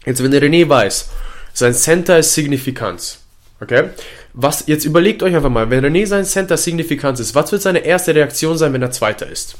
jetzt, 0.05 0.23
wenn 0.23 0.31
der 0.31 0.41
René 0.41 0.67
weiß, 0.67 1.11
sein 1.53 1.73
Center 1.73 2.17
ist 2.17 2.33
Signifikanz. 2.33 3.19
Okay? 3.59 3.89
Was, 4.33 4.65
jetzt 4.65 4.83
überlegt 4.83 5.21
euch 5.21 5.35
einfach 5.35 5.49
mal, 5.49 5.69
wenn 5.69 5.85
René 5.85 6.07
sein 6.07 6.25
Center 6.25 6.57
Signifikanz 6.57 7.19
ist, 7.19 7.35
was 7.35 7.51
wird 7.51 7.61
seine 7.61 7.85
erste 7.85 8.15
Reaktion 8.15 8.57
sein, 8.57 8.73
wenn 8.73 8.81
er 8.81 8.91
Zweiter 8.91 9.29
ist? 9.29 9.55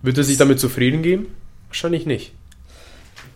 Wird 0.00 0.16
er 0.16 0.24
sich 0.24 0.38
damit 0.38 0.58
zufrieden 0.58 1.02
geben? 1.02 1.26
Wahrscheinlich 1.68 2.06
nicht. 2.06 2.32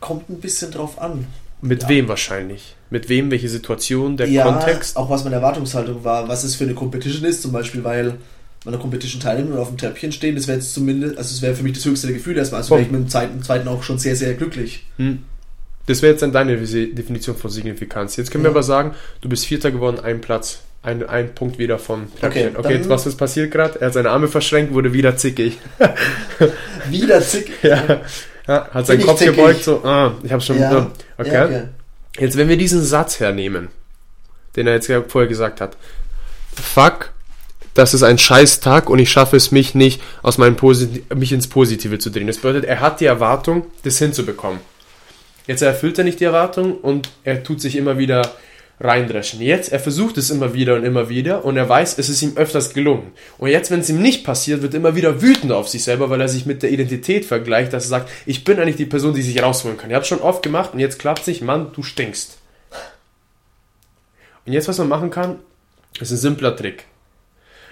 Kommt 0.01 0.28
ein 0.28 0.41
bisschen 0.41 0.70
drauf 0.70 1.01
an. 1.01 1.26
Mit 1.61 1.83
ja. 1.83 1.89
wem 1.89 2.09
wahrscheinlich? 2.09 2.74
Mit 2.91 3.09
wem, 3.09 3.30
welche 3.30 3.49
Situation, 3.49 4.16
der 4.16 4.28
ja, 4.28 4.45
Kontext? 4.45 4.97
Auch 4.97 5.09
was 5.09 5.22
meine 5.22 5.37
Erwartungshaltung 5.37 6.03
war, 6.03 6.28
was 6.28 6.43
es 6.43 6.57
für 6.57 6.64
eine 6.64 6.74
Competition 6.74 7.24
ist, 7.24 7.41
zum 7.41 7.53
Beispiel, 7.53 7.85
weil 7.85 8.18
man 8.64 8.74
eine 8.74 8.78
Competition 8.78 9.20
teilnimmt 9.20 9.53
und 9.53 9.59
auf 9.59 9.68
dem 9.68 9.78
Treppchen 9.78 10.12
stehen, 10.12 10.35
das 10.35 10.47
wäre 10.47 10.59
jetzt 10.59 10.74
zumindest, 10.74 11.16
also 11.18 11.30
das 11.30 11.43
wäre 11.43 11.55
für 11.55 11.62
mich 11.62 11.72
das 11.74 11.85
höchste 11.85 12.12
Gefühl 12.12 12.37
erstmal. 12.37 12.61
Also 12.61 12.70
wäre 12.70 12.83
ich 12.83 12.91
mit 12.91 13.01
dem 13.01 13.09
zweiten, 13.09 13.43
zweiten 13.43 13.68
auch 13.68 13.83
schon 13.83 13.99
sehr, 13.99 14.16
sehr 14.16 14.35
glücklich. 14.35 14.87
Hm. 14.97 15.22
Das 15.87 16.03
wäre 16.03 16.12
jetzt 16.12 16.22
dann 16.22 16.33
deine 16.33 16.57
Definition 16.57 17.37
von 17.37 17.51
Signifikanz. 17.51 18.16
Jetzt 18.16 18.30
können 18.30 18.45
ja. 18.45 18.51
wir 18.51 18.55
aber 18.55 18.62
sagen, 18.62 18.95
du 19.20 19.28
bist 19.28 19.47
Vierter 19.47 19.70
geworden, 19.70 20.01
ein 20.01 20.20
Platz. 20.20 20.62
Ein, 20.85 21.09
ein 21.09 21.35
Punkt 21.35 21.59
wieder 21.59 21.78
vom. 21.78 22.09
Okay, 22.20 22.51
okay 22.57 22.74
jetzt 22.74 22.89
was 22.89 23.07
ist 23.07 23.16
passiert 23.16 23.53
gerade? 23.53 23.80
Er 23.80 23.87
hat 23.87 23.95
seine 23.95 24.11
Arme 24.11 24.26
verschränkt, 24.26 24.74
wurde 24.74 24.93
wieder 24.93 25.16
zickig. 25.16 25.59
wieder 26.91 27.20
zickig? 27.20 27.55
ja. 27.62 28.01
Ja, 28.49 28.68
hat 28.72 28.87
seinen 28.87 29.03
Kopf 29.03 29.18
zickig. 29.18 29.37
gebeugt, 29.37 29.62
so, 29.62 29.85
ah, 29.85 30.14
ich 30.24 30.33
hab's 30.33 30.47
schon. 30.47 30.59
Ja. 30.59 30.91
Okay. 31.16 31.33
Ja, 31.33 31.45
okay. 31.45 31.62
Jetzt, 32.18 32.37
wenn 32.37 32.49
wir 32.49 32.57
diesen 32.57 32.83
Satz 32.83 33.20
hernehmen, 33.20 33.68
den 34.57 34.66
er 34.66 34.74
jetzt 34.74 34.91
vorher 35.09 35.28
gesagt 35.28 35.61
hat, 35.61 35.76
fuck, 36.61 37.12
das 37.74 37.95
ist 37.95 38.03
ein 38.03 38.18
Scheißtag 38.18 38.91
und 38.91 38.99
ich 38.99 39.11
schaffe 39.11 39.37
es 39.37 39.53
mich 39.53 39.74
nicht, 39.74 40.03
aus 40.22 40.37
meinem 40.37 40.57
Posit 40.57 41.14
mich 41.14 41.33
ins 41.33 41.47
Positive 41.47 41.99
zu 41.99 42.11
drehen. 42.11 42.26
Das 42.26 42.39
bedeutet, 42.39 42.64
er 42.64 42.80
hat 42.80 43.01
die 43.01 43.07
Erwartung, 43.07 43.66
das 43.85 43.99
hinzubekommen. 43.99 44.61
Jetzt 45.47 45.62
erfüllt 45.62 45.99
er 45.99 46.05
nicht 46.05 46.20
die 46.20 46.24
Erwartung 46.24 46.76
und 46.76 47.09
er 47.24 47.43
tut 47.43 47.61
sich 47.61 47.76
immer 47.76 47.99
wieder 47.99 48.30
reindreschen. 48.83 49.41
Jetzt, 49.41 49.72
er 49.72 49.78
versucht 49.78 50.18
es 50.18 50.30
immer 50.30 50.55
wieder 50.55 50.74
und 50.74 50.85
immer 50.85 51.09
wieder 51.09 51.45
und 51.45 51.57
er 51.57 51.68
weiß, 51.68 51.99
es 51.99 52.09
ist 52.09 52.20
ihm 52.20 52.37
öfters 52.37 52.74
gelungen. 52.74 53.12
Und 53.39 53.49
jetzt, 53.49 53.70
wenn 53.70 53.80
es 53.80 53.89
ihm 53.89 54.03
nicht 54.03 54.24
passiert, 54.24 54.61
wird 54.61 54.74
er 54.74 54.80
immer 54.80 54.97
wieder 54.97 55.22
wütend 55.22 55.53
auf 55.53 55.68
sich 55.68 55.85
selber, 55.85 56.11
weil 56.11 56.20
er 56.20 56.28
sich 56.28 56.47
mit 56.47 56.62
der 56.62 56.70
Identität 56.70 57.24
vergleicht, 57.24 57.72
dass 57.72 57.85
er 57.85 57.91
sagt, 57.91 58.11
ich 58.26 58.45
bin 58.45 58.59
eigentlich 58.59 58.76
die 58.76 58.87
Person, 58.87 59.14
die 59.14 59.22
sich 59.22 59.41
rausholen 59.41 59.78
kann. 59.78 59.91
Ich 59.91 59.95
habe 59.95 60.03
es 60.03 60.09
schon 60.09 60.20
oft 60.20 60.43
gemacht 60.43 60.70
und 60.74 60.80
jetzt 60.80 60.99
klappt 60.99 61.20
es 61.20 61.26
nicht. 61.28 61.43
Mann, 61.43 61.72
du 61.72 61.83
stinkst. 61.83 62.39
Und 64.45 64.53
jetzt, 64.53 64.66
was 64.66 64.78
man 64.78 64.89
machen 64.89 65.11
kann, 65.11 65.39
ist 66.01 66.11
ein 66.11 66.16
simpler 66.16 66.57
Trick. 66.57 66.85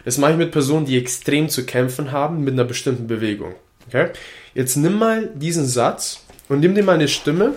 Das 0.05 0.17
mache 0.17 0.33
ich 0.33 0.39
mit 0.39 0.53
Personen, 0.53 0.87
die 0.87 0.97
extrem 0.97 1.49
zu 1.49 1.67
kämpfen 1.67 2.13
haben 2.13 2.45
mit 2.45 2.55
einer 2.55 2.65
bestimmten 2.65 3.07
Bewegung. 3.07 3.55
Okay? 3.89 4.11
Jetzt 4.55 4.77
nimm 4.77 4.99
mal 4.99 5.31
diesen 5.35 5.67
Satz 5.67 6.25
und 6.49 6.61
nimm 6.61 6.75
dir 6.75 6.85
mal 6.85 6.95
eine 6.95 7.09
Stimme 7.09 7.55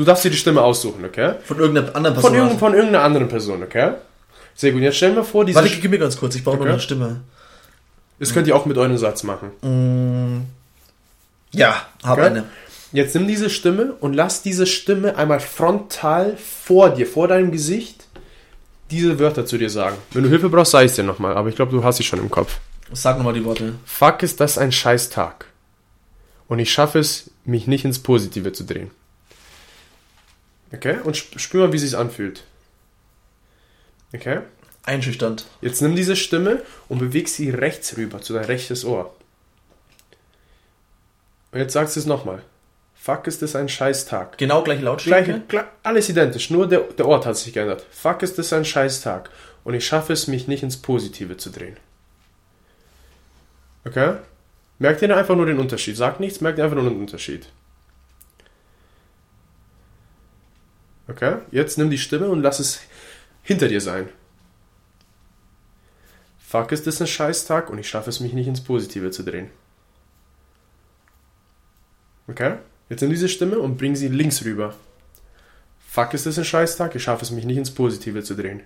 Du 0.00 0.06
darfst 0.06 0.24
dir 0.24 0.30
die 0.30 0.38
Stimme 0.38 0.62
aussuchen, 0.62 1.04
okay? 1.04 1.34
Von 1.44 1.58
irgendeiner 1.58 1.94
anderen 1.94 2.14
Person. 2.14 2.32
Von, 2.32 2.40
irgend, 2.40 2.58
von 2.58 2.72
irgendeiner 2.72 3.04
anderen 3.04 3.28
Person, 3.28 3.62
okay? 3.62 3.92
Sehr 4.54 4.72
gut. 4.72 4.80
Jetzt 4.80 4.96
stellen 4.96 5.14
wir 5.14 5.24
vor, 5.24 5.44
diese. 5.44 5.56
Warte, 5.56 5.76
gib 5.78 5.90
mir 5.90 5.98
ganz 5.98 6.16
kurz, 6.16 6.34
ich 6.36 6.42
brauche 6.42 6.56
okay. 6.56 6.64
noch 6.64 6.72
eine 6.72 6.80
Stimme. 6.80 7.20
Das 8.18 8.32
könnt 8.32 8.48
ihr 8.48 8.56
auch 8.56 8.64
mit 8.64 8.78
eurem 8.78 8.96
Satz 8.96 9.24
machen. 9.24 9.50
Mm. 9.60 10.46
Ja, 11.52 11.86
habe 12.02 12.22
okay. 12.22 12.30
eine. 12.30 12.44
Jetzt 12.92 13.14
nimm 13.14 13.28
diese 13.28 13.50
Stimme 13.50 13.92
und 14.00 14.14
lass 14.14 14.40
diese 14.40 14.64
Stimme 14.64 15.16
einmal 15.16 15.38
frontal 15.38 16.38
vor 16.38 16.88
dir, 16.88 17.06
vor 17.06 17.28
deinem 17.28 17.52
Gesicht, 17.52 18.06
diese 18.90 19.18
Wörter 19.18 19.44
zu 19.44 19.58
dir 19.58 19.68
sagen. 19.68 19.98
Wenn 20.12 20.22
du 20.22 20.30
Hilfe 20.30 20.48
brauchst, 20.48 20.72
sag 20.72 20.80
ich 20.80 20.92
es 20.92 20.96
dir 20.96 21.02
nochmal, 21.02 21.36
aber 21.36 21.50
ich 21.50 21.56
glaube, 21.56 21.72
du 21.72 21.84
hast 21.84 21.98
sie 21.98 22.04
schon 22.04 22.20
im 22.20 22.30
Kopf. 22.30 22.56
Sag 22.94 23.18
nochmal 23.18 23.34
die 23.34 23.44
Worte. 23.44 23.74
Fuck, 23.84 24.22
ist 24.22 24.40
das 24.40 24.56
ein 24.56 24.72
Scheißtag. 24.72 25.44
Und 26.48 26.58
ich 26.58 26.72
schaffe 26.72 27.00
es, 27.00 27.30
mich 27.44 27.66
nicht 27.66 27.84
ins 27.84 27.98
Positive 27.98 28.54
zu 28.54 28.64
drehen. 28.64 28.90
Okay? 30.72 30.98
Und 31.02 31.16
spür 31.16 31.66
mal, 31.66 31.72
wie 31.72 31.78
sie 31.78 31.88
sich 31.88 31.98
anfühlt. 31.98 32.44
Okay? 34.14 34.40
Einschüchternd. 34.84 35.46
Jetzt 35.60 35.82
nimm 35.82 35.94
diese 35.94 36.16
Stimme 36.16 36.62
und 36.88 36.98
beweg 36.98 37.28
sie 37.28 37.50
rechts 37.50 37.96
rüber 37.96 38.20
zu 38.20 38.32
dein 38.32 38.44
rechtes 38.44 38.84
Ohr. 38.84 39.14
Und 41.52 41.58
jetzt 41.58 41.72
sagst 41.72 41.96
du 41.96 42.00
es 42.00 42.06
nochmal. 42.06 42.42
Fuck, 42.94 43.26
ist 43.26 43.42
das 43.42 43.56
ein 43.56 43.68
Scheißtag. 43.68 44.36
Genau 44.38 44.62
gleiche 44.62 44.82
Lautstärke? 44.82 45.42
Gleich, 45.48 45.64
alles 45.82 46.08
identisch, 46.08 46.50
nur 46.50 46.68
der, 46.68 46.80
der 46.80 47.06
Ort 47.06 47.26
hat 47.26 47.36
sich 47.36 47.52
geändert. 47.52 47.84
Fuck, 47.90 48.22
ist 48.22 48.38
das 48.38 48.52
ein 48.52 48.64
Scheißtag. 48.64 49.30
Und 49.64 49.74
ich 49.74 49.86
schaffe 49.86 50.12
es, 50.12 50.26
mich 50.26 50.48
nicht 50.48 50.62
ins 50.62 50.76
Positive 50.76 51.36
zu 51.36 51.50
drehen. 51.50 51.76
Okay? 53.86 54.16
Merkt 54.78 55.02
ihr 55.02 55.16
einfach 55.16 55.36
nur 55.36 55.46
den 55.46 55.58
Unterschied. 55.58 55.96
Sagt 55.96 56.20
nichts, 56.20 56.40
merkt 56.40 56.58
ihr 56.58 56.64
einfach 56.64 56.76
nur 56.76 56.88
den 56.88 57.00
Unterschied. 57.00 57.46
Okay? 61.10 61.38
Jetzt 61.50 61.76
nimm 61.76 61.90
die 61.90 61.98
Stimme 61.98 62.28
und 62.28 62.40
lass 62.40 62.60
es 62.60 62.80
hinter 63.42 63.68
dir 63.68 63.80
sein. 63.80 64.08
Fuck, 66.38 66.72
ist 66.72 66.86
das 66.86 67.00
ein 67.00 67.06
Scheißtag 67.06 67.70
und 67.70 67.78
ich 67.78 67.88
schaffe 67.88 68.10
es 68.10 68.20
mich 68.20 68.32
nicht 68.32 68.48
ins 68.48 68.62
Positive 68.62 69.10
zu 69.10 69.22
drehen. 69.22 69.50
Okay? 72.28 72.56
Jetzt 72.88 73.00
nimm 73.02 73.10
diese 73.10 73.28
Stimme 73.28 73.58
und 73.58 73.76
bring 73.76 73.94
sie 73.96 74.08
links 74.08 74.44
rüber. 74.44 74.74
Fuck, 75.88 76.14
ist 76.14 76.26
das 76.26 76.38
ein 76.38 76.44
Scheißtag? 76.44 76.94
Ich 76.94 77.02
schaffe 77.02 77.24
es 77.24 77.30
mich 77.30 77.44
nicht 77.44 77.56
ins 77.56 77.72
Positive 77.72 78.22
zu 78.22 78.34
drehen. 78.34 78.62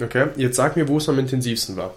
Okay, 0.00 0.28
jetzt 0.36 0.56
sag 0.56 0.74
mir, 0.76 0.88
wo 0.88 0.98
es 0.98 1.08
am 1.08 1.20
intensivsten 1.20 1.76
war. 1.76 1.94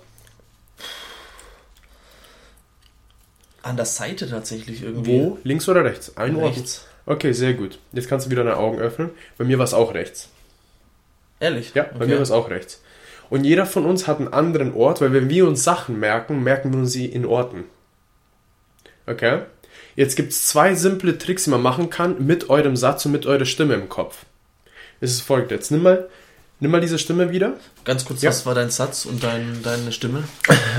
An 3.63 3.75
der 3.75 3.85
Seite 3.85 4.29
tatsächlich 4.29 4.83
irgendwie. 4.83 5.19
Wo? 5.19 5.39
Links 5.43 5.67
oder 5.67 5.83
rechts? 5.83 6.15
Ein. 6.15 6.35
Rechts. 6.35 6.85
Okay, 7.07 7.31
sehr 7.31 7.53
gut. 7.53 7.79
Jetzt 7.93 8.09
kannst 8.09 8.27
du 8.27 8.29
wieder 8.29 8.43
deine 8.43 8.57
Augen 8.57 8.77
öffnen. 8.79 9.09
Bei 9.37 9.45
mir 9.45 9.57
war 9.57 9.65
es 9.65 9.73
auch 9.73 9.93
rechts. 9.95 10.29
Ehrlich? 11.39 11.71
Ja, 11.73 11.85
bei 11.97 12.05
mir 12.05 12.15
war 12.15 12.21
es 12.21 12.31
auch 12.31 12.49
rechts. 12.49 12.81
Und 13.29 13.43
jeder 13.43 13.65
von 13.65 13.85
uns 13.85 14.07
hat 14.07 14.19
einen 14.19 14.33
anderen 14.33 14.73
Ort, 14.73 15.01
weil 15.01 15.13
wenn 15.13 15.29
wir 15.29 15.47
uns 15.47 15.63
Sachen 15.63 15.99
merken, 15.99 16.43
merken 16.43 16.71
wir 16.73 16.79
uns 16.79 16.91
sie 16.91 17.05
in 17.05 17.25
Orten. 17.25 17.63
Okay? 19.05 19.41
Jetzt 19.95 20.15
gibt 20.15 20.31
es 20.31 20.47
zwei 20.47 20.75
simple 20.75 21.17
Tricks, 21.17 21.45
die 21.45 21.49
man 21.49 21.61
machen 21.61 21.89
kann 21.89 22.25
mit 22.25 22.49
eurem 22.49 22.75
Satz 22.75 23.05
und 23.05 23.13
mit 23.13 23.25
eurer 23.25 23.45
Stimme 23.45 23.73
im 23.73 23.89
Kopf. 23.89 24.25
Es 24.99 25.11
ist 25.11 25.21
folgt 25.21 25.51
jetzt. 25.51 25.71
Nimm 25.71 25.83
mal, 25.83 26.09
nimm 26.59 26.71
mal 26.71 26.81
diese 26.81 26.99
Stimme 26.99 27.31
wieder. 27.31 27.53
Ganz 27.85 28.05
kurz, 28.05 28.21
Ja. 28.21 28.29
was 28.29 28.45
war 28.45 28.53
dein 28.55 28.69
Satz 28.69 29.05
und 29.05 29.23
dein, 29.23 29.61
deine 29.63 29.91
Stimme? 29.91 30.23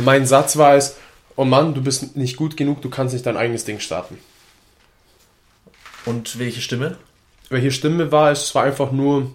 Mein 0.04 0.26
Satz 0.26 0.56
war 0.56 0.76
es, 0.76 0.96
oh 1.36 1.44
Mann, 1.44 1.74
du 1.74 1.82
bist 1.82 2.16
nicht 2.16 2.36
gut 2.36 2.56
genug, 2.56 2.82
du 2.82 2.90
kannst 2.90 3.14
nicht 3.14 3.24
dein 3.26 3.36
eigenes 3.36 3.64
Ding 3.64 3.80
starten. 3.80 4.18
Und 6.04 6.38
welche 6.38 6.60
Stimme? 6.60 6.96
Welche 7.50 7.70
Stimme 7.70 8.10
war 8.12 8.30
es? 8.32 8.44
Es 8.44 8.54
war 8.54 8.64
einfach 8.64 8.92
nur 8.92 9.32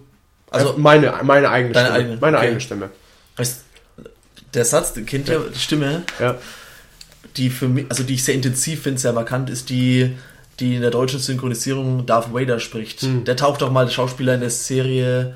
Also- 0.50 0.68
also 0.68 0.78
meine, 0.80 1.12
meine 1.22 1.50
eigene 1.50 1.74
Stimme. 1.74 1.90
eigene, 1.92 2.16
meine 2.20 2.36
okay. 2.36 2.46
eigene 2.46 2.60
Stimme. 2.60 2.90
Der 4.54 4.64
Satz, 4.64 4.92
den 4.92 5.04
kennt 5.06 5.28
ihr, 5.28 5.40
die 5.52 5.58
Stimme, 5.58 6.02
Ja. 6.20 6.36
die 7.36 7.50
für 7.50 7.68
mich, 7.68 7.86
also 7.88 8.04
die 8.04 8.14
ich 8.14 8.22
sehr 8.24 8.34
intensiv 8.36 8.82
finde, 8.82 9.00
sehr 9.00 9.12
markant, 9.12 9.50
ist 9.50 9.68
die, 9.68 10.14
die 10.60 10.76
in 10.76 10.80
der 10.80 10.92
deutschen 10.92 11.18
Synchronisierung 11.18 12.06
Darth 12.06 12.32
Vader 12.32 12.60
spricht. 12.60 13.00
Hm. 13.02 13.24
Der 13.24 13.36
taucht 13.36 13.62
auch 13.64 13.72
mal, 13.72 13.84
der 13.86 13.92
Schauspieler 13.92 14.34
in 14.34 14.40
der 14.40 14.50
Serie 14.50 15.34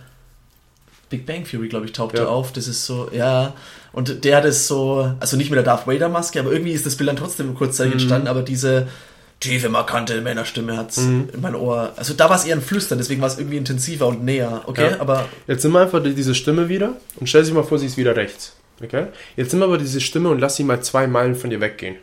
Big 1.10 1.26
Bang 1.26 1.42
Theory, 1.44 1.68
glaube 1.68 1.86
ich, 1.86 1.92
taucht 1.92 2.14
Ja. 2.16 2.24
er 2.24 2.28
auf. 2.28 2.52
Das 2.52 2.68
ist 2.68 2.86
so, 2.86 3.08
ja. 3.12 3.54
Und 3.92 4.24
der 4.24 4.36
hat 4.36 4.44
es 4.44 4.68
so, 4.68 5.12
also 5.18 5.36
nicht 5.36 5.50
mit 5.50 5.56
der 5.56 5.64
Darth 5.64 5.86
Vader 5.88 6.08
Maske, 6.08 6.38
aber 6.38 6.52
irgendwie 6.52 6.72
ist 6.72 6.86
das 6.86 6.94
Bild 6.96 7.08
dann 7.08 7.16
trotzdem 7.16 7.54
kurzzeitig 7.56 7.94
Mhm. 7.94 8.00
entstanden, 8.00 8.28
aber 8.28 8.42
diese 8.42 8.86
tiefe, 9.40 9.68
markante 9.68 10.20
Männerstimme 10.20 10.76
hat's 10.76 10.98
in 10.98 11.28
mein 11.40 11.54
Ohr. 11.54 11.92
Also 11.96 12.14
da 12.14 12.28
war 12.28 12.36
es 12.36 12.44
eher 12.44 12.56
ein 12.56 12.62
Flüstern, 12.62 12.98
deswegen 12.98 13.20
war 13.20 13.28
es 13.28 13.38
irgendwie 13.38 13.56
intensiver 13.56 14.06
und 14.08 14.24
näher. 14.24 14.62
Okay, 14.66 14.90
Ja. 14.92 15.00
aber 15.00 15.28
Jetzt 15.46 15.62
nimm 15.64 15.76
einfach 15.76 16.02
die- 16.02 16.14
diese 16.14 16.34
Stimme 16.34 16.68
wieder 16.68 16.96
und 17.16 17.28
stell 17.28 17.44
sich 17.44 17.54
mal 17.54 17.62
vor, 17.62 17.78
sie 17.78 17.86
ist 17.86 17.96
wieder 17.96 18.16
rechts. 18.16 18.54
Okay? 18.82 19.06
Jetzt 19.36 19.52
nimm 19.52 19.62
aber 19.62 19.78
diese 19.78 20.00
Stimme 20.00 20.28
und 20.30 20.38
lass 20.40 20.56
sie 20.56 20.64
mal 20.64 20.80
zwei 20.82 21.06
Meilen 21.06 21.34
von 21.36 21.50
dir 21.50 21.60
weggehen. 21.60 21.96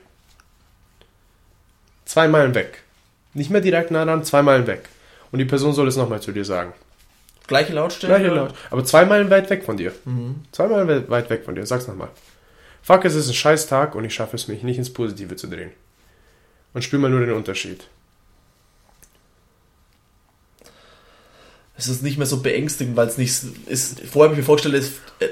Zwei 2.05 2.27
Meilen 2.27 2.53
weg. 2.55 2.83
Nicht 3.33 3.49
mehr 3.49 3.61
direkt 3.61 3.91
nah 3.91 4.05
dran, 4.05 4.23
zwei 4.23 4.41
Meilen 4.41 4.67
weg. 4.67 4.87
Und 5.31 5.39
die 5.39 5.45
Person 5.45 5.73
soll 5.73 5.87
es 5.87 5.97
nochmal 5.97 6.21
zu 6.21 6.31
dir 6.31 6.45
sagen. 6.45 6.73
gleiche 7.47 7.73
Lautstärke. 7.73 8.15
Gleiche 8.21 8.33
laut. 8.33 8.53
Aber 8.71 8.83
zwei 8.85 9.05
Meilen 9.05 9.29
weit 9.29 9.49
weg 9.51 9.63
von 9.63 9.77
dir. 9.77 9.91
Mhm. 10.05 10.43
Zwei 10.51 10.67
Meilen 10.67 10.87
we- 10.87 11.09
weit 11.09 11.29
weg 11.29 11.43
von 11.45 11.53
dir. 11.55 11.65
Sag's 11.65 11.87
nochmal. 11.87 12.09
Fuck, 12.81 13.05
es 13.05 13.13
ist 13.15 13.27
ein 13.27 13.33
scheiß 13.35 13.67
Tag 13.67 13.93
und 13.95 14.03
ich 14.03 14.13
schaffe 14.15 14.35
es 14.35 14.47
mich 14.47 14.63
nicht 14.63 14.77
ins 14.77 14.91
Positive 14.91 15.35
zu 15.35 15.47
drehen. 15.47 15.71
Und 16.75 16.83
spür 16.83 16.99
mal 16.99 17.09
nur 17.09 17.21
den 17.21 17.31
Unterschied. 17.31 17.85
Es 21.77 21.87
ist 21.87 22.03
nicht 22.03 22.17
mehr 22.17 22.27
so 22.27 22.41
beängstigend, 22.41 22.95
weil 22.95 23.07
es 23.07 23.17
nicht 23.17 23.33
ist. 23.65 23.99
Vorher 24.01 24.25
habe 24.29 24.33
ich 24.33 24.39
mir 24.39 24.45
vorgestellt, 24.45 24.75
es, 24.75 24.91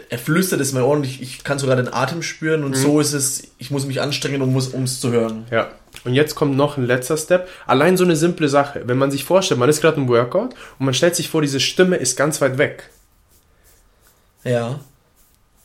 er 0.09 0.17
flüstert 0.17 0.59
es 0.59 0.69
in 0.69 0.75
mein 0.75 0.83
Ohr 0.83 0.95
und 0.95 1.05
ich, 1.05 1.21
ich 1.21 1.43
kann 1.43 1.59
sogar 1.59 1.75
den 1.75 1.93
Atem 1.93 2.21
spüren 2.21 2.63
und 2.63 2.71
Mhm. 2.71 2.75
so 2.75 2.99
ist 2.99 3.13
es, 3.13 3.43
ich 3.59 3.71
muss 3.71 3.85
mich 3.85 4.01
anstrengen, 4.01 4.41
um 4.41 4.55
es 4.57 4.99
zu 4.99 5.11
hören. 5.11 5.45
Ja. 5.51 5.71
Und 6.05 6.13
jetzt 6.13 6.35
kommt 6.35 6.55
noch 6.57 6.77
ein 6.77 6.85
letzter 6.85 7.17
Step. 7.17 7.47
Allein 7.65 7.95
so 7.97 8.03
eine 8.03 8.15
simple 8.15 8.49
Sache. 8.49 8.83
Wenn 8.85 8.97
man 8.97 9.11
sich 9.11 9.23
vorstellt, 9.25 9.59
man 9.59 9.69
ist 9.69 9.81
gerade 9.81 9.97
im 9.97 10.07
Workout 10.09 10.53
und 10.79 10.85
man 10.85 10.93
stellt 10.93 11.15
sich 11.15 11.29
vor, 11.29 11.41
diese 11.41 11.59
Stimme 11.59 11.95
ist 11.97 12.17
ganz 12.17 12.41
weit 12.41 12.57
weg. 12.57 12.89
Ja. 14.43 14.79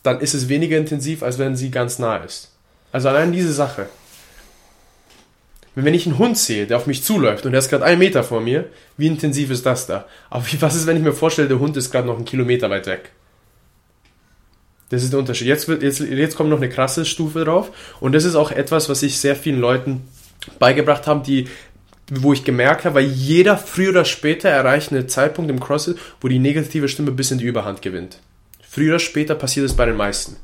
Dann 0.05 0.21
ist 0.21 0.35
es 0.35 0.49
weniger 0.49 0.77
intensiv, 0.77 1.23
als 1.25 1.39
wenn 1.39 1.57
sie 1.57 1.71
ganz 1.71 1.99
nah 1.99 2.19
ist. 2.19 2.53
Also 2.93 3.09
allein 3.09 3.33
diese 3.33 3.53
Sache. 3.53 3.89
Wenn 5.85 5.95
ich 5.95 6.07
einen 6.07 6.19
Hund 6.19 6.37
sehe, 6.37 6.67
der 6.67 6.77
auf 6.77 6.87
mich 6.87 7.05
zuläuft 7.05 7.47
und 7.47 7.53
der 7.53 7.61
ist 7.61 7.69
gerade 7.69 7.85
einen 7.85 8.01
Meter 8.01 8.25
vor 8.25 8.41
mir, 8.41 8.67
wie 8.97 9.07
intensiv 9.07 9.51
ist 9.51 9.65
das 9.65 9.87
da? 9.87 10.07
Aber 10.29 10.45
was 10.61 10.75
ist, 10.75 10.87
wenn 10.87 10.97
ich 10.97 11.03
mir 11.03 11.13
vorstelle, 11.13 11.47
der 11.47 11.61
Hund 11.61 11.77
ist 11.77 11.93
gerade 11.93 12.07
noch 12.07 12.17
einen 12.17 12.25
Kilometer 12.25 12.69
weit 12.69 12.87
weg? 12.87 13.13
Das 14.89 15.05
ist 15.05 15.13
der 15.13 15.21
Unterschied. 15.21 15.47
Jetzt, 15.47 15.69
wird, 15.69 15.83
jetzt, 15.83 16.01
jetzt 16.01 16.37
kommt 16.37 16.51
noch 16.51 16.57
eine 16.57 16.69
krasse 16.69 17.05
Stufe 17.05 17.45
drauf. 17.45 17.71
Und 18.01 18.13
das 18.13 18.25
ist 18.25 18.35
auch 18.35 18.51
etwas, 18.51 18.89
was 18.89 19.03
ich 19.03 19.19
sehr 19.19 19.37
vielen 19.37 19.61
Leuten 19.61 20.09
beigebracht 20.59 21.07
habe, 21.07 21.25
die, 21.25 21.47
wo 22.11 22.33
ich 22.33 22.43
gemerkt 22.43 22.85
habe, 22.85 22.97
weil 22.97 23.07
jeder 23.07 23.57
früher 23.57 23.91
oder 23.91 24.05
später 24.05 24.49
erreicht 24.49 24.91
einen 24.91 25.09
Zeitpunkt 25.09 25.51
im 25.51 25.61
CrossFit, 25.61 25.99
wo 26.21 26.29
die 26.29 26.39
negative 26.39 26.89
Stimme 26.89 27.11
ein 27.11 27.17
bisschen 27.17 27.39
die 27.39 27.45
Überhand 27.45 27.83
gewinnt. 27.83 28.19
Früher 28.69 28.95
oder 28.95 28.99
später 28.99 29.35
passiert 29.35 29.67
es 29.67 29.77
bei 29.77 29.87
den 29.87 29.97
meisten. 29.97 30.37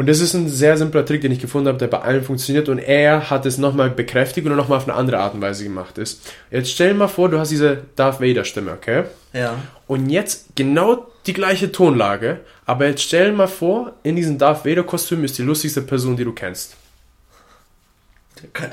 Und 0.00 0.06
das 0.06 0.20
ist 0.20 0.32
ein 0.32 0.48
sehr 0.48 0.78
simpler 0.78 1.04
Trick, 1.04 1.20
den 1.20 1.30
ich 1.30 1.40
gefunden 1.40 1.68
habe, 1.68 1.76
der 1.76 1.86
bei 1.86 2.00
allen 2.00 2.24
funktioniert. 2.24 2.70
Und 2.70 2.78
er 2.78 3.28
hat 3.28 3.44
es 3.44 3.58
nochmal 3.58 3.90
bekräftigt 3.90 4.46
und 4.46 4.56
nochmal 4.56 4.78
auf 4.78 4.88
eine 4.88 4.96
andere 4.96 5.18
Art 5.18 5.34
und 5.34 5.42
Weise 5.42 5.62
gemacht 5.62 5.98
ist. 5.98 6.22
Jetzt 6.50 6.70
stell 6.70 6.88
dir 6.88 6.94
mal 6.94 7.06
vor, 7.06 7.28
du 7.28 7.38
hast 7.38 7.50
diese 7.50 7.82
Darth 7.96 8.18
Vader 8.18 8.44
Stimme, 8.44 8.72
okay? 8.72 9.04
Ja. 9.34 9.56
Und 9.86 10.08
jetzt 10.08 10.56
genau 10.56 11.06
die 11.26 11.34
gleiche 11.34 11.70
Tonlage, 11.70 12.40
aber 12.64 12.86
jetzt 12.86 13.02
stell 13.02 13.26
dir 13.30 13.36
mal 13.36 13.46
vor, 13.46 13.92
in 14.02 14.16
diesem 14.16 14.38
Darth 14.38 14.64
Vader 14.64 14.84
Kostüm 14.84 15.22
ist 15.22 15.36
die 15.36 15.42
lustigste 15.42 15.82
Person, 15.82 16.16
die 16.16 16.24
du 16.24 16.32
kennst. 16.32 16.76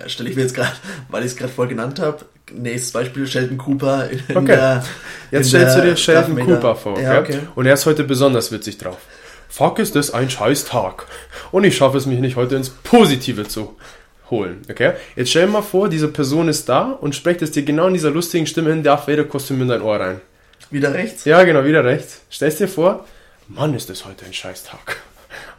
Stelle 0.05 0.29
ich 0.29 0.37
mir 0.37 0.43
jetzt 0.43 0.55
gerade, 0.55 0.71
weil 1.09 1.23
ich 1.25 1.31
es 1.31 1.35
gerade 1.35 1.51
voll 1.51 1.67
genannt 1.67 1.99
habe, 1.99 2.23
nächstes 2.53 2.93
Beispiel 2.93 3.27
Sheldon 3.27 3.57
Cooper 3.57 4.09
in 4.09 4.21
Okay. 4.33 4.45
der. 4.45 4.85
Jetzt 5.31 5.47
in 5.53 5.59
stellst 5.59 5.77
du 5.77 5.81
dir 5.81 5.97
Sheldon. 5.97 6.39
Cooper 6.39 6.77
vor, 6.77 6.93
okay? 6.93 7.03
Ja, 7.03 7.19
okay. 7.19 7.39
Und 7.53 7.65
er 7.65 7.73
ist 7.73 7.85
heute 7.85 8.05
besonders 8.05 8.49
witzig 8.49 8.77
drauf. 8.77 8.99
Fuck, 9.49 9.79
ist 9.79 9.95
das 9.95 10.11
ein 10.11 10.29
scheiß 10.29 10.65
Tag. 10.65 11.05
Und 11.51 11.63
ich 11.63 11.77
schaffe 11.77 11.97
es 11.97 12.05
mich 12.05 12.19
nicht 12.19 12.35
heute 12.35 12.55
ins 12.55 12.69
Positive 12.69 13.47
zu 13.47 13.75
holen, 14.29 14.61
okay? 14.69 14.93
Jetzt 15.15 15.29
stell 15.29 15.45
dir 15.45 15.51
mal 15.53 15.61
vor, 15.61 15.89
diese 15.89 16.09
Person 16.09 16.49
ist 16.49 16.67
da 16.67 16.91
und 16.91 17.15
spricht 17.15 17.41
es 17.41 17.51
dir 17.51 17.63
genau 17.63 17.87
in 17.87 17.93
dieser 17.93 18.11
lustigen 18.11 18.45
Stimme 18.45 18.71
in 18.71 18.83
Darth 18.83 19.07
Vader 19.07 19.23
Kostüm 19.23 19.61
in 19.61 19.69
dein 19.69 19.81
Ohr 19.81 19.99
rein. 19.99 20.21
Wieder 20.69 20.93
rechts? 20.93 21.23
Ja, 21.25 21.43
genau, 21.43 21.63
wieder 21.63 21.85
rechts. 21.85 22.21
Stellst 22.31 22.59
dir 22.59 22.67
vor, 22.67 23.05
Mann, 23.47 23.73
ist 23.73 23.89
das 23.89 24.05
heute 24.05 24.25
ein 24.25 24.33
scheiß 24.33 24.63
Tag. 24.63 24.97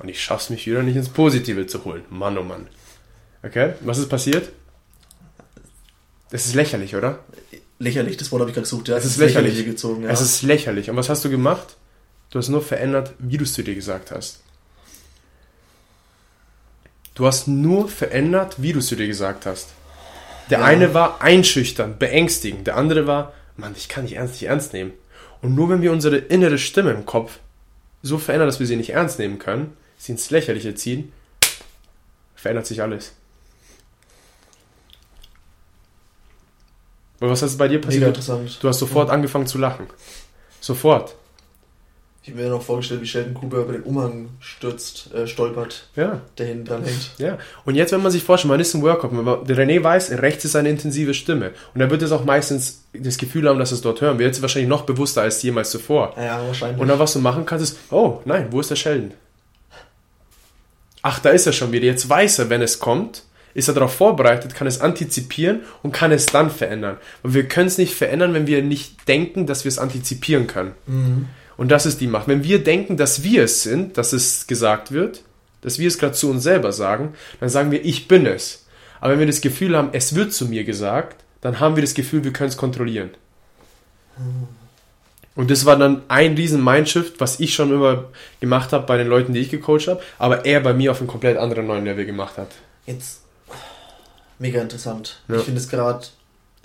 Und 0.00 0.08
ich 0.08 0.22
schaff's 0.22 0.50
mich 0.50 0.66
wieder 0.66 0.82
nicht 0.82 0.96
ins 0.96 1.08
Positive 1.08 1.66
zu 1.66 1.84
holen. 1.84 2.02
Mann, 2.10 2.36
oh 2.36 2.42
Mann. 2.42 2.68
Okay, 3.42 3.72
was 3.80 3.98
ist 3.98 4.08
passiert? 4.08 4.50
Das 6.30 6.44
ist 6.44 6.54
lächerlich, 6.54 6.94
oder? 6.94 7.20
Lächerlich, 7.78 8.16
das 8.16 8.30
Wort 8.32 8.40
habe 8.40 8.50
ich 8.50 8.54
gerade 8.54 8.64
gesucht. 8.64 8.88
Ja, 8.88 8.96
Es 8.96 9.04
ist 9.06 9.16
lächerlich. 9.18 9.52
Lächerliche 9.52 9.70
gezogen. 9.70 10.02
Ja. 10.02 10.10
Es 10.10 10.20
ist 10.20 10.42
lächerlich. 10.42 10.90
Und 10.90 10.96
was 10.96 11.08
hast 11.08 11.24
du 11.24 11.30
gemacht? 11.30 11.77
Du 12.30 12.38
hast 12.38 12.48
nur 12.48 12.62
verändert, 12.62 13.14
wie 13.18 13.36
du 13.38 13.44
es 13.44 13.54
zu 13.54 13.62
dir 13.62 13.74
gesagt 13.74 14.10
hast. 14.10 14.40
Du 17.14 17.26
hast 17.26 17.48
nur 17.48 17.88
verändert, 17.88 18.56
wie 18.58 18.72
du 18.72 18.78
es 18.80 18.86
zu 18.86 18.96
dir 18.96 19.06
gesagt 19.06 19.46
hast. 19.46 19.68
Der 20.50 20.60
Ja. 20.60 20.64
eine 20.64 20.94
war 20.94 21.20
einschüchtern, 21.20 21.98
beängstigend. 21.98 22.66
Der 22.66 22.76
andere 22.76 23.06
war, 23.06 23.32
Mann, 23.56 23.74
ich 23.76 23.88
kann 23.88 24.06
dich 24.06 24.16
ernst 24.16 24.34
nicht 24.34 24.44
ernst 24.44 24.72
nehmen. 24.72 24.92
Und 25.42 25.54
nur 25.54 25.68
wenn 25.68 25.82
wir 25.82 25.92
unsere 25.92 26.16
innere 26.16 26.58
Stimme 26.58 26.90
im 26.90 27.06
Kopf 27.06 27.38
so 28.02 28.18
verändern, 28.18 28.48
dass 28.48 28.60
wir 28.60 28.66
sie 28.66 28.76
nicht 28.76 28.90
ernst 28.90 29.18
nehmen 29.18 29.38
können, 29.38 29.76
sie 29.98 30.12
ins 30.12 30.30
Lächerliche 30.30 30.74
ziehen, 30.74 31.12
verändert 32.36 32.66
sich 32.66 32.82
alles. 32.82 33.12
Aber 37.20 37.30
was 37.30 37.42
ist 37.42 37.58
bei 37.58 37.66
dir 37.68 37.80
passiert? 37.80 38.16
Du 38.62 38.68
hast 38.68 38.78
sofort 38.78 39.10
angefangen 39.10 39.46
zu 39.46 39.58
lachen. 39.58 39.86
Sofort. 40.60 41.16
Ich 42.28 42.34
habe 42.34 42.42
mir 42.44 42.50
noch 42.50 42.62
vorgestellt, 42.62 43.00
wie 43.00 43.06
Sheldon 43.06 43.32
Cooper 43.32 43.58
über 43.62 43.72
den 43.72 43.82
Umhang 43.84 44.28
stürzt, 44.38 45.14
äh, 45.14 45.26
stolpert, 45.26 45.88
Ja, 45.96 46.20
der 46.36 46.46
hinten 46.46 46.66
dran 46.66 46.84
hängt. 46.84 47.10
ja. 47.16 47.38
Und 47.64 47.74
jetzt, 47.74 47.90
wenn 47.92 48.02
man 48.02 48.12
sich 48.12 48.22
vorstellt, 48.22 48.50
man 48.50 48.60
ist 48.60 48.74
im 48.74 48.82
Workout, 48.82 49.12
man- 49.12 49.46
der 49.46 49.56
René 49.56 49.82
weiß, 49.82 50.10
rechts 50.20 50.44
ist 50.44 50.54
eine 50.56 50.68
intensive 50.68 51.14
Stimme. 51.14 51.52
Und 51.74 51.80
er 51.80 51.90
wird 51.90 52.02
es 52.02 52.12
auch 52.12 52.24
meistens 52.26 52.84
das 52.92 53.16
Gefühl 53.16 53.48
haben, 53.48 53.58
dass 53.58 53.72
es 53.72 53.80
dort 53.80 54.02
hören. 54.02 54.18
Wird 54.18 54.26
jetzt 54.34 54.42
wahrscheinlich 54.42 54.68
noch 54.68 54.82
bewusster 54.82 55.22
als 55.22 55.42
jemals 55.42 55.70
zuvor. 55.70 56.12
Ja, 56.18 56.24
ja, 56.24 56.46
wahrscheinlich. 56.46 56.78
Und 56.80 56.88
dann, 56.88 56.98
was 56.98 57.14
du 57.14 57.20
machen 57.20 57.46
kannst, 57.46 57.64
ist, 57.64 57.78
oh, 57.90 58.20
nein, 58.26 58.48
wo 58.50 58.60
ist 58.60 58.70
der 58.70 58.76
Sheldon? 58.76 59.12
Ach, 61.02 61.18
da 61.20 61.30
ist 61.30 61.46
er 61.46 61.52
schon 61.52 61.72
wieder. 61.72 61.86
Jetzt 61.86 62.08
weiß 62.08 62.40
er, 62.40 62.50
wenn 62.50 62.60
es 62.60 62.78
kommt, 62.78 63.22
ist 63.54 63.68
er 63.68 63.74
darauf 63.74 63.94
vorbereitet, 63.94 64.54
kann 64.54 64.66
es 64.66 64.80
antizipieren 64.80 65.62
und 65.82 65.92
kann 65.92 66.12
es 66.12 66.26
dann 66.26 66.50
verändern. 66.50 66.98
Und 67.22 67.34
wir 67.34 67.48
können 67.48 67.68
es 67.68 67.78
nicht 67.78 67.94
verändern, 67.94 68.34
wenn 68.34 68.46
wir 68.46 68.62
nicht 68.62 69.08
denken, 69.08 69.46
dass 69.46 69.64
wir 69.64 69.68
es 69.70 69.78
antizipieren 69.78 70.46
können. 70.46 70.74
Mhm. 70.86 71.26
Und 71.58 71.68
das 71.70 71.84
ist 71.86 72.00
die 72.00 72.06
Macht. 72.06 72.28
Wenn 72.28 72.44
wir 72.44 72.62
denken, 72.62 72.96
dass 72.96 73.24
wir 73.24 73.42
es 73.42 73.64
sind, 73.64 73.98
dass 73.98 74.12
es 74.12 74.46
gesagt 74.46 74.92
wird, 74.92 75.24
dass 75.60 75.78
wir 75.78 75.88
es 75.88 75.98
gerade 75.98 76.14
zu 76.14 76.30
uns 76.30 76.44
selber 76.44 76.72
sagen, 76.72 77.14
dann 77.40 77.48
sagen 77.48 77.72
wir, 77.72 77.84
ich 77.84 78.08
bin 78.08 78.26
es. 78.26 78.64
Aber 79.00 79.12
wenn 79.12 79.18
wir 79.18 79.26
das 79.26 79.40
Gefühl 79.40 79.76
haben, 79.76 79.90
es 79.92 80.14
wird 80.14 80.32
zu 80.32 80.46
mir 80.46 80.64
gesagt, 80.64 81.24
dann 81.40 81.58
haben 81.58 81.74
wir 81.74 81.82
das 81.82 81.94
Gefühl, 81.94 82.22
wir 82.22 82.32
können 82.32 82.48
es 82.50 82.56
kontrollieren. 82.56 83.10
Und 85.34 85.50
das 85.50 85.64
war 85.64 85.76
dann 85.76 86.02
ein 86.06 86.34
riesen 86.34 86.62
Mindshift, 86.62 87.20
was 87.20 87.40
ich 87.40 87.54
schon 87.54 87.72
immer 87.72 88.04
gemacht 88.40 88.72
habe 88.72 88.86
bei 88.86 88.96
den 88.96 89.08
Leuten, 89.08 89.32
die 89.32 89.40
ich 89.40 89.50
gecoacht 89.50 89.88
habe, 89.88 90.00
aber 90.18 90.44
er 90.46 90.60
bei 90.60 90.74
mir 90.74 90.92
auf 90.92 91.00
einem 91.00 91.08
komplett 91.08 91.38
anderen 91.38 91.66
neuen 91.66 91.84
Level 91.84 92.06
gemacht 92.06 92.38
hat. 92.38 92.52
Jetzt. 92.86 93.22
Mega 94.38 94.62
interessant. 94.62 95.22
Ja. 95.26 95.36
Ich 95.36 95.42
finde 95.42 95.60
es 95.60 95.68
gerade 95.68 96.06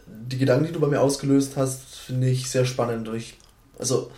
die 0.06 0.38
Gedanken, 0.38 0.68
die 0.68 0.72
du 0.72 0.80
bei 0.80 0.88
mir 0.88 1.02
ausgelöst 1.02 1.54
hast, 1.56 1.96
finde 1.96 2.30
ich 2.30 2.50
sehr 2.50 2.66
spannend. 2.66 3.10
Ich, 3.16 3.38
also, 3.80 4.12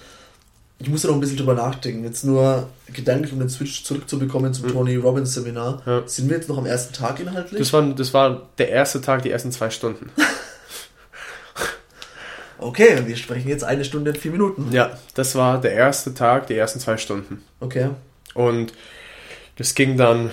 ich 0.80 0.89
muss 0.89 1.03
da 1.03 1.07
noch 1.07 1.15
ein 1.15 1.21
bisschen 1.21 1.38
drüber 1.38 1.53
nachdenken. 1.53 2.03
Jetzt 2.03 2.26
nur 2.26 2.69
gedanklich, 2.91 3.32
um 3.32 3.39
den 3.39 3.49
Switch 3.49 3.84
zurückzubekommen 3.84 4.53
zum 4.53 4.67
mhm. 4.67 4.73
Tony 4.73 4.95
Robbins 4.97 5.34
Seminar. 5.34 5.82
Ja. 5.86 6.03
Sind 6.05 6.30
wir 6.30 6.36
jetzt 6.36 6.49
noch 6.49 6.57
am 6.57 6.65
ersten 6.65 6.93
Tag 6.93 7.19
inhaltlich? 7.19 7.59
Das 7.59 7.71
war, 7.71 7.84
das 7.93 8.13
war 8.13 8.49
der 8.57 8.69
erste 8.69 9.01
Tag, 9.01 9.23
die 9.23 9.32
ersten 9.32 9.51
zwei 9.51 9.69
Stunden. 9.69 10.11
okay, 12.57 13.03
wir 13.05 13.15
sprechen 13.15 13.47
jetzt 13.47 13.63
eine 13.63 13.86
Stunde 13.86 14.11
und 14.11 14.17
vier 14.17 14.32
Minuten. 14.32 14.71
Ja, 14.71 14.97
das 15.13 15.36
war 15.36 15.61
der 15.61 15.71
erste 15.71 16.13
Tag, 16.13 16.47
die 16.47 16.55
ersten 16.55 16.80
zwei 16.80 16.97
Stunden. 16.97 17.41
Okay. 17.59 17.89
Und 18.34 18.73
das 19.57 19.76
ging 19.76 19.97
dann. 19.97 20.32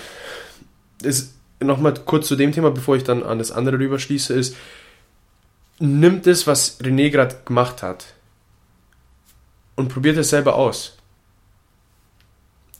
Nochmal 1.60 1.94
kurz 1.94 2.26
zu 2.26 2.34
dem 2.34 2.50
Thema, 2.50 2.72
bevor 2.72 2.96
ich 2.96 3.04
dann 3.04 3.22
an 3.22 3.38
das 3.38 3.52
andere 3.52 3.78
rüberschließe, 3.78 4.34
ist, 4.34 4.56
nimmt 5.78 6.26
es, 6.26 6.48
was 6.48 6.80
René 6.80 7.10
gerade 7.10 7.36
gemacht 7.44 7.82
hat 7.82 8.06
und 9.76 9.88
probiert 9.88 10.16
es 10.16 10.30
selber 10.30 10.56
aus. 10.56 10.96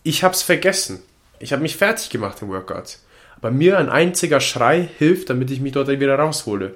Ich 0.03 0.25
hab's 0.25 0.43
vergessen. 0.43 1.01
Ich 1.39 1.53
habe 1.53 1.63
mich 1.63 1.77
fertig 1.77 2.11
gemacht 2.11 2.43
im 2.43 2.49
Workout. 2.49 2.99
Aber 3.37 3.51
mir 3.51 3.79
ein 3.79 3.89
einziger 3.89 4.41
Schrei 4.41 4.89
hilft, 4.99 5.31
damit 5.31 5.51
ich 5.51 5.61
mich 5.61 5.73
dort 5.73 5.89
wieder 5.89 6.17
raushole. 6.17 6.75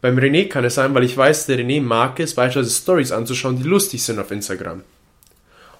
Beim 0.00 0.18
René 0.18 0.48
kann 0.48 0.64
es 0.64 0.74
sein, 0.74 0.94
weil 0.94 1.04
ich 1.04 1.16
weiß, 1.16 1.46
der 1.46 1.58
René 1.58 1.80
mag 1.80 2.20
es, 2.20 2.34
beispielsweise 2.34 2.74
Stories 2.74 3.12
anzuschauen, 3.12 3.56
die 3.56 3.68
lustig 3.68 4.02
sind 4.02 4.18
auf 4.18 4.30
Instagram. 4.30 4.82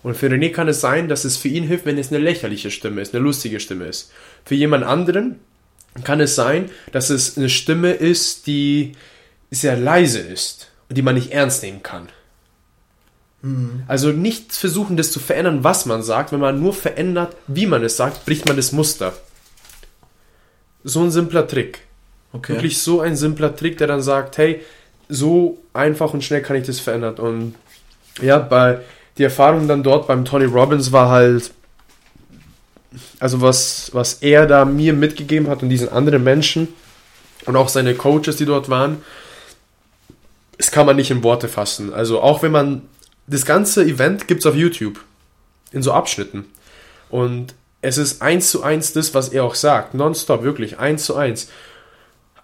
Und 0.02 0.16
für 0.16 0.28
René 0.28 0.50
kann 0.50 0.68
es 0.68 0.80
sein, 0.80 1.08
dass 1.08 1.24
es 1.24 1.36
für 1.36 1.48
ihn 1.48 1.64
hilft, 1.64 1.86
wenn 1.86 1.98
es 1.98 2.10
eine 2.10 2.18
lächerliche 2.18 2.70
Stimme 2.70 3.00
ist, 3.00 3.14
eine 3.14 3.22
lustige 3.22 3.60
Stimme 3.60 3.86
ist. 3.86 4.12
Für 4.44 4.54
jemand 4.54 4.84
anderen 4.84 5.40
kann 6.04 6.20
es 6.20 6.34
sein, 6.34 6.70
dass 6.92 7.10
es 7.10 7.38
eine 7.38 7.48
Stimme 7.48 7.92
ist, 7.92 8.46
die 8.46 8.92
sehr 9.50 9.76
leise 9.76 10.20
ist 10.20 10.70
und 10.88 10.98
die 10.98 11.02
man 11.02 11.14
nicht 11.14 11.32
ernst 11.32 11.62
nehmen 11.62 11.82
kann. 11.82 12.08
Mhm. 13.44 13.82
Also 13.86 14.08
nicht 14.10 14.54
versuchen, 14.54 14.96
das 14.96 15.12
zu 15.12 15.20
verändern, 15.20 15.62
was 15.62 15.84
man 15.84 16.02
sagt. 16.02 16.32
Wenn 16.32 16.40
man 16.40 16.58
nur 16.58 16.72
verändert, 16.72 17.36
wie 17.46 17.66
man 17.66 17.84
es 17.84 17.96
sagt, 17.96 18.24
bricht 18.24 18.46
man 18.46 18.56
das 18.56 18.72
Muster. 18.72 19.12
So 20.82 21.00
ein 21.02 21.10
simpler 21.10 21.46
Trick. 21.46 21.80
Okay. 22.32 22.54
Wirklich 22.54 22.78
so 22.78 23.00
ein 23.00 23.16
simpler 23.16 23.54
Trick, 23.54 23.78
der 23.78 23.86
dann 23.86 24.02
sagt, 24.02 24.38
hey, 24.38 24.62
so 25.08 25.58
einfach 25.74 26.14
und 26.14 26.24
schnell 26.24 26.40
kann 26.40 26.56
ich 26.56 26.66
das 26.66 26.80
verändern. 26.80 27.16
Und 27.16 27.54
ja, 28.22 28.38
bei 28.38 28.80
die 29.18 29.24
Erfahrung 29.24 29.68
dann 29.68 29.82
dort 29.82 30.08
beim 30.08 30.24
Tony 30.24 30.46
Robbins 30.46 30.90
war 30.90 31.10
halt, 31.10 31.52
also 33.20 33.42
was, 33.42 33.90
was 33.92 34.14
er 34.14 34.46
da 34.46 34.64
mir 34.64 34.94
mitgegeben 34.94 35.48
hat 35.48 35.62
und 35.62 35.68
diesen 35.68 35.90
anderen 35.90 36.24
Menschen 36.24 36.68
und 37.44 37.56
auch 37.56 37.68
seine 37.68 37.94
Coaches, 37.94 38.36
die 38.36 38.46
dort 38.46 38.70
waren, 38.70 39.02
das 40.56 40.70
kann 40.70 40.86
man 40.86 40.96
nicht 40.96 41.10
in 41.10 41.22
Worte 41.22 41.48
fassen. 41.48 41.92
Also 41.92 42.20
auch 42.20 42.42
wenn 42.42 42.52
man, 42.52 42.82
das 43.26 43.44
ganze 43.44 43.84
Event 43.84 44.28
gibt 44.28 44.40
es 44.40 44.46
auf 44.46 44.54
YouTube. 44.54 45.00
In 45.72 45.82
so 45.82 45.92
Abschnitten. 45.92 46.44
Und 47.10 47.54
es 47.80 47.98
ist 47.98 48.22
eins 48.22 48.50
zu 48.50 48.62
eins 48.62 48.92
das, 48.92 49.14
was 49.14 49.28
er 49.28 49.44
auch 49.44 49.54
sagt. 49.54 49.94
Nonstop, 49.94 50.42
wirklich, 50.42 50.78
eins 50.78 51.04
zu 51.04 51.16
eins. 51.16 51.48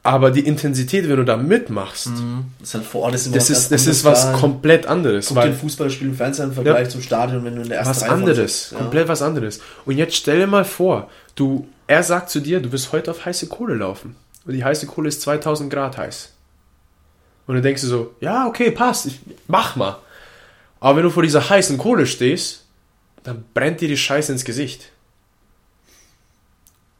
Aber 0.02 0.30
die 0.30 0.40
Intensität, 0.40 1.08
wenn 1.08 1.16
du 1.16 1.24
da 1.24 1.36
mitmachst, 1.36 2.08
mhm. 2.08 2.46
ist 2.62 2.74
halt 2.74 2.84
vor 2.84 3.02
Ort 3.02 3.14
ist 3.14 3.34
das 3.34 3.50
ist, 3.50 3.70
das 3.70 3.86
ist 3.86 4.02
was 4.02 4.32
komplett 4.32 4.86
anderes. 4.86 5.28
Guck 5.28 5.36
weil, 5.36 5.50
den 5.50 5.58
Fußballspiel 5.58 6.08
im 6.08 6.14
Fernsehen 6.14 6.46
im 6.46 6.54
Vergleich 6.54 6.84
ja, 6.84 6.88
zum 6.88 7.02
Stadion, 7.02 7.44
wenn 7.44 7.56
du 7.56 7.62
in 7.62 7.68
der 7.68 7.78
ersten 7.78 7.90
Was 7.90 8.02
Reihe 8.02 8.10
anderes, 8.10 8.70
ja. 8.70 8.78
komplett 8.78 9.08
was 9.08 9.20
anderes. 9.20 9.60
Und 9.84 9.98
jetzt 9.98 10.16
stell 10.16 10.38
dir 10.38 10.46
mal 10.46 10.64
vor, 10.64 11.10
du, 11.34 11.68
er 11.86 12.02
sagt 12.02 12.30
zu 12.30 12.40
dir, 12.40 12.60
du 12.60 12.72
wirst 12.72 12.92
heute 12.92 13.10
auf 13.10 13.26
heiße 13.26 13.48
Kohle 13.48 13.74
laufen. 13.74 14.16
Und 14.46 14.54
die 14.54 14.64
heiße 14.64 14.86
Kohle 14.86 15.08
ist 15.08 15.20
2000 15.20 15.70
Grad 15.70 15.98
heiß. 15.98 16.32
Und 17.46 17.54
dann 17.54 17.62
denkst 17.62 17.82
du 17.82 17.88
so, 17.88 18.14
ja, 18.20 18.46
okay, 18.46 18.70
passt, 18.70 19.06
ich, 19.06 19.20
mach 19.48 19.76
mal. 19.76 19.98
Aber 20.80 20.96
wenn 20.96 21.04
du 21.04 21.10
vor 21.10 21.22
dieser 21.22 21.48
heißen 21.48 21.78
Kohle 21.78 22.06
stehst, 22.06 22.64
dann 23.22 23.44
brennt 23.54 23.80
dir 23.80 23.88
die 23.88 23.96
Scheiße 23.96 24.32
ins 24.32 24.44
Gesicht. 24.44 24.90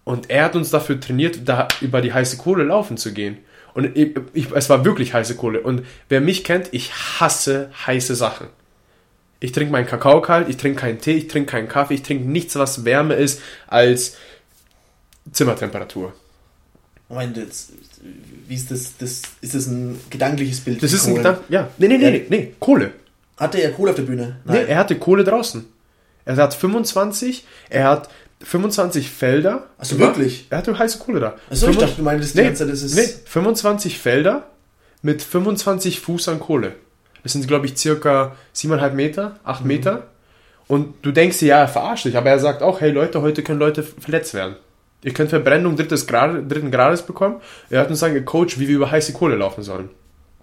Und 0.05 0.29
er 0.29 0.45
hat 0.45 0.57
uns 0.57 0.71
dafür 0.71 1.01
trainiert, 1.01 1.41
da 1.47 1.69
über 1.81 2.01
die 2.01 2.13
heiße 2.13 2.37
Kohle 2.37 2.65
laufen 2.65 2.97
zu 2.97 3.13
gehen. 3.13 3.39
Und 3.75 3.97
ich, 3.97 4.19
ich, 4.35 4.51
es 4.53 4.69
war 4.69 4.85
wirklich 4.85 5.15
heiße 5.15 5.37
Kohle. 5.37 5.61
Und 5.61 5.85
wer 6.09 6.21
mich 6.21 6.45
kennt, 6.45 6.69
ich 6.73 6.93
hasse 6.93 7.71
heiße 7.87 8.15
Sachen. 8.15 8.49
Ich 9.39 9.53
trinke 9.53 9.73
meinen 9.73 9.87
Kakao 9.87 10.21
kalt, 10.21 10.49
ich 10.49 10.59
trinke 10.59 10.81
keinen 10.81 11.01
Tee, 11.01 11.13
ich 11.13 11.29
trinke 11.29 11.53
keinen 11.53 11.69
Kaffee, 11.69 11.95
ich 11.95 12.03
trinke 12.03 12.29
nichts, 12.29 12.57
was 12.57 12.85
wärmer 12.85 13.17
ist 13.17 13.41
als 13.69 14.17
Zimmertemperatur. 15.33 16.13
Moment, 17.09 17.37
jetzt, 17.39 17.73
wie 18.47 18.55
ist 18.55 18.71
das, 18.71 18.97
das, 18.99 19.23
ist 19.41 19.55
das 19.55 19.67
ein 19.67 19.99
gedankliches 20.11 20.61
Bild? 20.61 20.83
Das 20.83 20.93
ist 20.93 21.07
ein 21.07 21.15
Gedanke, 21.15 21.43
ja. 21.49 21.71
Nee, 21.79 21.89
nee, 21.89 21.99
nee, 21.99 22.11
nee, 22.11 22.27
nee, 22.29 22.53
Kohle. 22.61 22.93
Hatte 23.41 23.59
er 23.59 23.73
Kohle 23.73 23.91
auf 23.91 23.97
der 23.97 24.03
Bühne? 24.03 24.37
Nein. 24.45 24.65
Nee, 24.65 24.71
er 24.71 24.79
hatte 24.79 24.97
Kohle 24.97 25.25
draußen. 25.25 25.65
Er 26.27 26.37
hat 26.37 26.55
25, 26.55 27.47
er 27.71 27.85
hat 27.85 28.11
25 28.43 29.11
Felder. 29.11 29.67
Achso, 29.79 29.99
wirklich? 29.99 30.47
Er 30.51 30.59
hatte 30.59 30.79
heiße 30.79 30.99
Kohle 30.99 31.21
da. 31.21 31.35
Achso, 31.51 31.69
ich 31.69 31.79
dachte, 31.79 31.97
du 31.97 32.03
meinst, 32.03 32.35
nee, 32.37 32.51
das 32.51 32.61
ist... 32.61 32.95
Nee, 32.95 33.09
25 33.25 33.99
Felder 33.99 34.47
mit 35.03 35.23
25 35.23 36.01
Fuß 36.01 36.29
an 36.29 36.39
Kohle. 36.41 36.75
Das 37.23 37.33
sind, 37.33 37.49
glaube 37.49 37.67
ich, 37.67 37.77
circa 37.77 38.37
7,5 38.55 38.91
Meter, 38.91 39.41
8 39.45 39.63
mhm. 39.63 39.67
Meter. 39.67 40.07
Und 40.69 40.95
du 41.03 41.11
denkst 41.11 41.39
dir, 41.39 41.49
ja, 41.49 41.59
er 41.61 41.69
verarscht 41.69 42.05
dich, 42.05 42.17
aber 42.17 42.31
er 42.31 42.39
sagt 42.39 42.63
auch, 42.63 42.81
hey 42.81 42.91
Leute, 42.91 43.23
heute 43.23 43.43
können 43.43 43.59
Leute 43.59 43.83
verletzt 43.83 44.35
werden. 44.35 44.57
Ihr 45.03 45.15
könnt 45.15 45.31
Verbrennung 45.31 45.77
drittes 45.77 46.07
Grad, 46.07 46.51
dritten 46.51 46.71
Grades 46.71 47.03
bekommen. 47.03 47.41
Er 47.71 47.81
hat 47.81 47.89
uns 47.89 48.01
dann 48.01 48.13
gecoacht, 48.13 48.61
wie 48.61 48.69
wir 48.69 48.77
über 48.77 48.91
heiße 48.91 49.15
Kohle 49.15 49.37
laufen 49.37 49.63
sollen. 49.63 49.89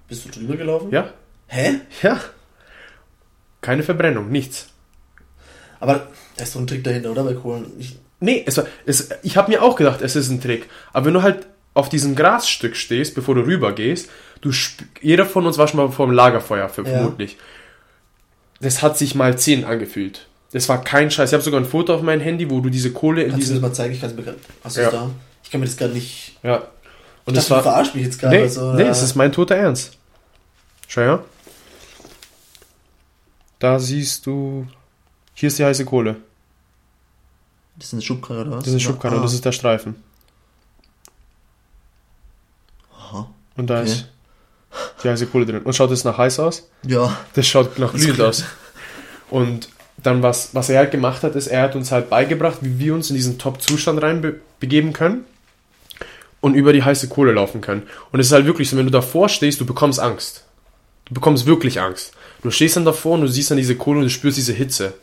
Bist 0.07 0.25
du 0.25 0.29
drüber 0.29 0.57
gelaufen? 0.57 0.89
Ja. 0.91 1.11
Hä? 1.47 1.75
Ja. 2.01 2.19
Keine 3.61 3.83
Verbrennung, 3.83 4.29
nichts. 4.29 4.67
Aber 5.79 6.07
da 6.35 6.43
ist 6.43 6.55
doch 6.55 6.61
ein 6.61 6.67
Trick 6.67 6.83
dahinter, 6.83 7.11
oder? 7.11 7.23
Bei 7.23 7.33
Kohlen. 7.33 7.71
Ich 7.77 7.97
nee, 8.19 8.43
es 8.45 8.57
war, 8.57 8.65
es, 8.85 9.09
ich 9.23 9.37
habe 9.37 9.51
mir 9.51 9.63
auch 9.63 9.75
gedacht, 9.75 10.01
es 10.01 10.15
ist 10.15 10.29
ein 10.29 10.41
Trick. 10.41 10.67
Aber 10.93 11.07
wenn 11.07 11.13
du 11.13 11.23
halt 11.23 11.47
auf 11.73 11.89
diesem 11.89 12.15
Grasstück 12.15 12.75
stehst, 12.75 13.15
bevor 13.15 13.35
du 13.35 13.41
rüber 13.41 13.73
gehst, 13.73 14.09
du 14.41 14.51
jeder 15.01 15.25
von 15.25 15.45
uns 15.45 15.57
war 15.57 15.67
schon 15.67 15.79
mal 15.79 15.91
vor 15.91 16.07
dem 16.07 16.13
Lagerfeuer, 16.13 16.69
für, 16.69 16.83
ja. 16.83 16.89
vermutlich. 16.89 17.37
Das 18.59 18.81
hat 18.81 18.97
sich 18.97 19.13
mal 19.13 19.37
10 19.37 19.65
angefühlt. 19.65 20.27
Das 20.51 20.69
war 20.69 20.83
kein 20.83 21.11
Scheiß. 21.11 21.29
Ich 21.29 21.33
habe 21.33 21.43
sogar 21.43 21.59
ein 21.59 21.65
Foto 21.65 21.93
auf 21.93 22.01
meinem 22.01 22.21
Handy, 22.21 22.49
wo 22.49 22.61
du 22.61 22.69
diese 22.69 22.91
Kohle 22.91 23.23
in 23.23 23.31
Kannst 23.31 23.49
du 23.49 23.53
das 23.53 23.61
mal 23.61 23.73
zeigen? 23.73 23.93
Ich 23.93 24.01
kann 24.01 24.09
es 24.09 24.15
mir 24.15 24.35
Hast 24.63 24.77
ja. 24.77 24.89
da? 24.89 25.09
Ich 25.43 25.51
kann 25.51 25.59
mir 25.59 25.67
das 25.67 25.77
gerade 25.77 25.93
nicht. 25.93 26.37
Ja. 26.41 26.63
Und 27.25 27.33
ich 27.33 27.35
das 27.35 27.47
dachte, 27.47 27.51
war. 27.51 27.57
Du 27.57 27.69
verarsch 27.69 27.93
mich 27.93 28.05
jetzt 28.05 28.19
gerade. 28.19 28.37
Nee, 28.37 28.47
so, 28.47 28.73
nee, 28.73 28.83
es 28.83 29.03
ist 29.03 29.15
mein 29.15 29.31
toter 29.31 29.55
Ernst. 29.55 29.97
Schau 30.87 31.01
her. 31.01 31.23
Da 33.59 33.79
siehst 33.79 34.25
du. 34.25 34.67
Hier 35.33 35.47
ist 35.47 35.59
die 35.59 35.65
heiße 35.65 35.85
Kohle. 35.85 36.17
Das 37.77 37.87
ist 37.87 37.93
eine 37.93 38.01
Schubkarre 38.01 38.41
oder 38.41 38.51
was? 38.51 38.57
Das 38.59 38.67
ist 38.67 38.73
eine 38.73 38.79
Schubkarre, 38.79 39.17
ah. 39.17 39.21
das 39.21 39.33
ist 39.33 39.45
der 39.45 39.51
Streifen. 39.51 39.95
Aha. 42.97 43.29
Und 43.55 43.67
da 43.67 43.81
okay. 43.81 43.91
ist 43.91 44.07
die 45.03 45.09
heiße 45.09 45.27
Kohle 45.27 45.45
drin. 45.45 45.61
Und 45.61 45.73
schaut 45.73 45.91
das 45.91 46.03
nach 46.03 46.17
heiß 46.17 46.39
aus? 46.39 46.67
Ja. 46.83 47.15
Das 47.33 47.47
schaut 47.47 47.77
nach 47.77 47.93
glühend 47.93 48.19
aus. 48.21 48.45
Und 49.29 49.69
dann 49.97 50.23
was, 50.23 50.53
was 50.53 50.69
er 50.69 50.79
halt 50.79 50.91
gemacht 50.91 51.23
hat, 51.23 51.35
ist, 51.35 51.47
er 51.47 51.63
hat 51.63 51.75
uns 51.75 51.91
halt 51.91 52.09
beigebracht, 52.09 52.59
wie 52.61 52.79
wir 52.79 52.93
uns 52.93 53.09
in 53.09 53.15
diesen 53.15 53.37
Top-Zustand 53.37 54.01
reinbegeben 54.01 54.93
können 54.93 55.25
und 56.41 56.53
über 56.53 56.73
die 56.73 56.83
heiße 56.83 57.09
Kohle 57.09 57.31
laufen 57.33 57.61
können. 57.61 57.83
Und 58.11 58.19
es 58.19 58.27
ist 58.27 58.31
halt 58.31 58.45
wirklich 58.45 58.69
so, 58.69 58.77
wenn 58.77 58.85
du 58.85 58.91
davor 58.91 59.29
stehst, 59.29 59.59
du 59.59 59.65
bekommst 59.65 59.99
Angst. 59.99 60.43
Du 61.05 61.13
bekommst 61.13 61.45
wirklich 61.45 61.79
Angst. 61.81 62.13
Du 62.43 62.51
stehst 62.51 62.75
dann 62.75 62.85
davor 62.85 63.13
und 63.13 63.21
du 63.21 63.27
siehst 63.27 63.51
dann 63.51 63.57
diese 63.57 63.75
Kohle 63.75 63.99
und 63.99 64.05
du 64.05 64.09
spürst 64.09 64.37
diese 64.37 64.53
Hitze. 64.53 64.93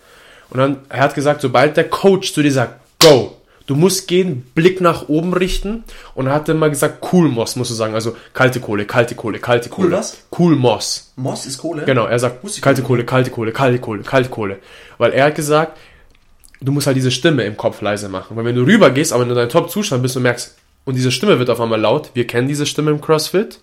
Und 0.50 0.58
dann, 0.58 0.78
er 0.88 1.00
hat 1.00 1.14
gesagt, 1.14 1.40
sobald 1.40 1.76
der 1.76 1.88
Coach 1.88 2.32
zu 2.32 2.42
dir 2.42 2.52
sagt, 2.52 2.80
go, 2.98 3.36
Du 3.66 3.74
musst 3.74 4.08
gehen, 4.08 4.42
Blick 4.54 4.82
nach 4.82 5.08
oben 5.08 5.32
richten 5.32 5.84
und 6.14 6.26
er 6.26 6.34
hat 6.34 6.48
dann 6.48 6.58
mal 6.58 6.68
gesagt, 6.68 7.06
cool 7.12 7.30
Moss, 7.30 7.56
musst 7.56 7.70
du 7.70 7.74
sagen. 7.74 7.94
Also 7.94 8.14
kalte 8.34 8.60
Kohle, 8.60 8.84
kalte 8.84 9.14
Kohle, 9.14 9.38
kalte 9.38 9.70
Kohle. 9.70 9.88
Cool 9.88 9.92
was? 9.94 10.18
Cool 10.38 10.56
Moss. 10.56 11.12
Moss 11.16 11.46
ist 11.46 11.58
Kohle? 11.58 11.84
Genau, 11.86 12.04
er 12.04 12.18
sagt 12.18 12.44
kalte 12.60 12.82
Kohle, 12.82 13.04
kalte 13.04 13.30
Kohle, 13.30 13.52
kalte 13.52 13.78
Kohle, 13.78 14.02
kalte 14.02 14.28
Kohle. 14.28 14.58
Weil 14.98 15.12
er 15.12 15.26
hat 15.26 15.34
gesagt, 15.34 15.78
du 16.60 16.72
musst 16.72 16.86
halt 16.86 16.98
diese 16.98 17.10
Stimme 17.10 17.44
im 17.44 17.56
Kopf 17.56 17.80
leise 17.80 18.10
machen. 18.10 18.36
Weil 18.36 18.44
wenn 18.44 18.54
du 18.54 18.66
rüber 18.66 18.90
gehst, 18.90 19.14
aber 19.14 19.22
in 19.22 19.34
deinem 19.34 19.48
Top-Zustand 19.48 20.02
bist 20.02 20.16
und 20.16 20.24
merkst, 20.24 20.56
und 20.84 20.96
diese 20.96 21.10
Stimme 21.10 21.38
wird 21.38 21.48
auf 21.48 21.60
einmal 21.62 21.80
laut, 21.80 22.10
wir 22.12 22.26
kennen 22.26 22.46
diese 22.46 22.66
Stimme 22.66 22.90
im 22.90 23.00
CrossFit, 23.00 23.60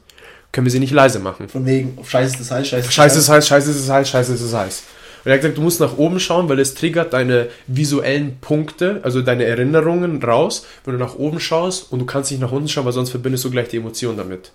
können 0.51 0.65
wir 0.65 0.71
sie 0.71 0.79
nicht 0.79 0.93
leise 0.93 1.19
machen. 1.19 1.49
Von 1.49 1.65
wegen, 1.65 1.97
scheiße 2.03 2.33
ist 2.33 2.39
das 2.39 2.51
heiß, 2.51 2.67
scheiße 2.67 2.87
ist 2.87 2.93
Scheiße 2.93 3.19
ist 3.19 3.29
heiß, 3.29 3.47
scheiße 3.47 3.71
ist 3.71 3.79
es 3.79 3.89
heiß, 3.89 4.09
scheiße 4.09 4.33
ist 4.33 4.41
es 4.41 4.53
heiß. 4.53 4.83
Und 5.23 5.29
er 5.29 5.35
hat 5.35 5.41
gesagt, 5.41 5.57
du 5.57 5.61
musst 5.61 5.79
nach 5.79 5.97
oben 5.97 6.19
schauen, 6.19 6.49
weil 6.49 6.59
es 6.59 6.73
triggert 6.73 7.13
deine 7.13 7.47
visuellen 7.67 8.37
Punkte, 8.41 9.01
also 9.03 9.21
deine 9.21 9.45
Erinnerungen 9.45 10.21
raus, 10.21 10.65
wenn 10.83 10.93
du 10.93 10.99
nach 10.99 11.15
oben 11.15 11.39
schaust 11.39 11.91
und 11.91 11.99
du 11.99 12.05
kannst 12.05 12.31
nicht 12.31 12.41
nach 12.41 12.51
unten 12.51 12.67
schauen, 12.67 12.85
weil 12.85 12.93
sonst 12.93 13.11
verbindest 13.11 13.45
du 13.45 13.51
gleich 13.51 13.67
die 13.67 13.77
Emotion 13.77 14.17
damit. 14.17 14.51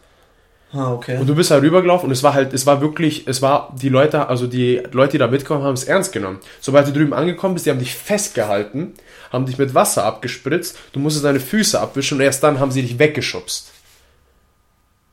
Ah, 0.72 0.92
okay. 0.92 1.18
Und 1.18 1.28
du 1.28 1.36
bist 1.36 1.52
da 1.52 1.58
rübergelaufen 1.58 2.08
und 2.08 2.12
es 2.12 2.24
war 2.24 2.34
halt, 2.34 2.52
es 2.52 2.66
war 2.66 2.80
wirklich, 2.80 3.28
es 3.28 3.40
war, 3.40 3.72
die 3.80 3.88
Leute, 3.88 4.28
also 4.28 4.48
die 4.48 4.82
Leute, 4.90 5.12
die 5.12 5.18
da 5.18 5.28
mitkommen, 5.28 5.62
haben 5.62 5.74
es 5.74 5.84
ernst 5.84 6.12
genommen. 6.12 6.40
Sobald 6.60 6.88
du 6.88 6.92
drüben 6.92 7.14
angekommen 7.14 7.54
bist, 7.54 7.66
die 7.66 7.70
haben 7.70 7.78
dich 7.78 7.94
festgehalten, 7.94 8.94
haben 9.32 9.46
dich 9.46 9.58
mit 9.58 9.74
Wasser 9.74 10.04
abgespritzt, 10.04 10.76
du 10.92 10.98
musstest 10.98 11.24
deine 11.24 11.40
Füße 11.40 11.80
abwischen 11.80 12.18
und 12.18 12.24
erst 12.24 12.42
dann 12.42 12.58
haben 12.58 12.72
sie 12.72 12.82
dich 12.82 12.98
weggeschubst. 12.98 13.70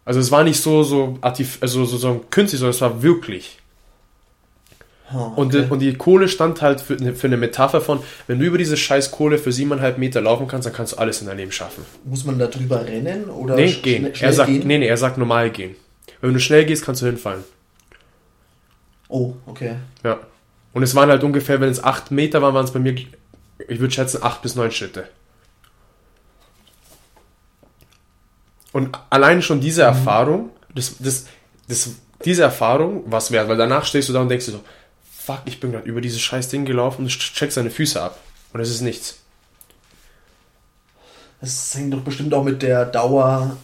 Also 0.05 0.19
es 0.19 0.31
war 0.31 0.43
nicht 0.43 0.59
so, 0.61 0.83
so, 0.83 1.17
artif 1.21 1.57
also 1.61 1.85
so, 1.85 1.97
so 1.97 2.25
künstlich, 2.29 2.59
sondern 2.59 2.75
es 2.75 2.81
war 2.81 3.01
wirklich. 3.03 3.59
Oh, 5.13 5.31
Und, 5.35 5.53
okay. 5.53 5.63
die, 5.65 5.71
und 5.71 5.79
die 5.79 5.93
Kohle 5.93 6.27
stand 6.27 6.61
halt 6.61 6.81
für, 6.81 6.97
eine- 6.97 7.13
für 7.13 7.27
eine 7.27 7.37
Metapher 7.37 7.81
von, 7.81 7.99
wenn 8.27 8.39
du 8.39 8.45
über 8.45 8.57
diese 8.57 8.75
scheiß 8.77 9.11
Kohle 9.11 9.37
für 9.37 9.51
siebeneinhalb 9.51 9.97
Meter 9.97 10.21
laufen 10.21 10.47
kannst, 10.47 10.65
dann 10.65 10.73
kannst 10.73 10.93
du 10.93 10.97
alles 10.97 11.21
in 11.21 11.27
deinem 11.27 11.37
Leben 11.37 11.51
schaffen. 11.51 11.85
Muss 12.03 12.25
man 12.25 12.39
da 12.39 12.47
drüber 12.47 12.83
rennen 12.85 13.29
oder 13.29 13.55
Nee, 13.55 13.71
gehen. 13.73 14.11
er 14.19 14.33
sagt, 14.33 14.49
gehen? 14.49 14.65
Nee, 14.67 14.79
nee, 14.79 14.87
er 14.87 14.97
sagt 14.97 15.17
normal 15.17 15.51
gehen. 15.51 15.75
Wenn 16.19 16.33
du 16.33 16.39
schnell 16.39 16.65
gehst, 16.65 16.83
kannst 16.83 17.01
du 17.01 17.05
hinfallen. 17.05 17.43
Oh, 19.07 19.33
okay. 19.45 19.75
Ja. 20.03 20.19
Und 20.73 20.81
es 20.83 20.95
waren 20.95 21.09
halt 21.09 21.23
ungefähr, 21.23 21.61
wenn 21.61 21.69
es 21.69 21.83
acht 21.83 22.09
Meter 22.11 22.41
waren, 22.41 22.55
waren 22.55 22.65
es 22.65 22.71
bei 22.71 22.79
mir, 22.79 22.95
ich 22.95 23.79
würde 23.79 23.93
schätzen, 23.93 24.19
acht 24.23 24.41
bis 24.41 24.55
neun 24.55 24.71
Schritte. 24.71 25.07
Und 28.73 28.89
allein 29.09 29.41
schon 29.41 29.61
diese 29.61 29.83
Erfahrung, 29.83 30.49
das, 30.75 30.95
das, 30.99 31.27
das, 31.67 31.91
diese 32.25 32.41
Erfahrung 32.41 33.03
was 33.05 33.31
wert, 33.31 33.47
weil 33.47 33.57
danach 33.57 33.85
stehst 33.85 34.09
du 34.09 34.13
da 34.13 34.21
und 34.21 34.29
denkst 34.29 34.47
dir 34.47 34.53
so, 34.53 34.63
fuck, 35.09 35.41
ich 35.45 35.59
bin 35.59 35.71
gerade 35.71 35.87
über 35.87 36.01
dieses 36.01 36.19
scheiß 36.19 36.49
Ding 36.49 36.65
gelaufen 36.65 37.03
und 37.03 37.13
du 37.13 37.17
checkst 37.17 37.55
deine 37.55 37.69
Füße 37.69 38.01
ab. 38.01 38.19
Und 38.51 38.59
es 38.59 38.69
ist 38.69 38.81
nichts. 38.81 39.19
Das 41.39 41.75
hängt 41.75 41.93
doch 41.93 42.01
bestimmt 42.01 42.33
auch 42.33 42.43
mit 42.43 42.61
der 42.61 42.85
Dauer 42.85 43.57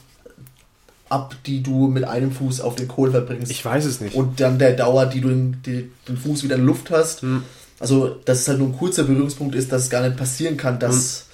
ab, 1.10 1.36
die 1.46 1.64
du 1.64 1.88
mit 1.88 2.04
einem 2.04 2.32
Fuß 2.32 2.62
auf 2.62 2.76
den 2.76 2.88
Kohl 2.88 3.12
verbringst. 3.12 3.52
Ich 3.52 3.66
weiß 3.66 3.86
es 3.86 4.02
nicht. 4.02 4.16
und 4.16 4.40
dann 4.40 4.60
der 4.60 4.74
Dauer, 4.74 5.08
die 5.08 5.22
du 5.22 5.30
den, 5.30 5.62
die, 5.66 5.90
den 6.08 6.18
Fuß 6.18 6.44
wieder 6.44 6.56
in 6.56 6.66
Luft 6.66 6.92
hast. 6.92 7.24
Hm. 7.24 7.44
Also, 7.80 8.10
dass 8.26 8.42
es 8.42 8.48
halt 8.48 8.60
nur 8.60 8.68
ein 8.68 8.78
kurzer 8.78 9.04
Berührungspunkt 9.04 9.56
ist, 9.56 9.72
dass 9.72 9.84
es 9.84 9.90
gar 9.90 10.02
nicht 10.02 10.18
passieren 10.18 10.58
kann, 10.58 10.80
dass. 10.80 11.26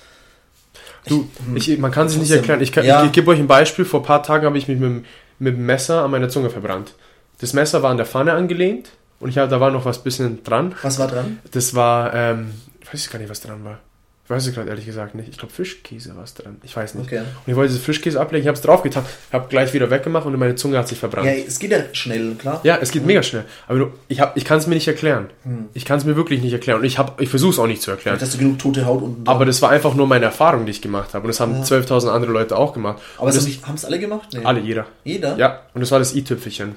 Du, 1.07 1.27
ich, 1.55 1.77
man 1.77 1.91
kann 1.91 2.09
sich 2.09 2.19
nicht 2.19 2.31
erklären. 2.31 2.61
Ich, 2.61 2.71
kann, 2.71 2.83
Ja. 2.85 3.01
ich, 3.01 3.07
ich 3.07 3.11
gebe 3.11 3.29
euch 3.31 3.39
ein 3.39 3.47
Beispiel. 3.47 3.85
Vor 3.85 3.99
ein 4.01 4.05
paar 4.05 4.23
Tagen 4.23 4.45
habe 4.45 4.57
ich 4.57 4.67
mich 4.67 4.77
mit, 4.79 4.89
dem- 4.89 5.05
mit 5.39 5.55
dem 5.55 5.65
Messer 5.65 6.03
an 6.03 6.11
meiner 6.11 6.29
Zunge 6.29 6.49
verbrannt. 6.49 6.93
Das 7.41 7.53
Messer 7.53 7.83
war 7.83 7.91
an 7.91 7.97
der 7.97 8.05
Pfanne 8.05 8.33
angelehnt 8.33 8.89
und 9.19 9.29
ich 9.29 9.37
hab, 9.37 9.49
da 9.49 9.59
war 9.59 9.69
noch 9.71 9.85
was 9.85 10.03
bisschen 10.03 10.43
dran. 10.43 10.73
Was 10.81 10.97
war 10.99 11.07
dran? 11.07 11.39
Das 11.51 11.75
war, 11.75 12.13
ähm, 12.13 12.51
ich 12.81 12.93
weiß 12.93 13.09
gar 13.09 13.19
nicht, 13.19 13.29
was 13.29 13.41
dran 13.41 13.63
war. 13.65 13.79
Ich 14.25 14.31
weiß 14.31 14.47
es 14.47 14.55
gerade 14.55 14.69
ehrlich 14.71 14.87
gesagt 14.87 15.13
nicht. 15.13 15.29
Ich 15.29 15.37
glaube, 15.37 15.53
Fischkäse 15.53 16.15
war 16.15 16.23
es 16.23 16.33
dran. 16.33 16.57
Ich 16.63 16.75
weiß 16.75 16.95
nicht. 16.95 17.05
Okay. 17.05 17.19
Und 17.19 17.25
ich 17.45 17.55
wollte 17.55 17.73
diese 17.73 17.83
Fischkäse 17.83 18.19
ablegen, 18.19 18.41
ich 18.41 18.47
habe 18.47 18.55
es 18.55 18.61
draufgetan, 18.63 19.05
habe 19.31 19.47
gleich 19.49 19.71
wieder 19.75 19.91
weggemacht 19.91 20.25
und 20.25 20.35
meine 20.39 20.55
Zunge 20.55 20.79
hat 20.79 20.87
sich 20.87 20.97
verbrannt. 20.97 21.27
Ja, 21.27 21.33
Ja, 21.33 21.43
es 21.47 21.59
geht 21.59 21.69
ja 21.71 21.77
schnell, 21.93 22.33
klar. 22.33 22.59
es 22.81 22.89
geht 22.89 23.05
mega 23.05 23.21
schnell. 23.21 23.45
Aber 23.67 23.77
du, 23.77 23.91
ich, 24.07 24.19
hab- 24.21 24.35
ich 24.35 24.43
kann 24.43 24.57
es 24.57 24.65
mir 24.65 24.73
nicht 24.73 24.87
erklären. 24.87 25.27
Hm. 25.43 25.65
Ich 25.75 25.85
kann 25.85 25.99
es 25.99 26.05
mir 26.05 26.15
wirklich 26.15 26.41
nicht 26.41 26.53
erklären. 26.53 26.79
Und 26.79 26.85
ich, 26.85 26.97
hab- 26.97 27.21
ich 27.21 27.29
versuche 27.29 27.51
es 27.51 27.59
auch 27.59 27.67
nicht 27.67 27.83
zu 27.83 27.91
erklären. 27.91 28.17
Vielleicht 28.17 28.31
hast 28.31 28.41
du 28.41 28.43
genug 28.43 28.57
tote 28.57 28.85
Haut 28.87 29.03
unten. 29.03 29.27
Aber 29.27 29.45
das 29.45 29.61
war 29.61 29.69
einfach 29.69 29.93
nur 29.93 30.07
meine 30.07 30.25
Erfahrung, 30.25 30.65
die 30.65 30.71
ich 30.71 30.81
gemacht 30.81 31.13
habe. 31.13 31.25
Und 31.25 31.27
das 31.27 31.39
haben 31.39 31.53
Ja. 31.57 31.61
12.000 31.61 32.09
andere 32.09 32.31
Leute 32.31 32.57
auch 32.57 32.73
gemacht. 32.73 32.99
Aber 33.19 33.27
und 33.27 33.35
haben 33.67 33.75
es 33.75 33.85
alle 33.85 33.99
gemacht? 33.99 34.29
Nee. 34.33 34.43
alle, 34.43 34.59
jeder. 34.59 34.87
Jeder? 35.03 35.37
Ja, 35.37 35.61
und 35.75 35.81
das 35.81 35.91
war 35.91 35.99
das 35.99 36.15
i-Tüpfelchen. 36.15 36.73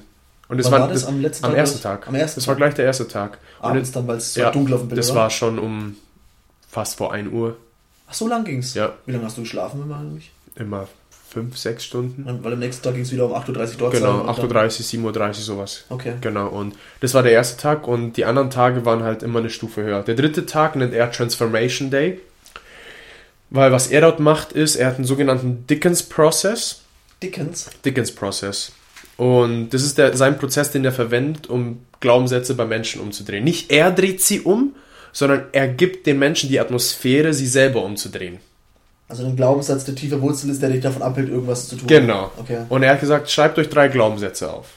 Und 0.49 0.57
das 0.59 0.71
war, 0.71 0.81
war 0.81 0.87
das? 0.87 1.05
Am 1.05 1.19
letzten 1.19 1.45
am 1.45 1.51
Tag 1.51 1.57
ersten 1.59 1.75
oder- 1.79 1.83
Tag. 1.83 2.07
am 2.07 2.13
ersten 2.15 2.39
das 2.39 2.47
war 2.47 2.55
gleich 2.55 2.75
der 2.75 2.85
erste 2.85 3.07
Tag. 3.07 3.39
Und 3.59 3.69
Abends 3.71 3.91
dann, 3.91 4.07
weil 4.07 4.17
es 4.17 4.35
so 4.35 4.41
ja, 4.41 4.51
dunkel 4.51 4.75
auf 4.75 4.81
dem 4.81 4.89
Bild 4.89 4.99
das 4.99 5.15
war 5.15 5.29
schon 5.31 5.57
um 5.59 5.95
fast 6.69 6.97
vor 6.97 7.11
1 7.11 7.31
Uhr. 7.31 7.57
Ach, 8.07 8.13
so 8.13 8.27
lang 8.27 8.45
ging's? 8.45 8.73
Ja. 8.75 8.93
Wie 9.05 9.11
lange 9.11 9.25
hast 9.25 9.37
du 9.37 9.41
geschlafen 9.41 9.81
immer 9.83 9.97
eigentlich? 9.97 10.31
Immer 10.55 10.87
5, 11.31 11.57
6 11.57 11.83
Stunden. 11.83 12.39
Weil 12.43 12.53
am 12.53 12.59
nächsten 12.59 12.83
Tag 12.83 12.93
ging 12.93 13.03
es 13.03 13.11
wieder 13.11 13.25
um 13.25 13.33
8.30 13.33 13.49
Uhr 13.49 13.77
dort 13.77 13.93
Genau, 13.93 14.05
sein 14.17 14.19
und 14.21 14.27
dann- 14.27 14.35
8.30 14.49 14.79
Uhr, 15.03 15.11
7.30 15.11 15.27
Uhr, 15.27 15.33
sowas. 15.33 15.85
Okay. 15.89 16.13
Genau, 16.21 16.47
und 16.47 16.75
das 17.01 17.13
war 17.13 17.21
der 17.23 17.33
erste 17.33 17.61
Tag 17.61 17.87
und 17.87 18.13
die 18.17 18.25
anderen 18.25 18.49
Tage 18.49 18.83
waren 18.85 19.03
halt 19.03 19.21
immer 19.21 19.39
eine 19.39 19.49
Stufe 19.51 19.83
höher. 19.83 20.01
Der 20.03 20.15
dritte 20.15 20.45
Tag 20.47 20.75
nennt 20.75 20.93
er 20.93 21.11
Transformation 21.11 21.91
Day, 21.91 22.19
weil 23.51 23.71
was 23.71 23.87
er 23.87 24.01
dort 24.01 24.19
macht 24.19 24.51
ist, 24.53 24.75
er 24.75 24.87
hat 24.87 24.95
einen 24.95 25.05
sogenannten 25.05 25.65
Dickens 25.67 26.03
Process. 26.03 26.81
Dickens. 27.21 27.69
Dickens 27.85 28.11
Process. 28.13 28.71
Und 29.17 29.69
das 29.71 29.83
ist 29.83 29.97
der, 29.97 30.15
sein 30.15 30.37
Prozess, 30.37 30.71
den 30.71 30.85
er 30.85 30.91
verwendet, 30.93 31.47
um 31.47 31.85
Glaubenssätze 31.99 32.55
bei 32.55 32.65
Menschen 32.65 33.01
umzudrehen. 33.01 33.43
Nicht 33.43 33.69
er 33.71 33.91
dreht 33.91 34.21
sie 34.21 34.39
um, 34.41 34.75
sondern 35.11 35.43
er 35.51 35.67
gibt 35.67 36.07
den 36.07 36.19
Menschen 36.19 36.49
die 36.49 36.59
Atmosphäre, 36.59 37.33
sie 37.33 37.47
selber 37.47 37.83
umzudrehen. 37.83 38.39
Also 39.07 39.25
ein 39.25 39.35
Glaubenssatz, 39.35 39.85
der 39.85 39.95
tiefe 39.95 40.21
Wurzel 40.21 40.51
ist, 40.51 40.61
der 40.61 40.69
dich 40.69 40.81
davon 40.81 41.01
abhält, 41.01 41.29
irgendwas 41.29 41.67
zu 41.67 41.75
tun. 41.75 41.87
Genau. 41.87 42.31
Okay. 42.37 42.59
Und 42.69 42.83
er 42.83 42.93
hat 42.93 42.99
gesagt, 42.99 43.29
schreibt 43.29 43.57
euch 43.57 43.69
drei 43.69 43.87
Glaubenssätze 43.87 44.53
auf. 44.53 44.67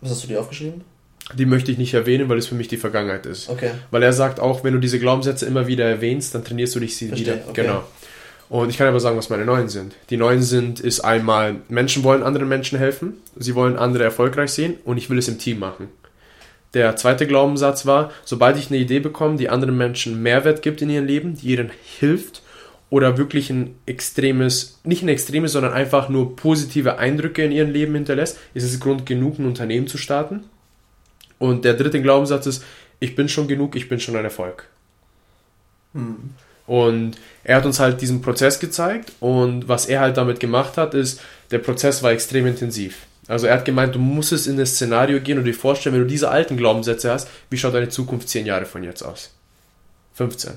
Was 0.00 0.12
hast 0.12 0.24
du 0.24 0.28
dir 0.28 0.40
aufgeschrieben? 0.40 0.80
Die 1.34 1.46
möchte 1.46 1.70
ich 1.70 1.78
nicht 1.78 1.92
erwähnen, 1.94 2.28
weil 2.28 2.38
es 2.38 2.46
für 2.46 2.54
mich 2.54 2.68
die 2.68 2.78
Vergangenheit 2.78 3.26
ist. 3.26 3.50
Okay. 3.50 3.70
Weil 3.90 4.02
er 4.02 4.12
sagt 4.12 4.40
auch, 4.40 4.64
wenn 4.64 4.72
du 4.72 4.80
diese 4.80 4.98
Glaubenssätze 4.98 5.46
immer 5.46 5.66
wieder 5.66 5.84
erwähnst, 5.84 6.34
dann 6.34 6.42
trainierst 6.42 6.74
du 6.74 6.80
dich 6.80 6.96
sie 6.96 7.08
Verstehe, 7.08 7.34
wieder. 7.34 7.48
okay. 7.48 7.62
Genau. 7.62 7.84
Und 8.48 8.68
ich 8.68 8.76
kann 8.76 8.86
aber 8.86 9.00
sagen, 9.00 9.16
was 9.16 9.30
meine 9.30 9.46
neuen 9.46 9.68
sind. 9.68 9.94
Die 10.10 10.16
neuen 10.16 10.42
sind, 10.42 10.80
ist 10.80 11.00
einmal, 11.00 11.56
Menschen 11.68 12.02
wollen 12.02 12.22
anderen 12.22 12.48
Menschen 12.48 12.78
helfen, 12.78 13.14
sie 13.36 13.54
wollen 13.54 13.76
andere 13.76 14.04
erfolgreich 14.04 14.50
sehen 14.50 14.74
und 14.84 14.98
ich 14.98 15.08
will 15.08 15.16
es 15.16 15.28
im 15.28 15.38
Team 15.38 15.58
machen. 15.58 15.88
Der 16.74 16.96
zweite 16.96 17.26
Glaubenssatz 17.26 17.84
war, 17.84 18.10
sobald 18.24 18.56
ich 18.56 18.70
eine 18.70 18.78
Idee 18.78 19.00
bekomme, 19.00 19.36
die 19.36 19.50
anderen 19.50 19.76
Menschen 19.76 20.22
Mehrwert 20.22 20.62
gibt 20.62 20.80
in 20.80 20.90
ihrem 20.90 21.06
Leben, 21.06 21.36
die 21.36 21.52
ihnen 21.52 21.70
hilft 21.98 22.42
oder 22.88 23.18
wirklich 23.18 23.50
ein 23.50 23.74
extremes, 23.84 24.80
nicht 24.84 25.02
ein 25.02 25.08
extremes, 25.08 25.52
sondern 25.52 25.72
einfach 25.72 26.08
nur 26.08 26.34
positive 26.36 26.98
Eindrücke 26.98 27.44
in 27.44 27.52
ihrem 27.52 27.70
Leben 27.70 27.94
hinterlässt, 27.94 28.38
ist 28.54 28.64
es 28.64 28.80
Grund 28.80 29.04
genug, 29.04 29.38
ein 29.38 29.46
Unternehmen 29.46 29.86
zu 29.86 29.98
starten. 29.98 30.44
Und 31.38 31.64
der 31.64 31.74
dritte 31.74 32.00
Glaubenssatz 32.00 32.46
ist, 32.46 32.64
ich 33.00 33.16
bin 33.16 33.28
schon 33.28 33.48
genug, 33.48 33.76
ich 33.76 33.88
bin 33.88 34.00
schon 34.00 34.16
ein 34.16 34.24
Erfolg. 34.24 34.68
Hm. 35.92 36.30
Und 36.66 37.16
er 37.44 37.56
hat 37.56 37.66
uns 37.66 37.80
halt 37.80 38.00
diesen 38.00 38.22
Prozess 38.22 38.60
gezeigt 38.60 39.12
und 39.20 39.68
was 39.68 39.86
er 39.86 40.00
halt 40.00 40.16
damit 40.16 40.40
gemacht 40.40 40.76
hat, 40.76 40.94
ist, 40.94 41.20
der 41.50 41.58
Prozess 41.58 42.02
war 42.02 42.12
extrem 42.12 42.46
intensiv. 42.46 43.06
Also 43.32 43.46
er 43.46 43.54
hat 43.54 43.64
gemeint, 43.64 43.94
du 43.94 43.98
musst 43.98 44.46
in 44.46 44.58
das 44.58 44.72
Szenario 44.72 45.18
gehen 45.18 45.38
und 45.38 45.44
dir 45.44 45.54
vorstellen, 45.54 45.94
wenn 45.94 46.02
du 46.02 46.06
diese 46.06 46.28
alten 46.28 46.58
Glaubenssätze 46.58 47.10
hast, 47.10 47.28
wie 47.48 47.56
schaut 47.56 47.72
deine 47.72 47.88
Zukunft 47.88 48.28
10 48.28 48.44
Jahre 48.44 48.66
von 48.66 48.84
jetzt 48.84 49.00
aus? 49.00 49.30
15, 50.16 50.52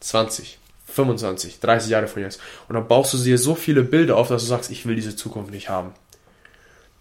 20, 0.00 0.58
25, 0.88 1.58
30 1.58 1.90
Jahre 1.90 2.06
von 2.06 2.20
jetzt. 2.20 2.38
Und 2.68 2.74
dann 2.74 2.86
baust 2.86 3.14
du 3.14 3.16
dir 3.16 3.38
so 3.38 3.54
viele 3.54 3.82
Bilder 3.82 4.18
auf, 4.18 4.28
dass 4.28 4.42
du 4.42 4.48
sagst, 4.48 4.70
ich 4.70 4.84
will 4.84 4.94
diese 4.94 5.16
Zukunft 5.16 5.52
nicht 5.52 5.70
haben. 5.70 5.94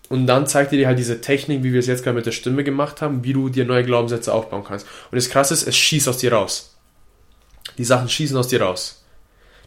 Und 0.07 0.27
dann 0.27 0.47
zeigt 0.47 0.71
er 0.71 0.77
dir 0.77 0.87
halt 0.87 0.97
diese 0.97 1.19
Technik, 1.19 1.61
wie 1.61 1.73
wir 1.73 1.81
es 1.81 1.87
jetzt 1.87 2.05
gerade 2.05 2.15
mit 2.15 2.25
der 2.25 2.31
Stimme 2.31 2.63
gemacht 2.63 3.01
haben, 3.01 3.25
wie 3.25 3.33
du 3.33 3.49
dir 3.49 3.65
neue 3.65 3.83
Glaubenssätze 3.83 4.33
aufbauen 4.33 4.63
kannst. 4.63 4.87
Und 5.11 5.17
das 5.17 5.29
Krasse 5.29 5.53
ist, 5.53 5.67
es 5.67 5.75
schießt 5.75 6.07
aus 6.07 6.19
dir 6.19 6.31
raus. 6.31 6.73
Die 7.77 7.83
Sachen 7.83 8.07
schießen 8.07 8.37
aus 8.37 8.47
dir 8.47 8.61
raus. 8.61 9.03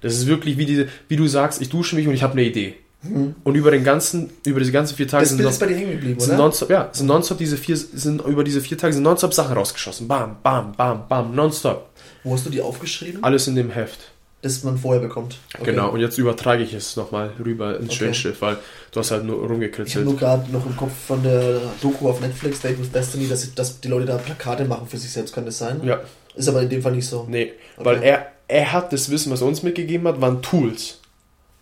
Das 0.00 0.14
ist 0.14 0.26
wirklich 0.26 0.56
wie, 0.56 0.64
diese, 0.64 0.88
wie 1.08 1.16
du 1.16 1.26
sagst, 1.26 1.60
ich 1.60 1.68
dusche 1.68 1.96
mich 1.96 2.08
und 2.08 2.14
ich 2.14 2.22
habe 2.22 2.32
eine 2.32 2.44
Idee. 2.44 2.78
Und 3.02 3.55
über 3.55 3.70
den 3.70 3.82
ganzen, 3.82 4.31
über 4.44 4.60
diese 4.60 4.72
ganzen 4.72 4.94
vier 4.94 5.09
Tage 5.09 5.22
Das 5.22 5.31
sind, 5.31 5.39
Bild 5.39 5.48
ist 5.51 5.59
bei 5.59 5.66
dir 5.66 5.77
hängen 5.77 5.93
geblieben, 5.93 6.20
sind 6.20 6.36
nonstop, 6.36 6.68
ja, 6.68 6.90
sind 6.93 7.06
nonstop 7.06 7.39
diese 7.39 7.56
vier, 7.56 7.74
sind 7.77 8.20
über 8.27 8.44
diese 8.44 8.60
vier 8.60 8.77
Tage 8.77 8.93
sind 8.93 9.02
nonstop 9.05 9.32
Sachen 9.32 9.56
rausgeschossen. 9.56 10.06
Bam, 10.06 10.36
bam, 10.43 10.72
bam, 10.72 11.09
bam, 11.09 11.35
nonstop. 11.35 11.89
Wo 12.24 12.35
hast 12.35 12.44
du 12.44 12.51
die 12.51 12.60
aufgeschrieben? 12.60 13.24
Alles 13.24 13.47
in 13.48 13.55
dem 13.56 13.70
Heft. 13.70 14.01
Das 14.43 14.64
man 14.64 14.78
vorher 14.78 15.01
bekommt. 15.02 15.36
Okay. 15.55 15.70
Genau. 15.70 15.90
Und 15.90 16.01
jetzt 16.01 16.16
übertrage 16.18 16.62
ich 16.62 16.72
es 16.74 16.97
nochmal 16.97 17.31
rüber 17.43 17.77
ins 17.78 17.86
Okay. 17.90 17.97
Schönschiff, 17.97 18.40
weil 18.40 18.56
du 18.93 19.01
hast 19.01 19.10
halt 19.10 19.24
nur 19.24 19.36
Ich 19.36 19.43
habe 19.43 19.52
rumgekritzelt. 19.52 20.05
nur 20.05 20.16
gerade 20.16 20.51
noch 20.51 20.64
im 20.66 20.77
Kopf 20.77 20.93
von 21.09 21.22
der 21.22 21.59
Doku 21.82 22.09
auf 22.09 22.20
Netflix, 22.20 22.60
Date 22.60 22.78
with 22.78 22.90
Destiny, 22.93 23.28
dass, 23.28 23.55
dass 23.55 23.81
die 23.81 23.89
Leute 23.89 24.06
da 24.06 24.16
Plakate 24.18 24.64
machen 24.66 24.86
für 24.86 24.97
sich 24.98 25.10
selbst, 25.10 25.35
kann 25.35 25.44
das 25.47 25.59
sein? 25.59 25.81
Ja, 25.85 26.01
Ist 26.35 26.48
aber 26.48 26.62
in 26.62 26.68
dem 26.70 26.81
Fall 26.82 26.93
nicht 26.93 27.06
so. 27.06 27.27
nee. 27.28 27.52
Okay. 27.77 27.85
Weil 27.85 28.02
er, 28.02 28.27
er 28.48 28.72
hat 28.72 28.93
das 28.94 29.10
Wissen, 29.10 29.31
was 29.31 29.40
er 29.43 29.47
uns 29.47 29.62
mitgegeben 29.62 30.06
hat, 30.09 30.20
waren 30.22 30.40
Tools. 30.43 30.99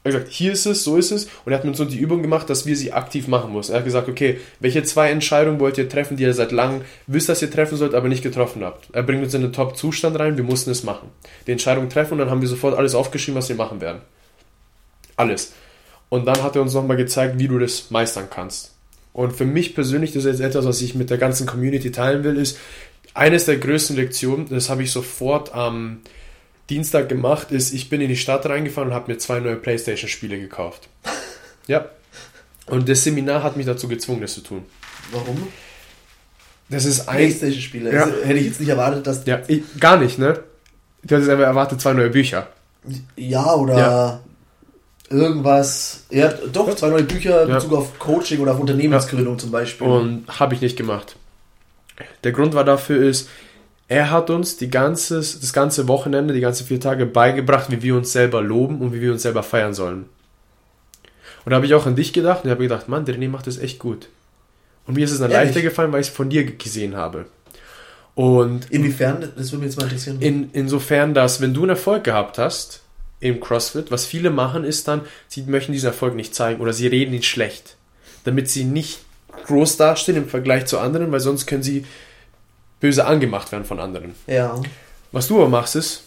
Hat 0.09 0.21
gesagt, 0.21 0.33
hier 0.33 0.53
ist 0.53 0.67
es, 0.67 0.85
so 0.85 0.97
ist 0.97 1.11
es. 1.11 1.25
Und 1.45 1.53
er 1.53 1.59
hat 1.59 1.65
mit 1.65 1.71
uns 1.71 1.79
so 1.79 1.85
die 1.85 1.99
Übung 1.99 2.23
gemacht, 2.23 2.51
dass 2.51 2.67
wir 2.67 2.77
sie 2.77 2.93
aktiv 2.93 3.29
machen 3.29 3.53
müssen. 3.53 3.73
Er 3.73 3.79
hat 3.79 3.85
gesagt, 3.85 4.09
okay, 4.09 4.39
welche 4.61 4.83
zwei 4.83 5.11
Entscheidungen 5.11 5.61
wollt 5.61 5.79
ihr 5.79 5.89
treffen, 5.89 6.17
die 6.17 6.25
ihr 6.25 6.35
seit 6.35 6.53
langem 6.53 6.83
wisst, 7.07 7.29
dass 7.29 7.43
ihr 7.43 7.51
treffen 7.51 7.77
sollt, 7.77 7.95
aber 7.95 8.09
nicht 8.09 8.23
getroffen 8.23 8.65
habt. 8.65 8.89
Er 8.93 9.03
bringt 9.03 9.23
uns 9.23 9.35
in 9.35 9.43
den 9.43 9.53
Top-Zustand 9.53 10.19
rein, 10.19 10.37
wir 10.37 10.45
mussten 10.45 10.71
es 10.71 10.83
machen. 10.83 11.09
Die 11.47 11.53
Entscheidung 11.53 11.89
treffen 11.89 12.15
und 12.15 12.19
dann 12.19 12.31
haben 12.31 12.41
wir 12.41 12.49
sofort 12.49 12.77
alles 12.77 12.95
aufgeschrieben, 12.95 13.39
was 13.39 13.49
wir 13.49 13.57
machen 13.57 13.81
werden. 13.81 14.01
Alles. 15.17 15.53
Und 16.09 16.27
dann 16.27 16.43
hat 16.43 16.57
er 16.57 16.63
uns 16.63 16.75
nochmal 16.75 16.97
gezeigt, 16.97 17.39
wie 17.39 17.49
du 17.49 17.59
das 17.59 17.91
meistern 17.91 18.29
kannst. 18.31 18.75
Und 19.13 19.33
für 19.33 19.45
mich 19.45 19.75
persönlich, 19.75 20.13
das 20.13 20.25
ist 20.25 20.39
jetzt 20.39 20.49
etwas, 20.51 20.65
was 20.65 20.81
ich 20.81 20.95
mit 20.95 21.11
der 21.11 21.19
ganzen 21.19 21.47
Community 21.47 21.91
teilen 21.91 22.25
will, 22.25 22.37
ist 22.37 22.59
eines 23.15 23.47
der 23.47 23.57
größten 23.57 23.97
Lektionen, 23.97 24.49
das 24.49 24.71
habe 24.71 24.85
ich 24.85 24.93
sofort 24.93 25.53
am 25.53 25.99
Dienstag 26.71 27.09
gemacht, 27.09 27.51
ist, 27.51 27.73
ich 27.73 27.89
bin 27.89 28.01
in 28.01 28.09
die 28.09 28.17
Stadt 28.17 28.45
reingefahren 28.47 28.91
und 28.91 28.95
habe 28.95 29.11
mir 29.13 29.19
zwei 29.19 29.41
neue 29.41 29.57
Playstation-Spiele 29.57 30.39
gekauft. 30.39 30.89
Ja. 31.67 31.85
Und 32.65 32.89
das 32.89 33.05
Seminar 33.05 33.43
hat 33.43 33.59
mich 33.59 33.67
dazu 33.67 33.89
gezwungen, 33.89 34.23
das 34.23 34.33
zu 34.33 34.41
tun. 34.41 34.65
Warum? 35.13 35.49
Das 36.71 36.87
ist 36.87 37.07
ein. 37.07 37.17
Playstation-Spiele. 37.17 37.93
Ja. 37.93 38.05
Also, 38.05 38.25
hätte 38.25 38.39
ich 38.39 38.47
jetzt 38.47 38.61
nicht 38.61 38.71
erwartet, 38.71 39.07
dass. 39.07 39.27
Ja, 39.27 39.43
ich, 39.49 39.63
gar 39.79 39.99
nicht, 39.99 40.19
ne? 40.19 40.41
Du 41.03 41.15
hattest 41.15 41.31
einfach 41.31 41.45
erwartet, 41.45 41.79
zwei 41.83 41.93
neue 41.93 42.09
Bücher. 42.09 42.49
Ja, 43.17 43.55
oder 43.55 43.77
Ja. 43.79 44.21
irgendwas. 45.11 46.05
Ja, 46.11 46.29
doch, 46.53 46.75
zwei 46.75 46.89
neue 46.89 47.03
Bücher 47.05 47.43
in 47.43 47.51
Ja. 47.51 47.55
Bezug 47.57 47.73
auf 47.75 47.99
Coaching 47.99 48.41
oder 48.41 48.53
auf 48.53 48.61
Unternehmensgründung 48.61 49.39
zum 49.39 49.51
Beispiel. 49.51 49.87
Und 49.87 50.25
habe 50.41 50.55
ich 50.55 50.63
nicht 50.63 50.77
gemacht. 50.79 51.17
Der 52.25 52.33
Grund 52.33 52.55
war 52.55 52.65
dafür 52.65 53.07
ist, 53.07 53.29
er 53.89 54.11
hat 54.11 54.29
uns 54.29 54.59
die 54.59 54.71
ganze, 54.71 55.17
das 55.17 55.53
ganze 55.53 55.89
Wochenende, 55.89 56.35
die 56.35 56.41
ganzen 56.41 56.67
vier 56.67 56.79
Tage 56.79 57.07
beigebracht, 57.07 57.71
wie 57.71 57.83
wir 57.83 57.97
uns 57.97 58.13
selber 58.13 58.43
loben 58.43 58.81
und 58.81 58.93
wie 58.93 59.01
wir 59.01 59.13
uns 59.13 59.23
selber 59.23 59.43
feiern 59.43 59.73
sollen. 59.73 60.05
Und 61.45 61.51
da 61.51 61.57
habe 61.57 61.65
ich 61.65 61.75
auch 61.75 61.87
an 61.87 61.97
dich 61.97 62.13
gedacht 62.13 62.45
und 62.45 62.51
habe 62.51 62.63
gedacht, 62.63 62.89
Mann, 62.89 63.07
der 63.07 63.17
René 63.17 63.31
macht 63.31 63.47
das 63.47 63.57
echt 63.57 63.79
gut. 63.79 64.09
Und 64.87 64.95
mir 64.95 65.05
ist 65.05 65.13
es 65.13 65.19
dann 65.19 65.31
Ehrlich? 65.31 65.49
leichter 65.49 65.63
gefallen, 65.63 65.91
weil 65.93 66.03
ich 66.03 66.09
es 66.09 66.13
von 66.13 66.29
dir 66.29 66.45
gesehen 66.45 66.97
habe. 66.97 67.27
Und 68.15 68.71
Inwiefern, 68.71 69.33
das 69.37 69.53
würde 69.53 69.65
mich 69.65 69.73
jetzt 69.73 69.77
mal 69.79 69.85
interessieren. 69.85 70.21
in, 70.21 70.51
insofern, 70.53 71.15
dass 71.15 71.41
wenn 71.41 71.55
du 71.55 71.63
einen 71.63 71.71
Erfolg 71.71 72.05
gehabt 72.05 72.37
hast 72.37 72.83
im 73.21 73.41
CrossFit, 73.41 73.91
was 73.91 74.05
viele 74.05 74.31
machen, 74.31 74.65
ist 74.65 74.89
dann, 74.89 75.03
sie 75.29 75.43
möchten 75.43 75.73
diesen 75.73 75.87
Erfolg 75.87 76.15
nicht 76.15 76.35
zeigen 76.35 76.61
oder 76.61 76.73
sie 76.73 76.89
reden 76.89 77.15
ihn 77.15 77.23
schlecht, 77.23 77.77
damit 78.25 78.51
sie 78.51 78.65
nicht 78.65 79.01
groß 79.47 79.77
dastehen 79.79 80.17
im 80.17 80.29
Vergleich 80.29 80.67
zu 80.67 80.79
anderen, 80.79 81.11
weil 81.13 81.21
sonst 81.21 81.47
können 81.47 81.63
sie 81.63 81.85
böse 82.81 83.05
angemacht 83.07 83.51
werden 83.53 83.65
von 83.65 83.81
anderen. 83.81 84.15
ja. 84.27 84.61
Was 85.11 85.27
du 85.29 85.37
aber 85.41 85.49
machst, 85.49 85.75
ist 85.75 86.03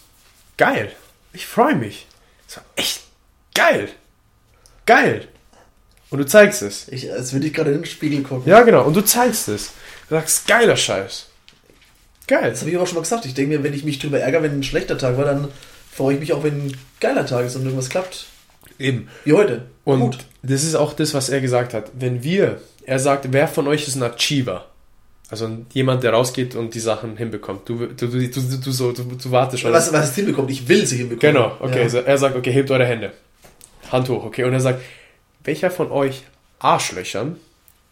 geil. 0.56 0.92
Ich 1.32 1.44
freue 1.46 1.74
mich. 1.74 2.06
Das 2.46 2.58
war 2.58 2.64
echt 2.76 3.00
geil. 3.52 3.88
Geil. 4.86 5.26
Und 6.10 6.18
du 6.20 6.24
zeigst 6.26 6.62
es. 6.62 6.86
Ich, 6.86 7.10
als 7.10 7.32
würde 7.32 7.48
ich 7.48 7.52
gerade 7.52 7.72
in 7.72 7.78
den 7.78 7.84
Spiegel 7.84 8.22
gucken. 8.22 8.48
Ja, 8.48 8.62
genau. 8.62 8.84
Und 8.84 8.94
du 8.94 9.00
zeigst 9.00 9.48
es. 9.48 9.72
Du 10.08 10.14
sagst, 10.14 10.46
geiler 10.46 10.76
Scheiß. 10.76 11.26
Geil. 12.28 12.50
Das 12.50 12.60
habe 12.60 12.70
ich 12.70 12.76
aber 12.76 12.86
schon 12.86 12.94
mal 12.94 13.00
gesagt. 13.00 13.24
Ich 13.24 13.34
denke 13.34 13.56
mir, 13.58 13.64
wenn 13.64 13.74
ich 13.74 13.82
mich 13.82 13.98
drüber 13.98 14.20
ärgere, 14.20 14.44
wenn 14.44 14.58
ein 14.60 14.62
schlechter 14.62 14.96
Tag 14.96 15.16
war, 15.16 15.24
dann 15.24 15.48
freue 15.92 16.14
ich 16.14 16.20
mich 16.20 16.32
auch, 16.32 16.44
wenn 16.44 16.66
ein 16.68 16.76
geiler 17.00 17.26
Tag 17.26 17.44
ist 17.46 17.56
und 17.56 17.62
irgendwas 17.64 17.88
klappt. 17.88 18.26
Eben. 18.78 19.08
Wie 19.24 19.32
heute. 19.32 19.66
Und 19.84 20.00
Gut. 20.00 20.18
das 20.44 20.62
ist 20.62 20.76
auch 20.76 20.92
das, 20.92 21.12
was 21.12 21.28
er 21.28 21.40
gesagt 21.40 21.74
hat. 21.74 21.90
Wenn 21.94 22.22
wir, 22.22 22.60
er 22.84 23.00
sagt, 23.00 23.32
wer 23.32 23.48
von 23.48 23.66
euch 23.66 23.88
ist 23.88 23.96
ein 23.96 24.02
Achiever? 24.04 24.66
Also 25.30 25.48
jemand, 25.72 26.02
der 26.02 26.12
rausgeht 26.12 26.54
und 26.54 26.74
die 26.74 26.80
Sachen 26.80 27.16
hinbekommt. 27.16 27.66
Du, 27.68 27.86
du, 27.86 28.06
du, 28.06 28.28
du, 28.28 28.40
du, 28.58 28.70
so, 28.70 28.92
du, 28.92 29.02
du 29.04 29.30
wartest 29.30 29.62
schon. 29.62 29.72
Was, 29.72 29.92
was 29.92 30.10
es 30.10 30.14
hinbekommt, 30.14 30.50
ich 30.50 30.68
will 30.68 30.86
sie 30.86 30.98
hinbekommen. 30.98 31.34
Genau, 31.34 31.56
okay. 31.60 31.78
Ja. 31.78 31.82
Also 31.84 31.98
er 31.98 32.18
sagt, 32.18 32.36
okay, 32.36 32.52
hebt 32.52 32.70
eure 32.70 32.84
Hände. 32.84 33.12
Hand 33.90 34.08
hoch, 34.08 34.24
okay. 34.24 34.44
Und 34.44 34.52
er 34.52 34.60
sagt, 34.60 34.82
welcher 35.44 35.70
von 35.70 35.90
euch 35.90 36.22
Arschlöchern 36.58 37.36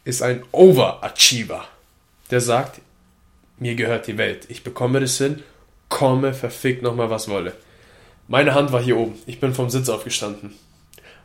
ist 0.05 0.23
ein 0.23 0.43
Overachiever? 0.53 1.65
Der 2.31 2.41
sagt, 2.41 2.81
mir 3.59 3.75
gehört 3.75 4.07
die 4.07 4.19
Welt. 4.19 4.47
Ich 4.49 4.63
bekomme 4.63 5.01
das 5.01 5.17
hin, 5.19 5.43
komme 5.89 6.35
verfickt 6.35 6.83
nochmal 6.83 7.11
was 7.11 7.29
wolle. 7.29 7.55
Meine 8.29 8.55
Hand 8.55 8.71
war 8.71 8.83
hier 8.83 8.97
oben. 8.97 9.19
Ich 9.27 9.41
bin 9.41 9.55
vom 9.55 9.71
Sitz 9.71 9.89
aufgestanden. 9.89 10.55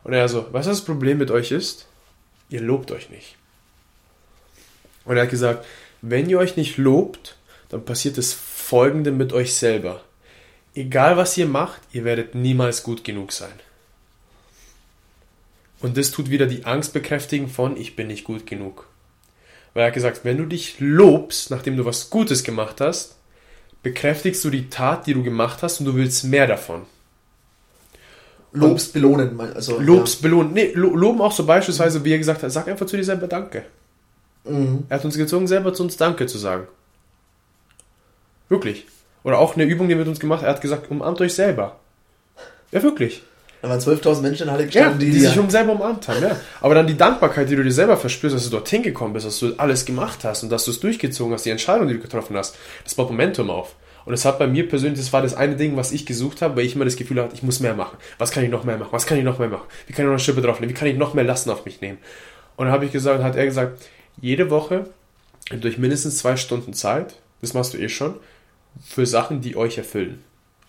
Und 0.02 0.12
er 0.12 0.28
so, 0.28 0.52
weißt 0.52 0.66
du, 0.66 0.70
was 0.70 0.78
das 0.78 0.84
Problem 0.84 1.18
mit 1.18 1.30
euch 1.30 1.50
ist? 1.50 1.86
Ihr 2.48 2.60
lobt 2.60 2.90
euch 2.90 3.10
nicht. 3.10 3.36
Und 5.04 5.16
er 5.16 5.22
hat 5.22 5.30
gesagt, 5.30 5.64
wenn 6.02 6.28
ihr 6.28 6.38
euch 6.38 6.56
nicht 6.56 6.76
lobt, 6.76 7.36
dann 7.68 7.84
passiert 7.84 8.18
das 8.18 8.32
Folgende 8.32 9.12
mit 9.12 9.32
euch 9.32 9.54
selber. 9.54 10.02
Egal 10.74 11.16
was 11.16 11.36
ihr 11.36 11.46
macht, 11.46 11.80
ihr 11.92 12.04
werdet 12.04 12.34
niemals 12.34 12.82
gut 12.82 13.04
genug 13.04 13.32
sein. 13.32 13.52
Und 15.80 15.96
das 15.96 16.10
tut 16.10 16.30
wieder 16.30 16.46
die 16.46 16.64
Angst 16.64 16.92
bekräftigen 16.92 17.48
von, 17.48 17.76
ich 17.76 17.96
bin 17.96 18.06
nicht 18.08 18.24
gut 18.24 18.46
genug. 18.46 18.88
Weil 19.74 19.84
er 19.84 19.86
hat 19.88 19.94
gesagt, 19.94 20.24
wenn 20.24 20.38
du 20.38 20.46
dich 20.46 20.76
lobst, 20.78 21.50
nachdem 21.50 21.76
du 21.76 21.84
was 21.84 22.10
Gutes 22.10 22.44
gemacht 22.44 22.80
hast, 22.80 23.16
bekräftigst 23.82 24.44
du 24.44 24.50
die 24.50 24.68
Tat, 24.68 25.06
die 25.06 25.14
du 25.14 25.22
gemacht 25.22 25.62
hast 25.62 25.80
und 25.80 25.86
du 25.86 25.94
willst 25.94 26.24
mehr 26.24 26.46
davon. 26.46 26.86
Lobst 28.52 28.92
belohnen. 28.92 29.38
Also, 29.38 29.78
Lobst, 29.78 30.22
belohnen. 30.22 30.52
Nee, 30.54 30.72
lo 30.74 30.96
loben 30.96 31.20
auch 31.20 31.32
so 31.32 31.44
beispielsweise, 31.44 32.02
wie 32.04 32.12
er 32.12 32.18
gesagt 32.18 32.42
hat, 32.42 32.50
sag 32.50 32.68
einfach 32.68 32.86
zu 32.86 32.96
dir 32.96 33.04
selber 33.04 33.26
Danke. 33.26 33.66
Ja. 34.46 34.52
Mhm. 34.52 34.84
Er 34.88 34.98
hat 34.98 35.04
uns 35.04 35.16
gezwungen, 35.16 35.46
selber 35.46 35.74
zu 35.74 35.82
uns 35.82 35.96
Danke 35.96 36.26
zu 36.26 36.38
sagen. 36.38 36.66
Wirklich. 38.48 38.86
Oder 39.24 39.38
auch 39.38 39.54
eine 39.54 39.64
Übung, 39.64 39.88
die 39.88 39.94
er 39.94 39.98
mit 39.98 40.08
uns 40.08 40.20
gemacht 40.20 40.42
hat, 40.42 40.48
er 40.48 40.54
hat 40.54 40.60
gesagt, 40.60 40.90
umarmt 40.90 41.20
euch 41.20 41.34
selber. 41.34 41.76
Ja, 42.70 42.82
wirklich. 42.82 43.22
Da 43.62 43.68
waren 43.68 43.80
12.000 43.80 44.20
Menschen 44.20 44.42
in 44.42 44.46
der 44.46 44.52
Halle 44.52 44.62
Ja, 44.64 44.66
gestanden, 44.66 45.00
die, 45.00 45.10
die, 45.10 45.20
sich 45.20 45.38
um 45.38 45.50
selber 45.50 45.72
umarmt 45.72 46.06
haben, 46.06 46.22
ja. 46.22 46.36
Aber 46.60 46.74
dann 46.74 46.86
die 46.86 46.96
Dankbarkeit, 46.96 47.48
die 47.50 47.56
du 47.56 47.64
dir 47.64 47.72
selber 47.72 47.96
verspürst, 47.96 48.36
dass 48.36 48.44
du 48.44 48.50
dorthin 48.50 48.82
gekommen 48.82 49.14
bist, 49.14 49.26
dass 49.26 49.38
du 49.40 49.54
alles 49.56 49.84
gemacht 49.84 50.24
hast 50.24 50.42
und 50.42 50.50
dass 50.50 50.64
du 50.64 50.70
es 50.70 50.78
durchgezogen 50.78 51.32
hast, 51.32 51.44
die 51.44 51.50
Entscheidung, 51.50 51.88
die 51.88 51.94
du 51.94 52.00
getroffen 52.00 52.36
hast, 52.36 52.56
das 52.84 52.94
baut 52.94 53.10
Momentum 53.10 53.50
auf. 53.50 53.74
Und 54.04 54.14
es 54.14 54.24
hat 54.24 54.38
bei 54.38 54.46
mir 54.46 54.68
persönlich, 54.68 55.00
das 55.00 55.12
war 55.12 55.22
das 55.22 55.34
eine 55.34 55.56
Ding, 55.56 55.76
was 55.76 55.90
ich 55.90 56.06
gesucht 56.06 56.40
habe, 56.40 56.56
weil 56.56 56.64
ich 56.64 56.76
immer 56.76 56.84
das 56.84 56.94
Gefühl 56.94 57.20
hatte, 57.20 57.34
ich 57.34 57.42
muss 57.42 57.58
mehr 57.58 57.74
machen. 57.74 57.96
Was 58.18 58.30
kann 58.30 58.44
ich 58.44 58.50
noch 58.50 58.62
mehr 58.62 58.78
machen? 58.78 58.92
Was 58.92 59.04
kann 59.06 59.18
ich 59.18 59.24
noch 59.24 59.40
mehr 59.40 59.48
machen? 59.48 59.66
Wie 59.88 59.92
kann 59.92 60.04
ich 60.04 60.06
noch 60.06 60.12
eine 60.12 60.20
Schippe 60.20 60.42
draufnehmen? 60.42 60.72
Wie 60.72 60.78
kann 60.78 60.86
ich 60.86 60.96
noch 60.96 61.14
mehr 61.14 61.24
Lasten 61.24 61.50
auf 61.50 61.64
mich 61.64 61.80
nehmen? 61.80 61.98
Und 62.54 62.66
dann 62.66 62.72
habe 62.72 62.84
ich 62.84 62.92
gesagt, 62.92 63.24
hat 63.24 63.34
er 63.34 63.44
gesagt, 63.44 63.82
jede 64.20 64.50
Woche 64.50 64.88
durch 65.50 65.78
mindestens 65.78 66.18
zwei 66.18 66.36
Stunden 66.36 66.72
Zeit, 66.72 67.16
das 67.40 67.54
machst 67.54 67.74
du 67.74 67.78
eh 67.78 67.88
schon, 67.88 68.14
für 68.84 69.06
Sachen, 69.06 69.40
die 69.40 69.56
euch 69.56 69.78
erfüllen. 69.78 70.22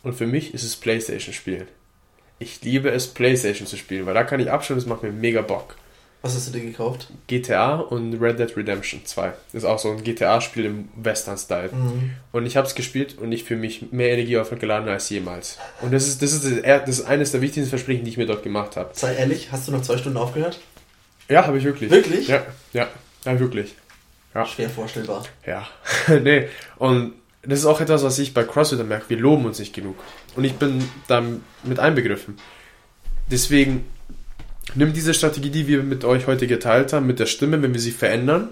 Und 0.03 0.13
für 0.13 0.27
mich 0.27 0.53
ist 0.53 0.63
es 0.63 0.75
Playstation 0.75 1.33
spielen. 1.33 1.67
Ich 2.39 2.61
liebe 2.61 2.91
es, 2.91 3.07
Playstation 3.07 3.67
zu 3.67 3.77
spielen, 3.77 4.05
weil 4.05 4.13
da 4.13 4.23
kann 4.23 4.39
ich 4.39 4.51
abschalten, 4.51 4.83
das 4.83 4.87
macht 4.87 5.03
mir 5.03 5.11
mega 5.11 5.41
Bock. 5.41 5.75
Was 6.21 6.35
hast 6.35 6.47
du 6.47 6.51
dir 6.51 6.65
gekauft? 6.65 7.09
GTA 7.27 7.75
und 7.75 8.19
Red 8.19 8.39
Dead 8.39 8.55
Redemption 8.57 9.01
2. 9.05 9.33
Das 9.51 9.63
ist 9.63 9.65
auch 9.65 9.79
so 9.79 9.91
ein 9.91 10.03
GTA-Spiel 10.03 10.65
im 10.65 10.89
Western-Style. 10.95 11.69
Und 12.31 12.45
ich 12.45 12.57
habe 12.57 12.67
es 12.67 12.75
gespielt 12.75 13.17
und 13.19 13.31
ich 13.31 13.43
fühle 13.43 13.59
mich 13.59 13.91
mehr 13.91 14.11
Energie 14.11 14.37
aufgeladen 14.37 14.89
als 14.89 15.09
jemals. 15.09 15.57
Und 15.81 15.93
das 15.93 16.07
ist, 16.07 16.21
das, 16.21 16.33
ist, 16.33 16.65
das 16.65 16.89
ist 16.89 17.05
eines 17.05 17.31
der 17.31 17.41
wichtigsten 17.41 17.69
Versprechen, 17.69 18.03
die 18.03 18.09
ich 18.09 18.17
mir 18.17 18.25
dort 18.25 18.43
gemacht 18.43 18.77
habe. 18.77 18.89
Sei 18.93 19.15
ehrlich, 19.15 19.51
hast 19.51 19.67
du 19.67 19.71
noch 19.71 19.83
zwei 19.83 19.97
Stunden 19.97 20.17
aufgehört? 20.17 20.59
Ja, 21.29 21.45
habe 21.45 21.59
ich 21.59 21.63
wirklich. 21.63 21.91
Wirklich? 21.91 22.27
Ja, 22.27 22.45
ja, 22.73 22.87
ja, 23.27 23.39
wirklich. 23.39 23.75
Ja. 24.33 24.45
Schwer 24.45 24.69
vorstellbar. 24.69 25.25
Ja, 25.45 25.67
nee. 26.21 26.47
Und 26.77 27.13
das 27.43 27.59
ist 27.59 27.65
auch 27.65 27.81
etwas, 27.81 28.03
was 28.03 28.19
ich 28.19 28.33
bei 28.33 28.43
CrossFit 28.43 28.85
merke. 28.87 29.09
Wir 29.09 29.17
loben 29.17 29.45
uns 29.45 29.59
nicht 29.59 29.73
genug. 29.73 29.95
Und 30.35 30.43
ich 30.43 30.53
bin 30.53 30.87
da 31.07 31.23
mit 31.63 31.79
einbegriffen. 31.79 32.37
Deswegen 33.31 33.85
nimm 34.75 34.93
diese 34.93 35.13
Strategie, 35.13 35.49
die 35.49 35.67
wir 35.67 35.83
mit 35.83 36.03
euch 36.03 36.27
heute 36.27 36.47
geteilt 36.47 36.93
haben, 36.93 37.07
mit 37.07 37.19
der 37.19 37.25
Stimme, 37.25 37.61
wenn 37.61 37.73
wir 37.73 37.79
sie 37.79 37.91
verändern. 37.91 38.49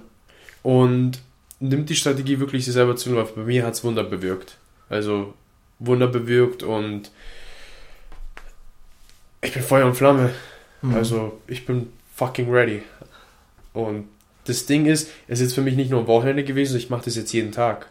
Und 0.64 1.20
nimmt 1.60 1.90
die 1.90 1.96
Strategie 1.96 2.40
wirklich 2.40 2.66
sie 2.66 2.72
selber 2.72 2.96
zu, 2.96 3.16
weil 3.16 3.26
bei 3.26 3.44
mir 3.44 3.66
hat 3.66 3.74
es 3.74 3.84
Wunder 3.84 4.04
bewirkt. 4.04 4.58
Also 4.90 5.34
Wunder 5.80 6.08
bewirkt 6.08 6.64
und 6.64 7.12
ich 9.42 9.54
bin 9.54 9.64
Feuer 9.64 9.86
und 9.86 9.96
Flamme. 9.96 10.32
Also 10.94 11.40
ich 11.48 11.66
bin 11.66 11.92
fucking 12.16 12.52
ready. 12.52 12.84
Und 13.74 14.08
das 14.46 14.66
Ding 14.66 14.86
ist, 14.86 15.10
es 15.28 15.40
ist 15.40 15.48
jetzt 15.48 15.56
für 15.56 15.62
mich 15.62 15.76
nicht 15.76 15.92
nur 15.92 16.02
ein 16.02 16.08
Wochenende 16.08 16.44
gewesen, 16.44 16.78
ich 16.78 16.90
mache 16.90 17.06
das 17.06 17.16
jetzt 17.16 17.34
jeden 17.34 17.52
Tag. 17.52 17.90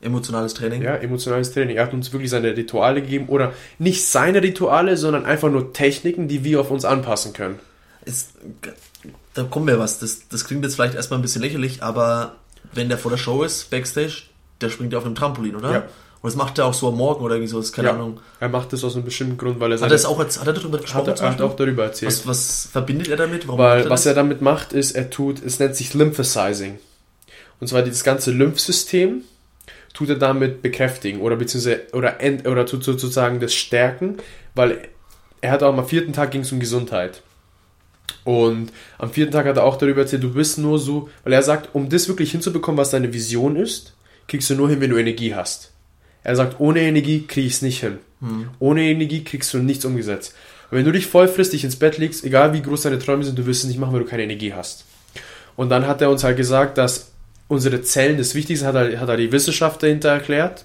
Emotionales 0.00 0.52
Training? 0.52 0.82
Ja, 0.82 0.96
emotionales 0.96 1.52
Training. 1.52 1.76
Er 1.76 1.84
hat 1.84 1.94
uns 1.94 2.12
wirklich 2.12 2.30
seine 2.30 2.54
Rituale 2.54 3.00
gegeben 3.00 3.28
oder 3.28 3.54
nicht 3.78 4.04
seine 4.04 4.42
Rituale, 4.42 4.98
sondern 4.98 5.24
einfach 5.24 5.50
nur 5.50 5.72
Techniken, 5.72 6.28
die 6.28 6.44
wir 6.44 6.60
auf 6.60 6.70
uns 6.70 6.84
anpassen 6.84 7.32
können. 7.32 7.58
Ist, 8.04 8.32
da 9.32 9.44
kommt 9.44 9.64
mir 9.64 9.78
was. 9.78 9.98
Das, 9.98 10.28
das 10.28 10.44
klingt 10.44 10.62
jetzt 10.62 10.74
vielleicht 10.74 10.94
erstmal 10.94 11.18
ein 11.18 11.22
bisschen 11.22 11.40
lächerlich, 11.40 11.82
aber 11.82 12.34
wenn 12.72 12.90
der 12.90 12.98
vor 12.98 13.10
der 13.10 13.18
Show 13.18 13.42
ist, 13.44 13.70
Backstage, 13.70 14.24
der 14.60 14.68
springt 14.68 14.92
ja 14.92 14.98
auf 14.98 15.06
einem 15.06 15.14
Trampolin, 15.14 15.56
oder? 15.56 15.72
Ja. 15.72 15.88
Und 16.24 16.28
das 16.30 16.36
macht 16.36 16.56
er 16.56 16.64
auch 16.64 16.72
so 16.72 16.88
am 16.88 16.96
Morgen 16.96 17.22
oder 17.22 17.34
irgendwie 17.34 17.50
sowas, 17.50 17.70
keine 17.70 17.88
Ja, 17.88 17.94
Ahnung. 17.96 18.18
Er 18.40 18.48
macht 18.48 18.72
das 18.72 18.82
aus 18.82 18.94
einem 18.94 19.04
bestimmten 19.04 19.36
Grund, 19.36 19.60
weil 19.60 19.72
er 19.72 19.74
Hat 19.74 19.80
seine, 19.80 19.92
er, 19.92 19.96
das 19.96 20.06
auch, 20.06 20.18
hat 20.18 20.46
er 20.46 20.52
darüber 20.54 20.78
hat, 20.78 20.84
gesprochen? 20.84 21.08
er, 21.08 21.16
zum 21.16 21.26
er 21.26 21.32
hat 21.32 21.42
auch 21.42 21.54
darüber 21.54 21.84
erzählt. 21.84 22.10
was, 22.12 22.26
was 22.26 22.68
verbindet 22.72 23.08
er 23.08 23.18
damit? 23.18 23.46
Warum 23.46 23.60
Weil 23.60 23.82
er 23.82 23.90
was 23.90 24.04
das? 24.04 24.06
er 24.06 24.14
damit 24.14 24.40
macht, 24.40 24.72
ist, 24.72 24.92
er 24.92 25.10
tut, 25.10 25.44
es 25.44 25.58
nennt 25.58 25.76
sich 25.76 25.92
Lymphesizing. 25.92 26.78
Und 27.60 27.66
zwar 27.66 27.82
das 27.82 28.02
ganze 28.04 28.30
Lymphsystem 28.30 29.20
tut 29.92 30.08
er 30.08 30.14
damit 30.16 30.62
bekräftigen 30.62 31.20
oder 31.20 31.36
beziehungsweise 31.36 31.82
oder, 31.92 32.18
end, 32.22 32.48
oder 32.48 32.64
tut 32.64 32.84
sozusagen 32.84 33.38
das 33.38 33.52
stärken, 33.52 34.16
weil 34.54 34.88
er 35.42 35.50
hat 35.50 35.62
auch 35.62 35.76
am 35.76 35.86
vierten 35.86 36.14
Tag 36.14 36.30
ging 36.30 36.40
es 36.40 36.52
um 36.52 36.58
Gesundheit. 36.58 37.20
Und 38.24 38.72
am 38.96 39.10
vierten 39.10 39.32
Tag 39.32 39.44
hat 39.44 39.58
er 39.58 39.64
auch 39.64 39.76
darüber 39.76 40.00
erzählt, 40.00 40.22
du 40.22 40.32
bist 40.32 40.56
nur 40.56 40.78
so, 40.78 41.10
weil 41.22 41.34
er 41.34 41.42
sagt, 41.42 41.74
um 41.74 41.90
das 41.90 42.08
wirklich 42.08 42.30
hinzubekommen, 42.30 42.78
was 42.78 42.88
deine 42.88 43.12
Vision 43.12 43.56
ist, 43.56 43.92
kriegst 44.26 44.48
du 44.48 44.54
nur 44.54 44.70
hin, 44.70 44.80
wenn 44.80 44.88
du 44.88 44.96
Energie 44.96 45.34
hast. 45.34 45.72
Er 46.24 46.36
sagt, 46.36 46.58
ohne 46.58 46.80
Energie 46.80 47.26
krieg 47.26 47.46
ich 47.46 47.54
es 47.54 47.62
nicht 47.62 47.80
hin. 47.80 47.98
Ohne 48.58 48.82
Energie 48.82 49.22
kriegst 49.22 49.52
du 49.52 49.58
nichts 49.58 49.84
umgesetzt. 49.84 50.34
Und 50.70 50.78
wenn 50.78 50.84
du 50.84 50.92
dich 50.92 51.06
voll 51.06 51.28
frisst, 51.28 51.52
dich 51.52 51.64
ins 51.64 51.76
Bett 51.76 51.98
legst, 51.98 52.24
egal 52.24 52.52
wie 52.52 52.62
groß 52.62 52.82
deine 52.82 52.98
Träume 52.98 53.22
sind, 53.22 53.38
du 53.38 53.46
wirst 53.46 53.62
es 53.62 53.68
nicht 53.68 53.78
machen, 53.78 53.92
weil 53.92 54.00
du 54.00 54.08
keine 54.08 54.22
Energie 54.22 54.54
hast. 54.54 54.84
Und 55.56 55.68
dann 55.68 55.86
hat 55.86 56.00
er 56.00 56.10
uns 56.10 56.24
halt 56.24 56.36
gesagt, 56.36 56.78
dass 56.78 57.12
unsere 57.48 57.82
Zellen 57.82 58.18
das 58.18 58.34
Wichtigste 58.34 58.66
hat 58.66 58.74
er, 58.74 58.98
hat 58.98 59.08
er 59.08 59.16
die 59.16 59.30
Wissenschaft 59.30 59.82
dahinter 59.82 60.08
erklärt. 60.08 60.64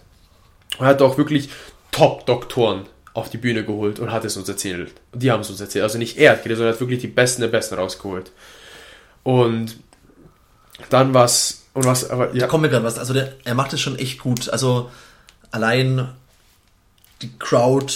Und 0.77 0.86
er 0.86 0.90
hat 0.90 1.02
auch 1.02 1.18
wirklich 1.18 1.49
Top-Doktoren 1.91 2.86
auf 3.14 3.30
die 3.30 3.38
Bühne 3.38 3.65
geholt 3.65 3.99
und 3.99 4.11
hat 4.11 4.23
es 4.23 4.38
uns 4.38 4.48
erzählt. 4.48 4.94
Und 5.11 5.22
die 5.22 5.31
haben 5.31 5.41
es 5.41 5.49
uns 5.49 5.60
erzählt. 5.60 5.84
Also 5.84 5.98
nicht 5.98 6.18
er 6.18 6.38
sondern 6.38 6.68
er 6.68 6.73
hat 6.73 6.80
wirklich 6.80 6.99
die 6.99 7.07
Besten 7.07 7.41
der 7.41 7.49
Besten 7.49 7.76
rausgeholt. 7.76 8.31
Und 9.23 9.77
dann 10.90 11.14
was, 11.14 11.65
und 11.73 11.86
was, 11.86 12.10
aber 12.10 12.27
Da 12.27 12.36
ja, 12.36 12.48
kommt 12.48 12.64
mir 12.64 12.69
gerade 12.69 12.86
was. 12.86 12.98
Also 12.98 13.14
der, 13.14 13.34
er 13.44 13.56
macht 13.56 13.73
es 13.73 13.81
schon 13.81 13.99
echt 13.99 14.19
gut. 14.19 14.49
Also 14.49 14.90
allein 15.52 16.10
die 17.22 17.32
Crowd 17.40 17.94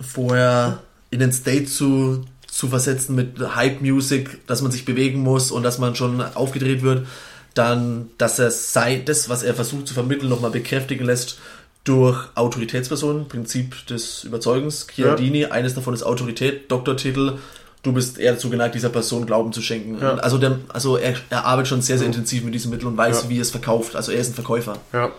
vorher 0.00 0.80
in 1.10 1.20
den 1.20 1.32
State 1.32 1.66
zu, 1.66 2.24
zu 2.46 2.68
versetzen 2.68 3.14
mit 3.14 3.38
Hype-Music, 3.38 4.46
dass 4.46 4.62
man 4.62 4.72
sich 4.72 4.84
bewegen 4.84 5.20
muss 5.20 5.50
und 5.50 5.62
dass 5.62 5.78
man 5.78 5.94
schon 5.96 6.20
aufgedreht 6.34 6.82
wird. 6.82 7.06
Dann, 7.54 8.08
dass 8.18 8.38
er 8.38 8.50
sei, 8.50 9.02
das, 9.04 9.28
was 9.28 9.42
er 9.42 9.54
versucht 9.54 9.86
zu 9.86 9.94
vermitteln, 9.94 10.30
nochmal 10.30 10.50
bekräftigen 10.50 11.04
lässt 11.04 11.38
durch 11.84 12.18
Autoritätspersonen, 12.34 13.28
Prinzip 13.28 13.86
des 13.88 14.24
Überzeugens. 14.24 14.86
Chialdini, 14.86 15.46
eines 15.46 15.74
davon 15.74 15.92
ist 15.94 16.02
Autorität, 16.02 16.70
Doktortitel, 16.70 17.34
du 17.82 17.92
bist 17.92 18.18
eher 18.18 18.32
dazu 18.34 18.48
geneigt, 18.48 18.74
dieser 18.74 18.88
Person 18.88 19.26
Glauben 19.26 19.52
zu 19.52 19.60
schenken. 19.60 19.98
Ja. 20.00 20.14
Also, 20.14 20.38
der, 20.38 20.60
also 20.68 20.96
er, 20.96 21.14
er 21.28 21.44
arbeitet 21.44 21.68
schon 21.68 21.82
sehr, 21.82 21.98
sehr 21.98 22.06
Ja. 22.06 22.12
intensiv 22.12 22.44
mit 22.44 22.54
diesem 22.54 22.70
Mittel 22.70 22.86
und 22.86 22.96
weiß, 22.96 23.24
Ja. 23.24 23.28
wie 23.28 23.38
er 23.38 23.42
es 23.42 23.50
verkauft. 23.50 23.96
Also 23.96 24.12
er 24.12 24.20
ist 24.20 24.30
ein 24.30 24.34
Verkäufer. 24.34 24.78
Ja. 24.92 25.10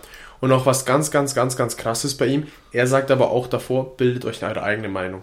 Und 0.44 0.52
auch 0.52 0.65
was 0.65 0.84
ganz, 0.84 1.10
ganz, 1.10 1.34
ganz, 1.34 1.56
ganz 1.56 1.78
krasses 1.78 2.18
bei 2.18 2.26
ihm. 2.26 2.48
Er 2.74 2.86
sagt 2.86 3.11
aber 3.11 3.32
auch 3.32 3.48
davor, 3.48 3.95
bildet 3.95 4.26
euch 4.26 4.44
eure 4.44 4.61
eigene 4.61 4.90
Meinung. 4.90 5.22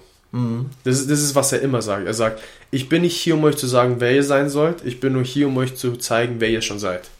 Das, 0.82 0.98
ist, 0.98 1.10
das 1.10 1.20
ist, 1.20 1.34
was 1.34 1.52
er 1.52 1.60
immer 1.60 1.82
sagt. 1.82 2.06
Er 2.06 2.14
sagt, 2.14 2.40
ich 2.70 2.88
bin 2.88 3.02
nicht 3.02 3.20
hier, 3.20 3.34
um 3.34 3.44
euch 3.44 3.58
zu 3.58 3.66
sagen, 3.66 3.96
wer 3.98 4.14
ihr 4.14 4.24
sein 4.24 4.48
sollt. 4.48 4.82
Ich 4.82 4.98
bin 4.98 5.12
nur 5.12 5.22
hier, 5.22 5.48
um 5.48 5.58
euch 5.58 5.76
zu 5.76 5.98
zeigen, 5.98 6.36
wer 6.38 6.48
ihr 6.48 6.62
schon 6.62 6.78
seid. 6.78 7.10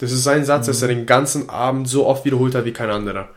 Das 0.00 0.12
ist 0.12 0.22
sein 0.22 0.44
Satz, 0.44 0.66
dass 0.66 0.82
er 0.82 0.88
den 0.88 1.06
ganzen 1.06 1.48
Abend 1.48 1.88
so 1.88 2.06
oft 2.06 2.26
wiederholt 2.26 2.54
hat 2.54 2.66
wie 2.66 2.74
kein 2.74 2.90
anderer. 2.90 3.30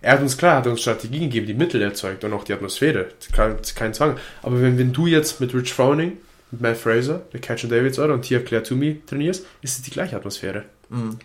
Er 0.00 0.14
hat 0.14 0.20
uns 0.20 0.36
klar, 0.36 0.56
hat 0.56 0.66
uns 0.66 0.80
Strategien 0.80 1.22
gegeben, 1.22 1.46
die 1.46 1.54
Mittel 1.54 1.80
erzeugt 1.80 2.24
und 2.24 2.32
auch 2.32 2.42
die 2.42 2.52
Atmosphäre. 2.52 3.10
Kein, 3.30 3.58
kein 3.76 3.94
Zwang. 3.94 4.16
Aber 4.42 4.60
wenn, 4.60 4.76
wenn 4.76 4.92
du 4.92 5.06
jetzt 5.06 5.40
mit 5.40 5.54
Rich 5.54 5.72
Frowning, 5.72 6.16
mit 6.50 6.62
Matt 6.62 6.76
Fraser, 6.76 7.22
mit 7.32 7.42
Catch 7.42 7.62
and 7.62 7.72
Davids 7.72 8.00
oder 8.00 8.14
und 8.14 8.22
Tia 8.22 8.40
Claire 8.40 8.64
Toomey 8.64 9.02
trainierst, 9.06 9.46
ist 9.62 9.76
es 9.78 9.82
die 9.82 9.92
gleiche 9.92 10.16
Atmosphäre. 10.16 10.64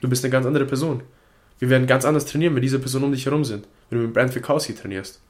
Du 0.02 0.08
bist 0.08 0.24
eine 0.24 0.32
ganz 0.32 0.46
andere 0.46 0.66
Person. 0.66 1.02
Wir 1.64 1.70
werden 1.70 1.88
ganz 1.88 2.04
anders 2.04 2.26
trainieren, 2.26 2.56
wenn 2.56 2.62
diese 2.62 2.78
Personen 2.78 3.06
um 3.06 3.14
dich 3.14 3.26
herum 3.26 3.46
sind. 3.46 3.66
Wenn 3.90 4.00
du 4.00 4.06
mit 4.08 4.14
Brand 4.14 4.34
Fikowski 4.34 4.76
trainierst. 4.76 5.22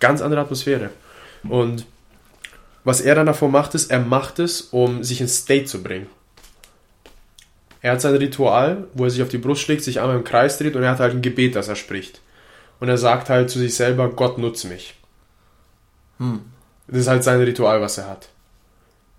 Ganz 0.00 0.22
andere 0.22 0.40
Atmosphäre. 0.40 0.90
Und 1.48 1.86
was 2.82 3.00
er 3.00 3.14
dann 3.14 3.26
davor 3.26 3.48
macht, 3.48 3.76
ist, 3.76 3.92
er 3.92 4.00
macht 4.00 4.40
es, 4.40 4.60
um 4.60 5.04
sich 5.04 5.20
ins 5.20 5.36
State 5.36 5.66
zu 5.66 5.84
bringen. 5.84 6.08
Er 7.80 7.92
hat 7.92 8.00
sein 8.00 8.16
Ritual, 8.16 8.88
wo 8.92 9.04
er 9.04 9.10
sich 9.10 9.22
auf 9.22 9.28
die 9.28 9.38
Brust 9.38 9.62
schlägt, 9.62 9.84
sich 9.84 10.00
einmal 10.00 10.16
im 10.16 10.24
Kreis 10.24 10.58
dreht 10.58 10.74
und 10.74 10.82
er 10.82 10.90
hat 10.90 10.98
halt 10.98 11.14
ein 11.14 11.22
Gebet, 11.22 11.54
das 11.54 11.68
er 11.68 11.76
spricht. 11.76 12.20
Und 12.80 12.88
er 12.88 12.98
sagt 12.98 13.30
halt 13.30 13.50
zu 13.50 13.60
sich 13.60 13.76
selber, 13.76 14.08
Gott 14.08 14.36
nutze 14.36 14.66
mich. 14.66 14.94
Das 16.88 17.02
ist 17.02 17.08
halt 17.08 17.22
sein 17.22 17.40
Ritual, 17.40 17.80
was 17.80 17.98
er 17.98 18.08
hat. 18.08 18.30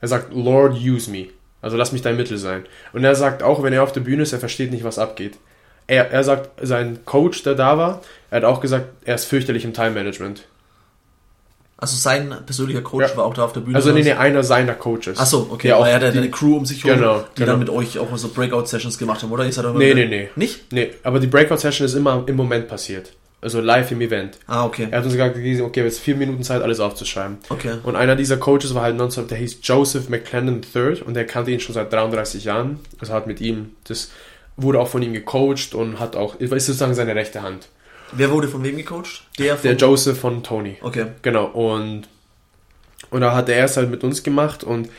Er 0.01 0.09
sagt, 0.09 0.33
Lord, 0.33 0.73
use 0.73 1.09
me. 1.09 1.27
Also 1.61 1.77
lass 1.77 1.93
mich 1.93 2.01
dein 2.01 2.17
Mittel 2.17 2.37
sein. 2.37 2.65
Und 2.91 3.05
er 3.05 3.15
sagt 3.15 3.43
auch, 3.43 3.63
wenn 3.63 3.71
er 3.71 3.83
auf 3.83 3.93
der 3.93 4.01
Bühne 4.01 4.23
ist, 4.23 4.33
er 4.33 4.39
versteht 4.39 4.71
nicht, 4.71 4.83
was 4.83 4.99
abgeht. 4.99 5.37
Er, 5.91 6.09
er 6.09 6.23
sagt, 6.23 6.49
sein 6.65 6.99
Coach, 7.05 7.43
der 7.43 7.53
da 7.55 7.77
war, 7.77 8.01
er 8.29 8.37
hat 8.37 8.43
auch 8.45 8.61
gesagt, 8.61 8.85
er 9.03 9.15
ist 9.15 9.25
fürchterlich 9.25 9.65
im 9.65 9.73
Time-Management. 9.73 10.43
Also 11.77 11.97
sein 11.97 12.33
persönlicher 12.45 12.81
Coach 12.81 13.09
Ja. 13.09 13.17
war 13.17 13.25
auch 13.25 13.33
da 13.33 13.43
auf 13.43 13.51
der 13.53 13.61
Bühne. 13.61 13.75
Also 13.75 13.91
nee, 13.91 14.03
nee, 14.03 14.13
einer 14.13 14.43
seiner 14.43 14.75
Coaches. 14.75 15.17
Ach 15.17 15.25
so, 15.25 15.49
okay. 15.51 15.69
Ja, 15.69 15.77
auch 15.77 15.85
er 15.85 15.95
hat 15.95 16.03
ja 16.03 16.11
die- 16.11 16.19
eine 16.19 16.29
Crew 16.29 16.55
um 16.55 16.65
sich 16.65 16.83
herum, 16.83 16.99
Genau, 16.99 17.19
die 17.35 17.39
genau. 17.39 17.51
dann 17.51 17.59
mit 17.59 17.69
euch 17.69 17.97
auch 17.99 18.15
so 18.17 18.29
Breakout-Sessions 18.29 18.97
gemacht 18.99 19.21
haben, 19.23 19.31
oder? 19.31 19.51
Seid 19.51 19.65
aber 19.65 19.79
Nee, 19.79 19.93
nee, 19.93 20.05
nee. 20.05 20.29
Nicht? 20.35 20.71
Nee, 20.71 20.91
aber 21.03 21.19
die 21.19 21.27
Breakout-Session 21.27 21.85
ist 21.85 21.95
immer 21.95 22.23
im 22.25 22.35
Moment 22.35 22.67
passiert. 22.67 23.11
Also 23.41 23.59
live 23.59 23.91
im 23.91 23.99
Event. 24.01 24.37
Ah, 24.45 24.63
okay. 24.65 24.87
Er 24.91 24.99
hat 24.99 25.03
uns 25.05 25.13
gesagt, 25.13 25.35
okay, 25.35 25.83
jetzt 25.83 25.99
vier 25.99 26.15
Minuten 26.15 26.43
Zeit, 26.43 26.61
alles 26.61 26.79
aufzuschreiben. 26.79 27.39
Okay. 27.49 27.73
Und 27.81 27.95
einer 27.95 28.15
dieser 28.15 28.37
Coaches 28.37 28.75
war 28.75 28.83
halt 28.83 28.95
nonstop, 28.95 29.27
der 29.27 29.39
hieß 29.39 29.57
Joseph 29.63 30.07
McClendon 30.09 30.61
III 30.73 31.01
und 31.01 31.15
der 31.15 31.25
kannte 31.25 31.49
ihn 31.51 31.59
schon 31.59 31.73
seit 31.73 31.91
33 31.91 32.43
Jahren. 32.45 32.79
Also 32.99 33.11
hat 33.13 33.25
mit 33.25 33.41
ihm, 33.41 33.71
das 33.87 34.11
wurde 34.57 34.79
auch 34.79 34.87
von 34.87 35.01
ihm 35.01 35.13
gecoacht 35.13 35.73
und 35.73 35.99
hat 35.99 36.15
auch, 36.15 36.35
ist 36.35 36.49
sozusagen 36.49 36.93
seine 36.93 37.15
rechte 37.15 37.41
Hand. 37.41 37.69
Wer 38.11 38.29
wurde 38.31 38.47
von 38.47 38.63
wem 38.63 38.75
gecoacht? 38.77 39.23
Der 39.39 39.55
von... 39.55 39.63
Der 39.63 39.75
Joseph 39.77 40.19
von 40.19 40.43
Tony. 40.43 40.77
okay. 40.81 41.07
Genau, 41.21 41.45
und, 41.45 42.03
und 43.09 43.21
da 43.21 43.33
hat 43.35 43.47
er 43.49 43.65
es 43.65 43.77
halt 43.77 43.89
mit 43.89 44.03
uns 44.03 44.21
gemacht 44.23 44.63
und 44.63 44.89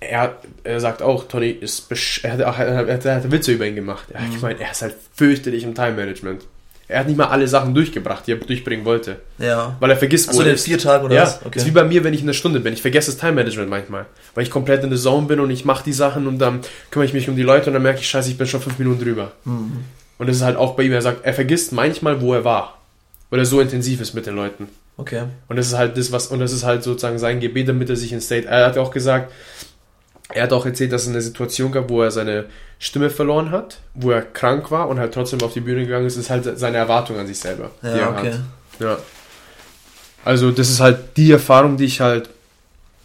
er, 0.00 0.36
er 0.64 0.80
sagt 0.80 1.02
auch, 1.02 1.26
Tony 1.26 1.50
ist, 1.50 1.88
besch 1.88 2.20
er 2.22 2.32
hat, 2.34 2.42
auch- 2.42 2.58
er 2.58 2.76
hat, 2.86 3.04
er 3.04 3.14
hat 3.16 3.30
Witze 3.32 3.52
über 3.52 3.66
ihn 3.66 3.74
gemacht. 3.74 4.08
Ja, 4.14 4.20
Mhm. 4.20 4.32
Ich 4.36 4.42
meine, 4.42 4.60
er 4.60 4.70
ist 4.70 4.82
halt 4.82 4.94
fürchterlich 5.14 5.64
im 5.64 5.74
Time-Management. 5.74 6.44
Er 6.90 7.00
hat 7.00 7.06
nicht 7.06 7.16
mal 7.18 7.26
alle 7.26 7.46
Sachen 7.46 7.74
durchgebracht, 7.74 8.26
die 8.26 8.32
er 8.32 8.38
durchbringen 8.38 8.86
wollte. 8.86 9.16
Ja. 9.38 9.76
Weil 9.78 9.90
er 9.90 9.96
vergisst, 9.98 10.28
Also 10.28 10.38
wo 10.38 10.42
in 10.42 10.48
er 10.48 10.52
den 10.52 10.56
ist. 10.56 10.64
vier 10.64 10.78
Tagen 10.78 11.04
oder 11.04 11.16
ja, 11.16 11.22
was? 11.22 11.40
ist 11.54 11.66
wie 11.66 11.70
bei 11.70 11.84
mir, 11.84 12.02
wenn 12.02 12.14
ich 12.14 12.22
in 12.22 12.26
der 12.26 12.32
Stunde 12.34 12.60
bin. 12.60 12.72
Ich 12.72 12.80
vergesse 12.80 13.10
das 13.10 13.20
Time-Management 13.20 13.68
manchmal. 13.68 14.06
Weil 14.34 14.44
ich 14.44 14.50
komplett 14.50 14.82
in 14.82 14.88
der 14.90 14.98
Zone 14.98 15.26
bin 15.26 15.38
und 15.40 15.50
ich 15.50 15.66
mache 15.66 15.84
die 15.84 15.92
Sachen 15.92 16.26
und 16.26 16.38
dann 16.38 16.60
kümmere 16.90 17.06
ich 17.06 17.12
mich 17.12 17.28
um 17.28 17.36
die 17.36 17.42
Leute 17.42 17.66
und 17.66 17.74
dann 17.74 17.82
merke 17.82 18.00
ich, 18.00 18.08
scheiße, 18.08 18.30
ich 18.30 18.38
bin 18.38 18.46
schon 18.46 18.62
fünf 18.62 18.78
Minuten 18.78 19.02
drüber. 19.04 19.32
Mhm. 19.44 19.84
Und 20.16 20.28
das 20.28 20.36
ist 20.36 20.42
halt 20.42 20.56
auch 20.56 20.74
bei 20.76 20.84
ihm, 20.84 20.92
er 20.92 21.02
sagt, 21.02 21.24
er 21.26 21.34
vergisst 21.34 21.72
manchmal, 21.72 22.20
wo 22.22 22.32
er 22.32 22.44
war. 22.44 22.78
Weil 23.28 23.40
er 23.40 23.44
so 23.44 23.60
intensiv 23.60 24.00
ist 24.00 24.14
mit 24.14 24.24
den 24.26 24.34
Leuten. 24.34 24.68
Okay. 24.96 25.24
Und 25.48 25.56
das 25.56 25.66
ist 25.68 25.76
halt 25.76 25.96
das, 25.98 26.10
was, 26.10 26.28
und 26.28 26.40
das 26.40 26.52
ist 26.52 26.64
halt 26.64 26.82
sozusagen 26.82 27.18
sein 27.18 27.38
Gebet, 27.38 27.68
damit 27.68 27.90
er 27.90 27.96
sich 27.96 28.12
in 28.12 28.20
State. 28.22 28.48
Er 28.48 28.66
hat 28.66 28.78
auch 28.78 28.90
gesagt, 28.90 29.30
er 30.30 30.44
hat 30.44 30.52
auch 30.52 30.66
erzählt, 30.66 30.92
dass 30.92 31.02
es 31.02 31.08
eine 31.08 31.20
Situation 31.20 31.70
gab, 31.70 31.88
wo 31.90 32.02
er 32.02 32.10
seine 32.10 32.46
Stimme 32.78 33.10
verloren 33.10 33.50
hat, 33.50 33.80
wo 33.94 34.10
er 34.10 34.22
krank 34.22 34.70
war 34.70 34.88
und 34.88 34.98
halt 34.98 35.12
trotzdem 35.12 35.40
auf 35.42 35.52
die 35.52 35.60
Bühne 35.60 35.84
gegangen 35.84 36.06
ist. 36.06 36.16
Ist 36.16 36.30
halt 36.30 36.58
seine 36.58 36.76
Erwartung 36.76 37.18
an 37.18 37.26
sich 37.26 37.38
selber. 37.38 37.70
die 37.82 37.86
Ja, 37.86 37.96
er 37.96 38.10
okay. 38.10 38.32
Hat. 38.32 38.40
Ja. 38.78 38.98
Also, 40.24 40.50
das 40.50 40.70
ist 40.70 40.80
halt 40.80 41.16
die 41.16 41.32
Erfahrung, 41.32 41.76
die 41.76 41.84
ich 41.84 42.00
halt. 42.00 42.30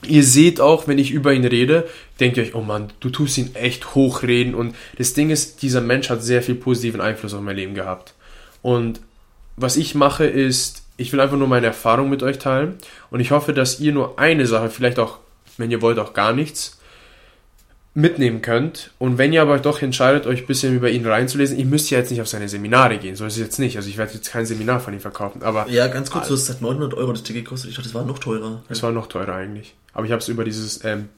Ihr 0.05 0.23
seht 0.25 0.59
auch, 0.59 0.87
wenn 0.87 0.97
ich 0.97 1.11
über 1.11 1.31
ihn 1.31 1.45
rede, 1.45 1.87
denkt 2.19 2.35
ihr 2.35 2.43
euch, 2.43 2.55
oh 2.55 2.61
Mann, 2.61 2.91
du 2.99 3.09
tust 3.09 3.37
ihn 3.37 3.55
echt 3.55 3.95
hochreden. 3.95 4.53
Und 4.53 4.75
das 4.97 5.13
Ding 5.13 5.29
ist, 5.29 5.61
dieser 5.61 5.79
Mensch 5.79 6.09
hat 6.09 6.21
sehr 6.21 6.41
viel 6.43 6.55
positiven 6.55 6.99
Einfluss 6.99 7.33
auf 7.33 7.39
mein 7.39 7.55
Leben 7.55 7.73
gehabt. 7.73 8.13
Und 8.61 8.99
was 9.55 9.77
ich 9.77 9.95
mache, 9.95 10.25
ist, 10.25 10.83
ich 10.97 11.13
will 11.13 11.21
einfach 11.21 11.37
nur 11.37 11.47
meine 11.47 11.67
Erfahrung 11.67 12.09
mit 12.09 12.21
euch 12.21 12.37
teilen. 12.37 12.75
Und 13.11 13.21
ich 13.21 13.31
hoffe, 13.31 13.53
dass 13.53 13.79
ihr 13.79 13.93
nur 13.93 14.19
eine 14.19 14.45
Sache, 14.45 14.69
vielleicht 14.69 14.99
auch, 14.99 15.19
wenn 15.57 15.71
ihr 15.71 15.81
wollt, 15.81 15.99
auch 15.99 16.13
gar 16.13 16.33
nichts, 16.33 16.79
mitnehmen 17.95 18.41
könnt. 18.41 18.91
Und 18.97 19.17
wenn 19.17 19.33
ihr 19.33 19.41
aber 19.41 19.59
doch 19.59 19.81
entscheidet, 19.81 20.25
euch 20.25 20.41
ein 20.41 20.47
bisschen 20.47 20.75
über 20.75 20.89
ihn 20.89 21.05
reinzulesen, 21.05 21.57
ihr 21.59 21.65
müsst 21.65 21.91
ja 21.91 21.99
jetzt 21.99 22.09
nicht 22.09 22.21
auf 22.21 22.27
seine 22.27 22.49
Seminare 22.49 22.97
gehen, 22.97 23.15
so 23.15 23.25
ist 23.25 23.33
es 23.33 23.39
jetzt 23.39 23.59
nicht. 23.59 23.77
Also 23.77 23.89
ich 23.89 23.97
werde 23.97 24.13
jetzt 24.13 24.31
kein 24.31 24.45
Seminar 24.45 24.79
von 24.79 24.93
ihm 24.93 24.99
verkaufen, 24.99 25.43
aber 25.43 25.69
Ja, 25.69 25.87
ganz 25.87 26.09
kurz, 26.09 26.27
du 26.27 26.33
hast 26.33 26.47
gesagt 26.47 26.61
900 26.61 26.95
Euro 26.95 27.11
das 27.11 27.23
Ticket 27.23 27.45
gekostet. 27.45 27.69
Ich 27.69 27.75
dachte, 27.75 27.89
das 27.89 27.95
war 27.95 28.05
noch 28.05 28.19
teurer. 28.19 28.63
es 28.69 28.81
war 28.81 28.91
noch 28.91 29.07
teurer 29.07 29.35
eigentlich. 29.35 29.75
Aber 29.93 30.05
ich 30.05 30.11
habe 30.11 30.21
es 30.21 30.27
über 30.27 30.43
dieses 30.43 30.83
ähm, 30.83 31.09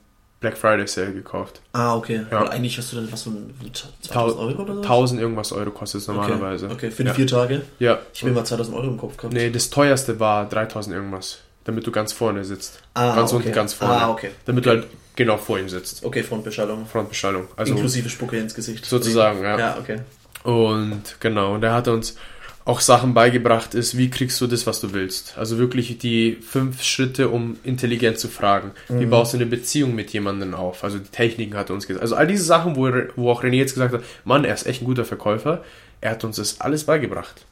Black 0.42 0.58
Friday 0.58 0.86
Sale 0.86 1.14
gekauft. 1.14 1.62
Ah, 1.72 1.96
okay. 1.96 2.26
Ja. 2.30 2.42
Weil 2.42 2.50
eigentlich 2.50 2.78
hast 2.78 2.92
du 2.92 2.98
dann 2.98 3.10
was 3.10 3.24
so 3.24 3.30
ein 3.30 3.54
2000 4.02 4.40
Euro 4.40 4.62
oder 4.64 4.74
so? 4.76 4.82
1000 4.82 5.22
irgendwas 5.22 5.54
Euro 5.54 5.72
kostet 5.72 6.02
es 6.02 6.08
normalerweise. 6.08 6.66
Okay, 6.66 6.76
okay 6.76 6.92
für 6.92 7.04
die 7.04 7.08
ja. 7.08 7.14
vier 7.14 7.28
Tage. 7.28 7.62
Ja. 7.80 8.00
Ich 8.14 8.22
habe 8.22 8.32
mir 8.32 8.40
mal 8.40 8.46
2000 8.46 8.76
Euro 8.76 8.88
im 8.88 8.98
Kopf 8.98 9.16
gehabt. 9.16 9.34
Nee, 9.34 9.50
das 9.50 9.70
teuerste 9.70 10.20
war 10.20 10.50
3000 10.50 10.94
irgendwas, 10.94 11.40
damit 11.64 11.88
du 11.88 11.92
ganz 11.92 12.12
vorne 12.12 12.44
sitzt. 12.44 12.80
Ah, 12.96 13.16
ganz 13.16 13.32
okay. 13.32 13.44
unten, 13.44 13.56
ganz 13.56 13.74
vorne. 13.74 13.96
Ah, 13.96 14.10
okay. 14.12 14.32
Damit 14.46 14.66
du 14.66 14.72
halt 14.72 14.88
genau 15.16 15.38
vor 15.38 15.60
ihm 15.60 15.70
sitzt. 15.70 16.04
Okay, 16.04 16.24
Frontbeschallung. 16.24 16.86
Frontbeschallung. 16.86 17.48
Also 17.56 17.74
Inklusive 17.74 18.10
Spucke 18.10 18.38
ins 18.38 18.54
Gesicht. 18.54 18.86
Sozusagen, 18.86 19.42
ja. 19.44 19.58
Ja, 19.58 19.78
okay. 19.80 20.00
Und 20.44 21.18
genau, 21.20 21.56
und 21.56 21.64
er 21.64 21.74
hat 21.74 21.88
uns 21.88 22.18
auch 22.66 22.80
Sachen 22.82 23.14
beigebracht, 23.14 23.76
ist, 23.76 23.96
wie 23.96 24.10
kriegst 24.10 24.42
du 24.42 24.48
das, 24.48 24.66
was 24.66 24.82
du 24.82 24.92
willst. 24.92 25.38
Also 25.38 25.60
wirklich 25.60 26.00
die 26.00 26.36
fünf 26.36 26.82
Schritte, 26.82 27.30
um 27.30 27.58
intelligent 27.64 28.18
zu 28.18 28.28
fragen. 28.28 28.72
Wie 28.90 29.06
baust 29.06 29.34
du 29.34 29.38
eine 29.38 29.46
Beziehung 29.46 29.94
mit 29.94 30.12
jemandem 30.14 30.56
auf? 30.56 30.84
Also 30.84 30.98
die 30.98 31.10
Techniken 31.10 31.56
hat 31.56 31.70
er 31.70 31.76
uns 31.76 31.86
gesagt. 31.86 32.02
Also 32.02 32.16
all 32.16 32.26
diese 32.26 32.44
Sachen, 32.44 32.76
wo, 32.76 32.88
er, 32.88 33.10
wo 33.16 33.32
auch 33.32 33.44
René 33.44 33.58
jetzt 33.58 33.76
gesagt 33.76 33.94
hat, 33.94 34.04
Mann, 34.24 34.46
er 34.46 34.56
ist 34.56 34.66
echt 34.66 34.82
ein 34.82 34.86
guter 34.86 35.06
Verkäufer. 35.06 35.64
Er 36.02 36.12
hat 36.12 36.24
uns 36.24 36.38
das 36.38 36.60
alles 36.60 36.86
beigebracht. 36.86 37.46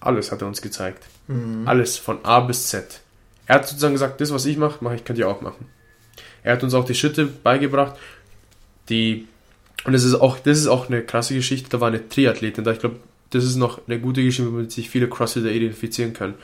Alles 0.00 0.30
hat 0.30 0.42
er 0.42 0.48
uns 0.48 0.60
gezeigt. 0.60 1.04
Alles 1.66 1.96
von 1.96 2.24
A 2.24 2.40
bis 2.40 2.68
Z. 2.68 3.00
Er 3.46 3.56
hat 3.56 3.66
sozusagen 3.66 3.94
gesagt, 3.94 4.20
das, 4.20 4.32
was 4.32 4.44
ich 4.44 4.58
mache, 4.58 4.84
mache 4.84 4.96
ich, 4.96 5.04
könnt 5.04 5.18
ihr 5.18 5.28
auch 5.28 5.40
machen. 5.40 5.66
Er 6.42 6.52
hat 6.54 6.62
uns 6.62 6.74
auch 6.74 6.84
die 6.84 6.94
Schritte 6.94 7.26
beigebracht, 7.26 7.96
die 8.88 9.26
und 9.84 9.92
das 9.92 10.04
ist 10.04 10.14
auch, 10.14 10.38
das 10.38 10.58
ist 10.58 10.66
auch 10.66 10.88
eine 10.88 11.02
krasse 11.02 11.34
Geschichte. 11.34 11.70
Da 11.70 11.80
war 11.80 11.88
eine 11.88 12.08
Triathletin 12.08 12.64
da. 12.64 12.72
Ich 12.72 12.80
glaube, 12.80 12.96
das 13.30 13.44
ist 13.44 13.56
noch 13.56 13.86
eine 13.86 14.00
gute 14.00 14.22
Geschichte, 14.22 14.52
womit 14.52 14.72
sich 14.72 14.90
viele 14.90 15.08
Crossfitter 15.08 15.50
identifizieren 15.50 16.12
können. 16.12 16.34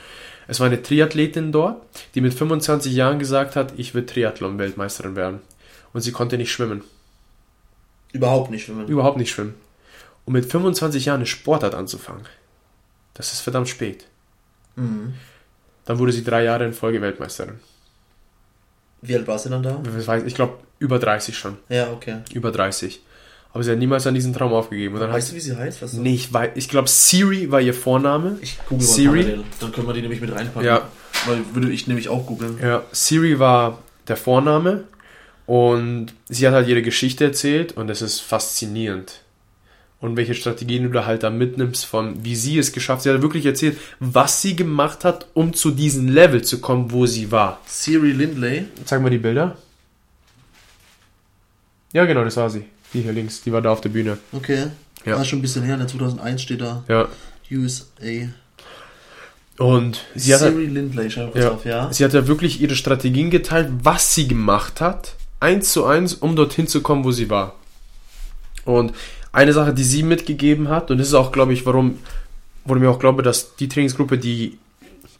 Es 0.47 0.59
war 0.59 0.67
eine 0.67 0.81
Triathletin 0.81 1.51
dort, 1.51 1.81
die 2.13 2.21
mit 2.21 2.33
25 2.33 2.93
Jahren 2.93 3.19
gesagt 3.19 3.55
hat, 3.55 3.73
ich 3.77 3.93
will 3.93 4.05
Triathlon-Weltmeisterin 4.05 5.15
werden. 5.15 5.39
Und 5.93 6.01
sie 6.01 6.11
konnte 6.11 6.37
nicht 6.37 6.51
schwimmen. 6.51 6.83
Überhaupt 8.13 8.51
nicht 8.51 8.65
schwimmen. 8.65 8.87
Überhaupt 8.87 9.17
nicht 9.17 9.31
schwimmen. 9.31 9.55
Und 10.25 10.33
mit 10.33 10.45
25 10.45 11.05
Jahren 11.05 11.17
eine 11.17 11.25
Sportart 11.25 11.75
anzufangen, 11.75 12.25
das 13.13 13.33
ist 13.33 13.41
verdammt 13.41 13.69
spät. 13.69 14.05
Mhm. 14.75 15.13
Dann 15.85 15.99
wurde 15.99 16.11
sie 16.11 16.23
drei 16.23 16.43
Jahre 16.43 16.65
in 16.65 16.73
Folge 16.73 17.01
Weltmeisterin. 17.01 17.59
Wie 19.07 19.15
alt 19.15 19.27
war 19.27 19.37
sie 19.39 19.49
dann 19.49 19.63
da? 19.63 19.81
Ich 20.25 20.35
glaube, 20.35 20.53
über 20.79 20.99
30 20.99 21.37
schon. 21.37 21.57
Ja, 21.69 21.91
okay. 21.91 22.17
Über 22.33 22.51
30. 22.51 23.01
Aber 23.53 23.63
sie 23.63 23.71
hat 23.71 23.77
niemals 23.77 24.05
an 24.05 24.13
diesen 24.13 24.33
Traum 24.33 24.51
aufgegeben. 24.53 24.95
Und 24.95 25.01
dann 25.01 25.13
Weißt 25.13 25.31
du, 25.31 25.35
wie 25.35 25.39
sie 25.39 25.55
heißt? 25.55 25.81
Was 25.81 25.93
Nee, 25.93 26.15
ich, 26.15 26.27
weiß- 26.29 26.51
ich 26.55 26.67
glaube, 26.67 26.89
Siri 26.89 27.49
war 27.51 27.61
ihr 27.61 27.73
Vorname. 27.73 28.37
Ich 28.41 28.57
google 28.67 28.85
mal 28.85 28.93
Siri? 28.93 29.23
parallel. 29.23 29.43
Dann 29.61 29.71
können 29.71 29.87
wir 29.87 29.93
die 29.93 30.01
nämlich 30.01 30.19
mit 30.19 30.33
reinpacken. 30.35 30.67
Ja. 30.67 30.89
Weil 31.25 31.37
würde 31.53 31.71
ich 31.71 31.87
nämlich 31.87 32.09
auch 32.09 32.25
googeln. 32.25 32.59
Ja, 32.61 32.83
Siri 32.91 33.39
war 33.39 33.79
der 34.09 34.17
Vorname 34.17 34.83
und 35.45 36.07
sie 36.27 36.45
hat 36.47 36.53
halt 36.53 36.67
ihre 36.67 36.81
Geschichte 36.81 37.23
erzählt 37.23 37.77
und 37.77 37.89
es 37.89 38.01
ist 38.01 38.19
faszinierend. 38.19 39.21
Und 40.05 40.17
welche 40.17 40.35
Strategien 40.35 40.83
du 40.83 40.89
da 40.89 41.07
halt 41.07 41.23
da 41.23 41.31
mitnimmst, 41.31 41.83
von 41.85 42.23
wie 42.23 42.35
sie 42.35 42.59
es 42.59 42.71
geschafft 42.71 42.99
hat. 42.99 43.03
Sie 43.03 43.09
hat 43.09 43.23
wirklich 43.23 43.43
erzählt, 43.45 43.77
was 43.99 44.39
sie 44.39 44.55
gemacht 44.55 45.03
hat, 45.03 45.27
um 45.33 45.53
zu 45.53 45.71
diesem 45.71 46.09
Level 46.09 46.43
zu 46.43 46.61
kommen, 46.61 46.91
wo 46.91 47.07
sie 47.07 47.31
war. 47.31 47.59
Siri 47.65 48.11
Lindley. 48.11 48.65
Zeig 48.85 49.01
mal 49.01 49.09
die 49.09 49.17
Bilder. 49.17 49.57
Ja, 51.91 52.05
genau, 52.05 52.23
das 52.23 52.37
war 52.37 52.51
sie. 52.51 52.65
Die 52.93 53.01
hier 53.01 53.13
links, 53.13 53.41
die 53.41 53.51
war 53.51 53.63
da 53.63 53.71
auf 53.71 53.81
der 53.81 53.89
Bühne. 53.89 54.19
Okay. 54.31 54.67
Ja. 55.05 55.17
War 55.17 55.25
schon 55.25 55.39
ein 55.39 55.41
bisschen 55.41 55.63
her. 55.63 55.75
ne? 55.77 55.87
2001 55.87 56.41
steht 56.41 56.61
da 56.61 56.83
Ja. 56.87 57.07
USA. 57.51 58.29
Und 59.57 60.05
sie 60.13 60.33
hat, 60.33 60.41
Siri 60.41 60.65
Lindley, 60.65 61.09
schau 61.09 61.29
kurz 61.29 61.43
ja, 61.43 61.51
auf, 61.51 61.65
ja. 61.65 61.93
sie 61.93 62.03
hat 62.03 62.13
ja 62.13 62.27
wirklich 62.27 62.61
ihre 62.61 62.75
Strategien 62.75 63.31
geteilt, 63.31 63.69
was 63.81 64.13
sie 64.13 64.27
gemacht 64.27 64.81
hat, 64.81 65.15
eins 65.39 65.71
zu 65.71 65.85
eins, 65.85 66.13
um 66.13 66.35
dorthin 66.35 66.67
zu 66.67 66.81
kommen, 66.81 67.05
wo 67.05 67.11
sie 67.11 67.29
war. 67.29 67.55
Und 68.65 68.93
eine 69.35 69.53
Sache, 69.53 69.73
die 69.73 69.83
sie 69.83 70.03
mitgegeben 70.03 70.69
hat, 70.69 70.89
und 70.91 70.97
das 70.97 71.07
ist 71.09 71.13
auch, 71.13 71.31
glaube 71.31 71.53
ich, 71.53 71.65
warum, 71.65 71.99
warum 72.65 72.81
ich 72.83 72.89
auch 72.89 72.99
glaube, 72.99 73.21
dass 73.21 73.55
die 73.55 73.67
Trainingsgruppe, 73.67 74.17
die, 74.17 74.57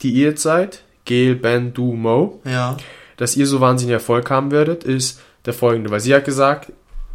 die 0.01 0.11
ihr 0.11 0.29
jetzt 0.29 0.41
seid, 0.41 0.83
Gail, 1.05 1.35
Ben, 1.35 1.73
Du, 1.73 1.93
Mo, 1.93 2.41
Ja. 2.45 2.77
dass 3.17 3.35
ihr 3.37 3.45
so 3.45 3.61
wahnsinnig 3.61 3.93
Erfolg 3.93 4.29
haben 4.31 4.51
werdet, 4.51 4.83
ist 4.83 5.21
der 5.45 5.53
folgende. 5.53 5.91
Weil 5.91 5.99
sie 5.99 6.15
hat 6.15 6.25
gesagt, 6.25 6.71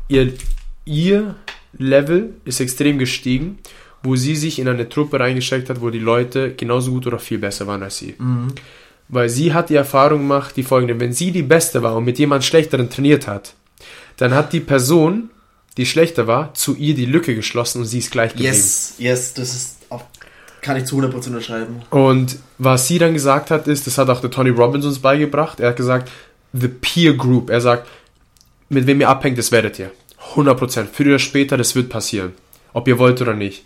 ihr, 0.09 0.33
ihr 0.85 1.35
Level 1.77 2.35
ist 2.45 2.61
extrem 2.61 2.99
gestiegen, 2.99 3.59
wo 4.03 4.17
sie 4.17 4.37
sich 4.37 4.59
in 4.59 4.69
eine 4.69 4.89
Truppe 4.89 5.19
reingesteckt 5.21 5.69
hat, 5.71 5.81
wo 5.81 5.91
die 5.91 5.99
Leute 5.99 6.55
genauso 6.55 6.93
gut 6.93 7.07
oder 7.07 7.19
viel 7.19 7.39
besser 7.39 7.67
waren 7.67 7.83
als 7.83 7.99
sie. 7.99 8.15
Mhm. 8.19 8.49
Weil 9.09 9.29
sie 9.29 9.53
hat 9.53 9.71
die 9.71 9.75
Erfahrung 9.75 10.21
gemacht, 10.21 10.57
die 10.57 10.63
folgende, 10.63 10.99
wenn 11.01 11.13
sie 11.13 11.33
die 11.33 11.43
Beste 11.43 11.83
war 11.83 11.97
und 11.97 12.05
mit 12.05 12.19
jemand 12.19 12.45
Schlechteren 12.45 12.89
trainiert 12.89 13.27
hat, 13.27 13.55
dann 14.19 14.33
hat 14.35 14.53
die 14.53 14.61
Person, 14.61 15.31
die 15.77 15.87
schlechter 15.87 16.27
war, 16.27 16.55
zu 16.55 16.75
ihr 16.75 16.95
die 16.95 17.07
Lücke 17.07 17.35
geschlossen 17.35 17.81
und 17.81 17.87
sie 17.87 17.99
ist 17.99 18.11
gleich 18.11 18.33
geblieben. 18.33 18.53
Yes, 18.53 18.95
yes, 18.99 19.35
das 19.35 19.55
ist 19.55 19.77
auch, 19.89 20.03
kann 20.61 20.77
ich 20.77 20.85
zu 20.85 20.99
100% 21.01 21.29
unterschreiben. 21.29 21.83
Und 21.91 22.39
was 22.59 22.89
sie 22.89 22.99
dann 22.99 23.15
gesagt 23.15 23.51
hat, 23.51 23.69
ist, 23.69 23.87
das 23.87 23.99
hat 23.99 24.09
auch 24.11 24.21
der 24.21 24.31
Tony 24.31 24.51
Robbins 24.51 24.85
uns 24.85 24.99
beigebracht, 24.99 25.61
er 25.61 25.71
hat 25.71 25.77
gesagt, 25.77 26.11
the 26.53 26.69
peer 26.69 27.15
group, 27.15 27.51
er 27.51 27.61
sagt, 27.61 27.89
mit 28.69 28.87
wem 28.87 29.01
ihr 29.01 29.09
abhängt, 29.09 29.39
das 29.39 29.53
werdet 29.53 29.79
ihr. 29.79 29.91
100%. 30.35 30.87
Früher 30.93 31.07
oder 31.09 31.19
später, 31.19 31.57
das 31.57 31.75
wird 31.75 31.89
passieren. 31.89 32.33
Ob 32.73 32.87
ihr 32.87 32.99
wollt 32.99 33.21
oder 33.21 33.35
nicht. 33.35 33.65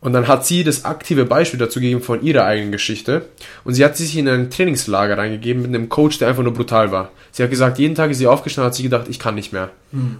Und 0.00 0.12
dann 0.12 0.28
hat 0.28 0.46
sie 0.46 0.62
das 0.62 0.84
aktive 0.84 1.24
Beispiel 1.24 1.58
dazu 1.58 1.80
gegeben 1.80 2.02
von 2.02 2.22
ihrer 2.22 2.44
eigenen 2.44 2.70
Geschichte. 2.70 3.26
Und 3.64 3.74
sie 3.74 3.84
hat 3.84 3.96
sich 3.96 4.16
in 4.16 4.28
ein 4.28 4.50
Trainingslager 4.50 5.18
reingegeben 5.18 5.62
mit 5.62 5.74
einem 5.74 5.88
Coach, 5.88 6.18
der 6.18 6.28
einfach 6.28 6.42
nur 6.42 6.52
brutal 6.54 6.92
war. 6.92 7.10
Sie 7.32 7.42
hat 7.42 7.50
gesagt, 7.50 7.78
jeden 7.78 7.94
Tag 7.94 8.10
ist 8.10 8.18
sie 8.18 8.26
aufgestanden, 8.26 8.66
hat 8.66 8.74
sie 8.74 8.82
gedacht, 8.82 9.06
ich 9.08 9.18
kann 9.18 9.34
nicht 9.34 9.52
mehr. 9.52 9.70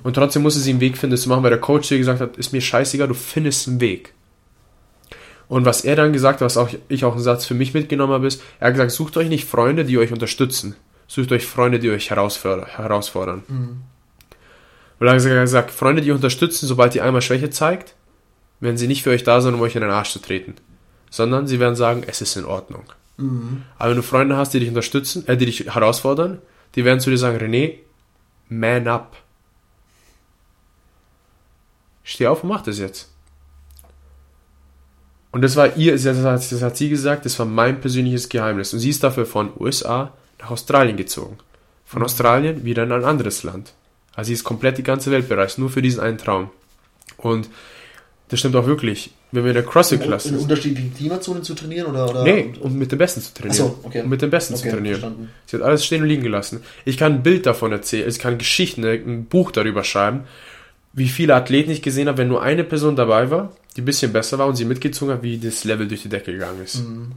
Und 0.03 0.15
trotzdem 0.15 0.43
musste 0.43 0.61
sie 0.61 0.70
einen 0.70 0.81
Weg 0.81 0.97
finden, 0.97 1.12
das 1.12 1.23
zu 1.23 1.28
machen, 1.28 1.43
weil 1.43 1.51
der 1.51 1.61
Coach 1.61 1.90
ihr 1.90 1.98
gesagt 1.98 2.20
hat, 2.20 2.36
ist 2.36 2.53
mir 2.53 2.61
scheißegal, 2.61 3.09
du 3.09 3.15
findest 3.15 3.69
einen 3.69 3.81
Weg. 3.81 4.12
Und 5.48 5.65
was 5.65 5.85
er 5.85 5.94
dann 5.94 6.12
gesagt 6.12 6.40
hat, 6.40 6.47
was 6.47 6.57
auch 6.57 6.70
ich 6.89 7.05
auch 7.05 7.12
einen 7.12 7.23
Satz 7.23 7.44
für 7.44 7.55
mich 7.55 7.74
mitgenommen 7.74 8.12
habe, 8.12 8.27
ist, 8.27 8.43
er 8.59 8.69
hat 8.69 8.74
gesagt, 8.74 8.90
sucht 8.90 9.16
euch 9.16 9.28
nicht 9.28 9.44
Freunde, 9.44 9.85
die 9.85 9.98
euch 9.98 10.12
unterstützen. 10.12 10.74
Sucht 11.07 11.31
euch 11.31 11.47
Freunde, 11.47 11.78
die 11.78 11.90
euch 11.90 12.11
herausfordern. 12.11 12.66
herausfordern. 12.66 13.44
Weil 14.98 15.09
er 15.09 15.15
hat 15.15 15.23
gesagt, 15.23 15.70
Freunde, 15.70 16.03
die 16.03 16.11
unterstützen, 16.11 16.66
sobald 16.66 16.94
ihr 16.94 17.05
einmal 17.05 17.23
Schwäche 17.23 17.51
zeigt, 17.51 17.94
werden 18.61 18.77
sie 18.77 18.89
nicht 18.89 19.03
für 19.03 19.11
euch 19.11 19.24
da 19.24 19.41
sein, 19.41 19.55
um 19.55 19.61
euch 19.61 19.74
in 19.74 19.83
den 19.83 19.91
Arsch 19.91 20.12
zu 20.12 20.19
treten. 20.19 20.55
Sondern 21.11 21.47
sie 21.47 21.61
werden 21.61 21.77
sagen, 21.77 22.03
es 22.07 22.20
ist 22.20 22.37
in 22.37 22.45
Ordnung. 22.45 22.85
Aber 23.78 23.91
wenn 23.91 23.97
du 23.97 24.03
Freunde 24.03 24.37
hast, 24.37 24.53
die 24.53 24.61
dich 24.61 24.69
unterstützen, 24.69 25.27
äh, 25.27 25.37
die 25.37 25.47
dich 25.47 25.66
herausfordern, 25.73 26.41
die 26.74 26.85
werden 26.85 27.01
zu 27.01 27.11
dir 27.11 27.19
sagen, 27.19 27.39
René, 27.39 27.74
man 28.49 28.87
up. 28.89 29.16
Steh 32.05 32.27
auf 32.27 32.43
und 32.43 32.51
mach 32.51 32.62
das 32.62 32.78
jetzt. 32.78 33.11
Und 35.33 35.43
das 35.43 35.57
war 35.57 35.77
ihr, 35.77 35.93
das 35.93 36.07
hat, 36.07 36.53
das 36.53 36.62
hat 36.62 36.77
sie 36.77 36.89
gesagt, 36.89 37.24
das 37.24 37.39
war 37.39 37.47
mein 37.47 37.81
persönliches 37.81 38.28
Geheimnis. 38.28 38.73
Und 38.73 38.81
sie 38.81 38.91
ist 38.91 39.03
dafür 39.03 39.27
von 39.27 39.51
USA 39.59 40.12
nach 40.39 40.51
Australien 40.51 40.97
gezogen. 40.97 41.39
Von 41.85 42.03
Australien 42.03 42.65
wieder 42.65 42.85
in 42.85 42.93
ein 42.93 43.05
anderes 43.05 43.43
Land. 43.43 43.74
Also 44.15 44.28
sie 44.28 44.35
ist 44.35 44.45
komplett 44.45 44.78
die 44.78 44.83
ganze 44.83 45.11
Welt 45.11 45.28
bereist, 45.28 45.59
nur 45.59 45.70
für 45.70 45.83
diesen 45.83 46.01
einen 46.01 46.19
Traum. 46.19 46.51
Und 47.19 47.49
das 48.28 48.40
stimmt 48.40 48.57
auch 48.57 48.66
wirklich. 48.66 49.11
Wenn 49.32 49.44
wir 49.44 49.51
in 49.51 49.55
der 49.55 49.65
CrossFit-Klasse 49.65 50.31
In 50.31 50.39
unterschiedlichen 50.39 50.94
Klimazonen 50.94 51.43
zu 51.43 51.55
trainieren 51.55 51.86
oder? 51.86 52.11
oder 52.11 52.23
Nee, 52.24 52.53
um 52.61 52.77
mit 52.77 52.90
den 52.90 52.98
Besten 52.98 53.20
zu 53.20 53.32
trainieren. 53.35 53.66
Ach 53.69 53.82
so, 53.82 53.86
okay. 53.86 54.03
Um 54.03 54.09
mit 54.09 54.23
den 54.23 54.31
Besten 54.31 54.55
Okay, 54.55 54.62
zu 54.65 54.70
trainieren. 54.70 55.01
verstanden. 55.01 55.31
Sie 55.47 55.57
hat 55.57 55.62
alles 55.62 55.85
stehen 55.85 56.03
und 56.03 56.09
liegen 56.09 56.23
gelassen. 56.23 56.61
Ich 56.85 56.97
kann 56.97 57.12
ein 57.15 57.23
Bild 57.23 57.47
davon 57.47 57.73
erzählen, 57.73 58.09
ich 58.09 58.19
kann 58.19 58.39
Geschichten, 58.39 58.85
ein 58.85 59.27
Buch 59.27 59.51
darüber 59.53 59.85
schreiben, 59.85 60.23
wie 60.93 61.09
viele 61.09 61.35
Athleten 61.35 61.70
ich 61.70 61.82
gesehen 61.82 62.09
habe, 62.09 62.19
wenn 62.19 62.28
nur 62.28 62.43
eine 62.43 62.65
Person 62.65 62.97
dabei 62.97 63.31
war, 63.31 63.53
die 63.77 63.82
ein 63.82 63.85
bisschen 63.85 64.12
besser 64.12 64.39
war 64.39 64.47
und 64.47 64.57
sie 64.57 64.65
mitgezogen 64.65 65.15
hat, 65.15 65.23
wie 65.23 65.39
das 65.39 65.65
Level 65.65 65.86
durch 65.86 66.03
die 66.03 66.09
Decke 66.09 66.32
gegangen 66.32 66.62
ist. 66.65 66.77
Mhm. 66.77 67.12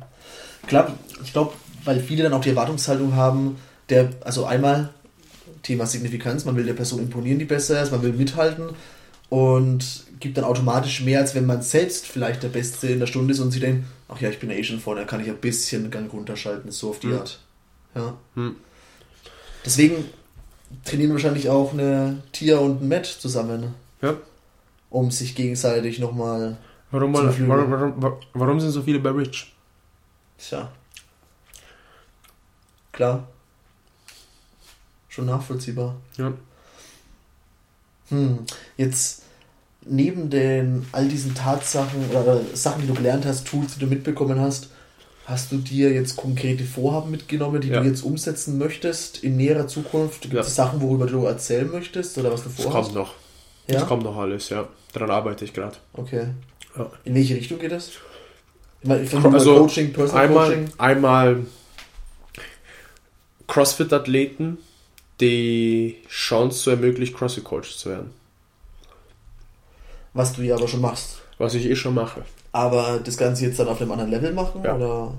Klar, 0.68 0.94
ich 1.24 1.32
glaube, 1.32 1.54
weil 1.86 2.00
viele 2.02 2.24
dann 2.24 2.34
auch 2.34 2.42
die 2.42 2.50
Erwartungshaltung 2.50 3.16
haben, 3.16 3.56
der, 3.90 4.10
also 4.22 4.46
einmal 4.46 4.90
Thema 5.64 5.86
Signifikanz, 5.86 6.46
man 6.46 6.56
will 6.56 6.66
der 6.66 6.74
Person 6.74 7.00
imponieren, 7.00 7.40
die 7.40 7.46
besser 7.46 7.82
ist, 7.82 7.92
man 7.92 8.02
will 8.04 8.14
mithalten 8.14 8.70
und 9.30 10.04
gibt 10.20 10.38
dann 10.38 10.44
automatisch 10.44 11.02
mehr, 11.02 11.20
als 11.20 11.36
wenn 11.36 11.46
man 11.46 11.62
selbst 11.62 12.06
vielleicht 12.06 12.44
der 12.44 12.50
Beste 12.50 12.88
in 12.88 13.00
der 13.00 13.08
Stunde 13.08 13.34
ist 13.34 13.40
und 13.40 13.52
sie 13.52 13.60
denkt, 13.60 13.86
ach 14.08 14.20
ja, 14.20 14.30
ich 14.30 14.40
bin 14.40 14.52
Asian 14.52 14.80
vorne, 14.80 15.02
da 15.02 15.08
kann 15.08 15.22
ich 15.22 15.28
ein 15.30 15.38
bisschen 15.38 15.90
Gang 15.92 16.12
runterschalten, 16.12 16.72
so 16.72 16.90
auf 16.90 17.00
die 17.00 17.08
Hm. 17.08 17.18
Art. 17.20 17.40
Ja. 17.96 18.18
Hm. 18.36 18.56
Deswegen 19.66 20.06
trainieren 20.86 21.12
wahrscheinlich 21.14 21.50
auch 21.50 21.74
eine 21.74 22.22
Tia 22.32 22.58
und 22.60 22.82
ein 22.82 22.88
Matt 22.88 23.06
zusammen, 23.06 23.74
Ja. 24.02 24.16
um 24.90 25.12
sich 25.12 25.36
gegenseitig 25.36 26.00
nochmal, 26.00 26.58
Warum, 26.92 27.12
mal, 27.12 27.34
warum, 27.48 27.70
warum, 28.02 28.20
warum 28.34 28.60
sind 28.60 28.72
so 28.72 28.82
viele 28.82 29.00
bei 29.00 29.12
Rich? 29.12 29.54
tja, 30.38 30.72
klar, 32.92 33.28
schon 35.10 35.26
nachvollziehbar. 35.26 35.96
Ja. 36.18 36.34
Hm, 38.10 38.40
jetzt 38.78 39.24
neben 39.90 40.30
den 40.30 40.86
all 40.92 41.08
diesen 41.08 41.34
Tatsachen 41.36 42.10
oder 42.12 42.42
Sachen, 42.54 42.82
die 42.82 42.88
du 42.88 42.94
gelernt 42.94 43.26
hast, 43.26 43.48
Tools, 43.48 43.74
die 43.76 43.80
du 43.80 43.88
mitbekommen 43.88 44.40
hast, 44.40 44.70
hast 45.26 45.52
du 45.52 45.58
dir 45.58 45.92
jetzt 45.92 46.16
konkrete 46.16 46.64
Vorhaben 46.64 47.12
mitgenommen, 47.12 47.62
die 47.62 47.70
Ja. 47.70 47.82
du 47.82 47.88
jetzt 47.88 48.02
umsetzen 48.04 48.58
möchtest 48.58 49.24
in 49.24 49.38
näherer 49.38 49.68
Zukunft? 49.68 50.22
Gibt 50.22 50.34
es 50.36 50.56
Ja. 50.58 50.66
Sachen, 50.66 50.82
worüber 50.82 51.06
du 51.08 51.26
erzählen 51.26 51.70
möchtest 51.70 52.18
oder 52.18 52.32
was 52.32 52.44
du 52.44 52.50
Das 52.50 52.64
vorhast? 52.64 52.86
kommt 52.90 52.96
noch. 52.96 53.14
Ja? 53.68 53.80
Das 53.80 53.88
kommt 53.88 54.04
noch 54.04 54.18
alles, 54.18 54.50
ja. 54.50 54.68
Daran 54.94 55.12
arbeite 55.12 55.46
ich 55.46 55.54
gerade. 55.54 55.78
Okay. 55.94 56.28
Ja. 56.78 56.92
In 57.04 57.14
welche 57.16 57.36
Richtung 57.36 57.60
geht 57.60 57.72
es? 57.72 57.92
Ich 58.82 58.88
meine, 58.88 59.02
Also, 59.34 59.58
Coaching, 59.58 59.92
Personal 59.94 60.26
Einmal, 60.26 60.48
Coaching. 60.50 60.70
einmal 60.78 61.38
CrossFit-Athleten 63.48 64.58
die 65.20 65.98
Chance 66.10 66.60
zu 66.64 66.70
ermöglichen, 66.70 67.16
CrossFit-Coach 67.16 67.76
zu 67.78 67.90
werden. 67.90 68.12
Was 70.14 70.34
du 70.34 70.42
ja 70.42 70.56
aber 70.56 70.68
schon 70.68 70.82
machst. 70.82 71.22
Was 71.38 71.54
ich 71.54 71.66
eh 71.66 71.76
schon 71.76 71.94
mache. 71.94 72.24
Aber 72.52 73.00
das 73.04 73.16
Ganze 73.18 73.46
jetzt 73.46 73.60
dann 73.60 73.68
auf 73.68 73.80
einem 73.82 73.92
anderen 73.92 74.12
Level 74.12 74.34
machen 74.34 74.62
Ja. 74.64 74.76
oder 74.76 75.14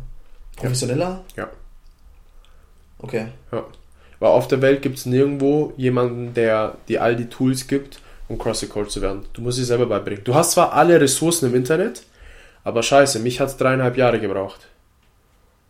professioneller? 0.56 1.22
Ja. 1.36 1.48
Okay. 2.98 3.26
Ja. 3.52 3.64
Weil 4.18 4.28
auf 4.30 4.48
der 4.48 4.60
Welt 4.60 4.82
gibt 4.82 4.98
es 4.98 5.06
nirgendwo 5.06 5.72
jemanden, 5.76 6.34
der 6.34 6.76
dir 6.88 7.02
all 7.02 7.16
die 7.16 7.26
Tools 7.28 7.66
gibt, 7.66 8.00
um 8.28 8.38
CrossFit-Coach 8.38 8.90
zu 8.90 9.00
werden. 9.00 9.24
Du 9.32 9.40
musst 9.40 9.56
sie 9.56 9.64
selber 9.64 9.86
beibringen. 9.86 10.24
Du 10.24 10.34
hast 10.34 10.52
zwar 10.52 10.74
alle 10.74 11.00
Ressourcen 11.00 11.46
im 11.48 11.54
Internet, 11.54 12.02
aber 12.62 12.82
scheiße, 12.82 13.18
mich 13.20 13.40
hat 13.40 13.48
es 13.48 13.56
dreieinhalb 13.56 13.96
Jahre 13.96 14.20
gebraucht. 14.20 14.68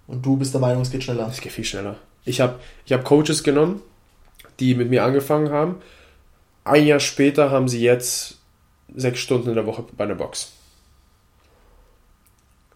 Und 0.09 0.27
du 0.27 0.37
bist 0.37 0.53
der 0.53 0.61
Meinung, 0.61 0.83
es 0.83 0.91
geht 0.91 1.05
schneller. 1.05 1.27
Das 1.27 1.41
geht 1.41 1.53
viel 1.53 1.65
schneller. 1.65 1.97
Ich 2.25 2.41
habe 2.41 2.57
ich 2.85 2.93
hab 2.93 3.05
Coaches 3.05 3.45
genommen, 3.45 3.81
die 4.59 4.75
mit 4.75 4.91
mir 4.91 5.05
angefangen 5.05 5.51
haben. 5.51 5.77
Ein 6.65 6.87
Jahr 6.87 7.01
später 7.01 7.51
haben 7.53 7.69
sie 7.69 7.81
jetzt 7.81 8.40
sechs 8.97 9.21
Stunden 9.21 9.49
in 9.49 9.55
der 9.55 9.67
Woche 9.67 9.85
bei 9.97 10.05
einer 10.05 10.15
Box. 10.15 10.53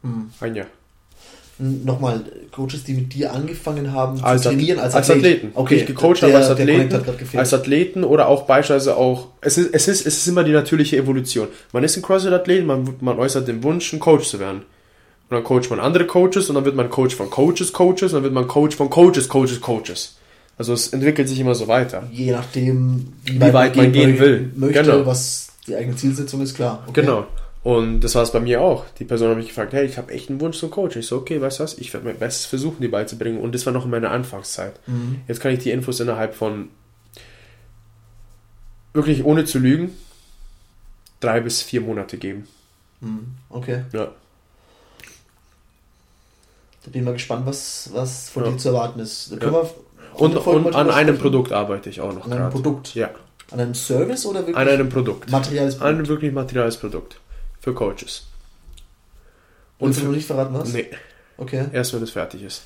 Hm. 0.03 0.31
Ein 0.41 0.55
Jahr. 0.55 0.66
Nochmal, 1.57 2.24
Coaches, 2.51 2.82
die 2.82 2.95
mit 2.95 3.15
dir 3.15 3.32
angefangen 3.32 3.93
haben 3.93 4.20
Als, 4.24 4.43
zu 4.43 4.49
trainieren, 4.49 4.81
als, 4.81 4.95
als, 4.95 5.09
Athleten. 5.09 5.53
Okay, 5.55 5.77
Die 5.77 5.81
ich 5.82 5.86
gecoacht 5.86 6.20
der, 6.20 6.31
habe 6.31 6.39
als 6.39 6.51
Athleten. 6.51 7.39
als 7.39 7.55
Athleten 7.55 8.03
oder 8.03 8.27
auch 8.27 8.43
beispielsweise 8.43 8.97
auch, 8.97 9.28
es 9.41 9.57
ist, 9.57 9.73
es 9.73 9.86
ist, 9.86 10.05
es 10.05 10.16
ist 10.16 10.27
immer 10.27 10.43
die 10.43 10.51
natürliche 10.51 10.97
Evolution. 10.97 11.47
Man 11.73 11.85
ist 11.85 11.97
ein 11.97 12.03
CrossFit-Athlet, 12.03 12.66
man, 12.66 12.97
man 13.01 13.19
äußert 13.20 13.47
den 13.47 13.62
Wunsch, 13.62 13.93
ein 13.93 14.01
Coach 14.01 14.28
zu 14.28 14.41
werden. 14.41 14.62
Und 15.31 15.36
dann 15.36 15.45
coacht 15.45 15.70
man 15.70 15.78
andere 15.78 16.07
Coaches 16.07 16.49
und 16.49 16.57
dann 16.57 16.65
wird 16.65 16.74
man 16.74 16.91
Coach 16.91 17.15
von 17.15 17.31
Coaches, 17.31 17.73
Coaches 17.73 18.03
und 18.03 18.15
dann 18.15 18.23
wird 18.24 18.35
man 18.35 18.49
Coach 18.49 18.74
von 18.74 18.91
Coaches, 18.91 19.28
Coaches, 19.28 19.61
Coaches. 19.61 20.16
Also 20.59 20.73
es 20.73 20.89
entwickelt 20.89 21.28
sich 21.28 21.39
immer 21.39 21.55
so 21.55 21.69
weiter. 21.69 22.09
Je 22.12 22.32
nachdem, 22.32 23.12
wie, 23.24 23.41
weit 23.41 23.77
man 23.77 23.93
gehen 23.93 24.19
will. 24.19 24.51
möchte, 24.57 24.82
Genau. 24.82 25.07
was 25.07 25.49
die 25.66 25.74
eigene 25.77 25.97
Zielsetzung 25.97 26.41
ist, 26.43 26.55
klar. 26.55 26.82
Okay. 26.86 27.01
Genau. 27.03 27.27
Und 27.62 28.01
das 28.01 28.15
war 28.15 28.23
es 28.23 28.31
bei 28.32 28.41
mir 28.41 28.61
auch. 28.61 28.85
Die 28.99 29.05
Person 29.05 29.31
hat 29.31 29.39
mich 29.39 29.49
gefragt, 29.49 29.73
hey, 29.73 29.86
ich 29.86 29.97
habe 29.97 30.12
echt 30.12 30.28
einen 30.28 30.39
Wunsch 30.41 30.59
zum 30.59 30.70
Coach. 30.70 30.97
Ich 30.97 31.07
so, 31.07 31.16
okay, 31.16 31.41
weißt 31.41 31.61
du 31.61 31.65
was, 31.65 31.78
ich 31.78 31.93
werde 31.95 32.07
mein 32.07 32.19
Bestes 32.19 32.45
versuchen, 32.45 32.77
die 32.82 32.89
beizubringen. 32.89 33.41
Und 33.41 33.55
das 33.55 33.65
war 33.65 33.73
noch 33.73 33.86
in 33.86 33.91
meiner 33.91 34.11
Anfangszeit. 34.11 34.78
Mhm. 34.86 35.23
Jetzt 35.28 35.41
kann 35.41 35.53
ich 35.53 35.61
die 35.61 35.70
Infos 35.70 35.99
innerhalb 36.01 36.35
von, 36.35 36.69
wirklich 38.93 39.24
ohne 39.24 39.47
zu 39.47 39.59
lügen, 39.59 39.97
drei 41.20 41.41
bis 41.41 41.62
vier 41.62 41.81
Monate 41.81 42.19
geben. 42.19 42.47
Mhm. 43.01 43.28
Okay. 43.49 43.85
Ja. 43.93 44.09
Da 46.85 46.91
bin 46.91 47.01
ich 47.01 47.05
mal 47.07 47.12
gespannt, 47.12 47.47
was, 47.47 47.89
was 47.95 48.28
von 48.28 48.45
Ja. 48.45 48.51
dir 48.51 48.59
zu 48.59 48.69
erwarten 48.69 49.01
ist. 49.01 49.35
Ja. 49.41 49.65
Und, 50.15 50.36
und 50.36 50.74
an 50.74 50.91
einem. 50.91 51.19
Produkt 51.19 51.51
arbeite 51.51 51.89
ich 51.89 52.01
auch 52.03 52.12
noch 52.12 52.27
An 52.27 52.32
einem. 52.35 52.51
Produkt. 52.51 52.95
Ja, 52.95 53.11
An 53.51 53.61
einem 53.61 53.75
Service 53.75 54.27
oder 54.27 54.41
wirklich 54.41 54.57
an 54.57 54.69
einem 54.69 54.89
Produkt. 54.89 55.31
materielles 55.31 55.81
Ein 55.81 56.07
wirklich 56.09 56.33
materielles 56.33 56.77
Produkt. 56.77 57.21
Für 57.61 57.73
Coaches. 57.75 58.27
Und 59.79 59.89
Und 59.89 59.97
du 59.97 60.01
für, 60.01 60.07
noch 60.07 60.12
nicht 60.15 60.27
verraten 60.27 60.55
was? 60.55 60.73
nee, 60.73 60.87
Okay. 61.37 61.65
Erst 61.73 61.93
wenn 61.95 62.03
es 62.03 62.11
fertig 62.11 62.43
ist. 62.43 62.62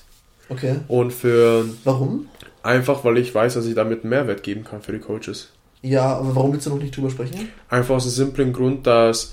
Okay. 0.51 0.77
Und 0.89 1.13
für. 1.13 1.65
Warum? 1.85 2.29
Einfach, 2.63 3.03
weil 3.05 3.17
ich 3.19 3.35
weiß, 3.35 3.55
dass 3.55 3.67
ich 3.67 3.75
damit 3.75 4.03
einen 4.03 4.11
Mehrwert 4.11 4.43
geben 4.43 4.65
kann 4.65 4.83
für 4.83 4.93
die 4.93 4.99
Coaches. 4.99 5.49
Ja, 5.83 6.17
aber 6.17 6.35
warum 6.35 6.53
willst 6.53 6.67
du 6.67 6.71
noch 6.71 6.79
nicht 6.79 6.97
drüber 6.97 7.09
sprechen? 7.11 7.49
Einfach 7.69 7.95
aus 7.97 8.05
dem 8.05 8.11
simplen 8.11 8.53
Grund, 8.53 8.87
dass 8.87 9.33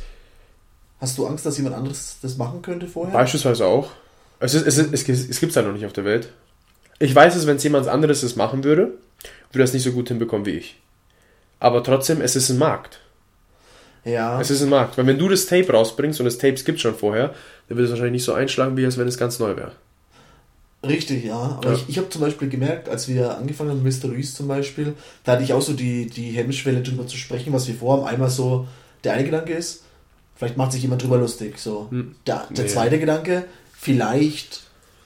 Hast 1.01 1.17
du 1.17 1.25
Angst, 1.27 1.45
dass 1.45 1.57
jemand 1.57 1.75
anderes 1.75 2.17
das 2.21 2.37
machen 2.37 2.61
könnte 2.61 2.87
vorher? 2.87 3.13
beispielsweise 3.13 3.65
auch. 3.65 3.91
Es, 4.39 4.53
ist, 4.53 4.65
es, 4.67 4.77
ist, 4.77 4.93
es, 4.93 5.03
gibt- 5.03 5.17
es 5.29 5.39
gibt 5.39 5.49
es 5.51 5.55
halt 5.55 5.65
noch 5.67 5.73
nicht 5.73 5.85
auf 5.85 5.93
der 5.93 6.05
Welt. 6.05 6.29
Ich 6.99 7.13
weiß 7.13 7.35
es, 7.35 7.45
wenn 7.47 7.57
es 7.57 7.63
jemand 7.63 7.87
anderes 7.87 8.21
das 8.21 8.35
machen 8.37 8.63
würde, 8.63 8.93
würde 9.51 9.63
das 9.63 9.73
nicht 9.73 9.83
so 9.83 9.91
gut 9.91 10.07
hinbekommen 10.07 10.45
wie 10.45 10.51
ich. 10.51 10.77
Aber 11.59 11.83
trotzdem, 11.83 12.21
es 12.21 12.35
ist 12.35 12.49
ein 12.49 12.57
Markt. 12.57 12.99
Ja. 14.03 14.39
Es 14.39 14.51
ist 14.51 14.61
ein 14.61 14.69
Markt. 14.69 14.97
Weil 14.97 15.07
wenn 15.07 15.17
du 15.17 15.29
das 15.29 15.45
Tape 15.47 15.71
rausbringst 15.71 16.19
und 16.19 16.25
das 16.25 16.37
Tape 16.37 16.53
gibt 16.55 16.79
schon 16.79 16.95
vorher, 16.95 17.33
dann 17.67 17.77
wird 17.77 17.85
es 17.85 17.91
wahrscheinlich 17.91 18.13
nicht 18.13 18.23
so 18.25 18.33
einschlagen, 18.33 18.77
wie 18.77 18.85
als 18.85 18.97
wenn 18.97 19.07
es 19.07 19.17
ganz 19.17 19.39
neu 19.39 19.55
wäre. 19.55 19.71
Richtig, 20.85 21.25
ja. 21.25 21.35
Aber 21.57 21.69
Ja. 21.71 21.73
ich, 21.75 21.89
ich 21.89 21.97
habe 21.97 22.09
zum 22.09 22.21
Beispiel 22.21 22.47
gemerkt, 22.49 22.87
als 22.89 23.07
wir 23.07 23.35
angefangen 23.37 23.71
haben, 23.71 23.81
Mr. 23.83 24.09
Ruiz 24.09 24.35
zum 24.35 24.47
Beispiel, 24.47 24.93
da 25.23 25.31
hatte 25.33 25.43
ich 25.43 25.53
auch 25.53 25.61
so 25.61 25.73
die, 25.73 26.05
die 26.07 26.31
Hemmschwelle 26.31 26.81
drüber 26.83 27.07
zu 27.07 27.17
sprechen, 27.17 27.51
was 27.53 27.67
wir 27.67 27.73
vorhaben. 27.75 28.05
Einmal 28.07 28.29
so, 28.29 28.67
der 29.03 29.13
eine 29.13 29.23
Gedanke 29.23 29.53
ist, 29.53 29.83
vielleicht 30.35 30.57
macht 30.57 30.73
sich 30.73 30.83
jemand 30.83 31.01
drüber 31.01 31.17
lustig. 31.17 31.57
So. 31.57 31.87
Hm. 31.89 32.15
Der, 32.27 32.45
der 32.51 32.65
Nee. 32.65 32.69
zweite 32.69 32.99
Gedanke, 32.99 33.45
vielleicht 33.75 34.61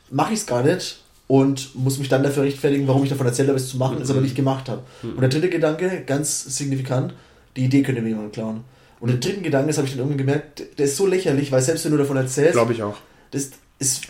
mache 0.09 0.34
ich 0.34 0.39
es 0.39 0.45
gar 0.45 0.63
nicht 0.63 0.99
und 1.30 1.76
muss 1.76 1.99
mich 1.99 2.10
dann 2.10 2.23
dafür 2.23 2.41
rechtfertigen, 2.43 2.88
warum 2.88 3.03
ich 3.03 3.10
davon 3.10 3.27
erzählt 3.27 3.49
habe, 3.49 3.57
es 3.60 3.69
zu 3.69 3.77
machen, 3.77 4.01
es 4.01 4.10
aber 4.10 4.19
nicht 4.19 4.35
gemacht 4.35 4.68
habe. 4.68 4.81
Und 5.03 5.22
der 5.22 5.30
dritte 5.30 5.49
Gedanke, 5.49 6.01
ganz 6.07 6.43
signifikant, 6.57 7.14
die 7.56 7.65
Idee 7.65 7.84
könnte 7.84 8.01
mir 8.01 8.10
jemand 8.10 8.34
klauen. 8.34 8.64
Und 8.99 9.10
den 9.11 9.19
dritten 9.19 9.43
Gedanke, 9.43 9.68
das 9.68 9.77
habe 9.77 9.85
ich 9.88 9.93
dann 9.93 9.99
irgendwann 9.99 10.18
gemerkt, 10.18 10.64
der 10.80 10.85
ist 10.85 10.97
so 10.97 11.06
lächerlich, 11.06 11.51
weil 11.51 11.61
selbst 11.61 11.85
wenn 11.85 11.91
du 11.91 11.99
davon 11.99 12.18
erzählst, 12.18 12.53
Glaube 12.53 12.73
ich 12.73 12.81
auch. 12.81 12.97
das 13.30 13.51
ist 13.77 14.07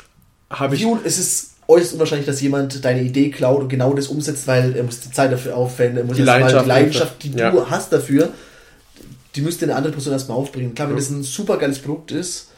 Habe 0.49 0.75
ich. 0.75 0.85
es 1.03 1.19
ist 1.19 1.49
äußerst 1.67 1.93
unwahrscheinlich, 1.93 2.25
dass 2.25 2.39
jemand 2.41 2.83
deine 2.85 3.01
Idee 3.03 3.29
klaut 3.31 3.61
und 3.63 3.67
genau 3.69 3.93
das 3.93 4.07
umsetzt, 4.07 4.47
weil 4.47 4.75
er 4.77 4.83
muss 4.83 5.01
die 5.01 5.11
Zeit 5.11 5.31
dafür 5.31 5.57
aufwenden, 5.57 5.97
er 5.97 6.03
muss 6.05 6.15
Die 6.15 6.23
Leidenschaft 6.23 6.63
die 6.65 6.69
Leidenschaft, 6.69 7.23
die 7.23 7.31
du 7.31 7.69
hast 7.69 7.91
dafür, 7.93 8.29
die 9.35 9.41
müsste 9.41 9.65
eine 9.65 9.75
andere 9.75 9.91
Person 9.93 10.13
erstmal 10.13 10.37
aufbringen. 10.37 10.73
Klar, 10.73 10.87
wenn 10.87 10.95
Ja. 10.95 11.01
das 11.01 11.09
ein 11.11 11.21
super 11.23 11.57
geiles 11.57 11.79
Produkt 11.79 12.11
ist, 12.11 12.48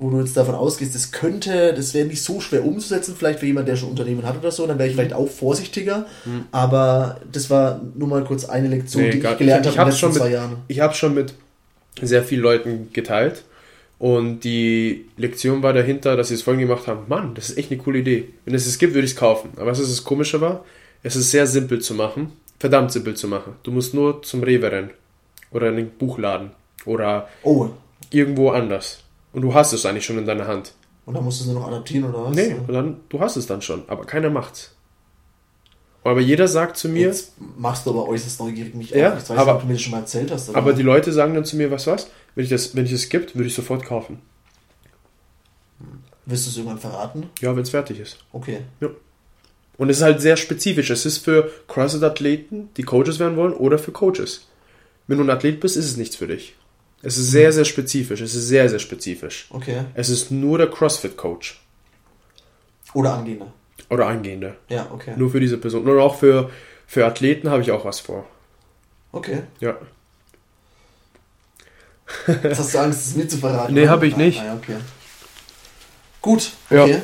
wo 0.00 0.08
du 0.10 0.18
jetzt 0.20 0.36
davon 0.36 0.54
ausgehst, 0.54 0.94
das 0.94 1.12
könnte, 1.12 1.74
das 1.74 1.92
wäre 1.94 2.06
nicht 2.08 2.22
so 2.22 2.40
schwer 2.40 2.64
umzusetzen, 2.64 3.14
vielleicht 3.16 3.38
für 3.40 3.46
jemand, 3.46 3.68
der 3.68 3.76
schon 3.76 3.90
Unternehmen 3.90 4.24
hat 4.24 4.38
oder 4.38 4.50
so, 4.50 4.66
dann 4.66 4.78
wäre 4.78 4.88
ich 4.88 4.94
vielleicht 4.94 5.12
auch 5.12 5.28
vorsichtiger. 5.28 6.06
Aber 6.52 7.20
das 7.30 7.50
war 7.50 7.80
nur 7.94 8.08
mal 8.08 8.24
kurz 8.24 8.44
eine 8.46 8.68
Lektion, 8.68 9.02
Mhm. 9.02 9.08
Nee, 9.08 9.12
die 9.20 9.26
ich 9.26 9.38
gelernt 9.38 9.66
habe 9.66 9.76
in 9.76 9.84
den 9.84 9.88
letzten 9.90 10.06
mit- 10.06 10.16
zwei 10.16 10.30
Jahren. 10.30 10.56
Ich 10.68 10.80
habe 10.80 10.94
schon 10.94 11.14
mit 11.14 11.34
sehr 12.02 12.22
vielen 12.24 12.42
Leuten 12.42 12.88
geteilt. 12.92 13.44
Und 13.98 14.40
die 14.44 15.04
Lektion 15.18 15.62
war 15.62 15.74
dahinter, 15.74 16.16
dass 16.16 16.28
sie 16.28 16.34
es 16.34 16.40
vorhin 16.42 16.66
gemacht 16.66 16.86
haben: 16.86 17.00
Mann, 17.08 17.34
das 17.34 17.50
ist 17.50 17.58
echt 17.58 17.70
eine 17.70 17.78
coole 17.82 17.98
Idee. 17.98 18.30
Wenn 18.46 18.54
es 18.54 18.66
es 18.66 18.78
gibt, 18.78 18.94
würde 18.94 19.04
ich 19.04 19.10
es 19.12 19.16
kaufen. 19.18 19.50
Aber 19.56 19.66
was 19.66 19.78
ist 19.78 19.90
das 19.92 20.04
Komische 20.04 20.40
war? 20.40 20.64
Es 21.02 21.16
ist 21.16 21.30
sehr 21.30 21.46
simpel 21.46 21.80
zu 21.80 21.92
machen. 21.94 22.32
Verdammt 22.58 22.92
simpel 22.92 23.14
zu 23.14 23.28
machen. 23.28 23.52
Du 23.62 23.70
musst 23.70 23.92
nur 23.92 24.22
zum 24.22 24.42
Rewe 24.42 24.72
rennen. 24.72 24.90
Oder 25.50 25.68
in 25.68 25.76
den 25.76 25.90
Buchladen. 25.90 26.52
Oder 26.86 27.28
Oh, 27.42 27.68
irgendwo 28.10 28.50
anders. 28.50 29.00
Und 29.32 29.42
du 29.42 29.54
hast 29.54 29.72
es 29.72 29.86
eigentlich 29.86 30.04
schon 30.04 30.18
in 30.18 30.26
deiner 30.26 30.46
Hand. 30.46 30.74
und 31.06 31.14
dann 31.14 31.24
musst 31.24 31.40
du 31.40 31.44
es 31.44 31.50
nur 31.50 31.60
noch 31.60 31.68
adaptieren 31.68 32.04
oder 32.12 32.24
was? 32.26 32.34
Nee, 32.36 32.54
und 32.54 32.72
dann, 32.72 33.00
du 33.08 33.20
hast 33.20 33.36
es 33.36 33.46
dann 33.46 33.62
schon. 33.62 33.84
Aber 33.88 34.04
keiner 34.04 34.30
macht's. 34.30 34.74
Aber 36.02 36.20
jeder 36.20 36.48
sagt 36.48 36.76
zu 36.78 36.88
mir, 36.88 37.02
Jetzt 37.08 37.34
machst 37.58 37.84
du 37.86 37.90
aber 37.90 38.08
äußerst 38.08 38.40
neugierig 38.40 38.74
mich 38.74 38.90
Ja, 38.90 39.10
auf. 39.12 39.18
Jetzt 39.18 39.30
weiß 39.30 39.38
aber- 39.38 39.50
ich, 39.50 39.54
ob 39.56 39.60
du 39.62 39.66
mir 39.68 39.72
das 39.74 39.82
schon 39.82 39.90
mal 39.92 39.98
erzählt 40.00 40.30
hast. 40.30 40.48
oder? 40.48 40.58
aber 40.58 40.72
die 40.72 40.82
Leute 40.82 41.12
sagen 41.12 41.34
dann 41.34 41.44
zu 41.44 41.56
mir, 41.56 41.70
was 41.70 41.86
was? 41.86 42.08
Wenn 42.34 42.44
ich 42.44 42.50
das, 42.50 42.74
wenn 42.74 42.86
ich 42.86 42.92
es 42.92 43.08
gibt, 43.08 43.34
würde 43.36 43.48
ich 43.48 43.54
sofort 43.54 43.84
kaufen. 43.84 44.20
Wirst 46.26 46.46
du 46.46 46.50
es 46.50 46.56
irgendwann 46.56 46.78
verraten? 46.78 47.28
Ja, 47.40 47.54
wenn 47.54 47.62
es 47.62 47.70
fertig 47.70 47.98
ist. 48.00 48.18
Okay. 48.32 48.60
Und 49.78 49.90
es 49.90 49.98
ist 49.98 50.02
halt 50.02 50.20
sehr 50.20 50.36
spezifisch. 50.36 50.90
Es 50.90 51.04
ist 51.06 51.18
für 51.18 51.50
CrossFit-Athleten, 51.68 52.68
die 52.76 52.82
Coaches 52.82 53.18
werden 53.18 53.36
wollen, 53.36 53.52
oder 53.54 53.78
für 53.78 53.92
Coaches. 53.92 54.46
Wenn 55.06 55.18
du 55.18 55.24
ein 55.24 55.30
Athlet 55.30 55.60
bist, 55.60 55.76
ist 55.76 55.86
es 55.86 55.96
nichts 55.96 56.16
für 56.16 56.28
dich. 56.28 56.54
Es 57.02 57.16
ist 57.16 57.30
sehr, 57.30 57.52
sehr 57.52 57.64
spezifisch. 57.64 58.20
Es 58.20 58.34
ist 58.34 58.48
sehr, 58.48 58.68
sehr 58.68 58.78
spezifisch. 58.78 59.46
Okay. 59.50 59.84
Es 59.94 60.08
ist 60.10 60.30
nur 60.30 60.58
der 60.58 60.68
CrossFit-Coach. 60.68 61.60
Oder 62.92 63.14
angehende. 63.14 63.46
Oder 63.88 64.06
Angehende. 64.06 64.56
Ja, 64.68 64.88
okay. 64.92 65.14
Nur 65.16 65.30
für 65.30 65.40
diese 65.40 65.58
Person. 65.58 65.86
Und 65.88 65.98
auch 65.98 66.18
für, 66.18 66.50
für 66.86 67.06
Athleten 67.06 67.50
habe 67.50 67.62
ich 67.62 67.70
auch 67.72 67.84
was 67.84 68.00
vor. 68.00 68.26
Okay. 69.12 69.42
Ja. 69.60 69.76
Jetzt 72.26 72.58
hast 72.58 72.74
du 72.74 72.78
Angst, 72.78 73.06
es 73.06 73.14
mir 73.14 73.28
zu 73.28 73.38
verraten. 73.38 73.72
Nee, 73.74 73.82
oder? 73.82 73.90
hab 73.90 74.02
ich 74.02 74.16
nicht. 74.16 74.40
Ah, 74.40 74.46
ja, 74.46 74.54
okay. 74.54 74.76
Gut, 76.20 76.52
Ja. 76.68 76.84
okay. 76.84 77.02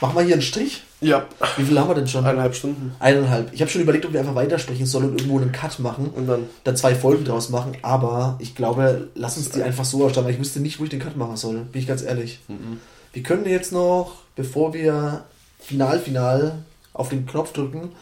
Machen 0.00 0.16
wir 0.16 0.22
hier 0.22 0.34
einen 0.34 0.42
Strich. 0.42 0.82
Ja. 1.00 1.26
Wie 1.56 1.64
viel 1.64 1.78
haben 1.78 1.88
wir 1.88 1.94
denn 1.94 2.06
schon? 2.06 2.24
Eineinhalb 2.24 2.54
Stunden. 2.54 2.94
Eineinhalb. 2.98 3.52
Ich 3.52 3.60
habe 3.62 3.70
schon 3.70 3.80
überlegt, 3.80 4.04
ob 4.04 4.12
wir 4.12 4.20
einfach 4.20 4.34
weitersprechen 4.34 4.84
sollen 4.84 5.10
und 5.10 5.20
irgendwo 5.20 5.38
einen 5.38 5.52
Cut 5.52 5.78
machen. 5.78 6.10
Und 6.10 6.26
dann. 6.26 6.44
Dann 6.64 6.76
zwei 6.76 6.94
Folgen 6.94 7.24
draus 7.24 7.48
machen. 7.48 7.76
Aber 7.82 8.36
ich 8.38 8.54
glaube, 8.54 9.08
lass 9.14 9.36
uns 9.36 9.50
die 9.50 9.62
einfach 9.62 9.84
so 9.84 10.04
ausstellen, 10.04 10.26
weil 10.26 10.34
ich 10.34 10.40
wüsste 10.40 10.60
nicht, 10.60 10.78
wo 10.78 10.84
ich 10.84 10.90
den 10.90 11.00
Cut 11.00 11.16
machen 11.16 11.36
soll. 11.36 11.60
Bin 11.72 11.80
ich 11.80 11.88
ganz 11.88 12.02
ehrlich. 12.02 12.40
Wir 13.12 13.22
können 13.22 13.46
jetzt 13.46 13.72
noch, 13.72 14.18
bevor 14.36 14.74
wir 14.74 15.24
final, 15.58 15.98
final 15.98 16.64
auf 16.92 17.08
den 17.08 17.26
Knopf 17.26 17.52
drücken, 17.52 17.92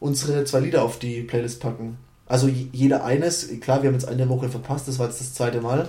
unsere 0.00 0.44
zwei 0.44 0.60
Lieder 0.60 0.82
auf 0.82 0.98
die 0.98 1.22
Playlist 1.22 1.60
packen. 1.60 1.98
Also 2.26 2.48
jeder 2.48 3.04
eines. 3.04 3.48
Klar, 3.60 3.82
wir 3.82 3.88
haben 3.88 3.94
jetzt 3.94 4.08
eine 4.08 4.28
Woche 4.28 4.48
verpasst, 4.48 4.88
das 4.88 4.98
war 4.98 5.06
jetzt 5.06 5.20
das 5.20 5.34
zweite 5.34 5.60
Mal. 5.60 5.88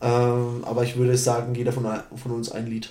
Ähm, 0.00 0.64
aber 0.64 0.84
ich 0.84 0.96
würde 0.96 1.16
sagen, 1.16 1.54
jeder 1.54 1.72
von, 1.72 1.86
von 2.16 2.32
uns 2.32 2.50
ein 2.52 2.66
Lied. 2.66 2.90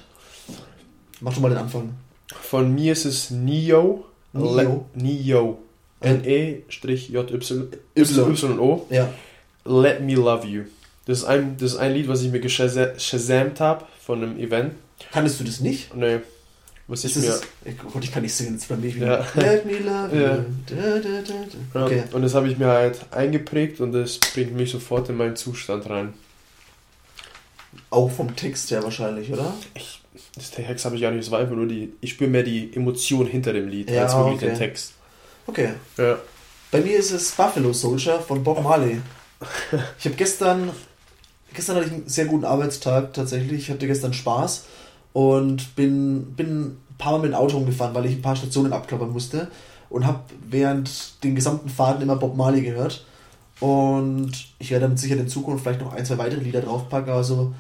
Mach 1.22 1.32
schon 1.32 1.42
mal 1.42 1.50
den 1.50 1.58
Anfang. 1.58 1.94
Von 2.34 2.74
mir 2.74 2.94
ist 2.94 3.06
es 3.06 3.32
Neo. 3.32 4.06
Neo? 4.34 4.56
Le 4.56 4.86
Neo. 4.96 5.60
E 6.02 6.08
N-E-J-Y. 6.08 7.16
Y. 7.34 7.70
Y-O. 7.96 8.86
Ja. 8.90 9.10
Let 9.66 10.02
Me 10.02 10.16
Love 10.16 10.48
You. 10.48 10.64
Das 11.06 11.20
ist 11.20 11.26
ein, 11.26 11.58
das 11.58 11.74
ist 11.74 11.78
ein 11.78 11.94
Lied, 11.94 12.08
was 12.08 12.22
ich 12.22 12.32
mir 12.32 12.48
shazamt 12.50 13.60
habe 13.60 13.86
von 14.00 14.24
einem 14.24 14.40
Event. 14.40 14.74
Kannst 15.12 15.40
du 15.40 15.44
das 15.44 15.60
nicht? 15.60 15.96
Nee. 15.96 16.20
Was 16.88 17.04
ich 17.04 17.16
Ist 17.16 17.22
mir. 17.22 17.28
das, 17.30 17.42
oh 17.66 17.90
Gott, 17.94 18.04
ich 18.04 18.12
kann 18.12 18.24
nicht 18.24 18.34
singen, 18.34 18.54
jetzt 18.54 18.68
bei 18.68 18.76
mir 18.76 18.94
wieder. 18.94 19.26
Ja. 19.36 19.42
Let 19.42 19.66
me 19.66 19.78
love 19.78 20.16
you. 20.16 20.22
Ja. 20.22 20.46
Da, 20.66 21.00
da, 21.00 21.22
da, 21.74 21.86
Okay. 21.86 22.04
Und 22.12 22.24
das 22.24 22.34
habe 22.34 22.50
ich 22.50 22.58
mir 22.58 22.68
halt 22.68 23.00
eingeprägt 23.12 23.80
und 23.80 23.92
das 23.92 24.18
bringt 24.18 24.56
mich 24.56 24.72
sofort 24.72 25.08
in 25.10 25.18
meinen 25.18 25.36
Zustand 25.36 25.88
rein. 25.88 26.14
Auch 27.92 28.10
vom 28.10 28.36
Text 28.36 28.72
her 28.72 28.84
wahrscheinlich, 28.84 29.32
oder? 29.32 29.54
Ich, 29.76 30.02
das 30.40 30.52
Text 30.52 30.86
habe 30.86 30.96
ich 30.96 31.02
gar 31.02 31.12
nicht, 31.12 31.26
es 31.26 31.32
war 31.32 31.40
einfach 31.40 31.56
nur 31.56 31.68
die. 31.68 31.94
Ich 32.02 32.12
spüre 32.12 32.30
mehr 32.30 32.44
die 32.44 32.74
Emotion 32.76 33.28
hinter 33.28 33.54
dem 33.54 33.68
Lied 33.68 33.90
Ja, 33.90 34.04
als 34.04 34.16
wirklich 34.16 34.36
okay. 34.36 34.46
den 34.48 34.58
Text. 34.58 34.94
Okay. 35.48 35.70
Ja. 35.98 36.18
Bei 36.72 36.82
mir 36.82 36.98
ist 36.98 37.12
es 37.12 37.32
Buffalo 37.32 37.74
Soldier 37.74 38.20
von 38.20 38.44
Bob 38.44 38.64
Marley. 38.64 39.02
Ich 39.98 40.06
habe 40.06 40.16
gestern, 40.16 40.70
gestern 41.54 41.78
hatte 41.78 41.88
ich 41.88 41.94
einen 41.94 42.10
sehr 42.10 42.26
guten 42.26 42.46
Arbeitstag 42.46 43.14
tatsächlich. 43.14 43.62
Ich 43.62 43.70
hatte 43.72 43.88
gestern 43.88 44.14
Spaß 44.14 44.66
und 45.14 45.76
bin, 45.76 46.34
bin 46.36 46.66
ein 46.66 46.78
paar 46.98 47.14
Mal 47.14 47.20
mit 47.20 47.32
dem 47.32 47.36
Auto 47.36 47.58
umgefahren, 47.58 47.96
weil 47.96 48.06
ich 48.06 48.18
ein 48.18 48.22
paar 48.22 48.36
Stationen 48.36 48.74
abklappern 48.74 49.12
musste 49.12 49.50
und 49.90 50.06
habe 50.06 50.20
während 50.50 51.24
den 51.24 51.36
gesamten 51.36 51.70
Fahrten 51.70 52.02
immer 52.02 52.18
Bob 52.18 52.36
Marley 52.36 52.62
gehört. 52.62 53.06
Und 53.60 54.32
ich 54.60 54.72
werde 54.72 54.84
damit 54.84 55.00
sicher 55.00 55.18
in 55.18 55.28
Zukunft 55.28 55.64
vielleicht 55.64 55.82
noch 55.82 55.94
ein, 55.94 56.06
zwei 56.06 56.18
weitere 56.18 56.42
Lieder 56.42 56.62
draufpacken, 56.62 57.12
aber 57.12 57.24
so 57.24 57.54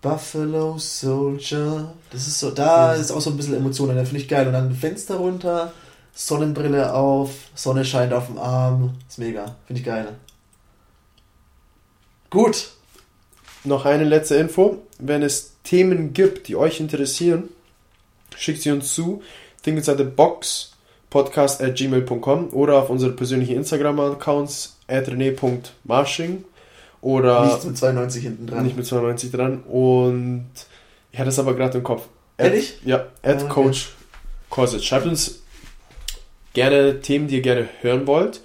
Buffalo 0.00 0.78
Soldier, 0.78 1.92
das 2.10 2.26
ist 2.28 2.38
so, 2.38 2.50
da 2.50 2.94
ist 2.94 3.10
auch 3.10 3.20
so 3.20 3.30
ein 3.30 3.36
bisschen 3.36 3.56
Emotion, 3.56 3.94
da 3.94 4.04
finde 4.04 4.20
ich 4.20 4.28
geil. 4.28 4.46
Und 4.46 4.52
dann 4.52 4.72
Fenster 4.72 5.16
runter, 5.16 5.72
Sonnenbrille 6.14 6.94
auf, 6.94 7.30
Sonne 7.54 7.84
scheint 7.84 8.12
auf 8.12 8.26
dem 8.26 8.38
Arm. 8.38 8.94
Ist 9.08 9.18
mega. 9.18 9.56
Finde 9.66 9.80
ich 9.80 9.86
geil. 9.86 10.16
Gut. 12.30 12.70
Noch 13.64 13.84
eine 13.84 14.04
letzte 14.04 14.36
Info. 14.36 14.82
Wenn 14.98 15.22
es 15.22 15.52
Themen 15.64 16.12
gibt, 16.12 16.48
die 16.48 16.56
euch 16.56 16.80
interessieren, 16.80 17.48
schickt 18.36 18.62
sie 18.62 18.70
uns 18.70 18.94
zu. 18.94 19.22
Thinkenside 19.62 20.04
Box 20.04 20.72
podcast 21.10 21.62
at 21.62 21.76
gmail.com 21.76 22.50
oder 22.52 22.78
auf 22.78 22.90
unsere 22.90 23.12
persönlichen 23.12 23.56
Instagram-Accounts 23.56 24.76
at 24.86 25.08
rene.marsching 25.08 26.44
oder 27.00 27.46
Nichts 27.46 27.64
mit 27.64 27.76
92 27.78 28.22
hinten 28.22 28.46
dran. 28.46 28.64
nicht 28.64 28.76
mit 28.76 28.86
92 28.86 29.30
dran. 29.30 29.62
Und 29.62 30.50
ich 31.12 31.18
hatte 31.18 31.28
es 31.30 31.38
aber 31.38 31.54
gerade 31.54 31.78
im 31.78 31.84
Kopf. 31.84 32.02
At- 32.36 32.46
Ehrlich? 32.46 32.78
Ja, 32.84 33.06
at 33.22 33.40
Ah, 33.40 33.44
okay. 33.44 33.48
Coach 33.48 33.88
Korsitz. 34.50 34.84
Schreibt 34.84 35.06
uns 35.06 35.42
gerne 36.54 37.00
Themen, 37.00 37.28
die 37.28 37.36
ihr 37.36 37.42
gerne 37.42 37.68
hören 37.80 38.06
wollt. 38.06 38.40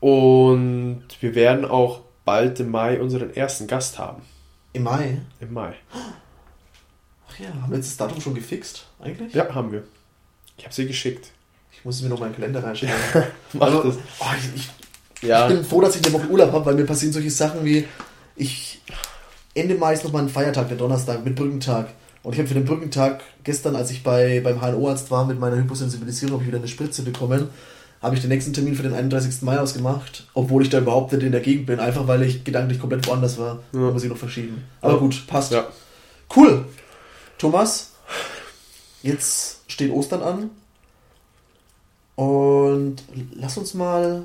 Und 0.00 1.02
wir 1.20 1.34
werden 1.34 1.64
auch 1.64 2.00
bald 2.24 2.60
im 2.60 2.70
Mai 2.70 3.00
unseren 3.00 3.34
ersten 3.34 3.66
Gast 3.66 3.98
haben. 3.98 4.22
Im 4.72 4.84
Mai. 4.84 5.20
Im 5.40 5.52
Mai. 5.52 5.74
Ach 7.28 7.38
ja, 7.38 7.48
haben 7.62 7.70
wir 7.70 7.76
jetzt 7.76 7.88
das 7.88 7.96
Datum 7.96 8.20
schon 8.20 8.34
gefixt, 8.34 8.86
eigentlich? 9.00 9.34
Ja, 9.34 9.54
haben 9.54 9.72
wir. 9.72 9.82
Ich 10.56 10.64
habe 10.64 10.74
sie 10.74 10.86
geschickt. 10.86 11.30
Ich 11.72 11.84
muss 11.84 12.02
mir 12.02 12.08
noch 12.08 12.18
mal 12.20 12.26
in 12.26 12.32
den 12.32 12.36
Kalender 12.40 12.62
reinschreiben. 12.64 12.94
Mach 13.54 13.66
Also, 13.66 13.82
das. 13.84 13.96
oh, 14.20 14.24
ich, 14.36 14.60
ich, 14.62 14.70
Ja, 15.22 15.48
ich 15.48 15.54
bin 15.54 15.64
froh, 15.64 15.80
dass 15.80 15.96
ich 15.96 16.04
eine 16.04 16.14
Woche 16.14 16.28
Urlaub 16.28 16.52
habe, 16.52 16.66
weil 16.66 16.74
mir 16.74 16.84
passieren 16.84 17.12
solche 17.12 17.30
Sachen 17.30 17.64
wie, 17.64 17.84
ich, 18.36 18.80
Ende 19.54 19.74
Mai 19.74 19.94
ist 19.94 20.04
nochmal 20.04 20.22
ein 20.22 20.28
Feiertag, 20.28 20.68
der 20.68 20.76
Donnerstag, 20.76 21.24
mit 21.24 21.34
Brückentag. 21.34 21.88
Und 22.22 22.32
ich 22.32 22.38
habe 22.38 22.48
für 22.48 22.54
den 22.54 22.64
Brückentag 22.64 23.22
gestern, 23.44 23.76
als 23.76 23.90
ich 23.90 24.02
bei, 24.02 24.40
beim 24.40 24.60
HNO-Arzt 24.60 25.10
war 25.10 25.26
mit 25.26 25.38
meiner 25.38 25.56
Hyposensibilisierung, 25.56 26.34
habe 26.34 26.42
ich 26.42 26.48
wieder 26.48 26.58
eine 26.58 26.68
Spritze 26.68 27.02
bekommen. 27.02 27.48
Habe 28.00 28.14
ich 28.14 28.20
den 28.20 28.28
nächsten 28.28 28.52
Termin 28.52 28.76
für 28.76 28.84
den 28.84 28.94
31. 28.94 29.42
Mai 29.42 29.58
ausgemacht, 29.58 30.26
obwohl 30.34 30.62
ich 30.62 30.70
da 30.70 30.78
überhaupt 30.78 31.12
nicht 31.12 31.24
in 31.24 31.32
der 31.32 31.40
Gegend 31.40 31.66
bin, 31.66 31.80
einfach 31.80 32.06
weil 32.06 32.22
ich 32.22 32.44
gedanklich 32.44 32.78
komplett 32.78 33.06
woanders 33.08 33.38
war. 33.38 33.58
Ja. 33.72 33.86
Da 33.86 33.90
muss 33.90 34.04
ich 34.04 34.08
noch 34.08 34.16
verschieben. 34.16 34.62
Aber 34.80 34.94
ja. 34.94 34.98
gut, 35.00 35.26
passt. 35.26 35.50
Ja. 35.50 35.66
Cool. 36.34 36.64
Thomas, 37.38 37.92
jetzt 39.02 39.62
steht 39.66 39.90
Ostern 39.90 40.22
an. 40.22 40.50
Und 42.14 43.02
lass 43.34 43.56
uns 43.58 43.74
mal 43.74 44.22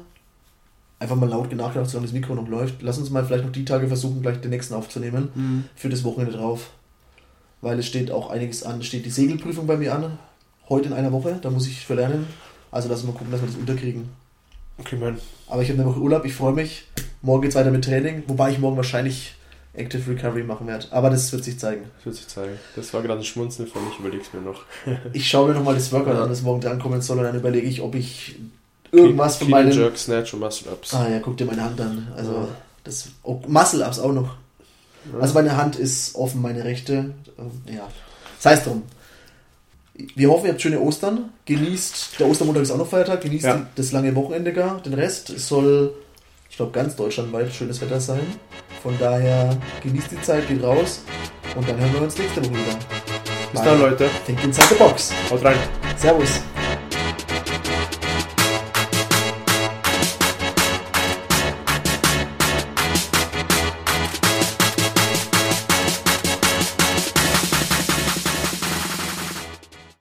einfach 1.04 1.16
mal 1.16 1.30
laut 1.30 1.54
nachgedacht, 1.54 1.90
solange 1.90 2.08
das 2.08 2.14
Mikro 2.14 2.34
noch 2.34 2.48
läuft. 2.48 2.82
Lass 2.82 2.98
uns 2.98 3.10
mal 3.10 3.24
vielleicht 3.26 3.44
noch 3.44 3.52
die 3.52 3.66
Tage 3.66 3.88
versuchen, 3.88 4.22
gleich 4.22 4.42
den 4.42 4.50
nächsten 4.50 4.74
aufzunehmen. 4.74 5.30
Mhm. 5.36 5.64
Für 5.76 5.90
das 5.90 6.04
Wochenende 6.04 6.36
drauf. 6.36 6.72
Weil 7.62 7.80
es 7.80 7.86
steht 7.86 8.12
auch 8.12 8.30
einiges 8.30 8.64
an. 8.64 8.80
Es 8.80 8.88
steht 8.88 9.06
die 9.06 9.12
Segelprüfung 9.12 9.68
bei 9.68 9.78
mir 9.78 9.94
an. 9.94 10.18
Heute 10.70 10.88
in 10.88 10.94
einer 10.94 11.12
Woche. 11.12 11.38
Da 11.42 11.50
muss 11.50 11.68
ich 11.68 11.86
verlernen. 11.86 12.26
Also 12.72 12.90
lass 12.90 13.00
uns 13.00 13.08
mal 13.08 13.18
gucken, 13.18 13.32
dass 13.32 13.42
wir 13.42 13.48
das 13.48 13.58
unterkriegen. 13.58 14.10
Okay, 14.80 14.96
Mann. 14.96 15.20
Aber 15.48 15.62
ich 15.62 15.70
habe 15.70 15.82
eine 15.82 15.90
Woche 15.90 16.00
Urlaub. 16.00 16.26
Ich 16.26 16.34
freue 16.34 16.54
mich. 16.54 16.88
Morgen 17.22 17.42
geht 17.42 17.52
es 17.52 17.56
weiter 17.56 17.72
mit 17.72 17.86
Training. 17.86 18.24
Wobei 18.28 18.52
ich 18.52 18.60
morgen 18.60 18.78
wahrscheinlich 18.78 19.36
Active 19.74 20.10
Recovery 20.10 20.44
machen 20.44 20.68
werde. 20.68 20.88
Aber 20.92 21.10
das 21.10 21.32
wird 21.32 21.44
sich 21.44 21.60
zeigen. 21.60 21.84
Das 21.98 22.06
wird 22.06 22.16
sich 22.16 22.28
zeigen. 22.28 22.58
Das 22.76 22.94
war 22.94 23.02
gerade 23.02 23.20
ein 23.20 23.26
Schmunzeln 23.26 23.68
von 23.68 23.86
mich. 23.86 24.00
Überleg's 24.00 24.34
mir 24.34 24.42
noch. 24.42 24.64
ich 25.14 25.28
schaue 25.28 25.50
mir 25.50 25.56
nochmal 25.56 25.76
das 25.76 25.92
Workout 25.92 26.16
ja. 26.16 26.24
an, 26.24 26.30
das 26.30 26.42
morgen 26.42 26.62
drankommen 26.62 27.02
soll. 27.02 27.20
Und 27.20 27.26
dann 27.26 27.36
überlege 27.36 27.68
ich, 27.68 27.82
ob 27.82 27.96
ich 27.96 28.36
irgendwas 28.94 29.38
von 29.38 29.50
meinen. 29.50 29.72
Jerk, 29.72 29.98
Snatch 29.98 30.34
und 30.34 30.40
Muscle 30.40 30.72
Ups. 30.72 30.94
Ah 30.94 31.10
ja, 31.10 31.20
guck 31.20 31.38
dir 31.38 31.46
meine 31.46 31.64
Hand 31.64 31.80
an. 31.82 32.08
Also 32.16 32.32
ja. 32.32 32.48
das 32.84 33.10
oh, 33.24 33.42
Muscle 33.48 33.86
Ups 33.86 34.00
auch 34.00 34.14
noch. 34.14 34.36
Ja. 35.12 35.20
Also 35.20 35.34
meine 35.34 35.56
Hand 35.58 35.76
ist 35.76 36.16
offen, 36.16 36.42
meine 36.42 36.64
rechte. 36.64 37.14
Ähm, 37.38 37.52
ja. 37.66 37.88
Das 38.42 38.52
heißt 38.52 38.68
drum. 38.68 38.84
Wir 40.16 40.30
hoffen, 40.30 40.48
ihr 40.48 40.54
habt 40.54 40.62
schöne 40.62 40.80
Ostern. 40.80 41.30
Genießt, 41.46 42.20
der 42.20 42.28
Ostermontag 42.28 42.64
ist 42.64 42.72
auch 42.72 42.78
noch 42.78 42.88
Feiertag, 42.88 43.22
genießt 43.22 43.46
ja. 43.46 43.68
das 43.76 43.92
lange 43.92 44.16
Wochenende 44.16 44.52
gar. 44.52 44.82
Den 44.82 44.96
Rest 44.96 45.30
es 45.30 45.48
soll, 45.48 45.94
ich 46.50 46.58
glaube, 46.58 46.72
ganz 46.72 46.96
deutschlandweit 46.96 47.54
schönes 47.54 47.80
Wetter 47.80 48.00
sein. 48.00 48.22
Von 48.82 48.98
daher 49.00 49.56
genießt 49.84 50.12
die 50.12 50.22
Zeit, 50.22 50.48
geht 50.48 50.64
raus 50.64 51.02
und 51.56 51.70
dann 51.70 51.80
hören 51.80 51.94
wir 51.94 52.02
uns 52.02 52.18
nächste 52.18 52.44
Woche 52.44 52.54
wieder. 52.54 52.80
Bis 53.52 53.62
dann, 53.62 53.80
Leute. 53.80 54.10
Think 54.26 54.44
inside 54.44 54.68
the 54.70 54.76
box. 54.76 55.14
Haut 55.30 55.44
rein. 55.46 55.58
Servus. 55.96 56.42